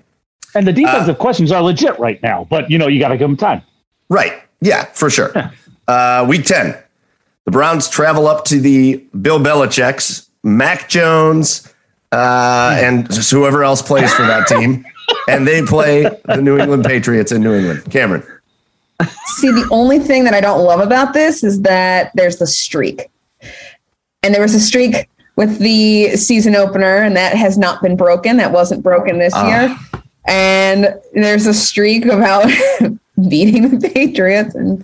And 0.55 0.67
the 0.67 0.73
defensive 0.73 1.19
questions 1.19 1.53
are 1.53 1.61
legit 1.61 1.99
right 1.99 2.23
now, 2.23 2.47
but 2.49 2.71
you 2.71 2.79
know 2.79 2.87
you 2.87 2.99
got 3.01 3.09
to 3.09 3.19
give 3.19 3.29
them 3.29 3.37
time. 3.37 3.61
Right. 4.09 4.33
Yeah, 4.63 4.85
for 4.85 5.11
sure. 5.11 5.33
Uh, 5.87 6.25
week 6.27 6.47
10, 6.47 6.75
the 7.45 7.51
Browns 7.51 7.89
travel 7.89 8.27
up 8.27 8.45
to 8.47 8.61
the 8.61 8.97
Bill 9.21 9.39
Belichick's, 9.39 10.29
Mac 10.43 10.89
Jones, 10.89 11.73
uh, 12.13 12.79
and 12.81 13.07
whoever 13.31 13.65
else 13.65 13.83
plays 13.83 14.13
for 14.15 14.23
that 14.23 14.47
team. 14.47 14.85
and 15.29 15.47
they 15.47 15.63
play 15.63 16.03
the 16.25 16.41
New 16.41 16.59
England 16.59 16.85
Patriots 16.85 17.33
in 17.33 17.43
New 17.43 17.55
England. 17.55 17.81
Camryn. 17.85 18.27
See, 19.37 19.51
the 19.51 19.69
only 19.71 19.99
thing 19.99 20.25
that 20.25 20.35
I 20.35 20.41
don't 20.41 20.65
love 20.65 20.81
about 20.81 21.13
this 21.13 21.43
is 21.45 21.63
that 21.63 22.11
there's 22.15 22.37
the 22.39 22.47
streak. 22.47 23.09
And 24.23 24.33
there 24.35 24.41
was 24.43 24.55
a 24.55 24.61
streak 24.61 25.09
with 25.37 25.59
the 25.59 26.17
season 26.17 26.55
opener, 26.55 26.99
and 26.99 27.17
that 27.17 27.37
has 27.37 27.59
not 27.59 27.83
been 27.83 27.97
broken. 27.97 28.37
That 28.37 28.53
wasn't 28.53 28.83
broken 28.83 29.19
this 29.19 29.35
Ah. 29.35 29.49
year. 29.67 29.77
And 30.27 30.95
there's 31.13 31.47
a 31.47 31.53
streak 31.53 32.07
about 32.07 32.51
beating 33.29 33.79
the 33.79 33.91
Patriots 33.91 34.55
and 34.55 34.83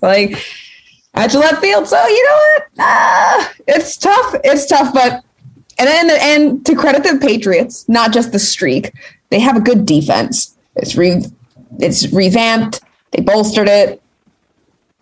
at 1.15 1.31
Gillette 1.31 1.59
Field. 1.61 1.87
So 1.89 2.05
you 2.07 2.25
know 2.25 2.37
what? 2.55 2.67
Ah, 2.79 3.53
it's 3.69 3.97
tough. 3.97 4.35
It's 4.45 4.67
tough, 4.67 4.93
but 4.95 5.23
and 5.79 5.89
then 5.89 6.11
and 6.11 6.67
to 6.67 6.75
credit 6.75 7.03
the 7.03 7.19
Patriots, 7.19 7.89
not 7.89 8.13
just 8.13 8.33
the 8.33 8.39
streak, 8.39 8.93
they 9.31 9.41
have 9.41 9.57
a 9.57 9.61
good 9.61 9.87
defense. 9.87 10.57
It's 10.77 10.97
re, 10.97 11.23
it's 11.79 12.13
revamped. 12.13 12.81
They 13.13 13.23
bolstered 13.23 13.69
it. 13.69 14.03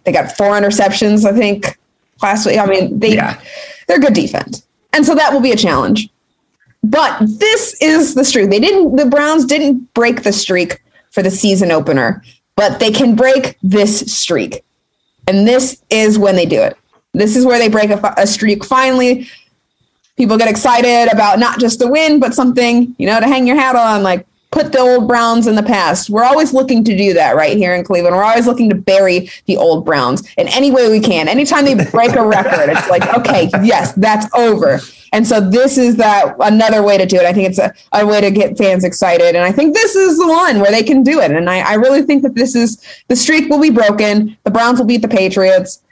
They 0.04 0.12
got 0.12 0.36
four 0.36 0.52
interceptions, 0.58 1.24
I 1.30 1.36
think, 1.36 1.78
last 2.22 2.46
week. 2.46 2.58
I 2.58 2.66
mean, 2.66 2.98
they 2.98 3.14
Yeah. 3.14 3.38
they're 3.86 3.98
good 3.98 4.14
defense, 4.14 4.66
and 4.92 5.04
so 5.04 5.14
that 5.14 5.32
will 5.32 5.40
be 5.40 5.52
a 5.52 5.56
challenge. 5.56 6.08
But 6.84 7.18
this 7.20 7.76
is 7.82 8.14
the 8.14 8.24
streak. 8.24 8.50
They 8.50 8.60
didn't. 8.60 8.96
The 8.96 9.06
Browns 9.06 9.44
didn't 9.44 9.92
break 9.94 10.22
the 10.22 10.32
streak 10.32 10.80
for 11.10 11.22
the 11.22 11.30
season 11.30 11.70
opener, 11.72 12.22
but 12.56 12.78
they 12.80 12.90
can 12.92 13.14
break 13.16 13.58
this 13.62 14.00
streak, 14.12 14.62
and 15.28 15.46
this 15.46 15.82
is 15.90 16.18
when 16.18 16.34
they 16.36 16.46
do 16.46 16.60
it. 16.60 16.76
This 17.12 17.36
is 17.36 17.44
where 17.44 17.58
they 17.58 17.68
break 17.68 17.90
a, 17.90 18.14
a 18.16 18.26
streak. 18.26 18.64
Finally, 18.64 19.28
people 20.16 20.38
get 20.38 20.48
excited 20.48 21.12
about 21.12 21.38
not 21.38 21.60
just 21.60 21.78
the 21.78 21.86
win, 21.86 22.18
but 22.18 22.34
something 22.34 22.96
you 22.98 23.06
know 23.06 23.20
to 23.20 23.26
hang 23.26 23.46
your 23.46 23.56
hat 23.56 23.76
on, 23.76 24.02
like 24.02 24.26
put 24.50 24.72
the 24.72 24.78
old 24.78 25.06
Browns 25.06 25.46
in 25.46 25.54
the 25.54 25.62
past. 25.62 26.10
We're 26.10 26.24
always 26.24 26.52
looking 26.52 26.82
to 26.84 26.96
do 26.96 27.12
that 27.14 27.36
right 27.36 27.56
here 27.56 27.74
in 27.74 27.84
Cleveland. 27.84 28.16
We're 28.16 28.24
always 28.24 28.46
looking 28.46 28.68
to 28.70 28.74
bury 28.74 29.30
the 29.46 29.56
old 29.56 29.84
Browns 29.84 30.28
in 30.36 30.48
any 30.48 30.70
way 30.70 30.88
we 30.90 31.00
can. 31.00 31.28
Anytime 31.28 31.64
they 31.64 31.74
break 31.74 32.12
a 32.14 32.26
record, 32.26 32.70
it's 32.70 32.88
like, 32.88 33.06
okay, 33.18 33.50
yes, 33.62 33.92
that's 33.94 34.26
over. 34.34 34.80
And 35.12 35.26
so 35.26 35.40
this 35.40 35.78
is 35.78 35.96
that 35.96 36.34
another 36.40 36.82
way 36.82 36.98
to 36.98 37.06
do 37.06 37.16
it. 37.16 37.24
I 37.24 37.32
think 37.32 37.48
it's 37.48 37.58
a, 37.58 37.72
a 37.92 38.06
way 38.06 38.20
to 38.20 38.30
get 38.30 38.58
fans 38.58 38.84
excited. 38.84 39.34
And 39.34 39.44
I 39.44 39.52
think 39.52 39.74
this 39.74 39.96
is 39.96 40.18
the 40.18 40.28
one 40.28 40.60
where 40.60 40.70
they 40.70 40.82
can 40.82 41.02
do 41.02 41.20
it. 41.20 41.30
And 41.30 41.48
I, 41.48 41.60
I 41.60 41.74
really 41.74 42.02
think 42.02 42.22
that 42.22 42.34
this 42.34 42.54
is 42.54 42.82
the 43.08 43.16
streak 43.16 43.48
will 43.48 43.60
be 43.60 43.70
broken. 43.70 44.36
The 44.44 44.50
Browns 44.50 44.78
will 44.78 44.86
beat 44.86 45.02
the 45.02 45.08
Patriots. 45.08 45.82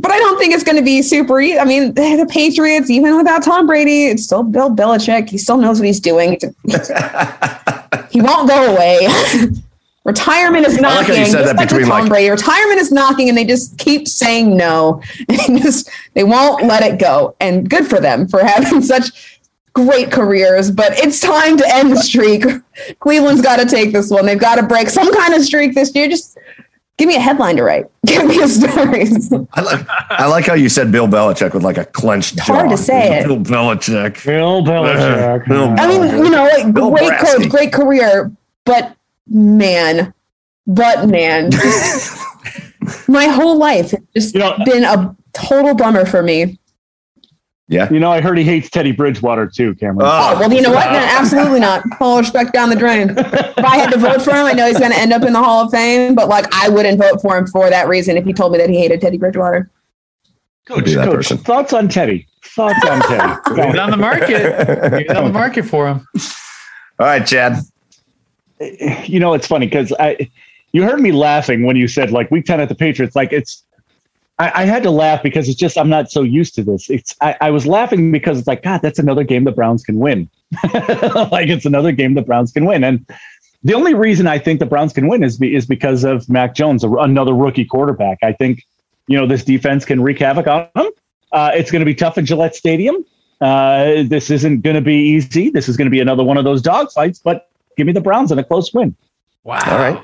But 0.00 0.12
I 0.12 0.18
don't 0.18 0.38
think 0.38 0.54
it's 0.54 0.64
going 0.64 0.76
to 0.76 0.82
be 0.82 1.02
super 1.02 1.40
easy. 1.40 1.58
I 1.58 1.64
mean, 1.64 1.92
the 1.94 2.26
Patriots, 2.30 2.88
even 2.88 3.16
without 3.16 3.42
Tom 3.42 3.66
Brady, 3.66 4.06
it's 4.06 4.24
still 4.24 4.42
Bill 4.42 4.70
Belichick. 4.74 5.28
He 5.28 5.36
still 5.36 5.58
knows 5.58 5.78
what 5.78 5.86
he's 5.86 6.00
doing. 6.00 6.38
he 8.10 8.22
won't 8.22 8.48
go 8.48 8.74
away. 8.74 9.08
Retirement 10.04 10.66
is 10.66 10.78
I 10.78 10.80
like 10.80 10.82
knocking. 10.82 11.14
how 11.16 11.20
you 11.20 11.26
said 11.26 11.46
that 11.46 11.56
like 11.56 11.68
between, 11.68 11.86
Tom 11.86 12.00
like- 12.00 12.08
Brady. 12.08 12.30
Retirement 12.30 12.80
is 12.80 12.90
knocking, 12.90 13.28
and 13.28 13.36
they 13.36 13.44
just 13.44 13.76
keep 13.78 14.08
saying 14.08 14.56
no. 14.56 15.02
And 15.28 15.60
just 15.60 15.90
they 16.14 16.24
won't 16.24 16.64
let 16.66 16.82
it 16.82 16.98
go. 16.98 17.36
And 17.40 17.68
good 17.68 17.86
for 17.86 18.00
them 18.00 18.26
for 18.26 18.42
having 18.42 18.80
such 18.80 19.40
great 19.74 20.10
careers. 20.10 20.70
But 20.70 20.92
it's 20.94 21.20
time 21.20 21.58
to 21.58 21.74
end 21.74 21.92
the 21.92 22.02
streak. 22.02 22.44
Cleveland's 23.00 23.42
got 23.42 23.56
to 23.56 23.66
take 23.66 23.92
this 23.92 24.10
one. 24.10 24.24
They've 24.24 24.40
got 24.40 24.54
to 24.56 24.62
break 24.62 24.88
some 24.88 25.12
kind 25.14 25.34
of 25.34 25.42
streak 25.42 25.74
this 25.74 25.94
year. 25.94 26.08
Just 26.08 26.38
give 27.00 27.08
me 27.08 27.16
a 27.16 27.20
headline 27.20 27.56
to 27.56 27.62
write. 27.62 27.86
Give 28.06 28.26
me 28.26 28.42
a 28.42 28.46
story. 28.46 29.04
I 29.54 29.60
like, 29.62 29.86
I 30.10 30.26
like 30.26 30.44
how 30.46 30.52
you 30.54 30.68
said 30.68 30.92
Bill 30.92 31.06
Belichick 31.08 31.54
with 31.54 31.62
like 31.62 31.78
a 31.78 31.86
clenched 31.86 32.36
jaw. 32.36 32.42
hard 32.54 32.70
to 32.70 32.76
say 32.76 33.20
it. 33.20 33.26
Bill 33.26 33.38
Belichick. 33.38 34.24
Bill 34.26 34.62
Belichick. 34.62 35.48
Bill 35.48 35.74
I 35.78 35.86
mean, 35.88 36.02
you 36.24 36.30
know, 36.30 36.44
like 36.44 36.72
Bill 36.74 36.90
great 36.90 37.10
Brasky. 37.10 37.38
coach, 37.38 37.48
great 37.48 37.72
career, 37.72 38.30
but 38.66 38.94
man, 39.28 40.12
but 40.66 41.08
man, 41.08 41.50
my 43.08 43.26
whole 43.26 43.56
life 43.56 43.92
has 43.92 44.00
just 44.14 44.34
You 44.34 44.40
know- 44.40 44.58
been 44.66 44.84
a 44.84 45.16
total 45.32 45.74
bummer 45.74 46.04
for 46.04 46.22
me. 46.22 46.58
Yeah. 47.70 47.88
You 47.88 48.00
know, 48.00 48.10
I 48.10 48.20
heard 48.20 48.36
he 48.36 48.42
hates 48.42 48.68
Teddy 48.68 48.90
Bridgewater 48.90 49.46
too, 49.46 49.76
Camryn. 49.76 50.00
Oh, 50.00 50.34
oh 50.34 50.40
well, 50.40 50.52
you 50.52 50.60
know 50.60 50.72
what? 50.72 50.90
No, 50.90 50.98
absolutely 50.98 51.60
not. 51.60 51.84
All 52.00 52.18
respect 52.18 52.52
down 52.52 52.68
the 52.68 52.74
drain. 52.74 53.10
If 53.10 53.58
I 53.58 53.76
had 53.76 53.92
to 53.92 53.96
vote 53.96 54.22
for 54.22 54.32
him, 54.32 54.44
I 54.44 54.52
know 54.52 54.66
he's 54.66 54.80
going 54.80 54.90
to 54.90 54.98
end 54.98 55.12
up 55.12 55.22
in 55.22 55.32
the 55.32 55.38
Hall 55.38 55.66
of 55.66 55.70
Fame, 55.70 56.16
but 56.16 56.28
like 56.28 56.52
I 56.52 56.68
wouldn't 56.68 56.98
vote 56.98 57.22
for 57.22 57.38
him 57.38 57.46
for 57.46 57.70
that 57.70 57.86
reason 57.86 58.16
if 58.16 58.24
he 58.24 58.32
told 58.32 58.50
me 58.50 58.58
that 58.58 58.68
he 58.68 58.76
hated 58.76 59.00
Teddy 59.00 59.18
Bridgewater. 59.18 59.70
coach, 60.66 60.92
coach, 60.92 61.14
person. 61.14 61.38
thoughts 61.38 61.72
on 61.72 61.88
Teddy? 61.88 62.26
Thoughts 62.42 62.84
on 62.84 63.02
Teddy? 63.02 63.68
He's 63.70 63.78
on 63.78 63.92
the 63.92 63.96
market. 63.96 65.02
He's 65.02 65.16
on 65.16 65.26
the 65.26 65.32
market 65.32 65.64
for 65.64 65.86
him. 65.86 66.08
All 66.98 67.06
right, 67.06 67.24
Chad. 67.24 67.56
you 69.04 69.20
know, 69.20 69.32
it's 69.32 69.46
funny 69.46 69.66
because 69.66 69.92
I, 70.00 70.28
you 70.72 70.82
heard 70.82 71.00
me 71.00 71.12
laughing 71.12 71.62
when 71.62 71.76
you 71.76 71.86
said 71.86 72.10
like 72.10 72.32
week 72.32 72.46
10 72.46 72.60
at 72.60 72.68
the 72.68 72.74
Patriots. 72.74 73.14
Like 73.14 73.32
it's, 73.32 73.62
I, 74.40 74.62
I 74.62 74.64
had 74.64 74.82
to 74.84 74.90
laugh 74.90 75.22
because 75.22 75.50
it's 75.50 75.58
just, 75.58 75.76
I'm 75.76 75.90
not 75.90 76.10
so 76.10 76.22
used 76.22 76.54
to 76.54 76.64
this. 76.64 76.88
It's, 76.88 77.14
I, 77.20 77.36
I 77.42 77.50
was 77.50 77.66
laughing 77.66 78.10
because 78.10 78.38
it's 78.38 78.48
like, 78.48 78.62
God, 78.62 78.80
that's 78.80 78.98
another 78.98 79.22
game 79.22 79.44
the 79.44 79.52
Browns 79.52 79.82
can 79.82 79.98
win. 79.98 80.30
like 80.72 81.50
it's 81.50 81.66
another 81.66 81.92
game 81.92 82.14
the 82.14 82.22
Browns 82.22 82.50
can 82.50 82.64
win. 82.64 82.82
And 82.82 83.06
the 83.62 83.74
only 83.74 83.92
reason 83.92 84.26
I 84.26 84.38
think 84.38 84.58
the 84.58 84.64
Browns 84.64 84.94
can 84.94 85.08
win 85.08 85.22
is, 85.22 85.36
be, 85.36 85.54
is 85.54 85.66
because 85.66 86.04
of 86.04 86.26
Mac 86.30 86.54
Jones, 86.54 86.82
a- 86.82 86.90
another 86.90 87.34
rookie 87.34 87.66
quarterback. 87.66 88.16
I 88.22 88.32
think, 88.32 88.66
you 89.08 89.18
know, 89.18 89.26
this 89.26 89.44
defense 89.44 89.84
can 89.84 90.02
wreak 90.02 90.20
havoc 90.20 90.46
on 90.46 90.68
them. 90.74 90.90
Uh, 91.32 91.50
it's 91.54 91.70
going 91.70 91.80
to 91.80 91.86
be 91.86 91.94
tough 91.94 92.16
in 92.16 92.24
Gillette 92.24 92.56
Stadium. 92.56 93.04
Uh, 93.42 94.04
this 94.04 94.30
isn't 94.30 94.62
going 94.62 94.76
to 94.76 94.80
be 94.80 94.94
easy. 94.94 95.50
This 95.50 95.68
is 95.68 95.76
going 95.76 95.86
to 95.86 95.90
be 95.90 96.00
another 96.00 96.24
one 96.24 96.38
of 96.38 96.44
those 96.44 96.62
dogfights, 96.62 97.20
but 97.22 97.50
give 97.76 97.86
me 97.86 97.92
the 97.92 98.00
Browns 98.00 98.32
in 98.32 98.38
a 98.38 98.44
close 98.44 98.72
win. 98.72 98.96
Wow. 99.44 99.60
All 99.66 99.78
right. 99.78 100.02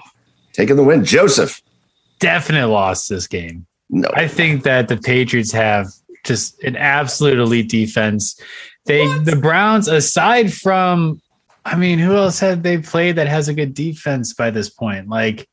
Taking 0.53 0.77
the 0.77 0.85
win. 0.85 1.07
Joseph. 1.07 1.63
Definite 2.19 2.69
loss 2.69 3.09
this 3.09 3.27
game. 3.27 3.67
No. 3.89 4.09
I 4.15 4.27
think 4.29 4.65
that 4.65 4.89
the 4.89 4.97
Patriots 4.97 5.53
have 5.53 5.89
just 6.25 6.63
an 6.65 6.77
absolute 6.77 7.39
elite 7.39 7.69
defense. 7.69 8.39
They 8.85 9.07
the 9.19 9.37
Browns, 9.37 9.89
aside 9.89 10.53
from 10.53 11.21
I 11.65 11.77
mean, 11.77 11.99
who 11.99 12.15
else 12.17 12.39
have 12.41 12.63
they 12.63 12.79
played 12.79 13.17
that 13.17 13.27
has 13.27 13.49
a 13.49 13.55
good 13.55 13.75
defense 13.75 14.35
by 14.35 14.51
this 14.51 14.71
point? 14.71 15.09
Like 15.09 15.49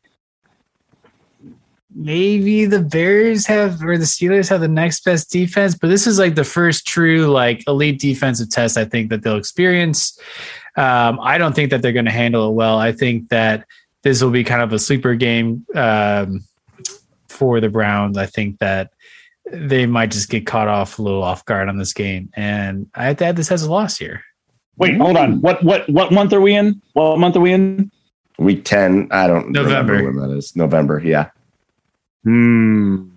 maybe 1.96 2.66
the 2.66 2.82
Bears 2.82 3.46
have 3.48 3.84
or 3.84 3.98
the 3.98 4.06
Steelers 4.06 4.50
have 4.50 4.62
the 4.62 4.68
next 4.68 5.06
best 5.06 5.32
defense, 5.32 5.76
but 5.76 5.90
this 5.90 6.08
is 6.08 6.20
like 6.20 6.36
the 6.36 6.44
first 6.44 6.86
true 6.86 7.28
like 7.28 7.64
elite 7.68 8.00
defensive 8.00 8.50
test 8.50 8.78
I 8.78 8.86
think 8.86 9.10
that 9.10 9.24
they'll 9.24 9.38
experience. 9.38 10.20
Um, 10.76 11.20
I 11.22 11.38
don't 11.38 11.56
think 11.56 11.70
that 11.70 11.82
they're 11.82 11.94
going 11.94 12.06
to 12.06 12.12
handle 12.12 12.50
it 12.50 12.54
well. 12.54 12.80
I 12.80 12.92
think 12.92 13.30
that 13.30 13.66
this 14.02 14.22
will 14.22 14.32
be 14.32 14.44
kind 14.44 14.62
of 14.62 14.74
a 14.74 14.80
sleeper 14.80 15.16
game 15.16 15.66
um, 15.76 16.44
for 17.44 17.60
the 17.60 17.68
Browns. 17.68 18.18
I 18.18 18.26
think 18.26 18.60
that 18.60 18.94
they 19.52 19.86
might 19.86 20.12
just 20.12 20.30
get 20.30 20.46
caught 20.46 20.70
off 20.70 20.98
a 20.98 21.02
little 21.02 21.22
off 21.22 21.44
guard 21.44 21.68
on 21.68 21.78
this 21.78 21.92
game, 21.92 22.30
and 22.38 22.90
I 22.96 23.08
have 23.08 23.18
to 23.18 23.26
add 23.26 23.36
this 23.36 23.52
as 23.52 23.64
a 23.64 23.70
loss 23.70 23.98
here. 23.98 24.24
Wait, 24.78 24.96
hold 24.96 25.18
on. 25.18 25.42
What 25.42 25.62
what 25.62 25.88
what 25.90 26.14
month 26.14 26.32
are 26.32 26.40
we 26.40 26.56
in? 26.56 26.82
What 26.94 27.20
month 27.20 27.36
are 27.36 27.42
we 27.42 27.52
in? 27.52 27.92
Week 28.40 28.64
10. 28.64 29.10
I 29.12 29.28
don't 29.28 29.52
November. 29.52 29.94
remember 29.94 30.20
when 30.22 30.30
that 30.30 30.38
is. 30.38 30.56
November. 30.56 31.02
Yeah. 31.04 31.32
Hmm. 32.24 33.10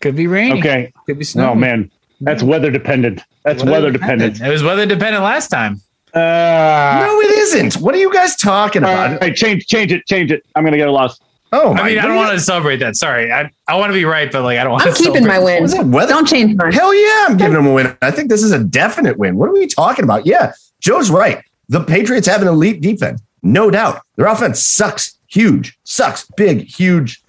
Could 0.00 0.14
be 0.14 0.26
rainy. 0.26 0.60
Okay. 0.60 0.92
Could 1.06 1.18
be 1.18 1.24
snow. 1.24 1.52
Oh 1.52 1.54
man, 1.54 1.90
that's 2.20 2.42
weather 2.42 2.70
dependent. 2.70 3.22
That's 3.44 3.64
weather 3.64 3.90
dependent. 3.90 4.42
It 4.42 4.50
was 4.50 4.62
weather 4.62 4.84
dependent 4.84 5.24
last 5.24 5.48
time. 5.48 5.80
Uh, 6.12 7.00
no, 7.00 7.20
it 7.20 7.30
isn't. 7.38 7.76
What 7.76 7.94
are 7.94 7.98
you 7.98 8.12
guys 8.12 8.36
talking 8.36 8.84
all 8.84 8.92
about? 8.92 9.20
right, 9.22 9.34
change 9.34 9.66
change 9.66 9.90
it, 9.90 10.04
change 10.06 10.30
it. 10.30 10.42
I'm 10.54 10.64
gonna 10.64 10.76
get 10.76 10.88
a 10.88 10.92
loss. 10.92 11.18
Oh, 11.52 11.74
my 11.74 11.80
I 11.80 11.86
mean, 11.88 11.98
I 11.98 12.06
don't 12.06 12.16
want 12.16 12.32
to 12.32 12.40
celebrate 12.40 12.76
that. 12.76 12.94
Sorry, 12.96 13.32
I, 13.32 13.50
I 13.66 13.76
want 13.76 13.90
to 13.90 13.94
be 13.94 14.04
right, 14.04 14.30
but 14.30 14.42
like 14.42 14.58
I 14.58 14.62
don't 14.62 14.72
want. 14.72 14.86
I'm 14.86 14.94
to 14.94 15.02
keeping 15.02 15.26
my 15.26 15.38
win. 15.38 15.62
Was 15.62 15.74
it 15.74 15.84
weather? 15.86 16.12
Don't 16.12 16.28
change 16.28 16.54
mine. 16.56 16.72
Hell 16.72 16.94
yeah, 16.94 17.26
I'm 17.28 17.36
giving 17.36 17.54
them 17.54 17.66
a 17.66 17.72
win. 17.72 17.96
I 18.02 18.10
think 18.12 18.28
this 18.28 18.42
is 18.44 18.52
a 18.52 18.62
definite 18.62 19.18
win. 19.18 19.36
What 19.36 19.48
are 19.48 19.52
we 19.52 19.66
talking 19.66 20.04
about? 20.04 20.26
Yeah, 20.26 20.52
Joe's 20.80 21.10
right. 21.10 21.42
The 21.68 21.82
Patriots 21.82 22.26
have 22.28 22.42
an 22.42 22.48
elite 22.48 22.80
defense, 22.80 23.20
no 23.42 23.70
doubt. 23.70 24.02
Their 24.16 24.26
offense 24.26 24.60
sucks, 24.60 25.18
huge, 25.28 25.76
sucks, 25.84 26.24
big, 26.36 26.66
huge, 26.66 27.20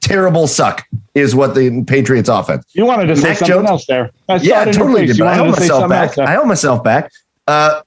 terrible 0.00 0.46
suck 0.46 0.86
is 1.14 1.34
what 1.34 1.54
the 1.54 1.82
Patriots 1.84 2.28
offense. 2.28 2.64
You 2.72 2.84
wanted 2.86 3.06
to 3.06 3.14
just 3.14 3.22
say 3.22 3.28
Mac 3.30 3.38
something 3.38 3.56
Jones? 3.56 3.68
else 3.68 3.86
there. 3.86 4.10
I 4.28 4.36
Yeah, 4.36 4.62
it 4.68 4.72
totally 4.72 5.06
did. 5.06 5.16
You 5.18 5.24
But 5.24 5.38
I 5.38 5.40
wanted 5.40 5.44
held 5.44 5.54
to 5.56 5.60
say 5.62 5.68
myself 5.68 5.88
back. 5.90 6.18
else. 6.18 6.28
I 6.28 6.30
held 6.32 6.48
myself 6.48 6.84
back. 6.84 7.12
Uh, 7.46 7.82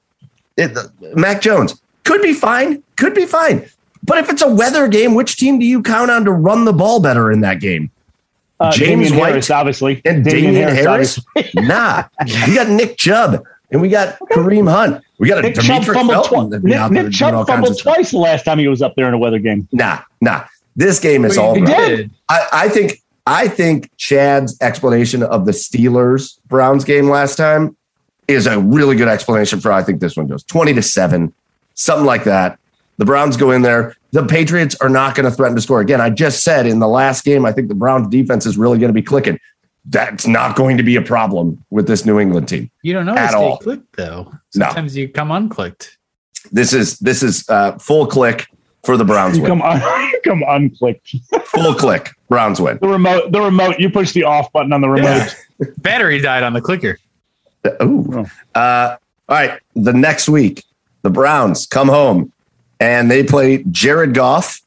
it, 0.58 0.78
Mac 1.16 1.42
Jones 1.42 1.82
could 2.04 2.22
be 2.22 2.34
fine, 2.34 2.84
could 2.96 3.14
be 3.16 3.26
fine. 3.26 3.68
But 4.04 4.18
if 4.20 4.30
it's 4.30 4.42
a 4.42 4.54
weather 4.54 4.88
game, 4.88 5.16
which 5.16 5.38
team 5.38 5.60
do 5.60 5.66
you 5.66 5.82
count 5.82 6.12
on 6.12 6.26
to 6.26 6.32
run 6.32 6.66
the 6.66 6.74
ball 6.74 7.00
better 7.00 7.32
in 7.32 7.42
that 7.42 7.60
game? 7.60 7.90
Uh, 8.60 8.72
James 8.72 9.08
Damien 9.08 9.18
White 9.20 9.30
Harris, 9.30 9.50
obviously, 9.50 10.02
And 10.06 10.24
Damien, 10.24 10.56
Harris? 10.56 11.20
obviously. 11.34 11.62
nah. 11.64 12.04
We 12.48 12.56
got 12.56 12.70
Nick 12.70 12.98
Chubb 12.98 13.44
and 13.72 13.82
we 13.82 13.90
got 13.90 14.20
Kareem 14.32 14.70
Hunt. 14.70 15.04
We 15.18 15.28
got 15.28 15.40
a 15.40 15.42
Nick 15.42 15.56
Chubb 15.56 15.86
fumbled, 15.86 16.26
twi- 16.26 16.46
that'd 16.50 16.64
be 16.64 16.74
out 16.74 16.92
Nick, 16.92 17.06
Nick 17.06 17.14
Chubb 17.14 17.48
fumbled 17.48 17.80
twice 17.80 18.12
the 18.12 18.18
last 18.18 18.44
time 18.44 18.60
he 18.60 18.68
was 18.68 18.82
up 18.82 18.96
there 18.96 19.08
in 19.08 19.14
a 19.14 19.18
weather 19.18 19.40
game. 19.40 19.68
Nah, 19.72 20.02
nah. 20.22 20.46
This 20.76 21.00
game 21.00 21.24
is 21.26 21.38
all. 21.38 21.58
I, 21.70 22.08
I 22.30 22.70
think 22.70 23.02
I 23.26 23.48
think 23.48 23.96
Chad's 23.98 24.58
explanation 24.60 25.24
of 25.24 25.46
the 25.46 25.52
Steelers 25.52 26.40
Browns 26.48 26.84
game 26.84 27.10
last 27.10 27.36
time 27.36 27.78
is 28.28 28.48
a 28.48 28.60
really 28.60 28.96
good 28.96 29.08
explanation 29.08 29.60
for 29.60 29.72
I 29.72 29.84
think 29.84 30.00
this 30.00 30.18
one 30.18 30.28
goes. 30.28 30.44
20 30.44 30.74
to 30.74 30.82
7, 30.82 31.34
something 31.74 32.06
like 32.06 32.24
that. 32.24 32.60
The 32.98 33.06
Browns 33.06 33.38
go 33.38 33.52
in 33.52 33.62
there. 33.64 33.96
The 34.12 34.26
Patriots 34.26 34.76
are 34.82 34.90
not 34.90 35.16
going 35.16 35.30
to 35.30 35.32
threaten 35.36 35.56
to 35.56 35.62
score. 35.62 35.82
Again, 35.82 36.00
I 36.00 36.10
just 36.12 36.44
said 36.44 36.68
in 36.68 36.80
the 36.80 36.88
last 36.88 37.24
game, 37.26 37.46
I 37.46 37.52
think 37.52 37.68
the 37.68 37.76
Browns 37.76 38.08
defense 38.10 38.46
is 38.46 38.58
really 38.58 38.78
going 38.78 38.90
to 38.90 38.94
be 38.94 39.02
clicking. 39.02 39.40
That's 39.86 40.28
not 40.28 40.56
going 40.56 40.78
to 40.78 40.84
be 40.84 40.96
a 40.96 41.02
problem 41.02 41.64
with 41.70 41.88
this 41.88 42.06
New 42.06 42.20
England 42.20 42.48
team. 42.48 42.70
You 42.84 42.94
don't 42.94 43.06
know 43.06 43.16
At 43.16 43.32
to 43.32 43.38
all. 43.38 43.56
stay 43.58 43.64
clicked 43.64 43.96
though. 43.98 44.32
No. 44.56 44.66
Sometimes 44.68 44.96
you 44.96 45.10
come 45.10 45.30
unclicked. 45.30 45.98
This 46.52 46.72
is 46.74 47.00
this 47.00 47.24
is 47.24 47.48
uh, 47.50 47.78
full 47.80 48.06
click 48.06 48.46
for 48.86 48.96
the 48.96 49.04
Browns 49.04 49.36
You 49.38 49.44
win. 49.44 49.52
come 49.52 49.62
un- 49.62 49.82
you 50.12 50.22
come 50.24 50.42
unclicked. 50.44 51.20
Full 51.48 51.74
click, 51.74 52.12
Browns 52.30 52.62
win. 52.62 52.78
The 52.82 52.88
remote, 52.88 53.32
the 53.32 53.42
remote. 53.42 53.80
You 53.80 53.90
push 53.90 54.12
the 54.14 54.24
off 54.24 54.52
button 54.54 54.72
on 54.72 54.82
the 54.82 54.90
remote. 54.90 55.36
Battery 55.80 56.20
died 56.22 56.44
on 56.44 56.54
the 56.54 56.62
clicker. 56.62 56.98
Ooh. 57.82 58.26
Uh, 58.56 58.96
all 59.28 59.36
right. 59.38 59.60
The 59.76 59.94
next 59.94 60.30
week, 60.30 60.64
the 61.02 61.10
Browns 61.10 61.66
come 61.66 61.88
home 61.88 62.32
and 62.80 63.10
they 63.10 63.24
play 63.24 63.64
Jared 63.72 64.14
Goff 64.14 64.62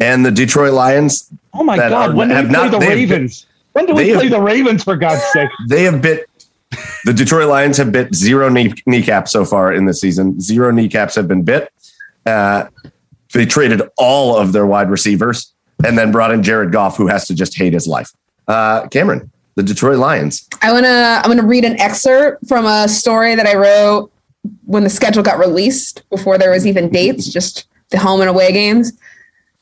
and 0.00 0.24
the 0.24 0.30
Detroit 0.30 0.72
Lions. 0.72 1.30
Oh 1.54 1.62
my 1.62 1.76
God! 1.76 1.92
are- 2.10 2.14
When 2.14 2.28
do 2.28 2.34
we 2.34 2.40
play 2.42 2.50
not- 2.50 2.70
the 2.72 2.78
they 2.78 2.86
have- 2.86 2.94
Ravens? 3.10 3.46
When 3.72 3.86
do 3.86 3.94
we 3.94 4.12
play 4.14 4.24
have- 4.24 4.30
the 4.30 4.40
Ravens? 4.40 4.84
For 4.84 4.96
God's 4.96 5.22
sake! 5.32 5.48
They 5.68 5.84
have 5.84 6.02
bit 6.02 6.28
the 7.04 7.12
Detroit 7.12 7.48
Lions 7.48 7.76
have 7.76 7.92
bit 7.92 8.14
zero 8.14 8.48
knee, 8.48 8.72
kneecaps 8.86 9.30
so 9.32 9.44
far 9.44 9.72
in 9.72 9.84
the 9.86 9.94
season. 9.94 10.40
Zero 10.40 10.70
kneecaps 10.70 11.14
have 11.14 11.28
been 11.28 11.42
bit. 11.42 11.70
Uh, 12.24 12.64
they 13.34 13.44
traded 13.46 13.82
all 13.98 14.36
of 14.36 14.52
their 14.52 14.66
wide 14.66 14.90
receivers 14.90 15.52
and 15.84 15.98
then 15.98 16.12
brought 16.12 16.30
in 16.30 16.42
Jared 16.42 16.70
Goff, 16.72 16.96
who 16.96 17.06
has 17.08 17.26
to 17.26 17.34
just 17.34 17.56
hate 17.56 17.72
his 17.72 17.86
life. 17.86 18.10
Uh, 18.48 18.82
Camryn, 18.88 19.28
the 19.56 19.62
Detroit 19.62 19.98
Lions. 19.98 20.48
I 20.62 20.72
wanna 20.72 21.20
I'm 21.22 21.30
gonna 21.30 21.46
read 21.46 21.64
an 21.64 21.78
excerpt 21.80 22.46
from 22.48 22.66
a 22.66 22.88
story 22.88 23.34
that 23.34 23.46
I 23.46 23.54
wrote 23.54 24.10
when 24.64 24.84
the 24.84 24.90
schedule 24.90 25.22
got 25.22 25.38
released 25.38 26.08
before 26.10 26.38
there 26.38 26.50
was 26.50 26.66
even 26.66 26.90
dates, 26.90 27.28
just 27.28 27.66
the 27.90 27.98
home 27.98 28.20
and 28.20 28.30
away 28.30 28.52
games. 28.52 28.92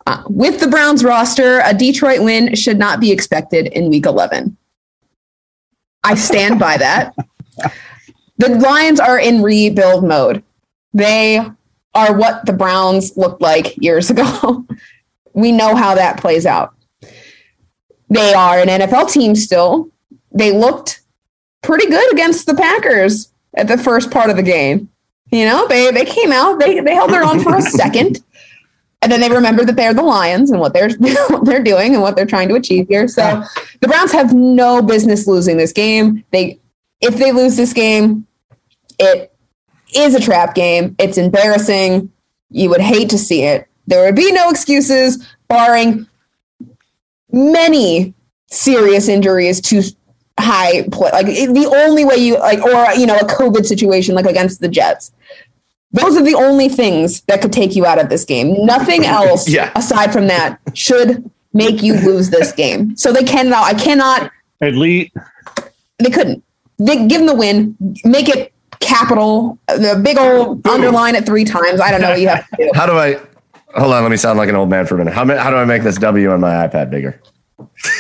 Uh, 0.07 0.23
with 0.29 0.61
the 0.61 0.69
Browns 0.69 1.05
roster, 1.05 1.61
a 1.65 1.75
Detroit 1.75 2.23
win 2.23 2.55
should 2.55 2.79
not 2.79 3.01
be 3.01 3.13
expected 3.13 3.67
in 3.69 3.91
Week 3.91 4.07
11. 4.07 4.57
I 6.03 6.15
stand 6.15 6.59
by 6.59 6.79
that. 6.79 7.15
The 8.39 8.49
Lions 8.49 9.01
are 9.01 9.19
in 9.19 9.43
rebuild 9.43 10.05
mode. 10.05 10.43
They 10.95 11.39
are 11.95 12.17
what 12.17 12.47
the 12.47 12.55
Browns 12.55 13.17
looked 13.17 13.43
like 13.43 13.77
years 13.77 14.11
ago. 14.11 14.67
we 15.35 15.53
know 15.53 15.75
how 15.75 15.95
that 15.95 16.21
plays 16.21 16.47
out. 16.47 16.75
They 18.09 18.33
are 18.33 18.59
an 18.59 18.69
NFL 18.69 19.13
team 19.13 19.35
still. 19.37 19.91
They 20.33 20.53
looked 20.53 21.03
pretty 21.63 21.87
good 21.87 22.13
against 22.13 22.47
the 22.47 22.55
Packers 22.55 23.31
at 23.55 23.69
the 23.69 23.79
first 23.79 24.11
part 24.11 24.31
of 24.31 24.37
the 24.37 24.43
game. 24.43 24.89
You 25.31 25.45
know, 25.45 25.67
they 25.69 25.91
they 25.91 26.05
came 26.05 26.33
out, 26.33 26.59
they 26.59 26.81
they 26.81 26.95
held 26.95 27.11
their 27.11 27.25
own 27.25 27.41
for 27.41 27.57
a 27.57 27.63
second. 27.81 28.21
And 29.03 29.11
then 29.11 29.21
they 29.23 29.31
remembered 29.31 29.67
that 29.69 29.77
they're 29.77 29.95
the 29.95 30.03
Lions 30.03 30.51
and 30.51 30.61
what 30.61 30.75
they're 30.75 30.91
what 31.29 31.45
they're 31.45 31.63
doing 31.63 31.95
and 31.95 32.03
what 32.03 32.17
they're 32.17 32.27
trying 32.27 32.49
to 32.49 32.55
achieve 32.55 32.89
here. 32.89 33.09
So 33.09 33.43
the 33.81 33.89
Browns 33.89 34.13
have 34.13 34.35
no 34.35 34.83
business 34.83 35.27
losing 35.27 35.57
this 35.57 35.73
game. 35.73 36.25
They 36.33 36.59
if 37.01 37.17
they 37.17 37.33
lose 37.33 37.57
this 37.57 37.73
game, 37.73 38.27
it 38.99 39.33
is 39.95 40.15
a 40.15 40.21
trap 40.21 40.55
game. 40.55 40.95
It's 40.99 41.19
embarrassing. 41.19 42.13
You 42.51 42.69
would 42.71 42.81
hate 42.81 43.11
to 43.11 43.19
see 43.19 43.43
it. 43.43 43.67
There 43.87 44.05
would 44.05 44.17
be 44.17 44.31
no 44.33 44.51
excuses, 44.51 45.27
barring 45.49 46.07
many 47.33 48.15
serious 48.49 49.09
injuries 49.09 49.61
to 49.61 49.83
high 50.41 50.83
play. 50.91 51.11
Like 51.13 51.27
it- 51.29 51.55
the 51.55 51.67
only 51.67 52.05
way 52.05 52.17
you 52.17 52.39
like, 52.39 52.61
or 52.63 52.93
you 52.95 53.07
know, 53.07 53.17
a 53.17 53.25
COVID 53.25 53.65
situation 53.67 54.15
like 54.15 54.27
against 54.27 54.61
the 54.61 54.69
Jets. 54.69 55.13
Those 55.93 56.17
are 56.17 56.23
the 56.23 56.35
only 56.37 56.69
things 56.69 57.23
that 57.23 57.43
could 57.43 57.53
take 57.53 57.75
you 57.75 57.85
out 57.85 58.01
of 58.01 58.09
this 58.11 58.25
game. 58.25 58.65
Nothing 58.65 59.05
else 59.19 59.49
Yeah. 59.49 59.73
aside 59.75 60.13
from 60.13 60.29
that 60.29 60.59
should 60.75 61.29
make 61.53 61.83
you 61.83 61.95
lose 61.95 62.31
this 62.31 62.53
game. 62.53 62.97
So 62.97 63.13
they 63.13 63.25
cannot. 63.25 63.65
I 63.65 63.75
cannot. 63.75 64.31
At 64.61 64.75
least 64.77 65.11
They 65.99 66.11
couldn't. 66.11 66.45
They 66.79 67.07
give 67.09 67.19
them 67.19 67.27
the 67.27 67.35
win. 67.35 67.77
Make 68.05 68.29
it 68.29 68.53
capital. 68.79 69.59
Uh, 69.69 69.77
the 69.79 70.01
big 70.03 70.17
old 70.17 70.65
underline 70.67 71.15
it 71.17 71.27
three 71.27 71.45
times. 71.45 71.81
I 71.81 71.91
don't 71.91 72.01
know 72.01 72.11
what 72.11 72.21
you 72.21 72.29
have 72.29 72.49
to 72.51 72.57
do. 72.57 72.71
How 72.75 72.87
do 72.87 72.93
I 72.97 73.15
hold 73.75 73.93
on? 73.93 74.03
Let 74.03 74.11
me 74.11 74.17
sound 74.17 74.39
like 74.39 74.49
an 74.49 74.55
old 74.55 74.71
man 74.71 74.87
for 74.87 74.95
a 74.95 74.99
minute. 74.99 75.13
How, 75.13 75.27
how 75.37 75.51
do 75.51 75.57
I 75.57 75.65
make 75.65 75.83
this 75.83 75.97
W 75.99 76.31
on 76.31 76.41
my 76.41 76.67
iPad 76.69 76.89
bigger? 76.91 77.21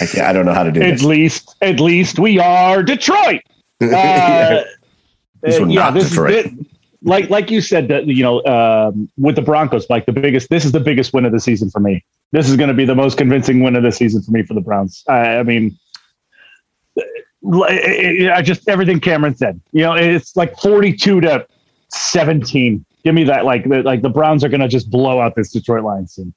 I 0.00 0.06
can't. 0.06 0.26
I 0.26 0.32
don't 0.32 0.46
know 0.46 0.54
how 0.54 0.62
to 0.62 0.72
do 0.72 0.80
it. 0.80 0.86
at 0.86 0.90
this. 0.98 1.02
least 1.04 1.56
at 1.60 1.80
least 1.80 2.18
we 2.18 2.38
are 2.38 2.82
Detroit. 2.82 3.42
Uh, 3.82 4.62
This 5.42 5.58
uh, 5.58 5.64
yeah, 5.66 5.80
not 5.80 5.94
this 5.94 6.10
Detroit. 6.10 6.32
is 6.34 6.44
it. 6.46 6.52
Like 7.02 7.30
like 7.30 7.50
you 7.50 7.62
said, 7.62 7.88
that 7.88 8.06
you 8.06 8.22
know, 8.22 8.44
um, 8.44 9.08
with 9.16 9.36
the 9.36 9.42
Broncos, 9.42 9.88
like 9.88 10.04
the 10.04 10.12
biggest. 10.12 10.50
This 10.50 10.66
is 10.66 10.72
the 10.72 10.80
biggest 10.80 11.14
win 11.14 11.24
of 11.24 11.32
the 11.32 11.40
season 11.40 11.70
for 11.70 11.80
me. 11.80 12.04
This 12.32 12.48
is 12.50 12.56
going 12.58 12.68
to 12.68 12.74
be 12.74 12.84
the 12.84 12.94
most 12.94 13.16
convincing 13.16 13.62
win 13.62 13.74
of 13.76 13.82
the 13.82 13.90
season 13.90 14.20
for 14.22 14.32
me 14.32 14.42
for 14.42 14.52
the 14.52 14.60
Browns. 14.60 15.02
I, 15.08 15.38
I 15.38 15.42
mean, 15.42 15.78
I 17.42 18.30
I 18.34 18.42
just 18.42 18.68
everything 18.68 19.00
Camryn 19.00 19.34
said. 19.36 19.60
You 19.72 19.82
know, 19.84 19.94
it's 19.94 20.36
like 20.36 20.58
forty-two 20.58 21.22
to 21.22 21.46
seventeen. 21.88 22.84
Give 23.02 23.14
me 23.14 23.24
that. 23.24 23.46
Like 23.46 23.66
the, 23.66 23.82
like 23.82 24.02
the 24.02 24.10
Browns 24.10 24.44
are 24.44 24.50
going 24.50 24.60
to 24.60 24.68
just 24.68 24.90
blow 24.90 25.20
out 25.20 25.36
this 25.36 25.50
Detroit 25.52 25.84
Lions 25.84 26.14
team. 26.14 26.34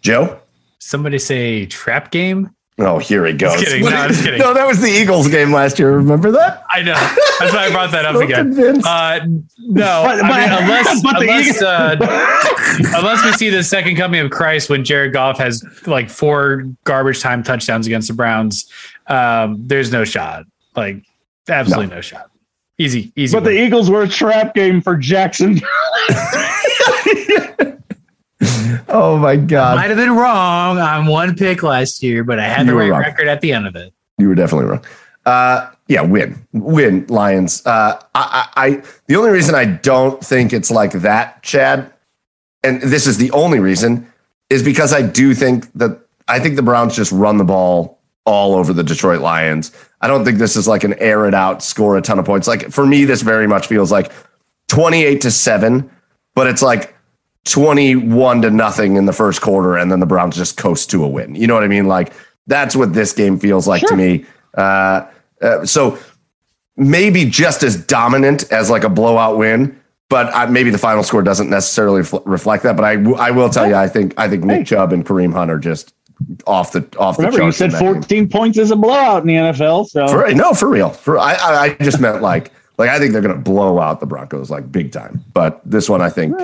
Joe. 0.00 0.40
Somebody 0.78 1.18
say 1.18 1.66
trap 1.66 2.10
game. 2.10 2.50
Oh, 2.78 2.98
here 2.98 3.24
it 3.24 3.38
goes. 3.38 3.58
kidding. 3.64 3.82
No, 3.84 4.06
just 4.08 4.22
kidding. 4.22 4.38
No, 4.42 4.52
that 4.52 4.66
was 4.66 4.82
the 4.82 4.88
Eagles 4.88 5.28
game 5.28 5.50
last 5.50 5.78
year. 5.78 5.92
Remember 5.92 6.30
that? 6.32 6.62
I 6.70 6.82
know. 6.82 6.92
That's 7.40 7.54
why 7.54 7.64
I 7.66 7.70
brought 7.70 7.90
that 7.92 8.04
up 8.04 8.16
So 8.16 8.20
again. 8.20 8.54
convinced. 8.54 8.86
Uh, 8.86 9.20
no, 9.58 10.02
But- 10.04 10.22
I 10.24 10.46
mean, 10.48 10.62
unless 10.62 11.02
but 11.02 11.14
the 11.18 11.20
unless, 11.22 11.62
uh, 11.62 11.96
unless 12.98 13.24
we 13.24 13.32
see 13.32 13.48
the 13.48 13.62
second 13.62 13.96
coming 13.96 14.20
of 14.20 14.30
Christ 14.30 14.68
when 14.68 14.84
Jared 14.84 15.14
Goff 15.14 15.38
has 15.38 15.64
like 15.86 16.10
four 16.10 16.64
garbage 16.84 17.22
time 17.22 17.42
touchdowns 17.42 17.86
against 17.86 18.08
the 18.08 18.14
Browns, 18.14 18.70
um, 19.06 19.56
there's 19.66 19.90
no 19.90 20.04
shot. 20.04 20.44
Like 20.74 21.02
absolutely 21.48 21.94
no, 21.94 22.02
shot. 22.02 22.30
Easy, 22.76 23.10
easy. 23.16 23.34
But 23.34 23.44
the. 23.44 23.52
Eagles 23.58 23.88
were 23.88 24.02
a 24.02 24.08
trap 24.08 24.54
game 24.54 24.82
for 24.82 24.98
Jackson. 24.98 25.62
Oh 28.88 29.16
my 29.18 29.36
God. 29.36 29.72
I 29.72 29.80
might 29.82 29.90
have 29.90 29.98
been 29.98 30.14
wrong 30.14 30.78
on 30.78 31.06
one 31.06 31.34
pick 31.34 31.62
last 31.62 32.02
year, 32.02 32.24
but 32.24 32.38
I 32.38 32.44
had 32.44 32.66
You 32.66 32.72
the 32.72 32.78
right 32.78 32.90
wrong. 32.90 33.00
record 33.00 33.28
at 33.28 33.40
the 33.40 33.52
end 33.52 33.66
of 33.66 33.74
it. 33.76 33.92
You 34.18 34.28
were 34.28 34.34
definitely 34.34 34.66
wrong. 34.70 34.84
Uh, 35.24 35.70
yeah, 35.88 36.02
win, 36.02 36.46
win, 36.52 37.06
Lions. 37.08 37.64
Uh, 37.66 38.00
I, 38.14 38.48
I, 38.56 38.66
I, 38.66 38.82
the 39.08 39.16
only 39.16 39.30
reason 39.30 39.54
I 39.54 39.64
don't 39.64 40.22
think 40.24 40.52
it's 40.52 40.70
like 40.70 40.92
that, 40.92 41.42
Chad, 41.42 41.92
and 42.62 42.80
this 42.80 43.06
is 43.06 43.18
the 43.18 43.30
only 43.32 43.58
reason, 43.58 44.10
is 44.50 44.62
because 44.62 44.92
I 44.92 45.02
do 45.02 45.34
think 45.34 45.72
that 45.74 45.98
I 46.28 46.38
think 46.40 46.56
the 46.56 46.62
Browns 46.62 46.94
just 46.96 47.12
run 47.12 47.38
the 47.38 47.44
ball 47.44 47.98
all 48.24 48.54
over 48.54 48.72
the 48.72 48.82
Detroit 48.84 49.20
Lions. 49.20 49.72
I 50.00 50.08
don't 50.08 50.24
think 50.24 50.38
this 50.38 50.56
is 50.56 50.66
like 50.66 50.84
an 50.84 50.94
air 50.94 51.26
it 51.26 51.34
out, 51.34 51.62
score 51.62 51.96
a 51.96 52.02
ton 52.02 52.18
of 52.18 52.24
points. 52.24 52.46
Like 52.48 52.70
for 52.70 52.86
me, 52.86 53.04
this 53.04 53.22
very 53.22 53.46
much 53.46 53.66
feels 53.66 53.92
like 53.92 54.12
twenty-eight 54.68 55.20
to 55.22 55.30
seven, 55.30 55.90
but 56.34 56.46
it's 56.48 56.62
like 56.62 56.95
21 57.46 58.42
to 58.42 58.50
nothing 58.50 58.96
in 58.96 59.06
the 59.06 59.12
first 59.12 59.40
quarter 59.40 59.76
and 59.76 59.90
then 59.90 60.00
the 60.00 60.06
Browns 60.06 60.36
just 60.36 60.56
coast 60.56 60.90
to 60.90 61.04
a 61.04 61.08
win. 61.08 61.34
You 61.34 61.46
know 61.46 61.54
what 61.54 61.64
I 61.64 61.68
mean? 61.68 61.86
Like 61.86 62.12
that's 62.46 62.76
what 62.76 62.92
this 62.92 63.12
game 63.12 63.38
feels 63.38 63.66
like 63.66 63.82
to 63.86 63.96
me. 63.96 64.26
Uh, 64.54 65.06
uh, 65.40 65.64
so 65.64 65.98
maybe 66.76 67.24
just 67.24 67.62
as 67.62 67.76
dominant 67.76 68.50
as 68.52 68.70
like 68.70 68.84
a 68.84 68.88
blowout 68.88 69.38
win, 69.38 69.80
but 70.08 70.34
I, 70.34 70.46
maybe 70.46 70.70
the 70.70 70.78
final 70.78 71.02
score 71.02 71.22
doesn't 71.22 71.50
necessarily 71.50 72.02
fl- 72.02 72.18
reflect 72.24 72.62
that. 72.62 72.76
But 72.76 72.84
I, 72.84 72.96
w- 72.96 73.16
I 73.16 73.30
will 73.30 73.50
tell 73.50 73.66
you, 73.66 73.74
I 73.74 73.88
think 73.88 74.14
I 74.18 74.28
think 74.28 74.44
Nick 74.44 74.66
Chubb 74.66 74.92
and 74.92 75.04
Kareem 75.04 75.32
Hunt 75.32 75.50
are 75.50 75.58
just 75.58 75.94
off 76.46 76.72
the 76.72 76.86
off 76.98 77.18
Remember, 77.18 77.38
the 77.38 77.44
you 77.46 77.52
said 77.52 77.72
that 77.72 77.80
game. 77.80 77.94
14 77.94 78.28
points 78.28 78.58
is 78.58 78.70
a 78.70 78.76
blowout 78.76 79.22
in 79.22 79.28
the 79.28 79.34
NFL. 79.34 79.86
So 79.88 80.08
For, 80.08 80.32
no, 80.32 80.54
for 80.54 80.68
real. 80.68 80.90
For 80.90 81.18
I, 81.18 81.34
I, 81.34 81.62
I 81.64 81.74
just 81.74 82.00
meant 82.00 82.22
like, 82.22 82.52
like 82.78 82.88
I 82.88 82.98
think 82.98 83.12
they're 83.12 83.22
going 83.22 83.34
to 83.34 83.40
blow 83.40 83.78
out 83.78 84.00
the 84.00 84.06
Broncos 84.06 84.50
like 84.50 84.70
big 84.70 84.92
time. 84.92 85.24
But 85.34 85.60
this 85.64 85.88
one, 85.88 86.00
I 86.00 86.08
think, 86.08 86.34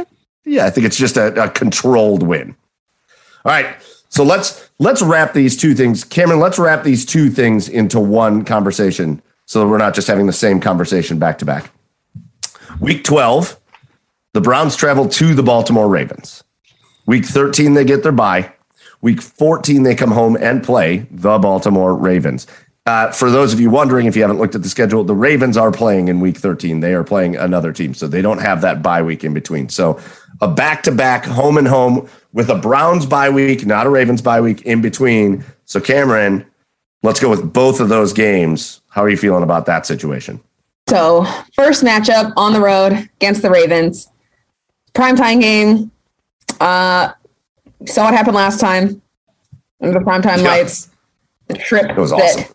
yeah, 0.45 0.67
I 0.67 0.71
think 0.71 0.87
it's 0.87 0.97
just 0.97 1.17
a, 1.17 1.45
a 1.45 1.49
controlled 1.51 2.23
win. 2.23 2.57
All 3.45 3.53
right, 3.53 3.77
so 4.09 4.25
let's 4.25 4.71
let's 4.79 5.03
wrap 5.03 5.33
these 5.33 5.57
two 5.57 5.75
things, 5.75 6.05
Camryn. 6.05 6.41
Let's 6.41 6.59
wrap 6.59 6.85
these 6.85 7.05
two 7.05 7.31
things 7.31 7.69
into 7.69 7.99
one 7.99 8.45
conversation, 8.45 9.23
so 9.47 9.61
that 9.61 9.67
we're 9.69 9.79
not 9.79 9.95
just 9.95 10.09
having 10.09 10.27
the 10.27 10.33
same 10.33 10.61
conversation 10.61 11.19
back 11.19 11.39
to 11.39 11.45
back. 11.45 11.73
Week 12.81 13.05
twelve, 13.05 13.59
the 14.33 14.41
Browns 14.41 14.77
travel 14.77 15.09
to 15.09 15.35
the 15.35 15.43
Baltimore 15.43 15.89
Ravens. 15.89 16.45
Week 17.07 17.25
thirteen, 17.25 17.75
they 17.75 17.85
get 17.85 18.03
their 18.03 18.13
bye. 18.13 18.53
Week 19.03 19.21
14, 19.21 19.83
they 19.83 19.97
come 19.97 20.13
home 20.13 20.37
and 20.41 20.63
play 20.63 21.09
the 21.11 21.37
Baltimore 21.39 21.95
Ravens. 21.95 22.47
Uh, 22.85 23.13
for 23.13 23.31
those 23.31 23.53
of 23.53 23.61
you 23.61 23.71
wondering, 23.71 24.07
if 24.07 24.17
you 24.17 24.23
haven't 24.23 24.39
looked 24.39 24.57
at 24.57 24.63
the 24.63 24.69
schedule, 24.69 25.05
the 25.05 25.15
Ravens 25.15 25.57
are 25.57 25.71
playing 25.71 26.09
in 26.09 26.19
week 26.19 26.37
13. 26.37 26.81
They 26.81 26.95
are 26.95 27.05
playing 27.05 27.37
another 27.37 27.73
team, 27.73 27.95
so 27.95 28.09
they 28.09 28.23
don't 28.23 28.39
have 28.41 28.61
that 28.63 28.83
bye 28.83 29.03
week 29.03 29.23
in 29.23 29.33
between. 29.33 29.69
So 29.69 30.01
a 30.41 30.49
back 30.49 30.83
to 30.85 30.93
back 30.93 31.25
home 31.25 31.59
and 31.59 31.69
home 31.69 32.09
with 32.33 32.49
a 32.51 32.57
Browns 32.57 33.07
bye 33.07 33.31
week, 33.31 33.65
not 33.65 33.87
a 33.87 33.91
Ravens 33.91 34.21
bye 34.21 34.41
week 34.41 34.63
in 34.63 34.81
between. 34.83 35.45
So, 35.65 35.79
Camryn, 35.81 36.45
let's 37.05 37.21
go 37.21 37.31
with 37.31 37.53
both 37.53 37.79
of 37.79 37.89
those 37.89 38.13
games. 38.13 38.81
How 38.89 39.05
are 39.05 39.09
you 39.09 39.17
feeling 39.17 39.45
about 39.45 39.67
that 39.67 39.87
situation? 39.87 40.41
So, 40.89 41.25
first 41.55 41.85
matchup 41.85 42.33
on 42.37 42.53
the 42.53 42.61
road 42.61 43.09
against 43.21 43.43
the 43.43 43.51
Ravens. 43.51 44.09
Primetime 44.93 45.41
game. 45.41 45.93
Uh, 46.61 47.13
saw 47.87 48.05
what 48.07 48.15
happened 48.15 48.35
last 48.37 48.59
time 48.59 49.01
under 49.81 49.99
the 50.01 50.05
primetime 50.05 50.39
Yeah. 50.43 50.49
lights. 50.49 50.89
The 51.47 51.55
trip 51.55 51.97
was 51.97 52.11
that 52.11 52.21
awesome. 52.23 52.55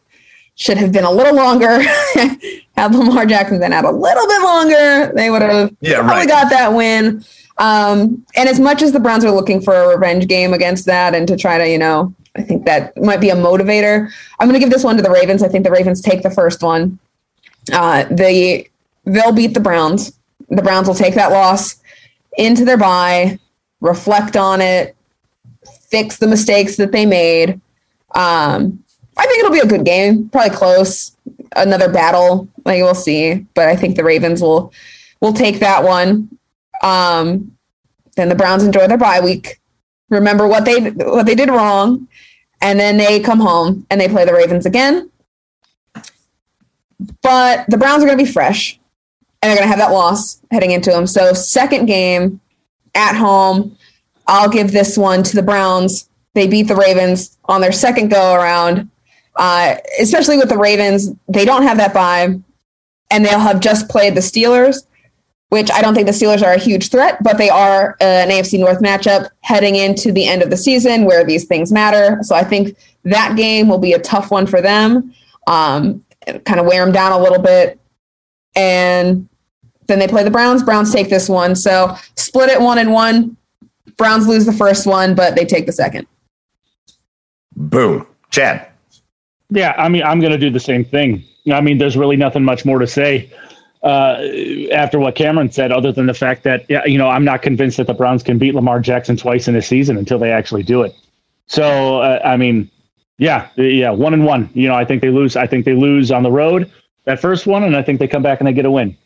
Should 0.57 0.77
have 0.77 0.91
been 0.91 1.03
a 1.05 1.11
little 1.11 1.35
longer. 1.35 1.79
Had 2.75 2.93
Lamar 2.93 3.25
Jackson 3.25 3.59
been 3.59 3.71
out 3.73 3.85
a 3.85 3.91
little 3.91 4.27
bit 4.27 4.41
longer, 4.41 5.13
they 5.15 5.29
would 5.29 5.41
have 5.41 5.73
Yeah, 5.81 5.97
probably 5.99 6.15
right. 6.15 6.27
got 6.27 6.49
that 6.49 6.73
win. 6.73 7.23
Um, 7.59 8.25
and 8.35 8.49
as 8.49 8.59
much 8.59 8.81
as 8.81 8.91
the 8.91 8.99
Browns 8.99 9.23
are 9.23 9.31
looking 9.31 9.61
for 9.61 9.73
a 9.73 9.87
revenge 9.95 10.27
game 10.27 10.53
against 10.53 10.85
that 10.87 11.15
and 11.15 11.27
to 11.27 11.37
try 11.37 11.57
to, 11.57 11.67
you 11.67 11.77
know, 11.77 12.13
I 12.35 12.41
think 12.43 12.65
that 12.65 12.95
might 12.97 13.19
be 13.21 13.29
a 13.29 13.35
motivator. 13.35 14.11
I'm 14.39 14.47
going 14.47 14.59
to 14.59 14.63
give 14.63 14.71
this 14.71 14.83
one 14.83 14.95
to 14.97 15.01
the 15.01 15.09
Ravens. 15.09 15.41
I 15.41 15.47
think 15.47 15.63
the 15.63 15.71
Ravens 15.71 16.01
take 16.01 16.21
the 16.21 16.29
first 16.29 16.61
one. 16.61 16.99
Uh, 17.73 18.05
they 18.11 18.69
they'll 19.05 19.31
beat 19.31 19.53
the 19.55 19.59
Browns. 19.59 20.13
The 20.49 20.61
Browns 20.61 20.87
will 20.87 20.95
take 20.95 21.15
that 21.15 21.31
loss 21.31 21.77
into 22.37 22.63
their 22.63 22.77
bye, 22.77 23.39
reflect 23.81 24.37
on 24.37 24.61
it, 24.61 24.95
fix 25.89 26.17
the 26.17 26.27
mistakes 26.27 26.75
that 26.77 26.91
they 26.91 27.05
made. 27.07 27.59
Um, 28.13 28.83
I 29.17 29.25
think 29.25 29.39
it'll 29.39 29.51
be 29.51 29.59
a 29.59 29.65
good 29.65 29.85
game, 29.85 30.29
probably 30.29 30.55
close. 30.55 31.15
Another 31.55 31.91
battle, 31.91 32.47
like 32.65 32.81
we'll 32.81 32.95
see. 32.95 33.45
But 33.55 33.67
I 33.67 33.75
think 33.75 33.95
the 33.95 34.03
Ravens 34.03 34.41
will 34.41 34.71
will 35.21 35.33
take 35.33 35.59
that 35.59 35.83
one. 35.83 36.29
Um, 36.83 37.57
then 38.15 38.29
the 38.29 38.35
Browns 38.35 38.63
enjoy 38.63 38.87
their 38.87 38.97
bye 38.97 39.19
week. 39.19 39.59
Remember 40.09 40.47
what 40.47 40.65
they 40.65 40.91
what 40.91 41.25
they 41.25 41.35
did 41.35 41.49
wrong, 41.49 42.07
and 42.61 42.79
then 42.79 42.97
they 42.97 43.19
come 43.19 43.39
home 43.39 43.85
and 43.89 43.99
they 43.99 44.07
play 44.07 44.25
the 44.25 44.33
Ravens 44.33 44.65
again. 44.65 45.09
But 47.21 47.65
the 47.69 47.77
Browns 47.77 48.03
are 48.03 48.07
going 48.07 48.17
to 48.17 48.23
be 48.23 48.31
fresh, 48.31 48.79
and 49.41 49.49
they're 49.49 49.57
going 49.57 49.69
to 49.69 49.69
have 49.69 49.79
that 49.79 49.93
loss 49.93 50.41
heading 50.51 50.71
into 50.71 50.91
them. 50.91 51.07
So 51.07 51.33
second 51.33 51.85
game 51.85 52.39
at 52.95 53.15
home, 53.15 53.77
I'll 54.27 54.49
give 54.49 54.71
this 54.71 54.97
one 54.97 55.23
to 55.23 55.35
the 55.35 55.43
Browns. 55.43 56.09
They 56.33 56.47
beat 56.47 56.63
the 56.63 56.75
Ravens 56.75 57.37
on 57.45 57.61
their 57.61 57.71
second 57.71 58.09
go 58.09 58.33
around. 58.33 58.89
Uh, 59.37 59.75
especially 59.99 60.37
with 60.37 60.49
the 60.49 60.57
Ravens, 60.57 61.11
they 61.27 61.45
don't 61.45 61.63
have 61.63 61.77
that 61.77 61.93
bye, 61.93 62.39
and 63.11 63.25
they'll 63.25 63.39
have 63.39 63.59
just 63.59 63.87
played 63.87 64.15
the 64.15 64.21
Steelers 64.21 64.87
which 65.49 65.71
I 65.71 65.81
don't 65.81 65.95
think 65.95 66.07
the 66.07 66.13
Steelers 66.13 66.43
are 66.43 66.53
a 66.53 66.59
huge 66.59 66.89
threat, 66.89 67.23
but 67.23 67.37
they 67.37 67.49
are 67.49 67.95
an 68.01 68.29
AFC 68.29 68.59
North 68.59 68.79
matchup 68.79 69.29
heading 69.41 69.75
into 69.75 70.11
the 70.11 70.27
end 70.27 70.41
of 70.41 70.49
the 70.49 70.57
season 70.57 71.05
where 71.05 71.23
these 71.23 71.45
things 71.45 71.71
matter. 71.71 72.19
So 72.21 72.35
I 72.35 72.43
think 72.43 72.75
that 73.03 73.37
game 73.37 73.69
will 73.69 73.77
be 73.77 73.93
a 73.93 73.99
tough 73.99 74.29
one 74.29 74.45
for 74.45 74.61
them, 74.61 75.13
um, 75.47 76.03
kind 76.45 76.59
of 76.59 76.65
wear 76.65 76.83
them 76.83 76.93
down 76.93 77.13
a 77.13 77.19
little 77.19 77.41
bit. 77.41 77.79
And 78.55 79.29
then 79.87 79.99
they 79.99 80.07
play 80.07 80.23
the 80.23 80.31
Browns. 80.31 80.63
Browns 80.63 80.91
take 80.91 81.09
this 81.09 81.29
one. 81.29 81.55
So 81.55 81.95
split 82.15 82.49
it 82.49 82.59
one 82.59 82.77
and 82.77 82.91
one. 82.91 83.37
Browns 83.95 84.27
lose 84.27 84.45
the 84.45 84.53
first 84.53 84.85
one, 84.85 85.15
but 85.15 85.35
they 85.35 85.45
take 85.45 85.65
the 85.65 85.71
second. 85.71 86.07
Boom. 87.55 88.05
Chad. 88.31 88.67
Yeah, 89.49 89.73
I 89.77 89.89
mean, 89.89 90.03
I'm 90.03 90.19
going 90.19 90.33
to 90.33 90.37
do 90.37 90.49
the 90.49 90.59
same 90.59 90.83
thing. 90.83 91.23
I 91.51 91.61
mean, 91.61 91.77
there's 91.77 91.95
really 91.95 92.17
nothing 92.17 92.43
much 92.43 92.65
more 92.65 92.79
to 92.79 92.87
say 92.87 93.31
uh, 93.83 94.21
after 94.71 94.99
what 94.99 95.15
Camryn 95.15 95.53
said, 95.53 95.71
other 95.71 95.91
than 95.91 96.07
the 96.07 96.13
fact 96.13 96.43
that 96.43 96.65
yeah, 96.67 96.83
you 96.85 96.97
know 96.97 97.07
I'm 97.07 97.23
not 97.23 97.41
convinced 97.41 97.77
that 97.77 97.87
the 97.87 97.93
Browns 97.93 98.23
can 98.23 98.37
beat 98.37 98.55
Lamar 98.55 98.79
Jackson 98.79 99.15
twice 99.15 99.47
in 99.47 99.55
a 99.55 99.61
season 99.61 99.97
until 99.97 100.19
they 100.19 100.31
actually 100.31 100.63
do 100.63 100.81
it. 100.81 100.93
So 101.45 102.01
uh, 102.01 102.19
I 102.23 102.35
mean, 102.35 102.69
yeah, 103.17 103.49
yeah, 103.55 103.91
one 103.91 104.13
and 104.13 104.25
one. 104.25 104.49
You 104.53 104.67
know, 104.67 104.75
I 104.75 104.83
think 104.83 105.01
they 105.01 105.09
lose. 105.09 105.35
I 105.35 105.47
think 105.47 105.63
they 105.63 105.73
lose 105.73 106.11
on 106.11 106.23
the 106.23 106.31
road 106.31 106.69
that 107.05 107.21
first 107.21 107.47
one, 107.47 107.63
and 107.63 107.75
I 107.75 107.81
think 107.81 107.99
they 107.99 108.07
come 108.07 108.21
back 108.21 108.41
and 108.41 108.47
they 108.47 108.53
get 108.53 108.65
a 108.65 108.71
win. 108.71 108.97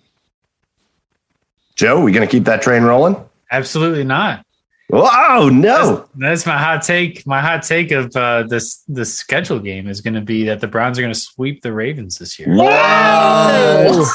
Joe, 1.75 2.01
we 2.01 2.11
going 2.11 2.27
to 2.27 2.31
keep 2.31 2.45
that 2.45 2.61
train 2.61 2.83
rolling? 2.83 3.15
Absolutely 3.51 4.03
not. 4.03 4.45
Oh, 4.93 5.49
no. 5.51 5.95
That's, 5.95 6.09
that's 6.15 6.45
my 6.45 6.57
hot 6.57 6.83
take. 6.83 7.25
My 7.25 7.39
hot 7.39 7.63
take 7.63 7.91
of 7.91 8.15
uh, 8.15 8.43
this 8.43 8.83
the 8.87 9.05
schedule 9.05 9.59
game 9.59 9.87
is 9.87 10.01
going 10.01 10.13
to 10.13 10.21
be 10.21 10.43
that 10.45 10.59
the 10.59 10.67
Browns 10.67 10.97
are 10.97 11.01
going 11.01 11.13
to 11.13 11.19
sweep 11.19 11.61
the 11.61 11.73
Ravens 11.73 12.17
this 12.17 12.39
year. 12.39 12.49
Whoa. 12.49 14.05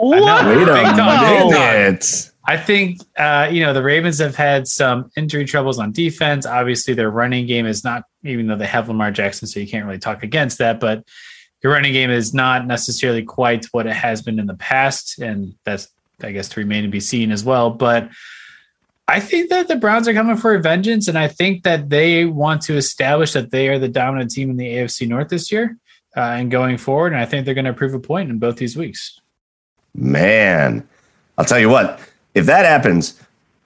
know. 0.00 0.48
Wait 0.48 0.64
Big 0.64 0.98
a 0.98 1.50
minute. 1.50 2.30
I 2.48 2.56
think 2.56 3.00
uh, 3.18 3.48
you 3.50 3.62
know 3.62 3.74
the 3.74 3.82
Ravens 3.82 4.18
have 4.20 4.34
had 4.34 4.66
some 4.66 5.10
injury 5.16 5.44
troubles 5.44 5.78
on 5.78 5.92
defense. 5.92 6.46
Obviously, 6.46 6.94
their 6.94 7.10
running 7.10 7.46
game 7.46 7.66
is 7.66 7.84
not, 7.84 8.04
even 8.24 8.46
though 8.46 8.56
they 8.56 8.66
have 8.66 8.88
Lamar 8.88 9.10
Jackson, 9.10 9.46
so 9.46 9.60
you 9.60 9.68
can't 9.68 9.84
really 9.84 9.98
talk 9.98 10.22
against 10.22 10.56
that. 10.58 10.80
But 10.80 11.04
your 11.62 11.72
running 11.74 11.92
game 11.92 12.10
is 12.10 12.32
not 12.32 12.66
necessarily 12.66 13.22
quite 13.22 13.66
what 13.72 13.86
it 13.86 13.92
has 13.92 14.22
been 14.22 14.38
in 14.38 14.46
the 14.46 14.54
past, 14.54 15.18
and 15.18 15.54
that's 15.64 15.88
I 16.22 16.32
guess 16.32 16.48
to 16.50 16.60
remain 16.60 16.84
to 16.84 16.88
be 16.88 17.00
seen 17.00 17.32
as 17.32 17.44
well. 17.44 17.68
But 17.68 18.08
I 19.10 19.20
think 19.20 19.48
that 19.48 19.68
the 19.68 19.76
Browns 19.76 20.06
are 20.06 20.12
coming 20.12 20.36
for 20.36 20.54
a 20.54 20.60
vengeance, 20.60 21.08
and 21.08 21.18
I 21.18 21.28
think 21.28 21.62
that 21.62 21.88
they 21.88 22.26
want 22.26 22.60
to 22.62 22.76
establish 22.76 23.32
that 23.32 23.50
they 23.50 23.68
are 23.68 23.78
the 23.78 23.88
dominant 23.88 24.30
team 24.30 24.50
in 24.50 24.58
the 24.58 24.66
AFC 24.66 25.08
North 25.08 25.30
this 25.30 25.50
year 25.50 25.78
uh, 26.14 26.20
and 26.20 26.50
going 26.50 26.76
forward. 26.76 27.14
And 27.14 27.20
I 27.20 27.24
think 27.24 27.46
they're 27.46 27.54
going 27.54 27.64
to 27.64 27.72
prove 27.72 27.94
a 27.94 27.98
point 27.98 28.28
in 28.28 28.38
both 28.38 28.56
these 28.56 28.76
weeks. 28.76 29.18
Man, 29.94 30.86
I'll 31.38 31.46
tell 31.46 31.58
you 31.58 31.70
what, 31.70 32.00
if 32.34 32.44
that 32.46 32.66
happens, 32.66 33.18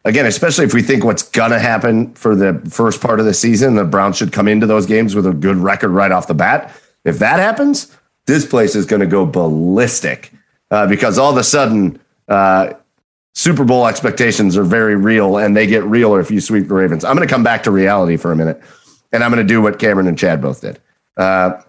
again, 0.04 0.26
especially 0.26 0.64
if 0.64 0.74
we 0.74 0.80
think 0.80 1.04
what's 1.04 1.24
gonna 1.24 1.58
happen 1.58 2.14
for 2.14 2.36
the 2.36 2.54
first 2.70 3.00
part 3.00 3.18
of 3.18 3.26
the 3.26 3.34
season, 3.34 3.74
the 3.74 3.84
Browns 3.84 4.16
should 4.16 4.32
come 4.32 4.46
into 4.46 4.66
those 4.66 4.86
games 4.86 5.14
with 5.14 5.26
a 5.26 5.32
good 5.32 5.56
record 5.56 5.90
right 5.90 6.12
off 6.12 6.28
the 6.28 6.34
bat. 6.34 6.72
If 7.04 7.18
that 7.18 7.40
happens, 7.40 7.94
this 8.26 8.46
place 8.46 8.76
is 8.76 8.86
going 8.86 9.00
to 9.00 9.06
go 9.06 9.26
ballistic 9.26 10.32
uh, 10.70 10.86
because 10.86 11.18
all 11.18 11.32
of 11.32 11.36
a 11.36 11.44
sudden 11.44 12.00
uh, 12.28 12.74
Super 13.34 13.64
Bowl 13.64 13.86
expectations 13.86 14.56
are 14.56 14.64
very 14.64 14.94
real, 14.94 15.38
and 15.38 15.56
they 15.56 15.66
get 15.66 15.84
realer 15.84 16.20
if 16.20 16.30
you 16.30 16.40
sweep 16.40 16.68
the 16.68 16.74
Ravens. 16.74 17.04
I'm 17.04 17.16
going 17.16 17.26
to 17.26 17.32
come 17.32 17.42
back 17.42 17.62
to 17.64 17.70
reality 17.70 18.16
for 18.16 18.30
a 18.30 18.36
minute, 18.36 18.60
and 19.10 19.24
I'm 19.24 19.30
going 19.30 19.46
to 19.46 19.48
do 19.48 19.62
what 19.62 19.78
Camryn 19.78 20.06
and 20.06 20.18
Chad 20.18 20.42
both 20.42 20.60
did. 20.60 20.78
Uh, 21.16 21.62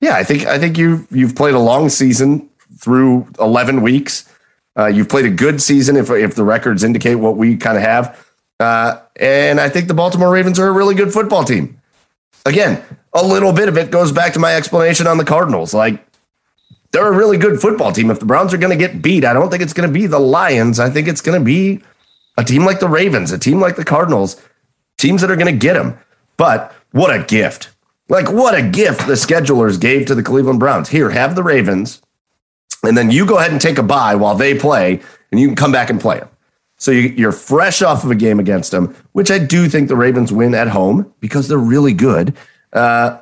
yeah, 0.00 0.14
I 0.14 0.24
think 0.24 0.46
I 0.46 0.58
think 0.58 0.78
you 0.78 1.06
you've 1.10 1.36
played 1.36 1.54
a 1.54 1.58
long 1.58 1.88
season 1.88 2.48
through 2.76 3.26
11 3.40 3.82
weeks. 3.82 4.32
Uh, 4.76 4.86
you've 4.86 5.08
played 5.08 5.24
a 5.24 5.30
good 5.30 5.60
season 5.60 5.96
if 5.96 6.10
if 6.10 6.34
the 6.34 6.44
records 6.44 6.84
indicate 6.84 7.16
what 7.16 7.36
we 7.36 7.56
kind 7.56 7.76
of 7.76 7.82
have, 7.82 8.32
uh, 8.60 9.00
and 9.16 9.60
I 9.60 9.68
think 9.68 9.88
the 9.88 9.94
Baltimore 9.94 10.30
Ravens 10.30 10.58
are 10.58 10.68
a 10.68 10.72
really 10.72 10.94
good 10.94 11.12
football 11.12 11.44
team. 11.44 11.80
Again, 12.46 12.82
a 13.12 13.24
little 13.24 13.52
bit 13.52 13.68
of 13.68 13.76
it 13.76 13.90
goes 13.90 14.12
back 14.12 14.32
to 14.34 14.38
my 14.38 14.54
explanation 14.54 15.06
on 15.06 15.18
the 15.18 15.24
Cardinals. 15.24 15.74
Like 15.74 16.04
they're 16.92 17.06
a 17.06 17.16
really 17.16 17.36
good 17.36 17.60
football 17.60 17.92
team. 17.92 18.10
If 18.10 18.20
the 18.20 18.26
Browns 18.26 18.54
are 18.54 18.58
going 18.58 18.76
to 18.76 18.86
get 18.86 19.02
beat, 19.02 19.24
I 19.24 19.32
don't 19.32 19.50
think 19.50 19.62
it's 19.62 19.72
going 19.72 19.88
to 19.88 19.92
be 19.92 20.06
the 20.06 20.18
Lions. 20.18 20.80
I 20.80 20.90
think 20.90 21.08
it's 21.08 21.20
going 21.20 21.38
to 21.38 21.44
be 21.44 21.82
a 22.36 22.44
team 22.44 22.64
like 22.64 22.80
the 22.80 22.88
Ravens, 22.88 23.32
a 23.32 23.38
team 23.38 23.60
like 23.60 23.76
the 23.76 23.84
Cardinals, 23.84 24.40
teams 24.96 25.20
that 25.20 25.30
are 25.30 25.36
going 25.36 25.52
to 25.52 25.58
get 25.58 25.74
them. 25.74 25.98
But 26.36 26.72
what 26.92 27.14
a 27.14 27.24
gift. 27.24 27.70
Like, 28.08 28.32
what 28.32 28.54
a 28.54 28.62
gift 28.62 29.06
the 29.06 29.14
schedulers 29.14 29.78
gave 29.78 30.06
to 30.06 30.14
the 30.14 30.22
Cleveland 30.22 30.60
Browns. 30.60 30.88
Here, 30.88 31.10
have 31.10 31.34
the 31.34 31.42
Ravens, 31.42 32.00
and 32.82 32.96
then 32.96 33.10
you 33.10 33.26
go 33.26 33.36
ahead 33.36 33.52
and 33.52 33.60
take 33.60 33.76
a 33.76 33.82
bye 33.82 34.14
while 34.14 34.34
they 34.34 34.58
play, 34.58 35.00
and 35.30 35.38
you 35.38 35.46
can 35.46 35.56
come 35.56 35.72
back 35.72 35.90
and 35.90 36.00
play 36.00 36.20
them. 36.20 36.28
So 36.78 36.92
you, 36.92 37.28
are 37.28 37.32
fresh 37.32 37.82
off 37.82 38.04
of 38.04 38.10
a 38.10 38.14
game 38.14 38.38
against 38.38 38.70
them, 38.70 38.94
which 39.12 39.30
I 39.30 39.38
do 39.38 39.68
think 39.68 39.88
the 39.88 39.96
Ravens 39.96 40.32
win 40.32 40.54
at 40.54 40.68
home 40.68 41.12
because 41.20 41.48
they're 41.48 41.58
really 41.58 41.92
good. 41.92 42.34
Uh, 42.72 43.18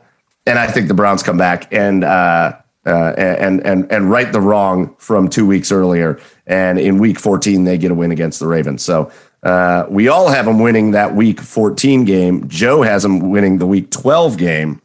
and 0.46 0.58
I 0.58 0.66
think 0.66 0.88
the 0.88 0.94
Browns 0.94 1.22
come 1.22 1.38
back 1.38 1.72
and 1.72 2.04
uh, 2.04 2.56
uh, 2.86 3.14
and 3.18 3.64
and 3.66 3.90
and 3.90 4.10
right 4.10 4.32
the 4.32 4.40
wrong 4.40 4.94
from 4.98 5.28
two 5.28 5.46
weeks 5.46 5.72
earlier. 5.72 6.20
And 6.46 6.78
in 6.78 6.98
Week 6.98 7.18
14, 7.18 7.64
they 7.64 7.76
get 7.76 7.90
a 7.90 7.94
win 7.94 8.12
against 8.12 8.38
the 8.38 8.46
Ravens. 8.46 8.82
So 8.82 9.10
uh, 9.42 9.86
we 9.88 10.08
all 10.08 10.28
have 10.28 10.46
them 10.46 10.60
winning 10.60 10.92
that 10.92 11.14
Week 11.14 11.40
14 11.40 12.04
game. 12.04 12.48
Joe 12.48 12.82
has 12.82 13.02
them 13.02 13.30
winning 13.30 13.58
the 13.58 13.66
Week 13.66 13.90
12 13.90 14.38
game, 14.38 14.80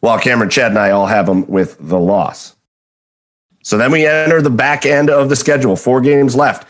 while 0.00 0.18
Camryn, 0.18 0.50
Chad, 0.50 0.72
and 0.72 0.78
I 0.78 0.90
all 0.90 1.06
have 1.06 1.26
them 1.26 1.46
with 1.46 1.76
the 1.78 1.98
loss. 1.98 2.56
So 3.62 3.76
then 3.76 3.92
we 3.92 4.06
enter 4.06 4.40
the 4.40 4.50
back 4.50 4.86
end 4.86 5.10
of 5.10 5.28
the 5.28 5.36
schedule. 5.36 5.76
Four 5.76 6.00
games 6.00 6.34
left. 6.34 6.66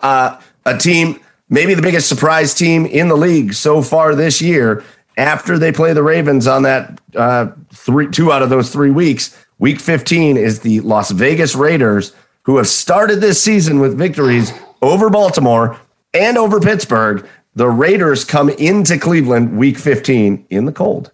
Uh, 0.00 0.40
a 0.64 0.78
team, 0.78 1.20
maybe 1.50 1.74
the 1.74 1.82
biggest 1.82 2.08
surprise 2.08 2.54
team 2.54 2.86
in 2.86 3.08
the 3.08 3.16
league 3.16 3.52
so 3.52 3.82
far 3.82 4.14
this 4.14 4.40
year, 4.40 4.82
after 5.18 5.58
they 5.58 5.72
play 5.72 5.92
the 5.92 6.02
Ravens 6.02 6.46
on 6.46 6.62
that 6.62 7.00
uh, 7.16 7.48
three, 7.72 8.08
two 8.08 8.32
out 8.32 8.42
of 8.42 8.50
those 8.50 8.72
three 8.72 8.90
weeks. 8.90 9.36
Week 9.60 9.80
15 9.80 10.36
is 10.36 10.60
the 10.60 10.80
Las 10.80 11.10
Vegas 11.10 11.56
Raiders, 11.56 12.14
who 12.44 12.58
have 12.58 12.68
started 12.68 13.20
this 13.20 13.42
season 13.42 13.80
with 13.80 13.98
victories 13.98 14.52
over 14.82 15.10
Baltimore 15.10 15.76
and 16.14 16.38
over 16.38 16.60
Pittsburgh. 16.60 17.28
The 17.56 17.68
Raiders 17.68 18.24
come 18.24 18.50
into 18.50 18.98
Cleveland 18.98 19.58
week 19.58 19.76
15 19.76 20.46
in 20.50 20.64
the 20.64 20.70
cold. 20.70 21.10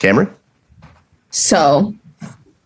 Camryn? 0.00 0.32
So, 1.28 1.94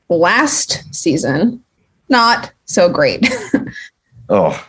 last 0.09 0.85
season, 0.95 1.63
not 2.09 2.53
so 2.65 2.89
great. 2.89 3.29
oh. 4.29 4.65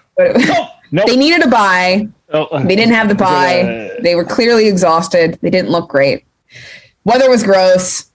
no, 0.91 1.03
They 1.05 1.15
needed 1.15 1.43
a 1.43 1.47
bye. 1.49 2.07
Oh, 2.33 2.63
they 2.63 2.75
didn't 2.75 2.95
have 2.95 3.09
the 3.09 3.15
bye. 3.15 3.95
They 4.01 4.15
were 4.15 4.25
clearly 4.25 4.67
exhausted. 4.67 5.37
They 5.41 5.51
didn't 5.51 5.69
look 5.69 5.87
great. 5.87 6.25
Weather 7.03 7.29
was 7.29 7.43
gross. 7.43 8.11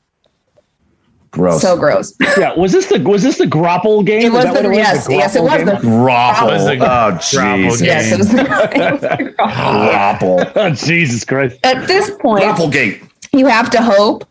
Gross. 1.32 1.62
So 1.62 1.78
gross. 1.78 2.14
yeah. 2.36 2.54
Was 2.54 2.72
this 2.72 2.86
the 2.86 3.00
was 3.00 3.22
this 3.22 3.38
the 3.38 3.46
Grapple 3.46 4.02
game? 4.02 4.26
It 4.26 4.32
was 4.32 4.44
the, 4.44 4.70
it 4.70 4.74
yes, 4.74 5.06
the 5.06 5.14
yes, 5.14 5.34
it 5.34 5.42
was 5.42 5.64
the 5.64 5.78
Grapple. 5.80 6.50
Oh 6.84 7.10
Jesus. 7.12 7.80
Yes, 7.80 8.12
it 8.12 8.18
was 8.18 8.28
the 8.28 9.34
Grapple. 9.36 10.44
oh 10.54 10.70
Jesus 10.70 11.24
Christ. 11.24 11.58
At 11.64 11.88
this 11.88 12.10
point, 12.20 12.44
Grapplegate. 12.44 13.08
You 13.32 13.46
have 13.46 13.70
to 13.70 13.82
hope 13.82 14.26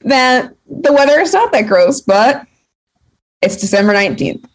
that 0.00 0.54
the 0.66 0.94
weather 0.94 1.20
is 1.20 1.34
not 1.34 1.52
that 1.52 1.66
gross, 1.66 2.00
but 2.00 2.46
it's 3.42 3.58
December 3.58 3.92
19th. 3.92 4.48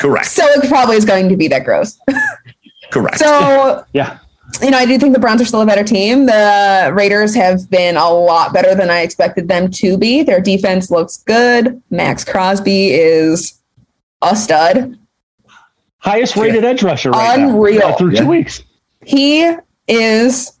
Correct. 0.00 0.26
So 0.26 0.44
it 0.44 0.68
probably 0.68 0.96
is 0.96 1.04
going 1.04 1.28
to 1.28 1.36
be 1.36 1.46
that 1.48 1.64
gross. 1.64 2.00
Correct. 2.90 3.18
So 3.18 3.84
yeah. 3.92 4.18
You 4.62 4.70
know, 4.70 4.78
I 4.78 4.86
do 4.86 4.98
think 4.98 5.12
the 5.14 5.20
Browns 5.20 5.40
are 5.40 5.44
still 5.44 5.60
a 5.60 5.66
better 5.66 5.84
team. 5.84 6.26
The 6.26 6.90
Raiders 6.94 7.34
have 7.34 7.70
been 7.70 7.96
a 7.96 8.10
lot 8.10 8.52
better 8.52 8.74
than 8.74 8.90
I 8.90 9.00
expected 9.00 9.46
them 9.46 9.70
to 9.72 9.96
be. 9.96 10.22
Their 10.22 10.40
defense 10.40 10.90
looks 10.90 11.18
good. 11.18 11.80
Maxx 11.90 12.24
Crosby 12.24 12.90
is 12.90 13.58
a 14.22 14.34
stud. 14.34 14.98
Highest 15.98 16.36
rated 16.36 16.62
yeah. 16.62 16.70
edge 16.70 16.82
rusher 16.82 17.10
right 17.10 17.38
Unreal. 17.38 17.80
now. 17.80 17.94
Through 17.94 18.12
yeah. 18.12 18.20
two 18.20 18.28
weeks. 18.28 18.62
He 19.04 19.54
is 19.86 20.58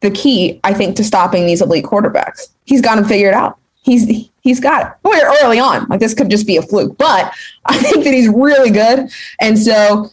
the 0.00 0.10
key, 0.10 0.60
I 0.64 0.74
think, 0.74 0.96
to 0.96 1.04
stopping 1.04 1.46
these 1.46 1.62
elite 1.62 1.84
quarterbacks. 1.84 2.48
He's 2.64 2.80
got 2.80 2.96
them 2.96 3.04
figured 3.04 3.34
out. 3.34 3.58
He's 3.82 4.30
he's 4.42 4.60
got 4.60 4.86
it. 4.86 4.92
We're 5.02 5.26
early 5.42 5.58
on. 5.58 5.86
Like 5.88 6.00
this 6.00 6.14
could 6.14 6.30
just 6.30 6.46
be 6.46 6.56
a 6.56 6.62
fluke, 6.62 6.96
but 6.98 7.32
I 7.66 7.78
think 7.78 8.04
that 8.04 8.12
he's 8.12 8.28
really 8.28 8.70
good. 8.70 9.10
And 9.40 9.58
so 9.58 10.10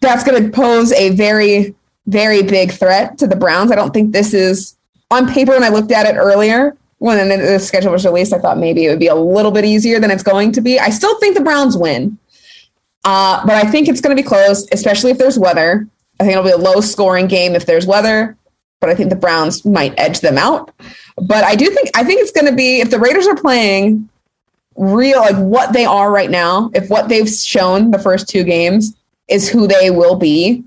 that's 0.00 0.24
going 0.24 0.44
to 0.44 0.50
pose 0.50 0.92
a 0.92 1.10
very, 1.10 1.74
very 2.06 2.42
big 2.42 2.72
threat 2.72 3.18
to 3.18 3.26
the 3.26 3.36
Browns. 3.36 3.72
I 3.72 3.74
don't 3.74 3.92
think 3.92 4.12
this 4.12 4.32
is 4.34 4.76
on 5.10 5.32
paper. 5.32 5.52
When 5.52 5.64
I 5.64 5.68
looked 5.68 5.92
at 5.92 6.06
it 6.06 6.16
earlier, 6.16 6.76
when 6.98 7.28
the 7.28 7.58
schedule 7.58 7.92
was 7.92 8.04
released, 8.04 8.32
I 8.32 8.38
thought 8.38 8.58
maybe 8.58 8.86
it 8.86 8.90
would 8.90 8.98
be 8.98 9.08
a 9.08 9.14
little 9.14 9.50
bit 9.50 9.64
easier 9.64 10.00
than 10.00 10.10
it's 10.10 10.22
going 10.22 10.52
to 10.52 10.60
be. 10.60 10.78
I 10.78 10.90
still 10.90 11.18
think 11.18 11.36
the 11.36 11.42
Browns 11.44 11.76
win, 11.76 12.18
uh, 13.04 13.44
but 13.46 13.54
I 13.54 13.64
think 13.64 13.88
it's 13.88 14.00
going 14.00 14.16
to 14.16 14.22
be 14.22 14.26
close, 14.26 14.66
especially 14.72 15.10
if 15.10 15.18
there's 15.18 15.38
weather. 15.38 15.86
I 16.18 16.24
think 16.24 16.32
it'll 16.32 16.44
be 16.44 16.50
a 16.50 16.56
low 16.56 16.80
scoring 16.80 17.26
game 17.26 17.54
if 17.54 17.66
there's 17.66 17.86
weather, 17.86 18.36
but 18.80 18.88
I 18.88 18.94
think 18.94 19.10
the 19.10 19.16
Browns 19.16 19.64
might 19.64 19.94
edge 19.98 20.20
them 20.20 20.38
out. 20.38 20.72
But 21.16 21.44
I 21.44 21.54
do 21.54 21.66
think 21.66 21.90
I 21.94 22.04
think 22.04 22.22
it's 22.22 22.32
going 22.32 22.46
to 22.46 22.54
be 22.54 22.80
if 22.80 22.90
the 22.90 22.98
Raiders 22.98 23.26
are 23.26 23.36
playing 23.36 24.08
real 24.76 25.20
like 25.20 25.36
what 25.36 25.72
they 25.72 25.84
are 25.84 26.10
right 26.10 26.30
now, 26.30 26.70
if 26.74 26.88
what 26.88 27.08
they've 27.08 27.28
shown 27.28 27.90
the 27.90 27.98
first 27.98 28.28
two 28.28 28.44
games 28.44 28.94
is 29.28 29.48
who 29.48 29.66
they 29.66 29.90
will 29.90 30.16
be, 30.16 30.64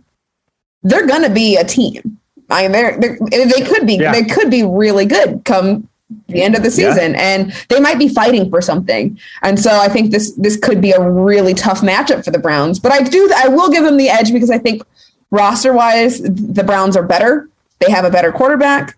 they're 0.83 1.07
going 1.07 1.23
to 1.23 1.29
be 1.29 1.57
a 1.57 1.63
team. 1.63 2.19
I 2.49 2.63
mean, 2.63 2.71
they're, 2.71 2.97
they're 2.99 3.17
they 3.29 3.61
could 3.61 3.85
be 3.85 3.95
yeah. 3.95 4.11
they 4.11 4.23
could 4.23 4.49
be 4.49 4.63
really 4.63 5.05
good 5.05 5.43
come 5.45 5.87
the 6.27 6.41
end 6.41 6.55
of 6.55 6.63
the 6.63 6.71
season, 6.71 7.13
yeah. 7.13 7.21
and 7.35 7.51
they 7.69 7.79
might 7.79 7.99
be 7.99 8.07
fighting 8.07 8.49
for 8.49 8.61
something. 8.61 9.19
And 9.43 9.59
so 9.59 9.79
I 9.79 9.87
think 9.87 10.11
this 10.11 10.31
this 10.33 10.57
could 10.57 10.81
be 10.81 10.91
a 10.91 11.09
really 11.09 11.53
tough 11.53 11.81
matchup 11.81 12.25
for 12.25 12.31
the 12.31 12.39
Browns. 12.39 12.79
But 12.79 12.91
I 12.91 13.01
do 13.03 13.31
I 13.35 13.47
will 13.47 13.69
give 13.69 13.83
them 13.83 13.97
the 13.97 14.09
edge 14.09 14.33
because 14.33 14.49
I 14.49 14.57
think 14.57 14.83
roster 15.31 15.73
wise 15.73 16.21
the 16.21 16.63
Browns 16.63 16.97
are 16.97 17.03
better. 17.03 17.47
They 17.79 17.91
have 17.91 18.05
a 18.05 18.11
better 18.11 18.31
quarterback. 18.31 18.97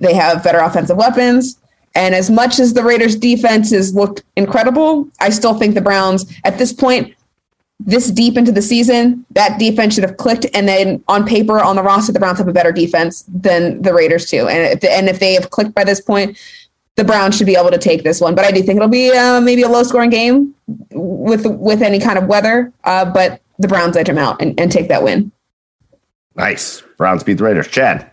They 0.00 0.14
have 0.14 0.42
better 0.42 0.58
offensive 0.58 0.96
weapons. 0.96 1.58
And 1.94 2.14
as 2.14 2.30
much 2.30 2.58
as 2.58 2.72
the 2.72 2.82
Raiders 2.82 3.16
defense 3.16 3.70
has 3.70 3.94
looked 3.94 4.22
incredible, 4.36 5.08
I 5.20 5.30
still 5.30 5.54
think 5.54 5.74
the 5.74 5.80
Browns 5.80 6.32
at 6.44 6.58
this 6.58 6.72
point 6.72 7.14
this 7.80 8.10
deep 8.10 8.36
into 8.36 8.52
the 8.52 8.62
season, 8.62 9.24
that 9.30 9.58
defense 9.58 9.94
should 9.94 10.04
have 10.04 10.16
clicked. 10.16 10.46
And 10.54 10.68
then 10.68 11.02
on 11.08 11.26
paper, 11.26 11.58
on 11.58 11.76
the 11.76 11.82
roster, 11.82 12.12
the 12.12 12.20
Browns 12.20 12.38
have 12.38 12.48
a 12.48 12.52
better 12.52 12.72
defense 12.72 13.24
than 13.28 13.82
the 13.82 13.92
Raiders 13.92 14.30
too. 14.30 14.46
And 14.48 14.72
if, 14.72 14.84
and 14.84 15.08
if 15.08 15.18
they 15.18 15.34
have 15.34 15.50
clicked 15.50 15.74
by 15.74 15.84
this 15.84 16.00
point, 16.00 16.38
the 16.96 17.04
Browns 17.04 17.36
should 17.36 17.46
be 17.46 17.56
able 17.56 17.70
to 17.70 17.78
take 17.78 18.04
this 18.04 18.20
one. 18.20 18.34
But 18.34 18.44
I 18.44 18.50
do 18.50 18.62
think 18.62 18.76
it'll 18.76 18.88
be 18.88 19.10
uh, 19.10 19.40
maybe 19.40 19.62
a 19.62 19.68
low 19.68 19.82
scoring 19.82 20.10
game 20.10 20.54
with 20.90 21.46
with 21.46 21.82
any 21.82 21.98
kind 21.98 22.18
of 22.18 22.26
weather. 22.26 22.72
Uh, 22.84 23.06
but 23.06 23.40
the 23.58 23.68
Browns 23.68 23.96
edge 23.96 24.06
them 24.06 24.18
out 24.18 24.40
and, 24.40 24.58
and 24.60 24.70
take 24.70 24.88
that 24.88 25.02
win. 25.02 25.32
Nice. 26.36 26.82
Browns 26.98 27.22
beat 27.24 27.38
the 27.38 27.44
Raiders. 27.44 27.68
Chad. 27.68 28.11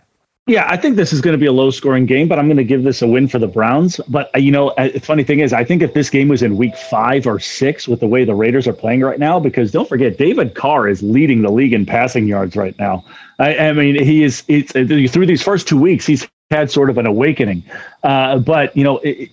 Yeah, 0.50 0.66
I 0.68 0.76
think 0.76 0.96
this 0.96 1.12
is 1.12 1.20
going 1.20 1.34
to 1.34 1.38
be 1.38 1.46
a 1.46 1.52
low 1.52 1.70
scoring 1.70 2.06
game, 2.06 2.26
but 2.26 2.40
I'm 2.40 2.48
going 2.48 2.56
to 2.56 2.64
give 2.64 2.82
this 2.82 3.02
a 3.02 3.06
win 3.06 3.28
for 3.28 3.38
the 3.38 3.46
Browns. 3.46 4.00
But, 4.08 4.34
uh, 4.34 4.40
you 4.40 4.50
know, 4.50 4.70
uh, 4.70 4.88
the 4.88 4.98
funny 4.98 5.22
thing 5.22 5.38
is, 5.38 5.52
I 5.52 5.62
think 5.62 5.80
if 5.80 5.94
this 5.94 6.10
game 6.10 6.26
was 6.26 6.42
in 6.42 6.56
week 6.56 6.76
five 6.76 7.24
or 7.24 7.38
six 7.38 7.86
with 7.86 8.00
the 8.00 8.08
way 8.08 8.24
the 8.24 8.34
Raiders 8.34 8.66
are 8.66 8.72
playing 8.72 9.02
right 9.02 9.20
now, 9.20 9.38
because 9.38 9.70
don't 9.70 9.88
forget, 9.88 10.18
David 10.18 10.56
Carr 10.56 10.88
is 10.88 11.04
leading 11.04 11.42
the 11.42 11.52
league 11.52 11.72
in 11.72 11.86
passing 11.86 12.26
yards 12.26 12.56
right 12.56 12.76
now. 12.80 13.04
I, 13.38 13.58
I 13.58 13.72
mean, 13.72 14.02
he 14.02 14.24
is 14.24 14.42
it's, 14.48 14.74
uh, 14.74 14.84
through 15.08 15.26
these 15.26 15.40
first 15.40 15.68
two 15.68 15.80
weeks, 15.80 16.04
he's 16.04 16.26
had 16.50 16.68
sort 16.68 16.90
of 16.90 16.98
an 16.98 17.06
awakening. 17.06 17.62
Uh, 18.02 18.40
but, 18.40 18.76
you 18.76 18.82
know, 18.82 18.98
it, 19.04 19.30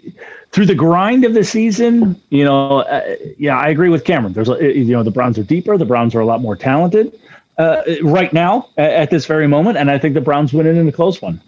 through 0.51 0.67
the 0.67 0.75
grind 0.75 1.25
of 1.25 1.33
the 1.33 1.43
season, 1.43 2.21
you 2.29 2.45
know, 2.45 2.81
uh, 2.81 3.15
yeah, 3.39 3.57
I 3.57 3.69
agree 3.69 3.89
with 3.89 4.03
Camryn. 4.03 4.35
There's, 4.35 4.49
you 4.49 4.93
know, 4.93 5.01
the 5.01 5.09
Browns 5.09 5.39
are 5.39 5.43
deeper, 5.43 5.79
the 5.79 5.85
Browns 5.85 6.13
are 6.13 6.19
a 6.19 6.27
lot 6.27 6.41
more 6.41 6.55
talented 6.55 7.19
uh, 7.57 7.81
right 8.03 8.31
now 8.33 8.69
at 8.77 9.09
this 9.09 9.25
very 9.25 9.47
moment, 9.47 9.77
and 9.77 9.89
I 9.89 9.97
think 9.97 10.13
the 10.13 10.21
Browns 10.21 10.53
win 10.53 10.67
it 10.67 10.77
in 10.77 10.87
a 10.87 10.91
close 10.91 11.21
one. 11.21 11.41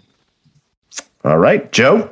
All 1.24 1.38
right, 1.38 1.70
Joe. 1.72 2.10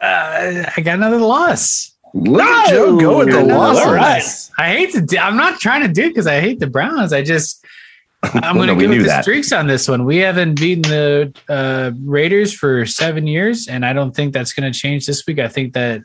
Uh, 0.00 0.64
I 0.76 0.80
got 0.82 0.94
another 0.94 1.18
loss. 1.18 1.92
Look 2.14 2.42
at 2.42 2.70
Joe 2.70 2.98
go 2.98 3.18
with 3.18 3.30
the 3.30 3.42
No, 3.44 3.58
losses. 3.58 3.84
all 3.86 3.94
right. 3.94 4.22
I 4.58 4.68
hate 4.76 4.92
to. 4.94 5.00
Do, 5.02 5.18
I'm 5.18 5.36
not 5.36 5.60
trying 5.60 5.82
to 5.82 5.88
do 5.92 6.08
because 6.08 6.26
I 6.26 6.40
hate 6.40 6.58
the 6.58 6.66
Browns. 6.66 7.12
I 7.12 7.22
just. 7.22 7.64
I'm 8.22 8.56
Well, 8.56 8.66
going 8.66 8.68
to 8.68 8.74
no, 8.74 8.74
we 8.74 8.84
go 8.84 8.90
knew 8.90 8.96
with 8.98 9.06
the 9.06 9.12
that. 9.12 9.22
streaks 9.22 9.52
on 9.52 9.66
this 9.66 9.88
one. 9.88 10.04
We 10.04 10.18
haven't 10.18 10.58
beaten 10.60 10.82
the 10.82 11.34
uh, 11.48 11.92
Raiders 12.04 12.52
for 12.52 12.84
seven 12.84 13.26
years, 13.26 13.66
and 13.68 13.84
I 13.86 13.92
don't 13.94 14.14
think 14.14 14.32
that's 14.34 14.52
going 14.52 14.70
to 14.70 14.78
change 14.78 15.06
this 15.06 15.26
week. 15.26 15.38
I 15.38 15.48
think 15.48 15.72
that, 15.72 16.02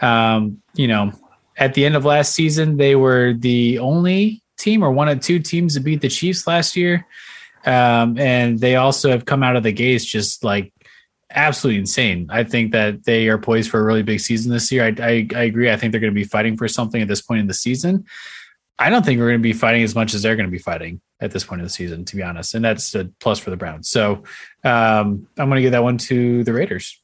um, 0.00 0.62
you 0.74 0.86
know, 0.88 1.12
at 1.58 1.74
the 1.74 1.84
end 1.84 1.94
of 1.96 2.04
last 2.06 2.32
season, 2.34 2.76
they 2.78 2.94
were 2.96 3.34
the 3.36 3.78
only 3.80 4.42
team 4.58 4.82
or 4.82 4.90
one 4.90 5.08
of 5.08 5.20
two 5.20 5.38
teams 5.38 5.74
to 5.74 5.80
beat 5.80 6.00
the 6.00 6.08
Chiefs 6.08 6.46
last 6.46 6.76
year, 6.76 7.06
um, 7.64 8.18
and 8.18 8.58
they 8.58 8.76
also 8.76 9.10
have 9.10 9.24
come 9.24 9.42
out 9.42 9.56
of 9.56 9.62
the 9.62 9.72
gates 9.72 10.04
just 10.04 10.44
like 10.44 10.72
absolutely 11.30 11.80
insane. 11.80 12.26
I 12.30 12.44
think 12.44 12.72
that 12.72 13.04
they 13.04 13.28
are 13.28 13.38
poised 13.38 13.70
for 13.70 13.80
a 13.80 13.84
really 13.84 14.02
big 14.02 14.20
season 14.20 14.52
this 14.52 14.70
year. 14.72 14.84
I, 14.84 14.94
I, 14.98 15.28
I 15.34 15.42
agree. 15.44 15.70
I 15.70 15.76
think 15.76 15.92
they're 15.92 16.00
going 16.00 16.12
to 16.12 16.20
be 16.20 16.24
fighting 16.24 16.56
for 16.56 16.68
something 16.68 17.00
at 17.00 17.08
this 17.08 17.22
point 17.22 17.40
in 17.40 17.46
the 17.46 17.54
season. 17.54 18.06
I 18.78 18.90
don't 18.90 19.04
think 19.04 19.18
we're 19.18 19.28
going 19.28 19.40
to 19.40 19.42
be 19.42 19.52
fighting 19.52 19.82
as 19.82 19.94
much 19.94 20.14
as 20.14 20.22
they're 20.22 20.36
going 20.36 20.46
to 20.46 20.52
be 20.52 20.58
fighting 20.58 21.00
at 21.20 21.32
this 21.32 21.44
point 21.44 21.60
of 21.60 21.66
the 21.66 21.72
season, 21.72 22.04
to 22.04 22.16
be 22.16 22.22
honest. 22.22 22.54
And 22.54 22.64
that's 22.64 22.94
a 22.94 23.10
plus 23.20 23.38
for 23.40 23.50
the 23.50 23.56
Browns. 23.56 23.88
So 23.88 24.22
um, 24.64 25.26
I'm 25.36 25.48
going 25.48 25.56
to 25.56 25.62
give 25.62 25.72
that 25.72 25.82
one 25.82 25.98
to 25.98 26.44
the 26.44 26.52
Raiders. 26.52 26.98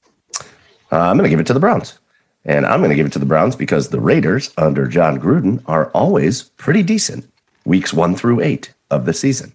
Uh, 0.92 0.98
I'm 0.98 1.16
going 1.16 1.24
to 1.24 1.30
give 1.30 1.40
it 1.40 1.46
to 1.48 1.52
the 1.52 1.60
Browns. 1.60 1.98
And 2.44 2.64
I'm 2.64 2.80
going 2.80 2.90
to 2.90 2.96
give 2.96 3.06
it 3.06 3.12
to 3.14 3.18
the 3.18 3.26
Browns 3.26 3.56
because 3.56 3.88
the 3.88 4.00
Raiders 4.00 4.52
under 4.56 4.86
Jon 4.86 5.18
Gruden 5.18 5.62
are 5.66 5.90
always 5.90 6.42
pretty 6.42 6.82
decent 6.82 7.28
weeks 7.64 7.92
one 7.92 8.14
through 8.14 8.40
eight 8.40 8.72
of 8.90 9.06
the 9.06 9.14
season. 9.14 9.54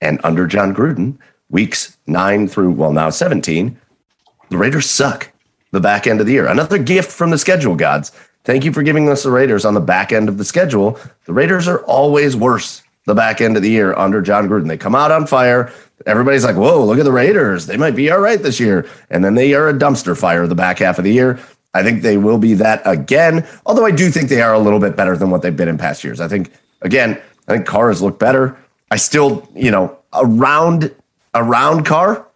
And 0.00 0.20
under 0.24 0.46
Jon 0.46 0.74
Gruden, 0.74 1.18
weeks 1.50 1.96
nine 2.06 2.48
through, 2.48 2.72
well, 2.72 2.92
now 2.92 3.10
17, 3.10 3.78
the 4.50 4.56
Raiders 4.56 4.88
suck 4.88 5.30
the 5.72 5.80
back 5.80 6.06
end 6.06 6.20
of 6.20 6.26
the 6.26 6.32
year. 6.32 6.46
Another 6.46 6.78
gift 6.78 7.10
from 7.10 7.30
the 7.30 7.38
schedule 7.38 7.74
gods. 7.74 8.12
Thank 8.44 8.64
you 8.64 8.72
for 8.72 8.82
giving 8.82 9.08
us 9.08 9.24
the 9.24 9.30
Raiders 9.30 9.64
on 9.64 9.74
the 9.74 9.80
back 9.80 10.12
end 10.12 10.28
of 10.28 10.38
the 10.38 10.44
schedule. 10.44 10.98
The 11.26 11.32
Raiders 11.32 11.68
are 11.68 11.80
always 11.84 12.34
worse 12.34 12.82
the 13.04 13.14
back 13.14 13.40
end 13.40 13.56
of 13.56 13.62
the 13.62 13.70
year 13.70 13.94
under 13.94 14.22
Jon 14.22 14.48
Gruden. 14.48 14.68
They 14.68 14.76
come 14.76 14.94
out 14.94 15.10
on 15.10 15.26
fire. 15.26 15.72
Everybody's 16.06 16.44
like, 16.44 16.56
whoa, 16.56 16.84
look 16.84 16.98
at 16.98 17.04
the 17.04 17.12
Raiders. 17.12 17.66
They 17.66 17.76
might 17.76 17.96
be 17.96 18.10
all 18.10 18.20
right 18.20 18.40
this 18.40 18.60
year. 18.60 18.88
And 19.10 19.24
then 19.24 19.34
they 19.34 19.54
are 19.54 19.68
a 19.68 19.74
dumpster 19.74 20.16
fire 20.16 20.46
the 20.46 20.54
back 20.54 20.78
half 20.78 20.98
of 20.98 21.04
the 21.04 21.12
year. 21.12 21.40
I 21.74 21.82
think 21.82 22.02
they 22.02 22.16
will 22.16 22.38
be 22.38 22.54
that 22.54 22.80
again. 22.84 23.46
Although 23.66 23.84
I 23.84 23.90
do 23.90 24.10
think 24.10 24.28
they 24.28 24.40
are 24.40 24.54
a 24.54 24.58
little 24.58 24.80
bit 24.80 24.96
better 24.96 25.16
than 25.16 25.30
what 25.30 25.42
they've 25.42 25.56
been 25.56 25.68
in 25.68 25.78
past 25.78 26.02
years. 26.04 26.20
I 26.20 26.28
think, 26.28 26.52
again, 26.82 27.20
I 27.48 27.54
think 27.54 27.66
Carr 27.66 27.88
has 27.88 28.02
looked 28.02 28.18
better. 28.18 28.56
I 28.90 28.96
still, 28.96 29.48
you 29.54 29.70
know, 29.70 29.98
around 30.12 30.94
around 31.34 31.84
Carr, 31.84 32.26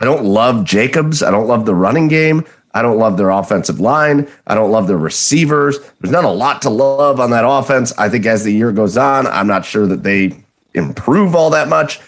I 0.00 0.04
don't 0.04 0.24
love 0.24 0.64
Jacobs. 0.64 1.22
I 1.22 1.30
don't 1.30 1.46
love 1.46 1.66
the 1.66 1.74
running 1.74 2.08
game. 2.08 2.44
I 2.74 2.82
don't 2.82 2.98
love 2.98 3.16
their 3.16 3.30
offensive 3.30 3.80
line. 3.80 4.28
I 4.46 4.54
don't 4.54 4.70
love 4.70 4.86
their 4.86 4.98
receivers. 4.98 5.78
There's 6.00 6.12
not 6.12 6.24
a 6.24 6.30
lot 6.30 6.62
to 6.62 6.70
love 6.70 7.18
on 7.18 7.30
that 7.30 7.44
offense. 7.46 7.92
I 7.98 8.08
think 8.08 8.26
as 8.26 8.44
the 8.44 8.52
year 8.52 8.72
goes 8.72 8.96
on, 8.96 9.26
I'm 9.26 9.46
not 9.46 9.64
sure 9.64 9.86
that 9.86 10.02
they 10.02 10.44
improve 10.74 11.34
all 11.34 11.50
that 11.50 11.68
much. 11.68 12.00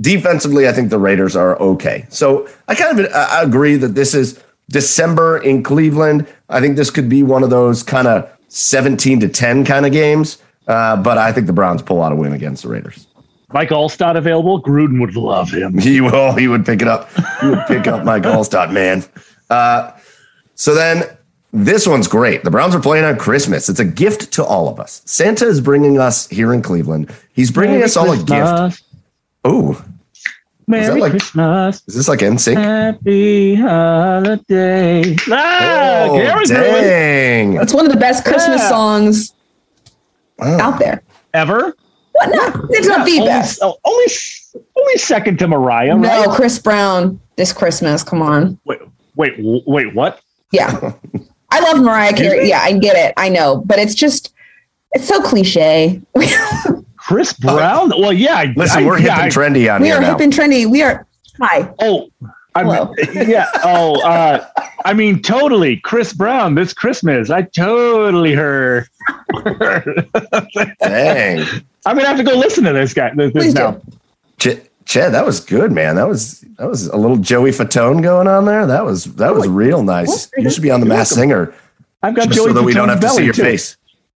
Defensively, 0.00 0.68
I 0.68 0.72
think 0.72 0.90
the 0.90 0.98
Raiders 0.98 1.36
are 1.36 1.58
okay. 1.58 2.06
So 2.10 2.48
I 2.68 2.74
kind 2.74 2.98
of 2.98 3.06
uh, 3.12 3.38
agree 3.40 3.76
that 3.76 3.94
this 3.94 4.14
is 4.14 4.42
December 4.68 5.38
in 5.38 5.62
Cleveland. 5.62 6.26
I 6.48 6.60
think 6.60 6.76
this 6.76 6.90
could 6.90 7.08
be 7.08 7.22
one 7.22 7.42
of 7.42 7.50
those 7.50 7.82
kind 7.82 8.08
of 8.08 8.30
17 8.48 9.20
to 9.20 9.28
10 9.28 9.64
kind 9.64 9.86
of 9.86 9.92
games. 9.92 10.38
Uh, 10.70 10.96
but 10.96 11.18
I 11.18 11.32
think 11.32 11.46
the 11.48 11.52
Browns 11.52 11.82
pull 11.82 12.00
out 12.02 12.12
a 12.12 12.14
win 12.14 12.32
against 12.32 12.62
the 12.62 12.68
Raiders. 12.68 13.06
Mike 13.52 13.70
Alstott 13.70 14.16
available. 14.16 14.62
Gruden 14.62 15.00
would 15.00 15.16
love 15.16 15.50
him. 15.50 15.76
He 15.78 16.00
will. 16.00 16.32
He 16.34 16.46
would 16.46 16.64
pick 16.64 16.80
it 16.80 16.86
up. 16.88 17.10
He 17.40 17.48
would 17.48 17.64
pick 17.66 17.86
up 17.88 18.04
Mike 18.04 18.22
Alstott, 18.34 18.72
man. 18.72 19.02
Uh, 19.50 19.90
so 20.54 20.72
then 20.74 21.02
this 21.52 21.86
one's 21.88 22.06
great. 22.06 22.44
The 22.44 22.50
Browns 22.52 22.74
are 22.76 22.80
playing 22.80 23.04
on 23.04 23.16
Christmas. 23.18 23.68
It's 23.68 23.80
a 23.80 23.84
gift 23.84 24.30
to 24.34 24.44
all 24.44 24.68
of 24.68 24.78
us. 24.78 25.02
Santa 25.06 25.46
is 25.48 25.60
bringing 25.60 25.98
us 25.98 26.28
here 26.28 26.54
in 26.54 26.62
Cleveland. 26.62 27.12
He's 27.32 27.50
bringing 27.50 27.76
Merry 27.78 27.84
us 27.86 27.96
all 27.96 28.12
a 28.12 28.16
gift. 28.16 28.28
Christmas. 28.28 28.82
Oh, 29.44 29.84
Merry 30.68 31.00
like- 31.00 31.10
Christmas. 31.10 31.82
is 31.88 31.94
this 31.96 32.06
like 32.08 32.20
NSYNC? 32.20 32.54
Happy 32.56 33.56
holiday. 33.56 35.16
Ah, 35.28 36.02
Oh, 36.04 36.10
Camryn's 36.12 36.52
ruined 36.52 36.84
dang. 36.84 37.54
It's 37.56 37.74
one 37.74 37.84
of 37.86 37.90
the 37.92 37.98
best 37.98 38.24
Christmas 38.24 38.60
Yeah. 38.60 38.68
songs 38.68 39.32
Wow. 40.40 40.58
out 40.60 40.78
there. 40.78 41.02
ever. 41.34 41.74
What? 42.12 42.28
No, 42.30 42.66
it's 42.70 42.88
not 42.88 43.06
the 43.06 43.12
only, 43.18 43.26
best. 43.26 43.60
oh, 43.62 43.76
only, 43.84 44.06
only 44.76 44.96
second 44.96 45.38
to 45.38 45.46
Mariah, 45.48 45.96
No, 45.96 46.08
right? 46.26 46.28
Chris 46.36 46.58
Brown 46.58 47.20
this 47.36 47.52
Christmas. 47.52 48.02
Come 48.02 48.20
on. 48.20 48.58
Wait, 48.64 48.80
wait, 49.16 49.34
wait, 49.38 49.94
what? 49.94 50.20
Yeah. 50.52 50.92
I 51.52 51.60
love 51.60 51.80
Mariah 51.82 52.12
Carey. 52.12 52.48
Yeah, 52.48 52.60
I 52.62 52.72
get 52.78 52.96
it. 52.96 53.14
I 53.16 53.28
know. 53.28 53.62
But 53.64 53.78
it's 53.78 53.94
just, 53.94 54.34
it's 54.92 55.06
so 55.06 55.22
cliche. 55.22 56.00
Chris 56.96 57.32
Brown? 57.32 57.90
well, 57.90 58.12
yeah. 58.12 58.34
I- 58.36 58.52
Listen, 58.56 58.82
I- 58.82 58.86
we're 58.86 58.96
hip 58.98 59.06
yeah, 59.06 59.22
and 59.24 59.32
trendy 59.32 59.72
on 59.72 59.80
we 59.80 59.88
here 59.88 59.98
We 59.98 59.98
are 59.98 60.00
now. 60.00 60.10
hip 60.12 60.20
and 60.20 60.32
trendy. 60.32 60.66
We 60.70 60.82
are, 60.82 61.06
hi. 61.40 61.72
Oh, 61.80 62.08
I 62.54 62.64
mean, 62.64 62.88
yeah. 63.28 63.46
Oh, 63.64 64.00
uh, 64.02 64.46
I 64.84 64.92
mean, 64.92 65.22
totally. 65.22 65.76
Chris 65.76 66.12
Brown 66.12 66.54
this 66.54 66.72
Christmas. 66.72 67.30
I 67.30 67.42
totally 67.42 68.34
heard. 68.34 68.88
Dang. 70.80 71.46
I'm 71.86 71.96
gonna 71.96 72.08
have 72.08 72.18
to 72.18 72.24
go 72.24 72.36
listen 72.36 72.64
to 72.64 72.72
this 72.72 72.92
guy. 72.92 73.14
This, 73.14 73.32
this 73.32 73.44
Please 73.44 73.54
now. 73.54 73.80
Ch- 74.38 74.60
Chad, 74.84 75.14
that 75.14 75.24
was 75.24 75.40
good, 75.40 75.72
man. 75.72 75.96
That 75.96 76.08
was 76.08 76.40
that 76.58 76.68
was 76.68 76.88
a 76.88 76.96
little 76.96 77.16
Joey 77.16 77.50
Fatone 77.50 78.02
going 78.02 78.26
on 78.26 78.44
there. 78.44 78.66
That 78.66 78.84
was 78.84 79.04
that 79.14 79.34
was 79.34 79.48
real 79.48 79.82
nice. 79.82 80.30
You 80.36 80.50
should 80.50 80.62
be 80.62 80.70
on 80.70 80.80
the 80.80 80.86
Masked 80.86 81.14
Singer 81.14 81.54
I've 82.02 82.14
got 82.14 82.26
just 82.26 82.36
Joey 82.36 82.48
so 82.48 82.52
that 82.54 82.62
we 82.62 82.72
don't 82.72 82.88
have 82.88 83.00
to 83.00 83.08
see 83.08 83.16
belly, 83.16 83.24
your 83.26 83.34
too. 83.34 83.42
face. 83.42 83.76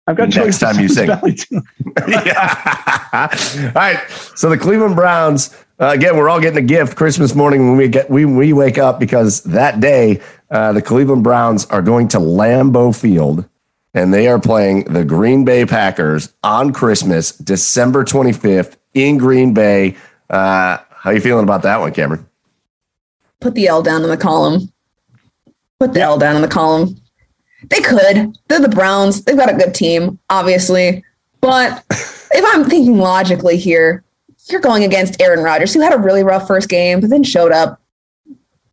I've 0.06 0.16
got 0.16 0.34
next 0.34 0.58
Joey 0.58 0.72
time 0.72 0.82
you 0.82 0.88
sing. 0.88 1.08
yeah. 2.08 3.12
all 3.12 3.72
right. 3.74 3.98
So 4.34 4.50
the 4.50 4.58
Cleveland 4.58 4.96
Browns, 4.96 5.56
uh, 5.80 5.92
again, 5.92 6.16
we're 6.16 6.28
all 6.28 6.40
getting 6.40 6.58
a 6.58 6.66
gift 6.66 6.96
Christmas 6.96 7.34
morning 7.34 7.68
when 7.68 7.76
we 7.78 7.88
get 7.88 8.10
we 8.10 8.26
we 8.26 8.52
wake 8.52 8.76
up 8.76 9.00
because 9.00 9.42
that 9.44 9.80
day 9.80 10.20
uh, 10.50 10.72
the 10.72 10.82
Cleveland 10.82 11.24
Browns 11.24 11.64
are 11.66 11.80
going 11.80 12.08
to 12.08 12.18
Lambeau 12.18 12.94
Field 12.94 13.48
and 13.94 14.12
they 14.12 14.28
are 14.28 14.38
playing 14.38 14.84
the 14.84 15.04
Green 15.04 15.44
Bay 15.44 15.64
Packers 15.64 16.32
on 16.42 16.72
Christmas, 16.72 17.32
December 17.32 18.04
25th 18.04 18.76
in 18.94 19.16
Green 19.16 19.54
Bay. 19.54 19.96
Uh, 20.28 20.78
how 20.90 21.10
you 21.10 21.20
feeling 21.20 21.44
about 21.44 21.62
that 21.62 21.80
one, 21.80 21.92
Camryn? 21.92 22.24
Put 23.40 23.54
the 23.54 23.66
L 23.66 23.82
down 23.82 24.02
in 24.02 24.10
the 24.10 24.16
column. 24.18 24.70
Put 25.78 25.94
the 25.94 26.02
L 26.02 26.18
down 26.18 26.36
in 26.36 26.42
the 26.42 26.48
column. 26.48 27.00
They 27.70 27.80
could. 27.80 28.36
They're 28.48 28.60
the 28.60 28.68
Browns. 28.68 29.24
They've 29.24 29.36
got 29.36 29.52
a 29.52 29.56
good 29.56 29.74
team, 29.74 30.18
obviously. 30.28 31.02
But 31.40 31.84
if 31.90 32.44
I'm 32.48 32.64
thinking 32.64 32.98
logically 32.98 33.56
here, 33.56 34.04
you're 34.52 34.60
going 34.60 34.84
against 34.84 35.20
Aaron 35.20 35.42
Rodgers, 35.42 35.74
who 35.74 35.80
had 35.80 35.92
a 35.92 35.98
really 35.98 36.22
rough 36.22 36.46
first 36.46 36.68
game, 36.68 37.00
but 37.00 37.10
then 37.10 37.22
showed 37.22 37.52
up 37.52 37.80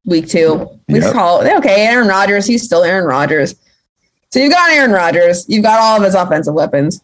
week 0.05 0.27
two. 0.27 0.69
We 0.87 0.99
Yep. 1.01 1.13
call 1.13 1.41
okay, 1.57 1.85
Aaron 1.87 2.07
Rodgers. 2.07 2.45
He's 2.45 2.63
still 2.63 2.83
Aaron 2.83 3.05
Rodgers. 3.05 3.55
So 4.31 4.39
you've 4.39 4.51
got 4.51 4.71
Aaron 4.71 4.91
Rodgers. 4.91 5.45
You've 5.47 5.63
got 5.63 5.79
all 5.79 5.97
of 5.97 6.03
his 6.03 6.15
offensive 6.15 6.53
weapons. 6.53 7.01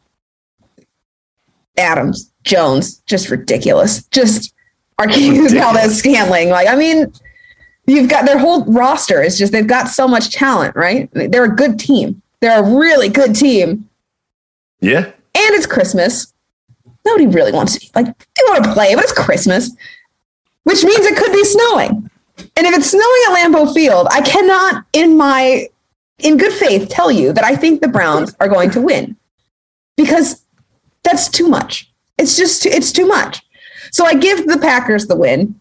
Adams, 1.77 2.31
Jones, 2.43 3.01
just 3.05 3.29
ridiculous. 3.29 4.03
Just 4.07 4.53
Arceus 4.99 5.51
Valdes-Scantling. 5.53 6.49
Like, 6.49 6.67
I 6.67 6.75
mean, 6.75 7.11
you've 7.87 8.09
got 8.09 8.25
their 8.25 8.37
whole 8.37 8.63
roster 8.65 9.21
is 9.21 9.37
just 9.37 9.51
they've 9.51 9.65
got 9.67 9.87
so 9.87 10.07
much 10.07 10.31
talent, 10.31 10.75
right? 10.75 11.09
They're 11.13 11.45
a 11.45 11.55
good 11.55 11.79
team. 11.79 12.21
They're 12.41 12.59
a 12.59 12.77
really 12.77 13.09
good 13.09 13.35
team. 13.35 13.89
Yeah. 14.81 15.05
And 15.05 15.55
it's 15.55 15.65
Christmas. 15.65 16.32
Nobody 17.05 17.27
really 17.27 17.51
wants 17.51 17.77
to 17.77 17.91
like 17.95 18.05
they 18.05 18.41
want 18.47 18.63
to 18.63 18.73
play, 18.73 18.95
but 18.95 19.03
it's 19.03 19.13
Christmas. 19.13 19.75
Which 20.63 20.83
means 20.83 21.05
it 21.05 21.17
could 21.17 21.33
be 21.33 21.43
snowing. 21.43 22.09
And 22.55 22.65
if 22.65 22.73
it's 22.75 22.89
snowing 22.89 23.03
at 23.27 23.35
Lambeau 23.35 23.73
Field, 23.73 24.07
I 24.11 24.21
cannot 24.21 24.85
in 24.93 25.17
my 25.17 25.67
in 26.19 26.37
good 26.37 26.53
faith 26.53 26.89
tell 26.89 27.11
you 27.11 27.33
that 27.33 27.43
I 27.43 27.55
think 27.55 27.81
the 27.81 27.87
Browns 27.87 28.35
are 28.39 28.47
going 28.47 28.71
to 28.71 28.81
win. 28.81 29.15
Because 29.97 30.43
that's 31.03 31.27
too 31.27 31.47
much. 31.47 31.91
It's 32.17 32.37
just 32.37 32.63
too, 32.63 32.69
it's 32.69 32.91
too 32.91 33.07
much. 33.07 33.41
So 33.91 34.05
I 34.05 34.15
give 34.15 34.47
the 34.47 34.57
Packers 34.57 35.07
the 35.07 35.15
win. 35.15 35.59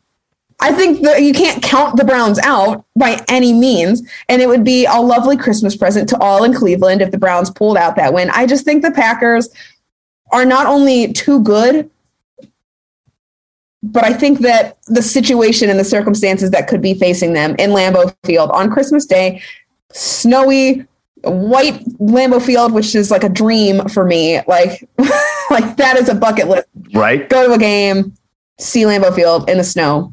I 0.60 0.72
think 0.72 1.02
that 1.02 1.22
you 1.22 1.32
can't 1.32 1.62
count 1.62 1.96
the 1.96 2.04
Browns 2.04 2.38
out 2.44 2.84
by 2.94 3.22
any 3.28 3.52
means. 3.52 4.08
And 4.28 4.40
it 4.40 4.48
would 4.48 4.64
be 4.64 4.86
a 4.86 5.00
lovely 5.00 5.36
Christmas 5.36 5.76
present 5.76 6.08
to 6.10 6.18
all 6.18 6.44
in 6.44 6.54
Cleveland 6.54 7.02
if 7.02 7.10
the 7.10 7.18
Browns 7.18 7.50
pulled 7.50 7.76
out 7.76 7.96
that 7.96 8.14
win. 8.14 8.30
I 8.30 8.46
just 8.46 8.64
think 8.64 8.82
the 8.82 8.92
Packers 8.92 9.48
are 10.32 10.44
not 10.44 10.66
only 10.66 11.12
too 11.12 11.40
good, 11.42 11.88
but 13.82 14.04
I 14.04 14.12
think 14.12 14.40
that 14.40 14.78
the 14.86 15.02
situation 15.02 15.68
and 15.68 15.78
the 15.78 15.84
circumstances 15.84 16.50
that 16.50 16.68
could 16.68 16.80
be 16.80 16.94
facing 16.94 17.32
them 17.32 17.54
in 17.58 17.70
Lambeau 17.70 18.14
Field 18.24 18.50
on 18.52 18.70
Christmas 18.70 19.04
Day, 19.06 19.42
snowy, 19.92 20.86
white 21.24 21.84
Lambeau 21.98 22.40
Field, 22.40 22.72
which 22.72 22.94
is 22.94 23.10
like 23.10 23.24
a 23.24 23.28
dream 23.28 23.86
for 23.88 24.04
me. 24.04 24.40
Like, 24.46 24.88
like 25.50 25.76
that 25.76 25.96
is 25.98 26.08
a 26.08 26.14
bucket 26.14 26.48
list. 26.48 26.66
Right. 26.94 27.28
Go 27.28 27.48
to 27.48 27.54
a 27.54 27.58
game, 27.58 28.14
see 28.58 28.82
Lambeau 28.82 29.14
Field 29.14 29.50
in 29.50 29.58
the 29.58 29.64
snow. 29.64 30.12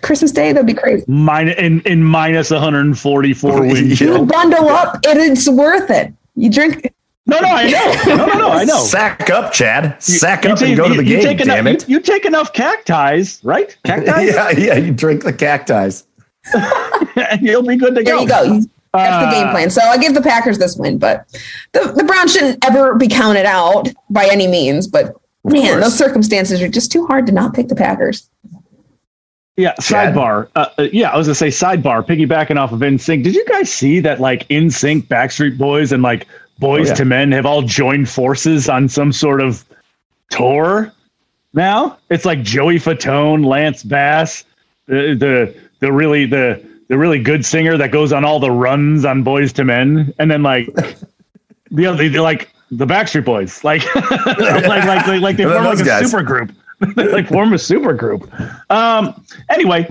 Christmas 0.00 0.30
Day, 0.30 0.52
that'd 0.52 0.64
be 0.64 0.74
crazy. 0.74 1.04
Mine 1.08 1.48
in, 1.48 1.80
in 1.80 2.04
minus 2.04 2.52
144 2.52 3.60
wind 3.62 3.76
Yeah. 3.88 3.94
chill. 3.96 4.26
Bundle 4.26 4.68
up, 4.68 4.94
and 5.08 5.18
it's 5.18 5.48
worth 5.48 5.90
it. 5.90 6.12
You 6.36 6.50
drink. 6.50 6.94
No, 7.28 7.38
no, 7.40 7.48
I 7.48 7.68
know. 7.70 7.94
No, 8.16 8.26
no, 8.26 8.38
no, 8.38 8.48
I 8.50 8.64
know. 8.64 8.78
Sack 8.84 9.28
up, 9.30 9.52
Chad. 9.52 10.02
Sack 10.02 10.44
You 10.44 10.50
up 10.52 10.58
take- 10.58 10.68
and 10.68 10.76
go 10.78 10.88
to 10.88 10.94
the 10.94 11.04
you 11.04 11.16
game. 11.16 11.22
take 11.24 11.40
enough, 11.40 11.56
Damn 11.56 11.66
it. 11.66 11.88
You, 11.88 11.96
you 11.96 12.00
take 12.02 12.24
enough 12.24 12.52
cacti, 12.54 13.22
right? 13.42 13.76
Cacti, 13.84 14.24
yeah, 14.26 14.50
yeah. 14.50 14.76
You 14.76 14.92
drink 14.92 15.22
the 15.24 15.32
cacti. 15.32 15.90
and 17.16 17.42
you'll 17.46 17.62
be 17.62 17.76
good 17.76 17.94
to 17.94 18.02
There 18.02 18.14
go. 18.16 18.22
you 18.22 18.28
go. 18.28 18.60
That's 18.94 19.26
the 19.26 19.30
game 19.38 19.48
Uh, 19.48 19.52
plan. 19.52 19.70
So 19.70 19.82
I 19.82 19.98
give 19.98 20.14
the 20.14 20.22
Packers 20.22 20.58
this 20.58 20.76
win, 20.76 20.96
but 20.98 21.26
the, 21.72 21.92
the 21.94 22.04
Browns 22.04 22.32
shouldn't 22.32 22.64
ever 22.64 22.94
be 22.94 23.06
counted 23.06 23.44
out 23.44 23.88
by 24.08 24.26
any 24.26 24.46
means. 24.46 24.86
But 24.88 25.14
man, 25.44 25.80
those 25.80 25.96
circumstances 25.96 26.62
are 26.62 26.68
just 26.68 26.90
too 26.90 27.06
hard 27.06 27.26
to 27.26 27.32
not 27.32 27.52
pick 27.54 27.68
the 27.68 27.76
Packers. 27.76 28.28
Yeah, 29.58 29.74
sidebar. 29.74 30.48
Uh, 30.56 30.66
uh, 30.78 30.82
yeah, 30.92 31.10
I 31.10 31.16
was 31.18 31.26
gonna 31.26 31.34
say 31.34 31.48
sidebar. 31.48 32.02
Piggybacking 32.06 32.56
off 32.56 32.72
of 32.72 32.78
NSYNC. 32.80 33.24
Did 33.24 33.34
you 33.34 33.44
guys 33.44 33.70
see 33.70 34.00
that? 34.00 34.20
Like 34.20 34.46
NSYNC, 34.48 35.02
Backstreet 35.08 35.58
Boys, 35.58 35.90
and 35.92 36.02
like 36.02 36.26
Boys 36.58 36.86
Oh, 36.86 36.90
yeah. 36.90 36.94
to 36.94 37.04
Men 37.04 37.32
have 37.32 37.46
all 37.46 37.62
joined 37.62 38.08
forces 38.08 38.68
on 38.68 38.88
some 38.88 39.12
sort 39.12 39.40
of 39.40 39.64
tour. 40.30 40.92
Now 41.54 41.98
it's 42.10 42.24
like 42.24 42.42
Joey 42.42 42.76
Fatone, 42.76 43.44
Lance 43.46 43.82
Bass, 43.82 44.44
the 44.86 45.14
the 45.14 45.54
the 45.80 45.92
really 45.92 46.26
the 46.26 46.62
the 46.88 46.98
really 46.98 47.18
good 47.22 47.44
singer 47.44 47.76
that 47.76 47.90
goes 47.90 48.12
on 48.12 48.24
all 48.24 48.40
the 48.40 48.50
runs 48.50 49.04
on 49.04 49.24
Boyz 49.24 49.56
II 49.58 49.64
Men, 49.64 50.14
and 50.18 50.30
then 50.30 50.42
like 50.42 50.66
the 51.70 51.86
other 51.86 52.08
they're 52.08 52.20
like 52.22 52.50
the 52.70 52.86
Backstreet 52.86 53.24
Boys, 53.24 53.64
like 53.64 53.82
like 53.94 54.66
like 54.66 54.84
like, 55.06 55.20
like 55.22 55.36
they 55.36 55.44
form 55.44 55.64
like 55.64 55.78
a 55.80 56.04
super 56.06 56.22
group. 56.22 56.52
they 56.96 57.08
like 57.10 57.28
form 57.28 57.52
a 57.52 57.58
super 57.58 57.92
group. 57.94 58.30
Um. 58.70 59.24
Anyway, 59.48 59.90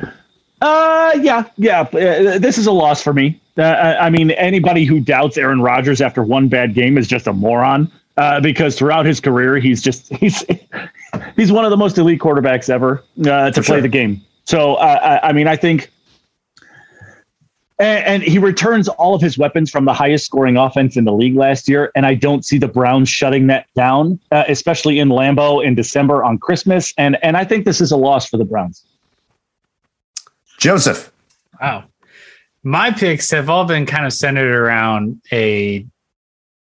uh, 0.62 1.18
yeah, 1.22 1.46
yeah. 1.58 1.82
uh, 1.82 2.38
This 2.40 2.58
is 2.58 2.68
a 2.68 2.72
loss 2.72 3.02
for 3.02 3.14
me. 3.14 3.40
Uh, 3.58 3.64
I 3.64 4.08
I 4.08 4.10
mean, 4.10 4.32
anybody 4.32 4.86
who 4.86 5.00
doubts 5.00 5.38
Aaron 5.38 5.62
Rodgers 5.62 6.02
after 6.02 6.24
one 6.24 6.48
bad 6.48 6.74
game 6.74 6.98
is 6.98 7.08
just 7.08 7.28
a 7.28 7.34
moron. 7.34 7.92
Uh, 8.18 8.40
because 8.42 8.76
throughout 8.76 9.06
his 9.06 9.20
career, 9.20 9.58
he's 9.60 9.82
just 9.82 10.12
he's 10.16 10.44
he's 11.36 11.52
one 11.52 11.66
of 11.66 11.72
the 11.72 11.78
most 11.78 11.98
elite 11.98 12.20
quarterbacks 12.20 12.70
ever 12.70 13.04
uh, 13.28 13.52
to 13.52 13.62
play 13.62 13.76
sure. 13.76 13.82
the 13.82 13.88
game. 13.88 14.22
So 14.46 14.76
uh, 14.76 15.20
I, 15.24 15.30
I 15.30 15.34
mean, 15.34 15.48
I 15.48 15.56
think. 15.56 15.92
And, 17.80 18.04
and 18.06 18.24
he 18.24 18.40
returns 18.40 18.88
all 18.88 19.14
of 19.14 19.22
his 19.22 19.38
weapons 19.38 19.70
from 19.70 19.86
the 19.86 19.94
highest 19.94 20.26
scoring 20.26 20.58
offense 20.58 20.98
in 20.98 21.06
the 21.06 21.12
league 21.14 21.36
last 21.36 21.70
year. 21.70 21.92
And 21.94 22.08
I 22.08 22.16
don't 22.16 22.44
see 22.44 22.58
the 22.58 22.68
Browns 22.68 23.08
shutting 23.08 23.46
that 23.48 23.68
down, 23.76 24.20
uh, 24.32 24.46
especially 24.48 24.98
in 24.98 25.10
Lambeau 25.10 25.64
in 25.64 25.76
December 25.76 26.24
on 26.24 26.40
Christmas. 26.40 26.92
And 26.98 27.24
and 27.24 27.38
I 27.38 27.44
think 27.44 27.66
this 27.66 27.80
is 27.80 27.92
a 27.92 27.98
loss 27.98 28.28
for 28.28 28.38
the 28.38 28.46
Browns. 28.46 28.84
Joseph. 30.58 31.12
Wow. 31.62 31.84
My 32.68 32.92
picks 32.92 33.32
have 33.32 33.50
all 33.50 33.64
been 33.64 33.86
kind 33.86 34.06
of 34.06 34.12
centered 34.12 34.54
around 34.54 35.22
a 35.32 35.86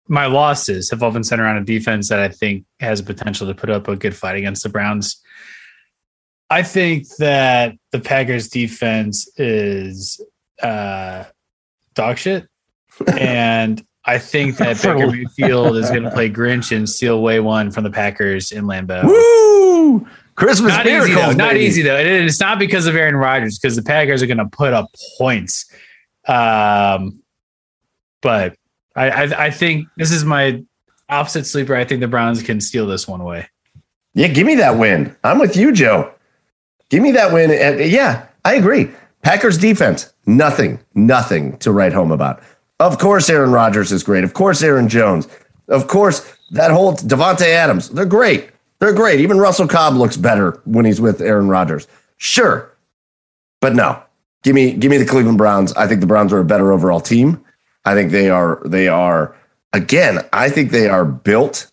my 0.08 0.26
losses 0.26 0.90
have 0.90 1.00
all 1.00 1.12
been 1.12 1.22
centered 1.22 1.44
around 1.44 1.58
a 1.58 1.64
defense 1.64 2.08
that 2.08 2.18
I 2.18 2.28
think 2.28 2.64
has 2.80 3.00
potential 3.00 3.46
to 3.46 3.54
put 3.54 3.70
up 3.70 3.86
a 3.86 3.94
good 3.94 4.16
fight 4.16 4.34
against 4.36 4.64
the 4.64 4.68
Browns. 4.68 5.22
I 6.50 6.64
think 6.64 7.06
that 7.18 7.76
the 7.92 8.00
Packers 8.00 8.48
defense 8.48 9.28
is 9.38 10.20
uh 10.60 11.22
dog 11.94 12.18
shit. 12.18 12.48
and 13.16 13.80
I 14.04 14.18
think 14.18 14.56
that 14.56 14.82
Baker 14.82 15.08
Mayfield 15.08 15.76
is 15.76 15.88
going 15.88 16.02
to 16.08 16.10
play 16.10 16.28
Grinch 16.28 16.76
and 16.76 16.90
steal 16.90 17.14
away 17.16 17.38
one 17.38 17.70
from 17.70 17.84
the 17.84 17.90
Packers 17.92 18.50
in 18.50 18.64
Lambeau. 18.64 19.04
Woo! 19.04 20.04
Christmas 20.34 20.72
Not 20.72 20.84
easy 20.86 21.10
miracles, 21.10 21.36
though. 21.36 21.44
Not 21.44 21.56
easy 21.56 21.82
though. 21.82 21.96
It- 21.96 22.24
it's 22.24 22.40
not 22.40 22.58
because 22.58 22.88
of 22.88 22.96
Aaron 22.96 23.14
Rodgers 23.14 23.56
because 23.56 23.76
the 23.76 23.82
Packers 23.82 24.20
are 24.20 24.26
going 24.26 24.38
to 24.38 24.46
put 24.46 24.72
up 24.72 24.88
points. 25.16 25.70
Um, 26.26 27.22
but 28.20 28.56
I, 28.94 29.10
I 29.10 29.46
I 29.46 29.50
think 29.50 29.88
this 29.96 30.10
is 30.10 30.24
my 30.24 30.62
opposite 31.08 31.46
sleeper. 31.46 31.74
I 31.74 31.84
think 31.84 32.00
the 32.00 32.08
Browns 32.08 32.42
can 32.42 32.60
steal 32.60 32.86
this 32.86 33.06
one 33.08 33.20
away. 33.20 33.48
Yeah, 34.14 34.28
give 34.28 34.46
me 34.46 34.54
that 34.56 34.78
win. 34.78 35.16
I'm 35.24 35.38
with 35.38 35.56
you, 35.56 35.72
Joe. 35.72 36.12
Give 36.90 37.02
me 37.02 37.12
that 37.12 37.32
win. 37.32 37.50
And 37.50 37.80
yeah, 37.90 38.26
I 38.44 38.54
agree. 38.54 38.90
Packers 39.22 39.56
defense, 39.56 40.12
nothing, 40.26 40.80
nothing 40.94 41.56
to 41.58 41.72
write 41.72 41.92
home 41.92 42.12
about. 42.12 42.42
Of 42.80 42.98
course, 42.98 43.30
Aaron 43.30 43.52
Rodgers 43.52 43.92
is 43.92 44.02
great. 44.02 44.24
Of 44.24 44.34
course, 44.34 44.62
Aaron 44.62 44.88
Jones. 44.88 45.28
Of 45.68 45.86
course, 45.86 46.36
that 46.50 46.70
whole 46.70 46.94
Davante 46.94 47.46
Adams. 47.46 47.88
They're 47.88 48.04
great. 48.04 48.50
They're 48.80 48.92
great. 48.92 49.20
Even 49.20 49.38
Russell 49.38 49.68
Cobb 49.68 49.94
looks 49.94 50.16
better 50.16 50.60
when 50.64 50.84
he's 50.84 51.00
with 51.00 51.20
Aaron 51.20 51.48
Rodgers. 51.48 51.86
Sure, 52.16 52.74
but 53.60 53.74
no. 53.74 54.02
Give 54.42 54.54
me, 54.54 54.72
give 54.72 54.90
me 54.90 54.98
the 54.98 55.06
Cleveland 55.06 55.38
Browns. 55.38 55.72
I 55.74 55.86
think 55.86 56.00
the 56.00 56.06
Browns 56.06 56.32
are 56.32 56.40
a 56.40 56.44
better 56.44 56.72
overall 56.72 57.00
team. 57.00 57.44
I 57.84 57.94
think 57.94 58.10
they 58.10 58.30
are. 58.30 58.60
They 58.64 58.88
are 58.88 59.34
again. 59.72 60.20
I 60.32 60.48
think 60.48 60.70
they 60.70 60.88
are 60.88 61.04
built 61.04 61.70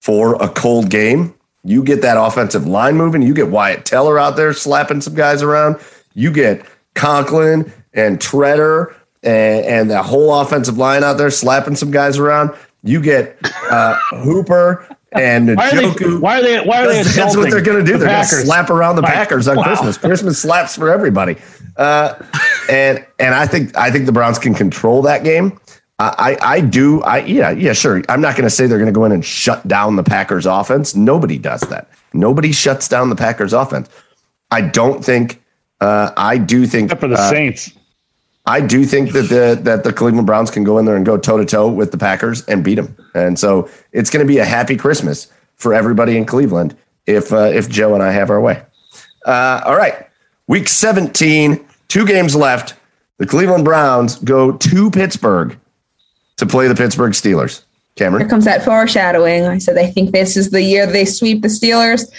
for 0.00 0.42
a 0.42 0.48
cold 0.48 0.90
game. 0.90 1.34
You 1.64 1.82
get 1.82 2.02
that 2.02 2.16
offensive 2.18 2.66
line 2.66 2.96
moving. 2.96 3.22
You 3.22 3.34
get 3.34 3.48
Wyatt 3.48 3.84
Teller 3.84 4.18
out 4.18 4.36
there 4.36 4.52
slapping 4.52 5.00
some 5.00 5.14
guys 5.14 5.42
around. 5.42 5.80
You 6.14 6.30
get 6.30 6.66
Conklin 6.94 7.72
and 7.94 8.18
Tretter 8.20 8.94
and, 9.22 9.64
and 9.64 9.90
the 9.90 10.02
whole 10.02 10.40
offensive 10.40 10.78
line 10.78 11.02
out 11.02 11.16
there 11.16 11.30
slapping 11.30 11.76
some 11.76 11.90
guys 11.90 12.18
around. 12.18 12.54
You 12.82 13.00
get 13.00 13.38
uh, 13.70 13.98
Hooper 14.10 14.86
and 15.12 15.56
Why 15.56 15.70
are 15.70 15.74
they? 15.74 16.16
Why 16.16 16.38
are 16.38 16.42
they? 16.42 16.60
Why 16.60 16.84
are 16.84 16.88
they? 16.88 17.02
That's, 17.02 17.36
what 17.36 17.50
they're 17.50 17.62
going 17.62 17.84
to 17.84 17.84
do. 17.84 17.98
the 17.98 18.04
They're 18.04 18.08
going 18.08 18.28
to 18.28 18.34
slap 18.34 18.68
around 18.68 18.96
the 18.96 19.02
Packers 19.02 19.48
on 19.48 19.56
wow. 19.56 19.64
Christmas. 19.64 19.96
Christmas 19.96 20.42
slaps 20.42 20.76
for 20.76 20.90
everybody. 20.90 21.36
Uh, 21.76 22.14
and 22.70 23.04
and 23.18 23.34
I 23.34 23.46
think 23.46 23.76
I 23.76 23.90
think 23.90 24.06
the 24.06 24.12
Browns 24.12 24.38
can 24.38 24.54
control 24.54 25.02
that 25.02 25.24
game. 25.24 25.58
I 25.98 26.36
I, 26.42 26.54
I 26.54 26.60
do. 26.60 27.02
I 27.02 27.18
yeah 27.20 27.50
yeah 27.50 27.72
sure. 27.72 28.02
I'm 28.08 28.20
not 28.20 28.36
going 28.36 28.44
to 28.44 28.50
say 28.50 28.66
they're 28.66 28.78
going 28.78 28.86
to 28.86 28.92
go 28.92 29.04
in 29.04 29.12
and 29.12 29.24
shut 29.24 29.66
down 29.66 29.96
the 29.96 30.04
Packers 30.04 30.46
offense. 30.46 30.94
Nobody 30.94 31.38
does 31.38 31.62
that. 31.62 31.88
Nobody 32.12 32.52
shuts 32.52 32.88
down 32.88 33.10
the 33.10 33.16
Packers 33.16 33.52
offense. 33.52 33.88
I 34.50 34.60
don't 34.62 35.04
think. 35.04 35.42
Uh, 35.80 36.12
I 36.16 36.38
do 36.38 36.66
think 36.66 36.86
Except 36.86 37.00
for 37.00 37.08
the 37.08 37.16
uh, 37.16 37.30
Saints. 37.30 37.72
I 38.46 38.60
do 38.60 38.84
think 38.84 39.12
that 39.12 39.22
the 39.22 39.58
that 39.62 39.84
the 39.84 39.92
Cleveland 39.92 40.26
Browns 40.26 40.50
can 40.50 40.64
go 40.64 40.78
in 40.78 40.84
there 40.84 40.96
and 40.96 41.06
go 41.06 41.16
toe 41.16 41.38
to 41.38 41.44
toe 41.44 41.68
with 41.68 41.92
the 41.92 41.98
Packers 41.98 42.44
and 42.46 42.62
beat 42.62 42.74
them, 42.74 42.94
and 43.14 43.38
so 43.38 43.70
it's 43.92 44.10
going 44.10 44.24
to 44.24 44.30
be 44.30 44.38
a 44.38 44.44
happy 44.44 44.76
Christmas 44.76 45.28
for 45.56 45.72
everybody 45.72 46.16
in 46.16 46.26
Cleveland 46.26 46.76
if 47.06 47.32
uh, 47.32 47.50
if 47.54 47.68
Joe 47.70 47.94
and 47.94 48.02
I 48.02 48.12
have 48.12 48.30
our 48.30 48.40
way. 48.40 48.62
Uh, 49.24 49.62
all 49.64 49.76
right, 49.76 50.06
week 50.46 50.68
seventeen, 50.68 51.63
two 51.88 52.06
games 52.06 52.34
left. 52.34 52.74
The 53.18 53.26
Cleveland 53.26 53.64
Browns 53.64 54.16
go 54.16 54.52
to 54.52 54.90
Pittsburgh 54.90 55.58
to 56.36 56.46
play 56.46 56.68
the 56.68 56.74
Pittsburgh 56.74 57.12
Steelers. 57.12 57.62
Camryn. 57.96 58.20
Here 58.20 58.28
comes 58.28 58.44
that 58.44 58.64
foreshadowing. 58.64 59.44
I 59.44 59.58
said 59.58 59.78
I 59.78 59.88
think 59.90 60.10
this 60.10 60.36
is 60.36 60.50
the 60.50 60.62
year 60.62 60.86
they 60.86 61.04
sweep 61.04 61.42
the 61.42 61.48
Steelers. 61.48 62.10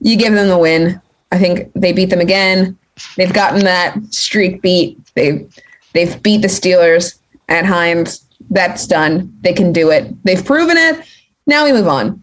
You 0.00 0.16
give 0.16 0.32
them 0.32 0.48
the 0.48 0.58
win. 0.58 1.00
I 1.30 1.38
think 1.38 1.70
they 1.74 1.92
beat 1.92 2.10
them 2.10 2.20
again. 2.20 2.78
They've 3.16 3.32
gotten 3.32 3.64
that 3.64 3.98
streak 4.12 4.62
beat. 4.62 4.98
They've 5.14 5.46
they've 5.92 6.22
beat 6.22 6.42
the 6.42 6.48
Steelers 6.48 7.18
at 7.48 7.66
Heinz. 7.66 8.24
That's 8.48 8.86
done. 8.86 9.36
They 9.42 9.52
can 9.52 9.72
do 9.72 9.90
it. 9.90 10.12
They've 10.24 10.44
proven 10.44 10.76
it. 10.76 11.04
Now 11.46 11.64
we 11.64 11.72
move 11.72 11.88
on. 11.88 12.22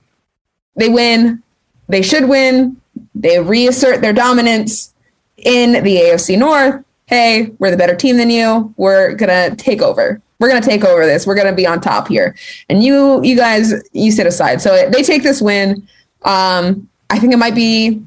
They 0.76 0.90
win. 0.90 1.44
They 1.88 2.02
should 2.02 2.28
win. 2.28 2.82
They 3.14 3.40
reassert 3.40 4.02
their 4.02 4.14
dominance 4.14 4.94
in 5.38 5.84
the 5.84 5.98
AFC 5.98 6.38
North. 6.38 6.84
Hey, 7.06 7.52
we're 7.60 7.72
the 7.72 7.78
better 7.78 7.96
team 7.96 8.18
than 8.18 8.30
you. 8.30 8.74
We're 8.78 9.16
gonna 9.16 9.56
take 9.56 9.82
over. 9.82 10.22
We're 10.40 10.50
gonna 10.50 10.62
take 10.62 10.84
over 10.84 11.06
this. 11.06 11.26
We're 11.26 11.36
gonna 11.36 11.56
be 11.56 11.66
on 11.66 11.80
top 11.80 12.08
here. 12.08 12.36
And 12.70 12.84
you, 12.84 13.24
you 13.24 13.36
guys, 13.36 13.74
you 13.94 14.12
sit 14.12 14.28
aside. 14.28 14.62
So 14.62 14.90
they 14.90 15.04
take 15.04 15.24
this 15.24 15.42
win. 15.42 15.88
Um, 16.24 16.90
I 17.10 17.20
think 17.20 17.34
it 17.34 17.38
might 17.38 17.56
be 17.56 18.04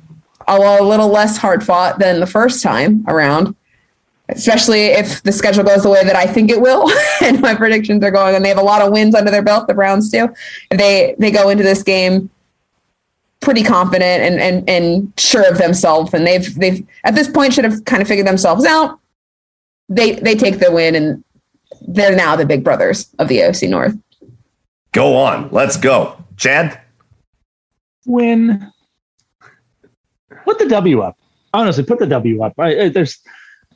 a, 0.47 0.57
a 0.57 0.85
little 0.85 1.09
less 1.09 1.36
hard 1.36 1.65
fought 1.65 1.98
than 1.98 2.20
the 2.20 2.27
first 2.27 2.62
time 2.62 3.05
around, 3.09 3.55
especially 4.28 4.86
if 4.86 5.23
the 5.23 5.32
schedule 5.32 5.65
goes 5.65 5.82
the 5.82 5.90
way 5.90 6.05
that 6.05 6.16
I 6.16 6.27
think 6.27 6.51
it 6.51 6.61
will. 6.61 6.90
and 7.23 7.40
my 7.40 7.55
predictions 7.55 8.05
are 8.05 8.11
going, 8.11 8.35
and 8.35 8.44
they 8.44 8.51
have 8.51 8.59
a 8.59 8.62
lot 8.62 8.82
of 8.82 8.93
wins 8.93 9.15
under 9.15 9.31
their 9.31 9.43
belt. 9.43 9.66
The 9.66 9.74
Browns 9.74 10.11
do. 10.11 10.28
They 10.70 11.15
they 11.19 11.31
go 11.31 11.48
into 11.48 11.62
this 11.62 11.82
game 11.82 12.28
pretty 13.41 13.62
confident 13.62 14.23
and 14.23 14.41
and 14.41 14.69
and 14.69 15.12
sure 15.19 15.49
of 15.51 15.59
themselves, 15.59 16.12
and 16.15 16.27
they've 16.27 16.55
they've 16.57 16.87
at 17.05 17.15
this 17.15 17.29
point 17.29 17.55
should 17.55 17.65
have 17.65 17.85
kind 17.85 18.03
of 18.03 18.09
figured 18.09 18.27
themselves 18.27 18.65
out. 18.65 18.99
They 19.89 20.12
they 20.17 20.35
take 20.35 20.59
the 20.61 20.71
win, 20.71 20.95
and 20.95 21.25
they're 21.89 22.15
now 22.15 22.37
the 22.37 22.45
big 22.47 22.62
brothers 22.62 23.09
of 23.19 23.29
the 23.29 23.39
AFC 23.39 23.69
North. 23.69 23.95
go 24.93 25.17
on. 25.17 25.49
Let's 25.51 25.77
go, 25.77 26.17
Chad. 26.37 26.81
Win. 28.07 28.71
Put 30.45 30.59
the 30.59 30.67
W 30.69 31.01
up. 31.01 31.17
Honestly, 31.53 31.85
put 31.85 31.99
the 31.99 32.07
W 32.07 32.43
up. 32.43 32.55
I, 32.59 32.83
I- 32.85 32.89
there's 32.89 33.19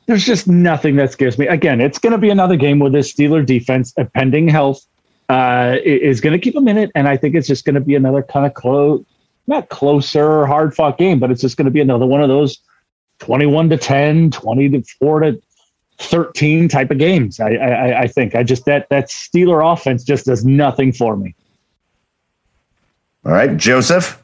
there's 0.07 0.25
just 0.25 0.47
nothing 0.47 0.95
that 0.97 1.11
scares 1.11 1.37
me. 1.37 1.47
Again, 1.47 1.81
it's 1.81 1.97
going 1.97 2.11
to 2.11 2.19
be 2.19 2.29
another 2.29 2.55
game 2.55 2.77
where 2.79 2.91
this 2.91 3.11
Steeler 3.11 3.43
defense, 3.43 3.91
pending 4.13 4.47
health, 4.47 4.79
uh, 5.29 5.77
is 5.83 6.21
going 6.21 6.33
to 6.33 6.37
keep 6.39 6.53
them 6.53 6.67
in 6.67 6.77
it, 6.77 6.91
and 6.93 7.07
I 7.07 7.17
think 7.17 7.33
it's 7.33 7.47
just 7.47 7.65
going 7.65 7.73
to 7.73 7.81
be 7.81 7.95
another 7.95 8.21
kind 8.21 8.45
of 8.45 8.53
close, 8.53 9.03
not 9.47 9.69
closer, 9.69 10.45
hard 10.45 10.75
fought 10.75 10.97
game, 10.97 11.19
but 11.19 11.31
it's 11.31 11.41
just 11.41 11.57
going 11.57 11.65
to 11.65 11.71
be 11.71 11.81
another 11.81 12.05
one 12.05 12.21
of 12.21 12.29
those 12.29 12.59
21 13.19 13.69
to 13.69 13.77
10, 13.77 14.31
20 14.31 14.69
to 14.69 14.83
4 14.99 15.19
to 15.21 15.41
13 15.99 16.67
type 16.67 16.91
of 16.91 16.97
games. 16.97 17.39
I, 17.39 17.53
I, 17.53 18.01
I 18.01 18.07
think 18.07 18.35
I 18.35 18.43
just 18.43 18.65
that 18.65 18.89
that 18.89 19.09
Steeler 19.09 19.73
offense 19.73 20.03
just 20.03 20.25
does 20.25 20.45
nothing 20.45 20.91
for 20.91 21.15
me. 21.15 21.35
All 23.25 23.31
right, 23.31 23.55
Joseph. 23.57 24.21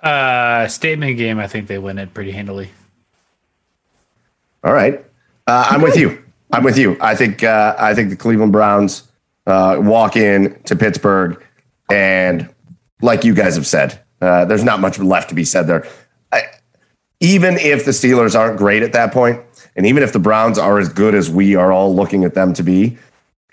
Uh, 0.00 0.68
statement 0.68 1.16
game. 1.16 1.38
I 1.38 1.46
think 1.46 1.68
they 1.68 1.78
win 1.78 1.98
it 1.98 2.12
pretty 2.12 2.32
handily. 2.32 2.70
All 4.62 4.72
right, 4.72 5.04
uh, 5.46 5.66
I'm 5.70 5.80
with 5.80 5.96
you. 5.96 6.22
I'm 6.52 6.64
with 6.64 6.76
you. 6.76 6.96
I 7.00 7.14
think 7.14 7.42
uh, 7.42 7.76
I 7.78 7.94
think 7.94 8.10
the 8.10 8.16
Cleveland 8.16 8.52
Browns 8.52 9.04
uh, 9.46 9.78
walk 9.80 10.16
in 10.16 10.60
to 10.64 10.76
Pittsburgh, 10.76 11.42
and 11.90 12.48
like 13.00 13.24
you 13.24 13.34
guys 13.34 13.54
have 13.54 13.66
said, 13.66 14.00
uh, 14.20 14.44
there's 14.44 14.64
not 14.64 14.80
much 14.80 14.98
left 14.98 15.28
to 15.28 15.34
be 15.34 15.44
said 15.44 15.66
there. 15.66 15.86
I, 16.32 16.42
even 17.20 17.56
if 17.56 17.84
the 17.84 17.90
Steelers 17.90 18.38
aren't 18.38 18.58
great 18.58 18.82
at 18.82 18.92
that 18.92 19.12
point, 19.12 19.40
and 19.74 19.86
even 19.86 20.02
if 20.02 20.12
the 20.12 20.18
Browns 20.18 20.58
are 20.58 20.78
as 20.78 20.88
good 20.88 21.14
as 21.14 21.30
we 21.30 21.54
are 21.54 21.72
all 21.72 21.94
looking 21.94 22.24
at 22.24 22.34
them 22.34 22.52
to 22.54 22.62
be, 22.62 22.98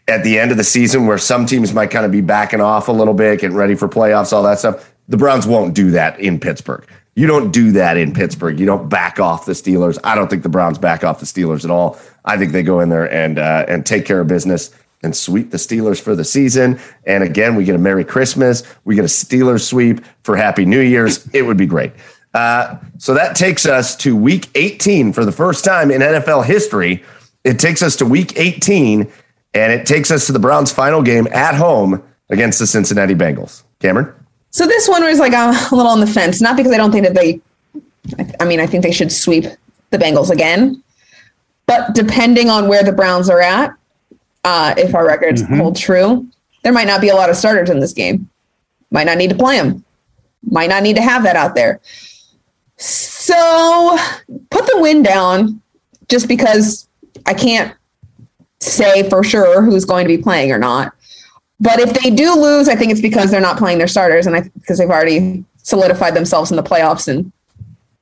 at 0.08 0.24
the 0.24 0.38
end 0.38 0.52
of 0.52 0.58
the 0.58 0.64
season, 0.64 1.06
where 1.08 1.18
some 1.18 1.46
teams 1.46 1.74
might 1.74 1.92
kind 1.92 2.06
of 2.06 2.12
be 2.12 2.22
backing 2.22 2.62
off 2.62 2.88
a 2.88 2.92
little 2.92 3.14
bit, 3.14 3.40
getting 3.40 3.56
ready 3.56 3.76
for 3.76 3.88
playoffs, 3.88 4.34
all 4.34 4.44
that 4.44 4.60
stuff, 4.60 4.94
the 5.08 5.18
Browns 5.18 5.48
won't 5.48 5.74
do 5.74 5.92
that 5.92 6.20
in 6.20 6.40
Pittsburgh. 6.40 6.86
You 7.16 7.28
don't 7.28 7.52
do 7.52 7.72
that 7.74 7.96
in 7.96 8.14
Pittsburgh. 8.14 8.60
You 8.60 8.66
don't 8.66 8.90
back 8.90 9.20
off 9.20 9.46
the 9.46 9.52
Steelers. 9.54 10.00
I 10.04 10.16
don't 10.16 10.30
think 10.30 10.44
the 10.44 10.50
Browns 10.50 10.78
back 10.78 11.04
off 11.04 11.20
the 11.20 11.26
Steelers 11.26 11.64
at 11.64 11.70
all. 11.70 12.00
I 12.26 12.38
think 12.38 12.54
they 12.54 12.64
go 12.64 12.80
in 12.80 12.90
there 12.90 13.12
and 13.12 13.38
uh, 13.38 13.66
and 13.68 13.86
take 13.86 14.06
care 14.06 14.20
of 14.20 14.28
business 14.28 14.74
and 15.04 15.16
sweep 15.16 15.52
the 15.52 15.58
Steelers 15.58 16.02
for 16.02 16.16
the 16.16 16.24
season. 16.24 16.80
And 17.06 17.24
again, 17.24 17.56
we 17.56 17.64
get 17.64 17.76
a 17.76 17.80
Merry 17.80 18.06
Christmas. 18.06 18.64
We 18.86 18.96
get 18.96 19.04
a 19.04 19.08
Steelers 19.08 19.62
sweep 19.62 20.02
for 20.24 20.36
Happy 20.36 20.66
New 20.66 20.82
Year's. 20.82 21.28
It 21.34 21.42
would 21.44 21.58
be 21.58 21.66
great. 21.66 21.92
Uh, 22.34 22.78
so 22.98 23.14
that 23.14 23.36
takes 23.36 23.66
us 23.66 23.96
to 23.98 24.16
Week 24.16 24.50
18 24.56 25.14
for 25.14 25.26
the 25.26 25.32
first 25.32 25.66
time 25.66 25.92
in 25.92 26.02
NFL 26.02 26.46
history. 26.46 27.04
It 27.44 27.60
takes 27.60 27.84
us 27.84 27.96
to 27.98 28.06
Week 28.06 28.38
18, 28.38 29.12
and 29.54 29.74
it 29.74 29.86
takes 29.86 30.10
us 30.10 30.26
to 30.28 30.32
the 30.32 30.40
Browns' 30.40 30.72
final 30.72 31.02
game 31.02 31.28
at 31.32 31.56
home 31.56 32.02
against 32.30 32.60
the 32.60 32.68
Cincinnati 32.68 33.14
Bengals. 33.14 33.64
Camryn. 33.80 34.14
So 34.52 34.66
this 34.68 34.88
one 34.88 35.04
was 35.04 35.20
like 35.20 35.34
a 35.34 35.52
little 35.76 35.92
on 35.92 36.00
the 36.00 36.08
fence, 36.08 36.42
not 36.42 36.56
because 36.56 36.72
I 36.72 36.78
don't 36.78 36.92
think 36.92 37.06
that 37.06 37.16
they, 37.16 37.42
I 38.40 38.46
mean, 38.46 38.60
I 38.60 38.68
think 38.68 38.84
they 38.84 38.92
should 38.92 39.12
sweep 39.12 39.46
the 39.90 39.98
Bengals 39.98 40.30
again, 40.30 40.84
but 41.66 41.94
depending 41.94 42.50
on 42.50 42.68
where 42.68 42.84
the 42.84 42.92
Browns 42.92 43.30
are 43.30 43.42
at, 43.42 43.74
uh, 44.44 44.74
if 44.78 44.94
our 44.96 45.06
records 45.06 45.44
Mhm. 45.44 45.58
hold 45.58 45.76
true, 45.76 46.26
there 46.64 46.74
might 46.74 46.88
not 46.88 47.02
be 47.02 47.10
a 47.10 47.16
lot 47.16 47.30
of 47.30 47.36
starters 47.38 47.70
in 47.70 47.80
this 47.80 47.94
game. 47.94 48.30
Might 48.92 49.06
not 49.06 49.18
need 49.18 49.30
to 49.30 49.36
play 49.36 49.58
them. 49.58 49.84
Might 50.50 50.70
not 50.70 50.84
need 50.84 50.96
to 50.98 51.02
have 51.02 51.24
that 51.24 51.36
out 51.36 51.56
there. 51.56 51.80
So 52.78 53.98
put 54.50 54.66
the 54.68 54.80
win 54.80 55.04
down 55.04 55.62
just 56.10 56.28
because 56.28 56.88
I 57.26 57.34
can't 57.34 57.74
say 58.60 59.10
for 59.10 59.24
sure 59.24 59.62
who's 59.62 59.86
going 59.86 60.06
to 60.06 60.16
be 60.16 60.22
playing 60.22 60.52
or 60.52 60.58
not. 60.58 60.94
But 61.60 61.80
if 61.80 61.94
they 61.94 62.10
do 62.10 62.36
lose, 62.36 62.68
I 62.68 62.76
think 62.76 62.92
it's 62.92 63.02
because 63.02 63.32
they're 63.32 63.40
not 63.40 63.58
playing 63.58 63.78
their 63.78 63.88
starters, 63.88 64.28
and 64.28 64.36
I 64.36 64.42
because 64.60 64.78
they've 64.80 64.90
already 64.90 65.44
solidified 65.62 66.14
themselves 66.14 66.52
in 66.52 66.58
the 66.58 66.64
playoffs, 66.64 67.08
and 67.08 67.32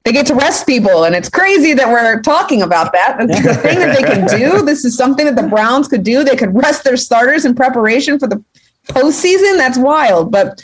they 0.04 0.12
get 0.12 0.26
to 0.28 0.36
rest 0.36 0.66
people. 0.66 1.04
And 1.04 1.16
it's 1.16 1.30
crazy 1.30 1.74
that 1.74 1.88
we're 1.88 2.22
talking 2.22 2.62
about 2.62 2.92
that. 2.94 3.18
That's 3.28 3.44
the 3.44 3.54
thing 3.56 3.80
that 3.80 3.96
they 3.96 4.04
can 4.04 4.28
do. 4.28 4.66
This 4.72 4.86
is 4.86 4.96
something 4.96 5.26
that 5.26 5.36
the 5.36 5.48
Browns 5.48 5.88
could 5.88 6.04
do. 6.04 6.24
They 6.24 6.36
could 6.36 6.56
rest 6.56 6.84
their 6.84 6.98
starters 6.98 7.46
in 7.46 7.56
preparation 7.56 8.18
for 8.20 8.28
the 8.28 8.44
postseason. 8.88 9.58
That's 9.58 9.78
wild. 9.78 10.32
But 10.32 10.64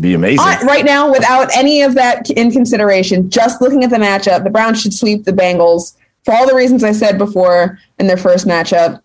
Be 0.00 0.14
amazing. 0.14 0.44
Right 0.66 0.84
now, 0.84 1.10
without 1.10 1.54
any 1.54 1.82
of 1.82 1.94
that 1.94 2.30
in 2.30 2.50
consideration, 2.50 3.30
just 3.30 3.60
looking 3.60 3.84
at 3.84 3.90
the 3.90 3.96
matchup, 3.96 4.44
the 4.44 4.50
Browns 4.50 4.80
should 4.80 4.94
sweep 4.94 5.24
the 5.24 5.32
Bengals 5.32 5.94
for 6.24 6.34
all 6.34 6.46
the 6.46 6.54
reasons 6.54 6.84
I 6.84 6.92
said 6.92 7.18
before 7.18 7.78
in 7.98 8.06
their 8.06 8.16
first 8.16 8.46
matchup. 8.46 9.02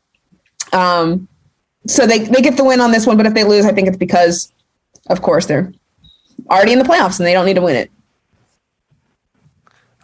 Um, 0.74 1.28
so 1.88 2.06
they, 2.06 2.20
they 2.20 2.42
get 2.42 2.58
the 2.58 2.64
win 2.64 2.82
on 2.82 2.92
this 2.92 3.06
one, 3.08 3.18
but 3.18 3.26
if 3.26 3.34
they 3.34 3.44
lose, 3.44 3.66
I 3.66 3.74
think 3.74 3.88
it's 3.88 3.98
because, 3.98 4.52
of 5.10 5.22
course, 5.22 5.46
they're 5.46 5.74
already 6.50 6.74
in 6.74 6.80
the 6.80 6.86
playoffs 6.86 7.20
and 7.20 7.26
they 7.26 7.34
don't 7.34 7.46
need 7.46 7.56
to 7.56 7.62
win 7.62 7.76
it. 7.76 7.92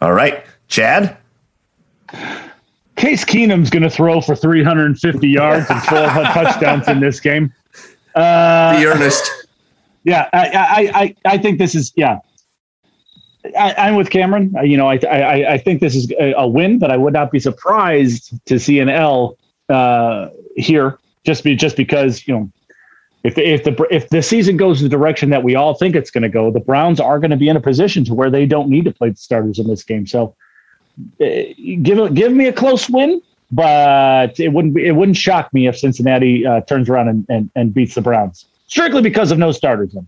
All 0.04 0.12
right, 0.12 0.44
Chad. 0.68 1.16
Case 2.96 3.24
Keenum's 3.24 3.70
going 3.70 3.84
to 3.84 3.88
throw 3.88 4.20
for 4.20 4.36
350 4.36 5.26
yards 5.26 5.64
and 5.70 5.82
12 5.82 6.12
touchdowns 6.34 6.86
in 6.88 7.00
this 7.00 7.20
game. 7.20 7.50
Uh, 8.14 8.76
Be 8.76 8.84
earnest. 8.84 9.46
yeah, 10.04 10.28
I, 10.34 10.50
I, 10.50 11.00
I, 11.00 11.16
I 11.24 11.38
think 11.38 11.56
this 11.56 11.74
is 11.74 11.90
yeah. 11.96 12.18
I, 13.58 13.74
I'm 13.78 13.94
with 13.94 14.10
Camryn. 14.10 14.54
Uh, 14.54 14.60
You 14.60 14.76
know, 14.76 14.88
I, 14.88 14.98
I, 15.10 15.52
I 15.54 15.56
think 15.56 15.80
this 15.80 15.96
is 15.96 16.12
a, 16.20 16.34
a 16.34 16.46
win, 16.46 16.78
but 16.78 16.90
I 16.90 16.98
would 16.98 17.14
not 17.14 17.30
be 17.30 17.40
surprised 17.40 18.34
to 18.44 18.58
see 18.58 18.80
an 18.80 18.90
L 18.90 19.38
uh, 19.70 20.28
here, 20.54 20.98
just 21.24 21.44
be 21.44 21.56
just 21.56 21.78
because 21.78 22.28
you 22.28 22.34
know, 22.34 22.50
if 23.24 23.34
the, 23.34 23.42
if 23.42 23.64
the 23.64 23.86
if 23.90 24.08
the 24.10 24.22
season 24.22 24.56
goes 24.56 24.80
the 24.80 24.88
direction 24.88 25.30
that 25.30 25.42
we 25.42 25.54
all 25.54 25.74
think 25.74 25.96
it's 25.96 26.10
going 26.10 26.22
to 26.22 26.28
go, 26.28 26.50
the 26.50 26.60
Browns 26.60 27.00
are 27.00 27.18
going 27.18 27.30
to 27.30 27.36
be 27.36 27.48
in 27.48 27.56
a 27.56 27.60
position 27.60 28.04
to 28.04 28.14
where 28.14 28.30
they 28.30 28.44
don't 28.44 28.68
need 28.68 28.84
to 28.84 28.92
play 28.92 29.10
the 29.10 29.16
starters 29.16 29.58
in 29.58 29.66
this 29.66 29.82
game. 29.82 30.06
So, 30.06 30.36
uh, 31.20 31.26
give 31.82 32.14
give 32.14 32.32
me 32.32 32.46
a 32.46 32.52
close 32.52 32.88
win, 32.88 33.22
but 33.50 34.38
it 34.38 34.52
wouldn't 34.52 34.74
be, 34.74 34.86
it 34.86 34.92
wouldn't 34.92 35.16
shock 35.16 35.52
me 35.54 35.66
if 35.66 35.78
Cincinnati 35.78 36.46
uh, 36.46 36.60
turns 36.62 36.88
around 36.90 37.08
and, 37.08 37.26
and, 37.30 37.50
and 37.56 37.72
beats 37.72 37.94
the 37.94 38.02
Browns 38.02 38.44
strictly 38.66 39.00
because 39.00 39.30
of 39.30 39.38
no 39.38 39.52
starters. 39.52 39.94
In. 39.94 40.06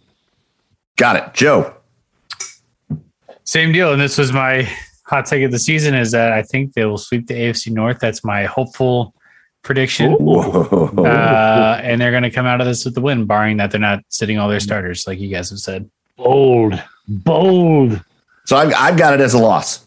Got 0.97 1.17
it, 1.17 1.35
Joe. 1.35 1.75
Same 3.45 3.73
deal. 3.73 3.93
And 3.93 4.01
this 4.01 4.19
was 4.19 4.33
my 4.33 4.69
hot 5.05 5.25
take 5.25 5.45
of 5.45 5.53
the 5.53 5.59
season 5.59 5.95
is 5.95 6.11
that 6.11 6.33
I 6.33 6.43
think 6.43 6.75
they 6.75 6.85
will 6.85 6.99
sweep 6.99 7.29
the 7.29 7.35
AFC 7.35 7.71
North. 7.71 7.99
That's 8.01 8.25
my 8.25 8.45
hopeful 8.45 9.15
prediction. 9.67 10.17
Uh, 10.21 11.81
and 11.83 12.01
they're 12.01 12.13
going 12.13 12.23
to 12.23 12.31
come 12.31 12.47
out 12.47 12.61
of 12.61 12.67
this 12.67 12.85
with 12.85 12.95
the 12.95 13.01
win, 13.01 13.27
barring 13.27 13.59
that 13.59 13.71
they're 13.71 13.81
not 13.81 14.03
sitting 14.09 14.39
all 14.39 14.49
their 14.49 14.61
starters, 14.61 15.07
like 15.07 15.19
you 15.19 15.29
guys 15.29 15.51
have 15.51 15.59
said. 15.59 15.91
Bold, 16.17 16.83
bold. 17.09 18.01
So 18.47 18.57
I've, 18.57 18.73
I've 18.75 18.97
got 18.97 19.13
it 19.13 19.21
as 19.21 19.35
a 19.35 19.39
loss. 19.39 19.85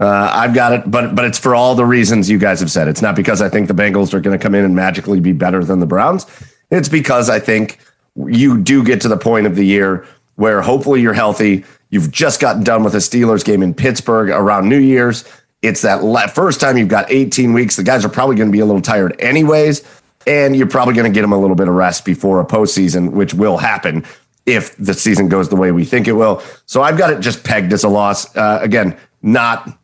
Uh, 0.00 0.30
I've 0.32 0.52
got 0.52 0.72
it, 0.72 0.90
but 0.90 1.14
but 1.14 1.24
it's 1.24 1.38
for 1.38 1.54
all 1.54 1.76
the 1.76 1.86
reasons 1.86 2.28
you 2.28 2.36
guys 2.36 2.58
have 2.58 2.70
said. 2.70 2.88
It's 2.88 3.00
not 3.00 3.14
because 3.14 3.40
I 3.40 3.48
think 3.48 3.68
the 3.68 3.74
Bengals 3.74 4.12
are 4.12 4.20
going 4.20 4.36
to 4.36 4.42
come 4.42 4.54
in 4.54 4.64
and 4.64 4.74
magically 4.74 5.20
be 5.20 5.32
better 5.32 5.64
than 5.64 5.78
the 5.78 5.86
Browns. 5.86 6.26
It's 6.70 6.88
because 6.88 7.30
I 7.30 7.38
think 7.38 7.78
you 8.16 8.58
do 8.58 8.82
get 8.82 9.00
to 9.02 9.08
the 9.08 9.16
point 9.16 9.46
of 9.46 9.54
the 9.54 9.64
year 9.64 10.04
where 10.34 10.60
hopefully 10.60 11.00
you're 11.00 11.14
healthy. 11.14 11.64
You've 11.90 12.10
just 12.10 12.40
gotten 12.40 12.64
done 12.64 12.82
with 12.82 12.94
a 12.96 12.98
Steelers 12.98 13.44
game 13.44 13.62
in 13.62 13.72
Pittsburgh 13.72 14.30
around 14.30 14.68
New 14.68 14.80
Year's. 14.80 15.24
It's 15.64 15.80
that 15.82 16.04
la- 16.04 16.26
first 16.26 16.60
time 16.60 16.76
you've 16.76 16.88
got 16.88 17.10
18 17.10 17.54
weeks. 17.54 17.76
The 17.76 17.82
guys 17.82 18.04
are 18.04 18.10
probably 18.10 18.36
going 18.36 18.48
to 18.48 18.52
be 18.52 18.60
a 18.60 18.66
little 18.66 18.82
tired 18.82 19.18
anyways, 19.18 19.82
and 20.26 20.54
you're 20.54 20.68
probably 20.68 20.94
going 20.94 21.10
to 21.10 21.14
get 21.14 21.22
them 21.22 21.32
a 21.32 21.38
little 21.38 21.56
bit 21.56 21.68
of 21.68 21.74
rest 21.74 22.04
before 22.04 22.40
a 22.40 22.44
postseason, 22.44 23.12
which 23.12 23.32
will 23.32 23.56
happen 23.56 24.04
if 24.44 24.76
the 24.76 24.92
season 24.92 25.28
goes 25.28 25.48
the 25.48 25.56
way 25.56 25.72
we 25.72 25.86
think 25.86 26.06
it 26.06 26.12
will. 26.12 26.42
So 26.66 26.82
I've 26.82 26.98
got 26.98 27.12
it 27.12 27.20
just 27.20 27.44
pegged 27.44 27.72
as 27.72 27.82
a 27.82 27.88
loss. 27.88 28.34
Uh, 28.36 28.58
again, 28.60 28.98
not. 29.22 29.78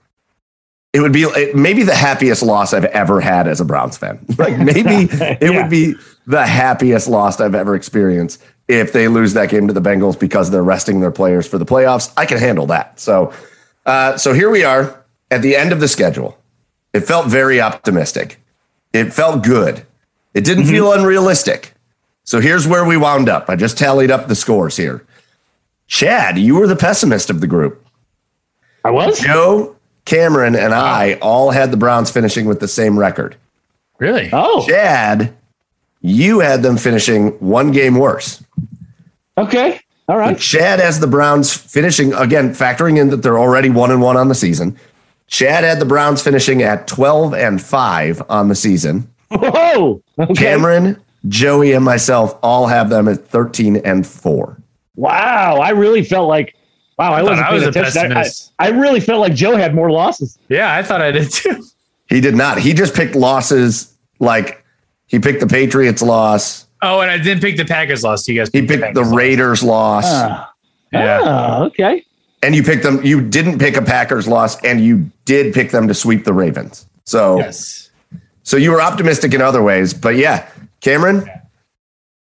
It 0.93 1.01
would 1.01 1.13
be 1.13 1.23
it, 1.23 1.57
maybe 1.57 1.83
the 1.83 1.95
happiest 1.95 2.43
loss 2.43 2.75
I've 2.75 2.85
ever 2.87 3.21
had 3.21 3.49
as 3.49 3.61
a 3.61 3.65
Browns 3.65 3.97
fan. 3.97 4.19
Like 4.39 4.59
maybe 4.59 5.09
it 5.41 5.55
would 5.55 5.71
be 5.71 5.95
the 6.27 6.45
happiest 6.45 7.09
loss 7.09 7.41
I've 7.41 7.55
ever 7.55 7.75
experienced 7.75 8.43
if 8.69 8.93
they 8.93 9.09
lose 9.09 9.33
that 9.33 9.49
game 9.49 9.67
to 9.69 9.73
the 9.73 9.81
Bengals 9.81 10.19
because 10.19 10.51
they're 10.51 10.63
resting 10.63 11.01
their 11.01 11.11
players 11.11 11.47
for 11.47 11.59
the 11.59 11.65
playoffs. 11.65 12.13
I 12.17 12.27
can 12.27 12.39
handle 12.39 12.67
that. 12.67 13.01
So, 13.01 13.33
uh, 13.87 14.17
so 14.19 14.33
here 14.33 14.51
we 14.51 14.63
are 14.63 15.00
at 15.31 15.43
the 15.43 15.57
end 15.57 15.73
of 15.73 15.81
the 15.81 15.89
schedule. 15.89 16.39
It 16.93 17.01
felt 17.01 17.27
very 17.27 17.61
optimistic. 17.61 18.41
It 18.93 19.13
felt 19.13 19.45
good. 19.45 19.87
It 20.35 20.45
didn't 20.45 20.65
mm-hmm. 20.65 20.73
feel 20.73 20.93
unrealistic. 20.93 21.75
So 22.25 22.41
here's 22.41 22.67
where 22.67 22.85
we 22.85 22.97
wound 22.97 23.29
up. 23.29 23.49
I 23.49 23.57
just 23.57 23.79
tallied 23.79 24.11
up 24.11 24.29
the 24.29 24.35
scores 24.35 24.77
here. 24.77 25.05
Chad, 25.87 26.39
you 26.39 26.55
were 26.57 26.67
the 26.67 26.77
pessimist 26.77 27.31
of 27.31 27.41
the 27.41 27.47
group. 27.47 27.85
I 28.85 28.91
was. 28.91 29.19
Joe, 29.19 29.77
Camryn, 30.07 30.59
and 30.59 30.73
I 30.73 31.15
all 31.15 31.51
had 31.51 31.71
the 31.71 31.77
Browns 31.77 32.11
finishing 32.11 32.47
with 32.47 32.61
the 32.61 32.69
same 32.69 32.99
record. 32.99 33.37
Really? 33.99 34.31
Oh, 34.33 34.65
Chad, 34.67 35.37
you 36.01 36.41
had 36.41 36.63
them 36.63 36.77
finishing 36.77 37.33
one 37.41 37.73
game 37.73 37.97
worse. 37.97 38.43
okay. 39.37 39.81
All 40.09 40.17
right. 40.17 40.37
Chad 40.37 40.81
has 40.81 40.99
the 40.99 41.07
Browns 41.07 41.55
finishing 41.55 42.13
again, 42.15 42.53
factoring 42.53 42.99
in 42.99 43.11
that 43.11 43.19
they're 43.19 43.39
already 43.39 43.71
one 43.71 43.93
and 43.93 44.03
one 44.03 44.17
on 44.17 44.27
the 44.27 44.35
season. 44.35 44.77
Chad 45.31 45.65
had 45.65 45.79
the 45.79 45.85
Browns 45.85 46.21
finishing 46.23 46.63
at 46.63 46.87
12 46.87 47.35
and 47.35 47.63
5 47.63 48.23
on 48.29 48.49
the 48.49 48.55
season. 48.55 49.09
Whoa. 49.31 50.03
Okay. 50.19 50.35
Camryn, 50.35 51.01
Joey, 51.29 51.73
and 51.73 51.85
myself 51.85 52.37
all 52.43 52.67
have 52.67 52.91
them 52.91 53.07
at 53.09 53.27
13 53.29 53.77
and 53.77 54.07
4. 54.07 54.61
Wow. 54.97 55.57
I 55.59 55.71
really 55.71 56.03
felt 56.05 56.29
like. 56.29 56.57
Wow. 56.99 57.13
I, 57.15 57.21
I 57.21 57.23
wasn't 57.23 57.41
I 57.47 57.55
was 57.55 57.63
a 57.63 57.73
pessimist. 57.73 58.53
I, 58.59 58.67
I 58.67 58.71
really 58.71 59.01
felt 59.01 59.21
like 59.21 59.35
Joe 59.35 59.57
had 59.57 59.75
more 59.75 59.91
losses. 59.91 60.37
Yeah, 60.49 60.75
I 60.75 60.83
thought 60.83 61.01
I 61.01 61.13
did 61.13 61.31
too. 61.31 61.65
He 62.09 62.21
did 62.21 62.35
not. 62.35 62.59
He 62.59 62.75
just 62.75 62.93
picked 62.95 63.15
losses 63.15 63.97
like 64.19 64.65
he 65.07 65.21
picked 65.21 65.41
the 65.41 65.47
Patriots 65.47 66.03
loss. 66.03 66.67
Oh, 66.83 67.01
and 67.01 67.11
I 67.11 67.19
didn't 67.19 67.41
pick 67.41 67.57
the 67.57 67.65
Packers 67.65 68.03
loss. 68.03 68.27
You 68.27 68.35
guys 68.35 68.51
He 68.53 68.63
picked 68.67 68.81
the 68.81 68.87
Packers 68.89 69.07
loss. 69.07 69.17
Raiders 69.17 69.63
loss. 69.63 70.05
Ah. 70.07 70.53
Yeah. 70.93 71.21
Ah, 71.23 71.63
okay. 71.67 72.05
And 72.43 72.55
you 72.55 72.63
picked 72.63 72.83
them. 72.83 73.03
You 73.05 73.21
didn't 73.21 73.59
pick 73.59 73.77
a 73.77 73.83
Packers 73.83 74.27
loss, 74.27 74.59
and 74.65 74.81
you 74.83 75.11
did 75.27 75.53
pick 75.53 75.71
them 75.71 75.87
to 75.89 75.95
sweep 75.95 76.25
the 76.25 76.33
Ravens. 76.33 76.87
So 77.05 77.39
Yes. 77.39 77.91
So 78.43 78.57
you 78.57 78.71
were 78.73 78.81
optimistic 78.81 79.35
in 79.35 79.43
other 79.43 79.63
ways, 79.63 79.93
but 79.95 80.17
yeah, 80.17 80.49
Camryn, 80.81 81.29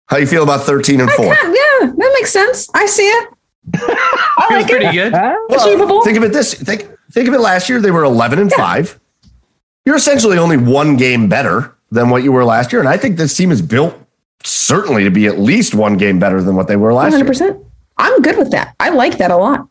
how 0.08 0.18
you 0.18 0.28
feel 0.28 0.44
about 0.44 0.62
13 0.62 1.00
and 1.02 1.10
I 1.10 1.16
four? 1.16 1.34
can- 1.34 1.56
yeah, 1.56 1.88
that 1.88 2.12
makes 2.20 2.32
sense. 2.32 2.70
I 2.74 2.86
see 2.86 3.08
it. 3.08 3.30
I 3.76 4.46
Feels 4.50 4.62
like 4.64 4.70
pretty 4.70 4.86
it. 5.00 5.12
good. 5.12 5.14
Achievable. 5.58 6.02
Think 6.04 6.18
of 6.18 6.24
it 6.24 6.34
this 6.34 6.54
think 6.54 6.90
think 7.12 7.28
of 7.28 7.34
it 7.34 7.40
last 7.40 7.70
year 7.70 7.80
they 7.80 7.92
were 7.92 8.04
11 8.04 8.38
and 8.40 8.52
5. 8.52 9.00
You're 9.86 9.96
essentially 9.96 10.38
only 10.38 10.58
one 10.58 10.98
game 10.98 11.30
better 11.30 11.76
than 11.92 12.10
what 12.10 12.24
you 12.24 12.32
were 12.32 12.44
last 12.44 12.72
year 12.74 12.82
and 12.82 12.90
I 12.90 12.98
think 12.98 13.18
this 13.18 13.36
team 13.36 13.50
is 13.52 13.62
built 13.62 13.96
certainly 14.44 15.04
to 15.06 15.12
be 15.12 15.28
at 15.28 15.40
least 15.40 15.74
one 15.74 15.96
game 15.98 16.20
better 16.20 16.42
than 16.42 16.56
what 16.56 16.68
they 16.68 16.76
were 16.76 16.94
last 16.94 17.14
year. 17.16 17.24
100%. 17.24 17.64
I'm 17.98 18.22
good 18.22 18.38
with 18.38 18.52
that. 18.52 18.76
I 18.80 18.90
like 18.90 19.18
that 19.20 19.32
a 19.32 19.38
lot. 19.38 19.68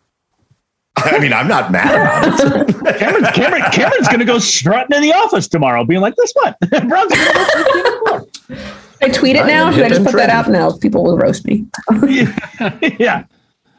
I 1.05 1.19
mean, 1.19 1.33
I'm 1.33 1.49
not 1.49 1.71
mad 1.73 1.95
about 1.95 2.41
it. 2.41 2.77
Camryn, 2.99 3.23
Camryn, 3.33 3.61
Camryn's 3.71 4.09
going 4.09 4.21
to 4.21 4.25
go 4.25 4.39
strutting 4.39 4.97
in 4.97 5.03
the 5.03 5.13
office 5.13 5.49
tomorrow, 5.49 5.85
being 5.85 6.01
like, 6.01 6.17
"This 6.17 6.33
what?" 6.35 6.59
Browns 6.71 7.13
going 7.13 7.27
to 7.27 8.03
go 8.07 8.19
13. 8.49 8.59
I 9.03 9.09
tweet 9.09 9.37
it 9.37 9.43
I 9.45 9.47
now. 9.49 9.69
am 9.69 9.75
Should 9.75 9.85
I 9.85 9.89
just 9.89 10.01
and 10.01 10.11
put 10.11 10.17
that 10.17 10.31
out? 10.31 10.49
now? 10.49 10.71
people 10.77 11.05
will 11.05 11.17
roast 11.17 11.47
me. 11.47 11.67
yeah. 12.99 13.25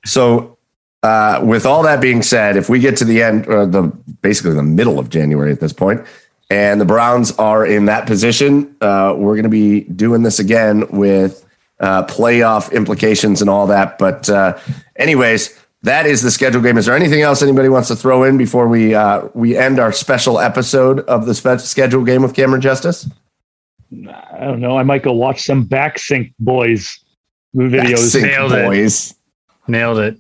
So, 0.06 0.58
uh, 1.04 1.42
with 1.44 1.66
all 1.66 1.84
that 1.84 2.02
being 2.02 2.22
said, 2.24 2.58
if 2.58 2.70
we 2.70 2.80
get 2.80 2.98
to 2.98 3.06
the 3.06 3.22
end, 3.22 3.48
or 3.48 3.66
the 3.66 3.84
basically 4.22 4.54
the 4.54 4.64
middle 4.64 4.98
of 5.00 5.10
January 5.10 5.52
at 5.52 5.60
this 5.60 5.74
point, 5.74 6.02
and 6.50 6.82
the 6.82 6.86
Browns 6.86 7.32
are 7.38 7.66
in 7.66 7.86
that 7.86 8.08
position, 8.08 8.76
uh, 8.82 9.14
we're 9.18 9.36
going 9.36 9.44
to 9.44 9.50
be 9.50 9.82
doing 9.82 10.24
this 10.24 10.40
again 10.40 10.88
with 10.90 11.46
uh, 11.80 12.04
playoff 12.06 12.72
implications 12.72 13.42
and 13.42 13.50
all 13.50 13.68
that. 13.68 13.98
But, 13.98 14.30
uh, 14.30 14.58
anyways, 14.96 15.58
that 15.84 16.06
is 16.06 16.22
the 16.22 16.32
schedule 16.32 16.62
game. 16.62 16.78
Is 16.78 16.86
there 16.86 16.96
anything 16.96 17.22
else 17.22 17.42
anybody 17.42 17.70
wants 17.70 17.88
to 17.88 17.96
throw 17.96 18.24
in 18.24 18.38
before 18.38 18.68
we 18.68 18.94
uh, 18.94 19.28
we 19.34 19.58
end 19.58 19.80
our 19.80 19.92
special 19.92 20.40
episode 20.40 21.02
of 21.02 21.26
the 21.26 21.34
spe- 21.34 21.60
schedule 21.60 22.04
game 22.04 22.22
with 22.22 22.34
Camryn 22.34 22.60
Justice? 22.60 23.10
I 23.92 24.46
don't 24.46 24.62
know. 24.62 24.78
I 24.78 24.84
might 24.84 25.04
go 25.04 25.12
watch 25.12 25.42
some 25.42 25.66
back 25.66 26.00
sync 26.00 26.34
boys 26.40 27.04
videos. 27.56 27.98
Sync 27.98 28.26
Nailed 28.26 28.54
it. 28.54 29.14
Nailed 29.68 30.00
it. 30.00 30.18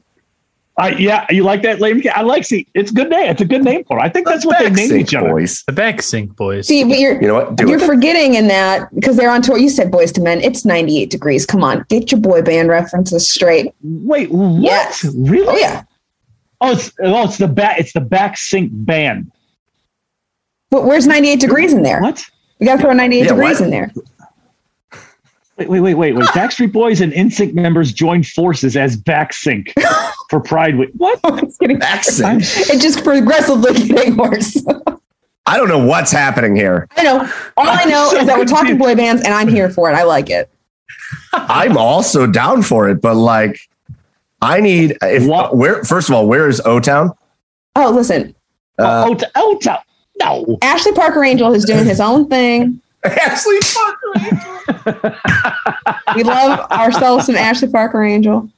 I, 0.77 0.91
yeah, 0.91 1.27
you 1.29 1.43
like 1.43 1.61
that 1.63 1.79
name? 1.81 2.01
I 2.15 2.21
like. 2.21 2.45
See, 2.45 2.65
it's 2.73 2.91
a 2.91 2.93
good 2.93 3.09
name. 3.09 3.29
It's 3.29 3.41
a 3.41 3.45
good 3.45 3.63
name 3.63 3.83
for. 3.83 3.99
It. 3.99 4.03
I 4.03 4.09
think 4.09 4.25
that's 4.25 4.45
what 4.45 4.57
they 4.57 4.65
Back 4.67 4.73
named 4.77 4.93
each 4.93 5.13
other. 5.13 5.29
boys. 5.29 5.63
The 5.67 5.73
back 5.73 6.01
sync 6.01 6.35
boys. 6.37 6.67
See, 6.67 6.83
but 6.85 6.97
you're 6.97 7.21
You 7.21 7.27
know 7.27 7.33
what? 7.35 7.55
Do 7.57 7.67
you're 7.69 7.81
it. 7.81 7.85
forgetting 7.85 8.35
in 8.35 8.47
that 8.47 8.93
because 8.95 9.17
they're 9.17 9.29
on 9.29 9.41
tour. 9.41 9.57
You 9.57 9.69
said 9.69 9.91
Boyz 9.91 10.17
II 10.17 10.23
Men. 10.23 10.39
It's 10.41 10.63
98 10.65 11.09
degrees. 11.09 11.45
Come 11.45 11.63
on, 11.63 11.85
get 11.89 12.11
your 12.11 12.21
boy 12.21 12.41
band 12.41 12.69
references 12.69 13.29
straight. 13.29 13.73
Wait, 13.83 14.31
what? 14.31 14.61
Yes. 14.61 15.03
Really? 15.13 15.47
Oh 15.49 15.57
yeah. 15.57 15.83
Oh, 16.61 16.71
it's 16.71 16.91
oh, 17.03 17.25
it's 17.25 17.37
the 17.37 17.47
back. 17.49 17.77
It's 17.79 17.91
the 17.93 18.01
back 18.01 18.37
sync 18.37 18.69
band. 18.73 19.31
But 20.69 20.85
where's 20.85 21.05
98 21.05 21.39
degrees 21.41 21.73
in 21.73 21.83
there? 21.83 21.99
What? 22.01 22.25
You 22.59 22.65
got 22.65 22.77
to 22.77 22.81
throw 22.81 22.93
98 22.93 23.19
Yeah, 23.23 23.27
degrees 23.27 23.59
what? 23.59 23.65
in 23.65 23.71
there. 23.71 23.91
Wait, 25.61 25.69
wait, 25.69 25.79
wait, 25.81 25.93
wait, 25.95 26.15
wait. 26.15 26.25
Backstreet 26.29 26.71
Boys 26.71 27.01
and 27.01 27.13
NSYNC 27.13 27.53
members 27.53 27.93
joined 27.93 28.25
forces 28.27 28.75
as 28.75 28.95
back 28.97 29.31
sync 29.31 29.71
for 30.29 30.39
Pride 30.39 30.75
Week. 30.77 30.89
What? 30.97 31.19
It's 31.23 31.57
getting- 31.57 31.77
Back 31.77 32.03
sync. 32.03 32.41
It's 32.41 32.81
just 32.81 33.03
progressively 33.03 33.73
getting 33.87 34.17
worse. 34.17 34.57
I 35.45 35.57
don't 35.57 35.67
know 35.67 35.85
what's 35.85 36.11
happening 36.11 36.55
here. 36.55 36.87
I 36.97 37.03
know. 37.03 37.19
All 37.57 37.67
I 37.69 37.85
know 37.85 38.05
I'm 38.05 38.09
so 38.09 38.17
is 38.21 38.25
that 38.27 38.37
we're 38.39 38.45
talking 38.45 38.77
boy 38.79 38.95
bands, 38.95 39.21
and 39.23 39.33
I'm 39.35 39.47
here 39.47 39.69
for 39.69 39.89
it. 39.91 39.93
I 39.93 40.01
like 40.03 40.29
it. 40.31 40.49
I'm 41.33 41.77
also 41.77 42.25
down 42.25 42.63
for 42.63 42.89
it, 42.89 43.01
but 43.01 43.15
like, 43.15 43.59
I 44.41 44.61
need 44.61 44.97
if 45.03 45.27
What? 45.27 45.55
where 45.57 45.83
first 45.83 46.09
of 46.09 46.15
all, 46.15 46.27
where 46.27 46.47
is 46.47 46.59
O 46.65 46.79
Town? 46.79 47.11
Oh, 47.75 47.91
listen, 47.91 48.33
Uh, 48.79 49.05
oh, 49.09 49.13
to, 49.15 49.31
oh, 49.35 49.59
no. 50.19 50.57
Ashley 50.63 50.93
Parker 50.93 51.23
Angel 51.23 51.53
is 51.53 51.65
doing 51.65 51.85
his 51.85 51.99
own 52.01 52.27
thing. 52.29 52.81
Ashley 53.05 53.59
Parker. 53.73 54.11
Angel. 54.19 55.15
We 56.15 56.23
love 56.23 56.69
ourselves 56.71 57.25
some 57.25 57.35
Ashley 57.35 57.69
Parker 57.69 58.03
Angel. 58.03 58.49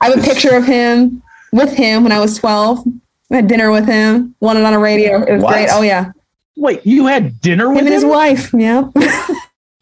I 0.00 0.10
have 0.10 0.18
a 0.18 0.22
picture 0.22 0.54
of 0.54 0.64
him 0.64 1.22
with 1.52 1.72
him 1.74 2.02
when 2.04 2.12
I 2.12 2.20
was 2.20 2.38
12. 2.38 2.84
I 3.32 3.36
had 3.36 3.48
dinner 3.48 3.70
with 3.72 3.86
him, 3.86 4.34
won 4.40 4.56
it 4.56 4.64
on 4.64 4.74
a 4.74 4.78
radio. 4.78 5.22
It 5.22 5.32
was 5.34 5.42
What? 5.42 5.52
great. 5.54 5.68
Oh, 5.72 5.82
yeah. 5.82 6.12
Wait, 6.56 6.86
you 6.86 7.06
had 7.06 7.40
dinner 7.40 7.68
with 7.68 7.78
Him 7.78 7.84
with 7.86 7.92
and 7.94 8.02
his 8.02 8.04
wife. 8.04 8.52
Yeah. 8.54 8.88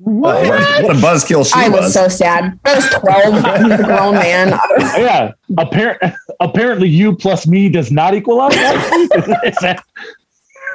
What, 0.05 0.45
oh, 0.45 0.83
what 0.83 0.97
a 0.97 0.99
buzzkill 0.99 1.47
she 1.47 1.53
I 1.55 1.69
was. 1.69 1.83
was 1.83 1.95
so 1.95 2.09
sad. 2.09 2.59
I 2.65 2.75
was 2.75 2.89
12. 2.91 3.35
He's 3.63 3.79
a 3.79 3.83
grown 3.85 4.15
man. 4.15 4.49
Yeah. 4.99 5.31
Appar- 5.53 6.17
apparently, 6.41 6.89
you 6.89 7.15
plus 7.15 7.47
me 7.47 7.69
does 7.69 7.93
not 7.93 8.13
equal 8.13 8.41
up. 8.41 8.51
is, 8.53 8.59
that, 9.61 9.81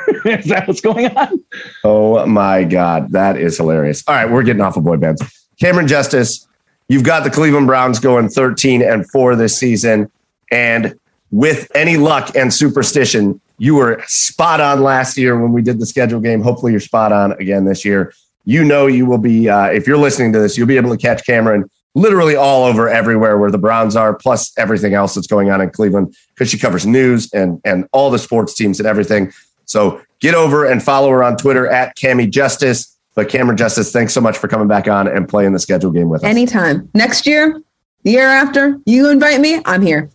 is 0.25 0.45
that 0.45 0.67
what's 0.67 0.81
going 0.81 1.07
on? 1.15 1.43
oh 1.83 2.25
my 2.25 2.63
god, 2.63 3.11
that 3.11 3.37
is 3.37 3.57
hilarious. 3.57 4.03
All 4.07 4.15
right, 4.15 4.29
we're 4.29 4.43
getting 4.43 4.61
off 4.61 4.77
of 4.77 4.83
boy 4.83 4.97
bands. 4.97 5.21
Camryn 5.61 5.87
Justice, 5.87 6.47
you've 6.87 7.03
got 7.03 7.23
the 7.23 7.29
Cleveland 7.29 7.67
Browns 7.67 7.99
going 7.99 8.29
13 8.29 8.81
and 8.81 9.09
4 9.09 9.35
this 9.35 9.57
season 9.57 10.11
and 10.51 10.97
with 11.31 11.69
any 11.75 11.97
luck 11.97 12.35
and 12.35 12.53
superstition, 12.53 13.41
you 13.57 13.75
were 13.75 14.01
spot 14.07 14.61
on 14.61 14.81
last 14.81 15.17
year 15.17 15.39
when 15.39 15.51
we 15.51 15.61
did 15.61 15.79
the 15.79 15.85
schedule 15.85 16.19
game. 16.19 16.41
Hopefully, 16.41 16.71
you're 16.71 16.81
spot 16.81 17.11
on 17.11 17.33
again 17.33 17.65
this 17.65 17.83
year. 17.83 18.13
You 18.45 18.63
know, 18.63 18.87
you 18.87 19.05
will 19.05 19.17
be, 19.17 19.49
uh, 19.49 19.65
if 19.65 19.87
you're 19.87 19.97
listening 19.97 20.31
to 20.33 20.39
this, 20.39 20.57
you'll 20.57 20.67
be 20.67 20.77
able 20.77 20.95
to 20.95 20.97
catch 20.97 21.25
Camryn 21.25 21.63
literally 21.95 22.35
all 22.35 22.63
over 22.63 22.87
everywhere 22.87 23.37
where 23.37 23.51
the 23.51 23.57
Browns 23.57 23.95
are, 23.95 24.13
plus 24.13 24.53
everything 24.57 24.93
else 24.93 25.15
that's 25.15 25.27
going 25.27 25.49
on 25.49 25.59
in 25.59 25.69
Cleveland, 25.69 26.15
because 26.33 26.49
she 26.49 26.57
covers 26.57 26.85
news 26.85 27.33
and, 27.33 27.59
and 27.65 27.87
all 27.91 28.09
the 28.09 28.19
sports 28.19 28.53
teams 28.53 28.79
and 28.79 28.87
everything. 28.87 29.33
So 29.67 30.01
get 30.19 30.33
over 30.33 30.65
and 30.65 30.81
follow 30.81 31.09
her 31.11 31.23
on 31.23 31.37
Twitter 31.37 31.67
at 31.67 31.95
Cami 31.95 32.29
Justice. 32.29 32.97
But 33.15 33.29
Camryn 33.29 33.55
Justice, 33.57 33.91
thanks 33.91 34.13
so 34.13 34.21
much 34.21 34.37
for 34.37 34.47
coming 34.47 34.67
back 34.67 34.87
on 34.87 35.07
and 35.07 35.27
playing 35.27 35.53
the 35.53 35.59
schedule 35.59 35.91
game 35.91 36.07
with 36.09 36.23
us. 36.23 36.29
Anytime. 36.29 36.87
Next 36.93 37.25
year, 37.25 37.61
the 38.03 38.11
year 38.11 38.27
after, 38.27 38.79
you 38.85 39.09
invite 39.09 39.39
me, 39.41 39.59
I'm 39.65 39.81
here. 39.81 40.09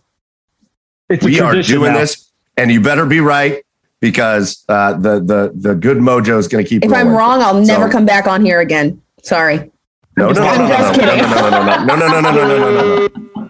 It's 1.09 1.23
we 1.23 1.39
are 1.41 1.61
doing 1.61 1.91
now. 1.91 1.99
this, 1.99 2.31
and 2.55 2.71
you 2.71 2.79
better 2.81 3.05
be 3.05 3.19
right 3.19 3.61
because 3.99 4.63
uh, 4.69 4.93
the 4.93 5.19
the 5.19 5.51
the 5.53 5.75
good 5.75 5.97
mojo 5.97 6.37
is 6.39 6.47
going 6.47 6.63
to 6.63 6.69
keep. 6.69 6.83
If 6.85 6.93
I'm 6.93 7.09
wrong, 7.09 7.41
I'll 7.41 7.61
never 7.61 7.87
So- 7.87 7.91
come 7.91 8.05
back 8.05 8.25
on 8.25 8.43
here 8.43 8.61
again. 8.61 9.01
Sorry. 9.21 9.69
No, 10.15 10.31
no, 10.31 10.41
no, 10.41 10.47
I'm 10.47 10.57
no, 10.59 10.67
no, 10.67 10.77
just 10.77 10.99
no, 10.99 11.05
kidding. 11.05 11.29
no, 11.29 11.49
no, 11.49 11.49
no, 11.49 11.95
no, 11.95 12.21
no, 12.21 12.21
no, 12.21 12.21
no, 12.21 12.31
no, 12.31 12.47
no, 12.47 13.07
no, 13.07 13.07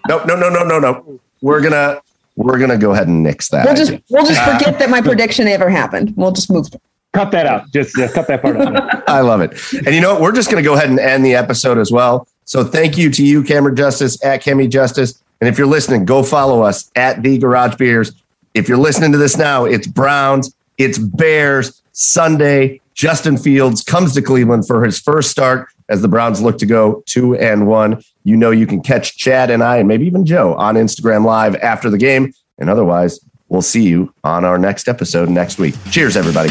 no, 0.08 0.24
no, 0.24 0.24
no, 0.24 0.36
no, 0.36 0.48
no, 0.50 0.64
no, 0.64 0.78
no. 0.80 1.20
We're 1.42 1.60
gonna 1.60 2.00
we're 2.36 2.58
gonna 2.58 2.78
go 2.78 2.92
ahead 2.92 3.08
and 3.08 3.22
nix 3.22 3.48
that. 3.50 3.64
We'll 3.66 3.76
just 3.76 3.92
idea. 3.92 4.02
we'll 4.10 4.26
just 4.26 4.40
Uh, 4.40 4.58
forget 4.58 4.78
that 4.78 4.90
my 4.90 5.00
prediction 5.00 5.46
ever 5.48 5.68
happened. 5.70 6.14
We'll 6.16 6.32
just 6.32 6.50
move. 6.50 6.68
Cut 7.12 7.30
that 7.30 7.46
out. 7.46 7.70
Just 7.72 7.96
uh, 7.98 8.10
cut 8.12 8.26
that 8.26 8.42
part 8.42 8.56
out. 8.56 9.08
I 9.08 9.20
love 9.20 9.40
it. 9.40 9.52
And 9.86 9.94
you 9.94 10.00
know 10.00 10.14
what? 10.14 10.22
We're 10.22 10.32
just 10.32 10.50
going 10.50 10.60
to 10.60 10.68
go 10.68 10.74
ahead 10.74 10.90
and 10.90 10.98
end 10.98 11.24
the 11.24 11.34
episode 11.36 11.78
as 11.78 11.92
well. 11.92 12.26
So 12.44 12.64
thank 12.64 12.98
you 12.98 13.08
to 13.10 13.24
you, 13.24 13.44
Camryn 13.44 13.76
Justice 13.76 14.22
at 14.24 14.42
Cami 14.42 14.68
Justice. 14.68 15.22
And 15.40 15.48
if 15.48 15.56
you're 15.56 15.68
listening, 15.68 16.06
go 16.06 16.24
follow 16.24 16.62
us 16.62 16.90
at 16.96 17.22
the 17.22 17.38
Garage 17.38 17.76
Beers. 17.76 18.10
If 18.54 18.68
you're 18.68 18.78
listening 18.78 19.12
to 19.12 19.18
this 19.18 19.36
now, 19.36 19.64
it's 19.64 19.86
Browns, 19.86 20.52
it's 20.76 20.98
Bears, 20.98 21.82
Sunday. 21.92 22.80
Justin 22.94 23.36
Fields 23.36 23.82
comes 23.84 24.12
to 24.14 24.22
Cleveland 24.22 24.66
for 24.66 24.84
his 24.84 24.98
first 25.00 25.30
start 25.30 25.68
as 25.88 26.02
the 26.02 26.08
Browns 26.08 26.42
look 26.42 26.58
to 26.58 26.66
go 26.66 27.04
two 27.06 27.36
and 27.36 27.68
one. 27.68 28.02
You 28.24 28.36
know, 28.36 28.50
you 28.50 28.66
can 28.66 28.82
catch 28.82 29.16
Chad 29.16 29.50
and 29.50 29.62
I, 29.62 29.76
and 29.76 29.88
maybe 29.88 30.06
even 30.06 30.24
Joe 30.24 30.54
on 30.54 30.74
Instagram 30.74 31.24
Live 31.24 31.54
after 31.56 31.90
the 31.90 31.98
game. 31.98 32.32
And 32.58 32.70
otherwise, 32.70 33.20
we'll 33.48 33.62
see 33.62 33.82
you 33.82 34.12
on 34.24 34.44
our 34.44 34.58
next 34.58 34.88
episode 34.88 35.28
next 35.28 35.58
week. 35.58 35.74
Cheers, 35.90 36.16
everybody. 36.16 36.50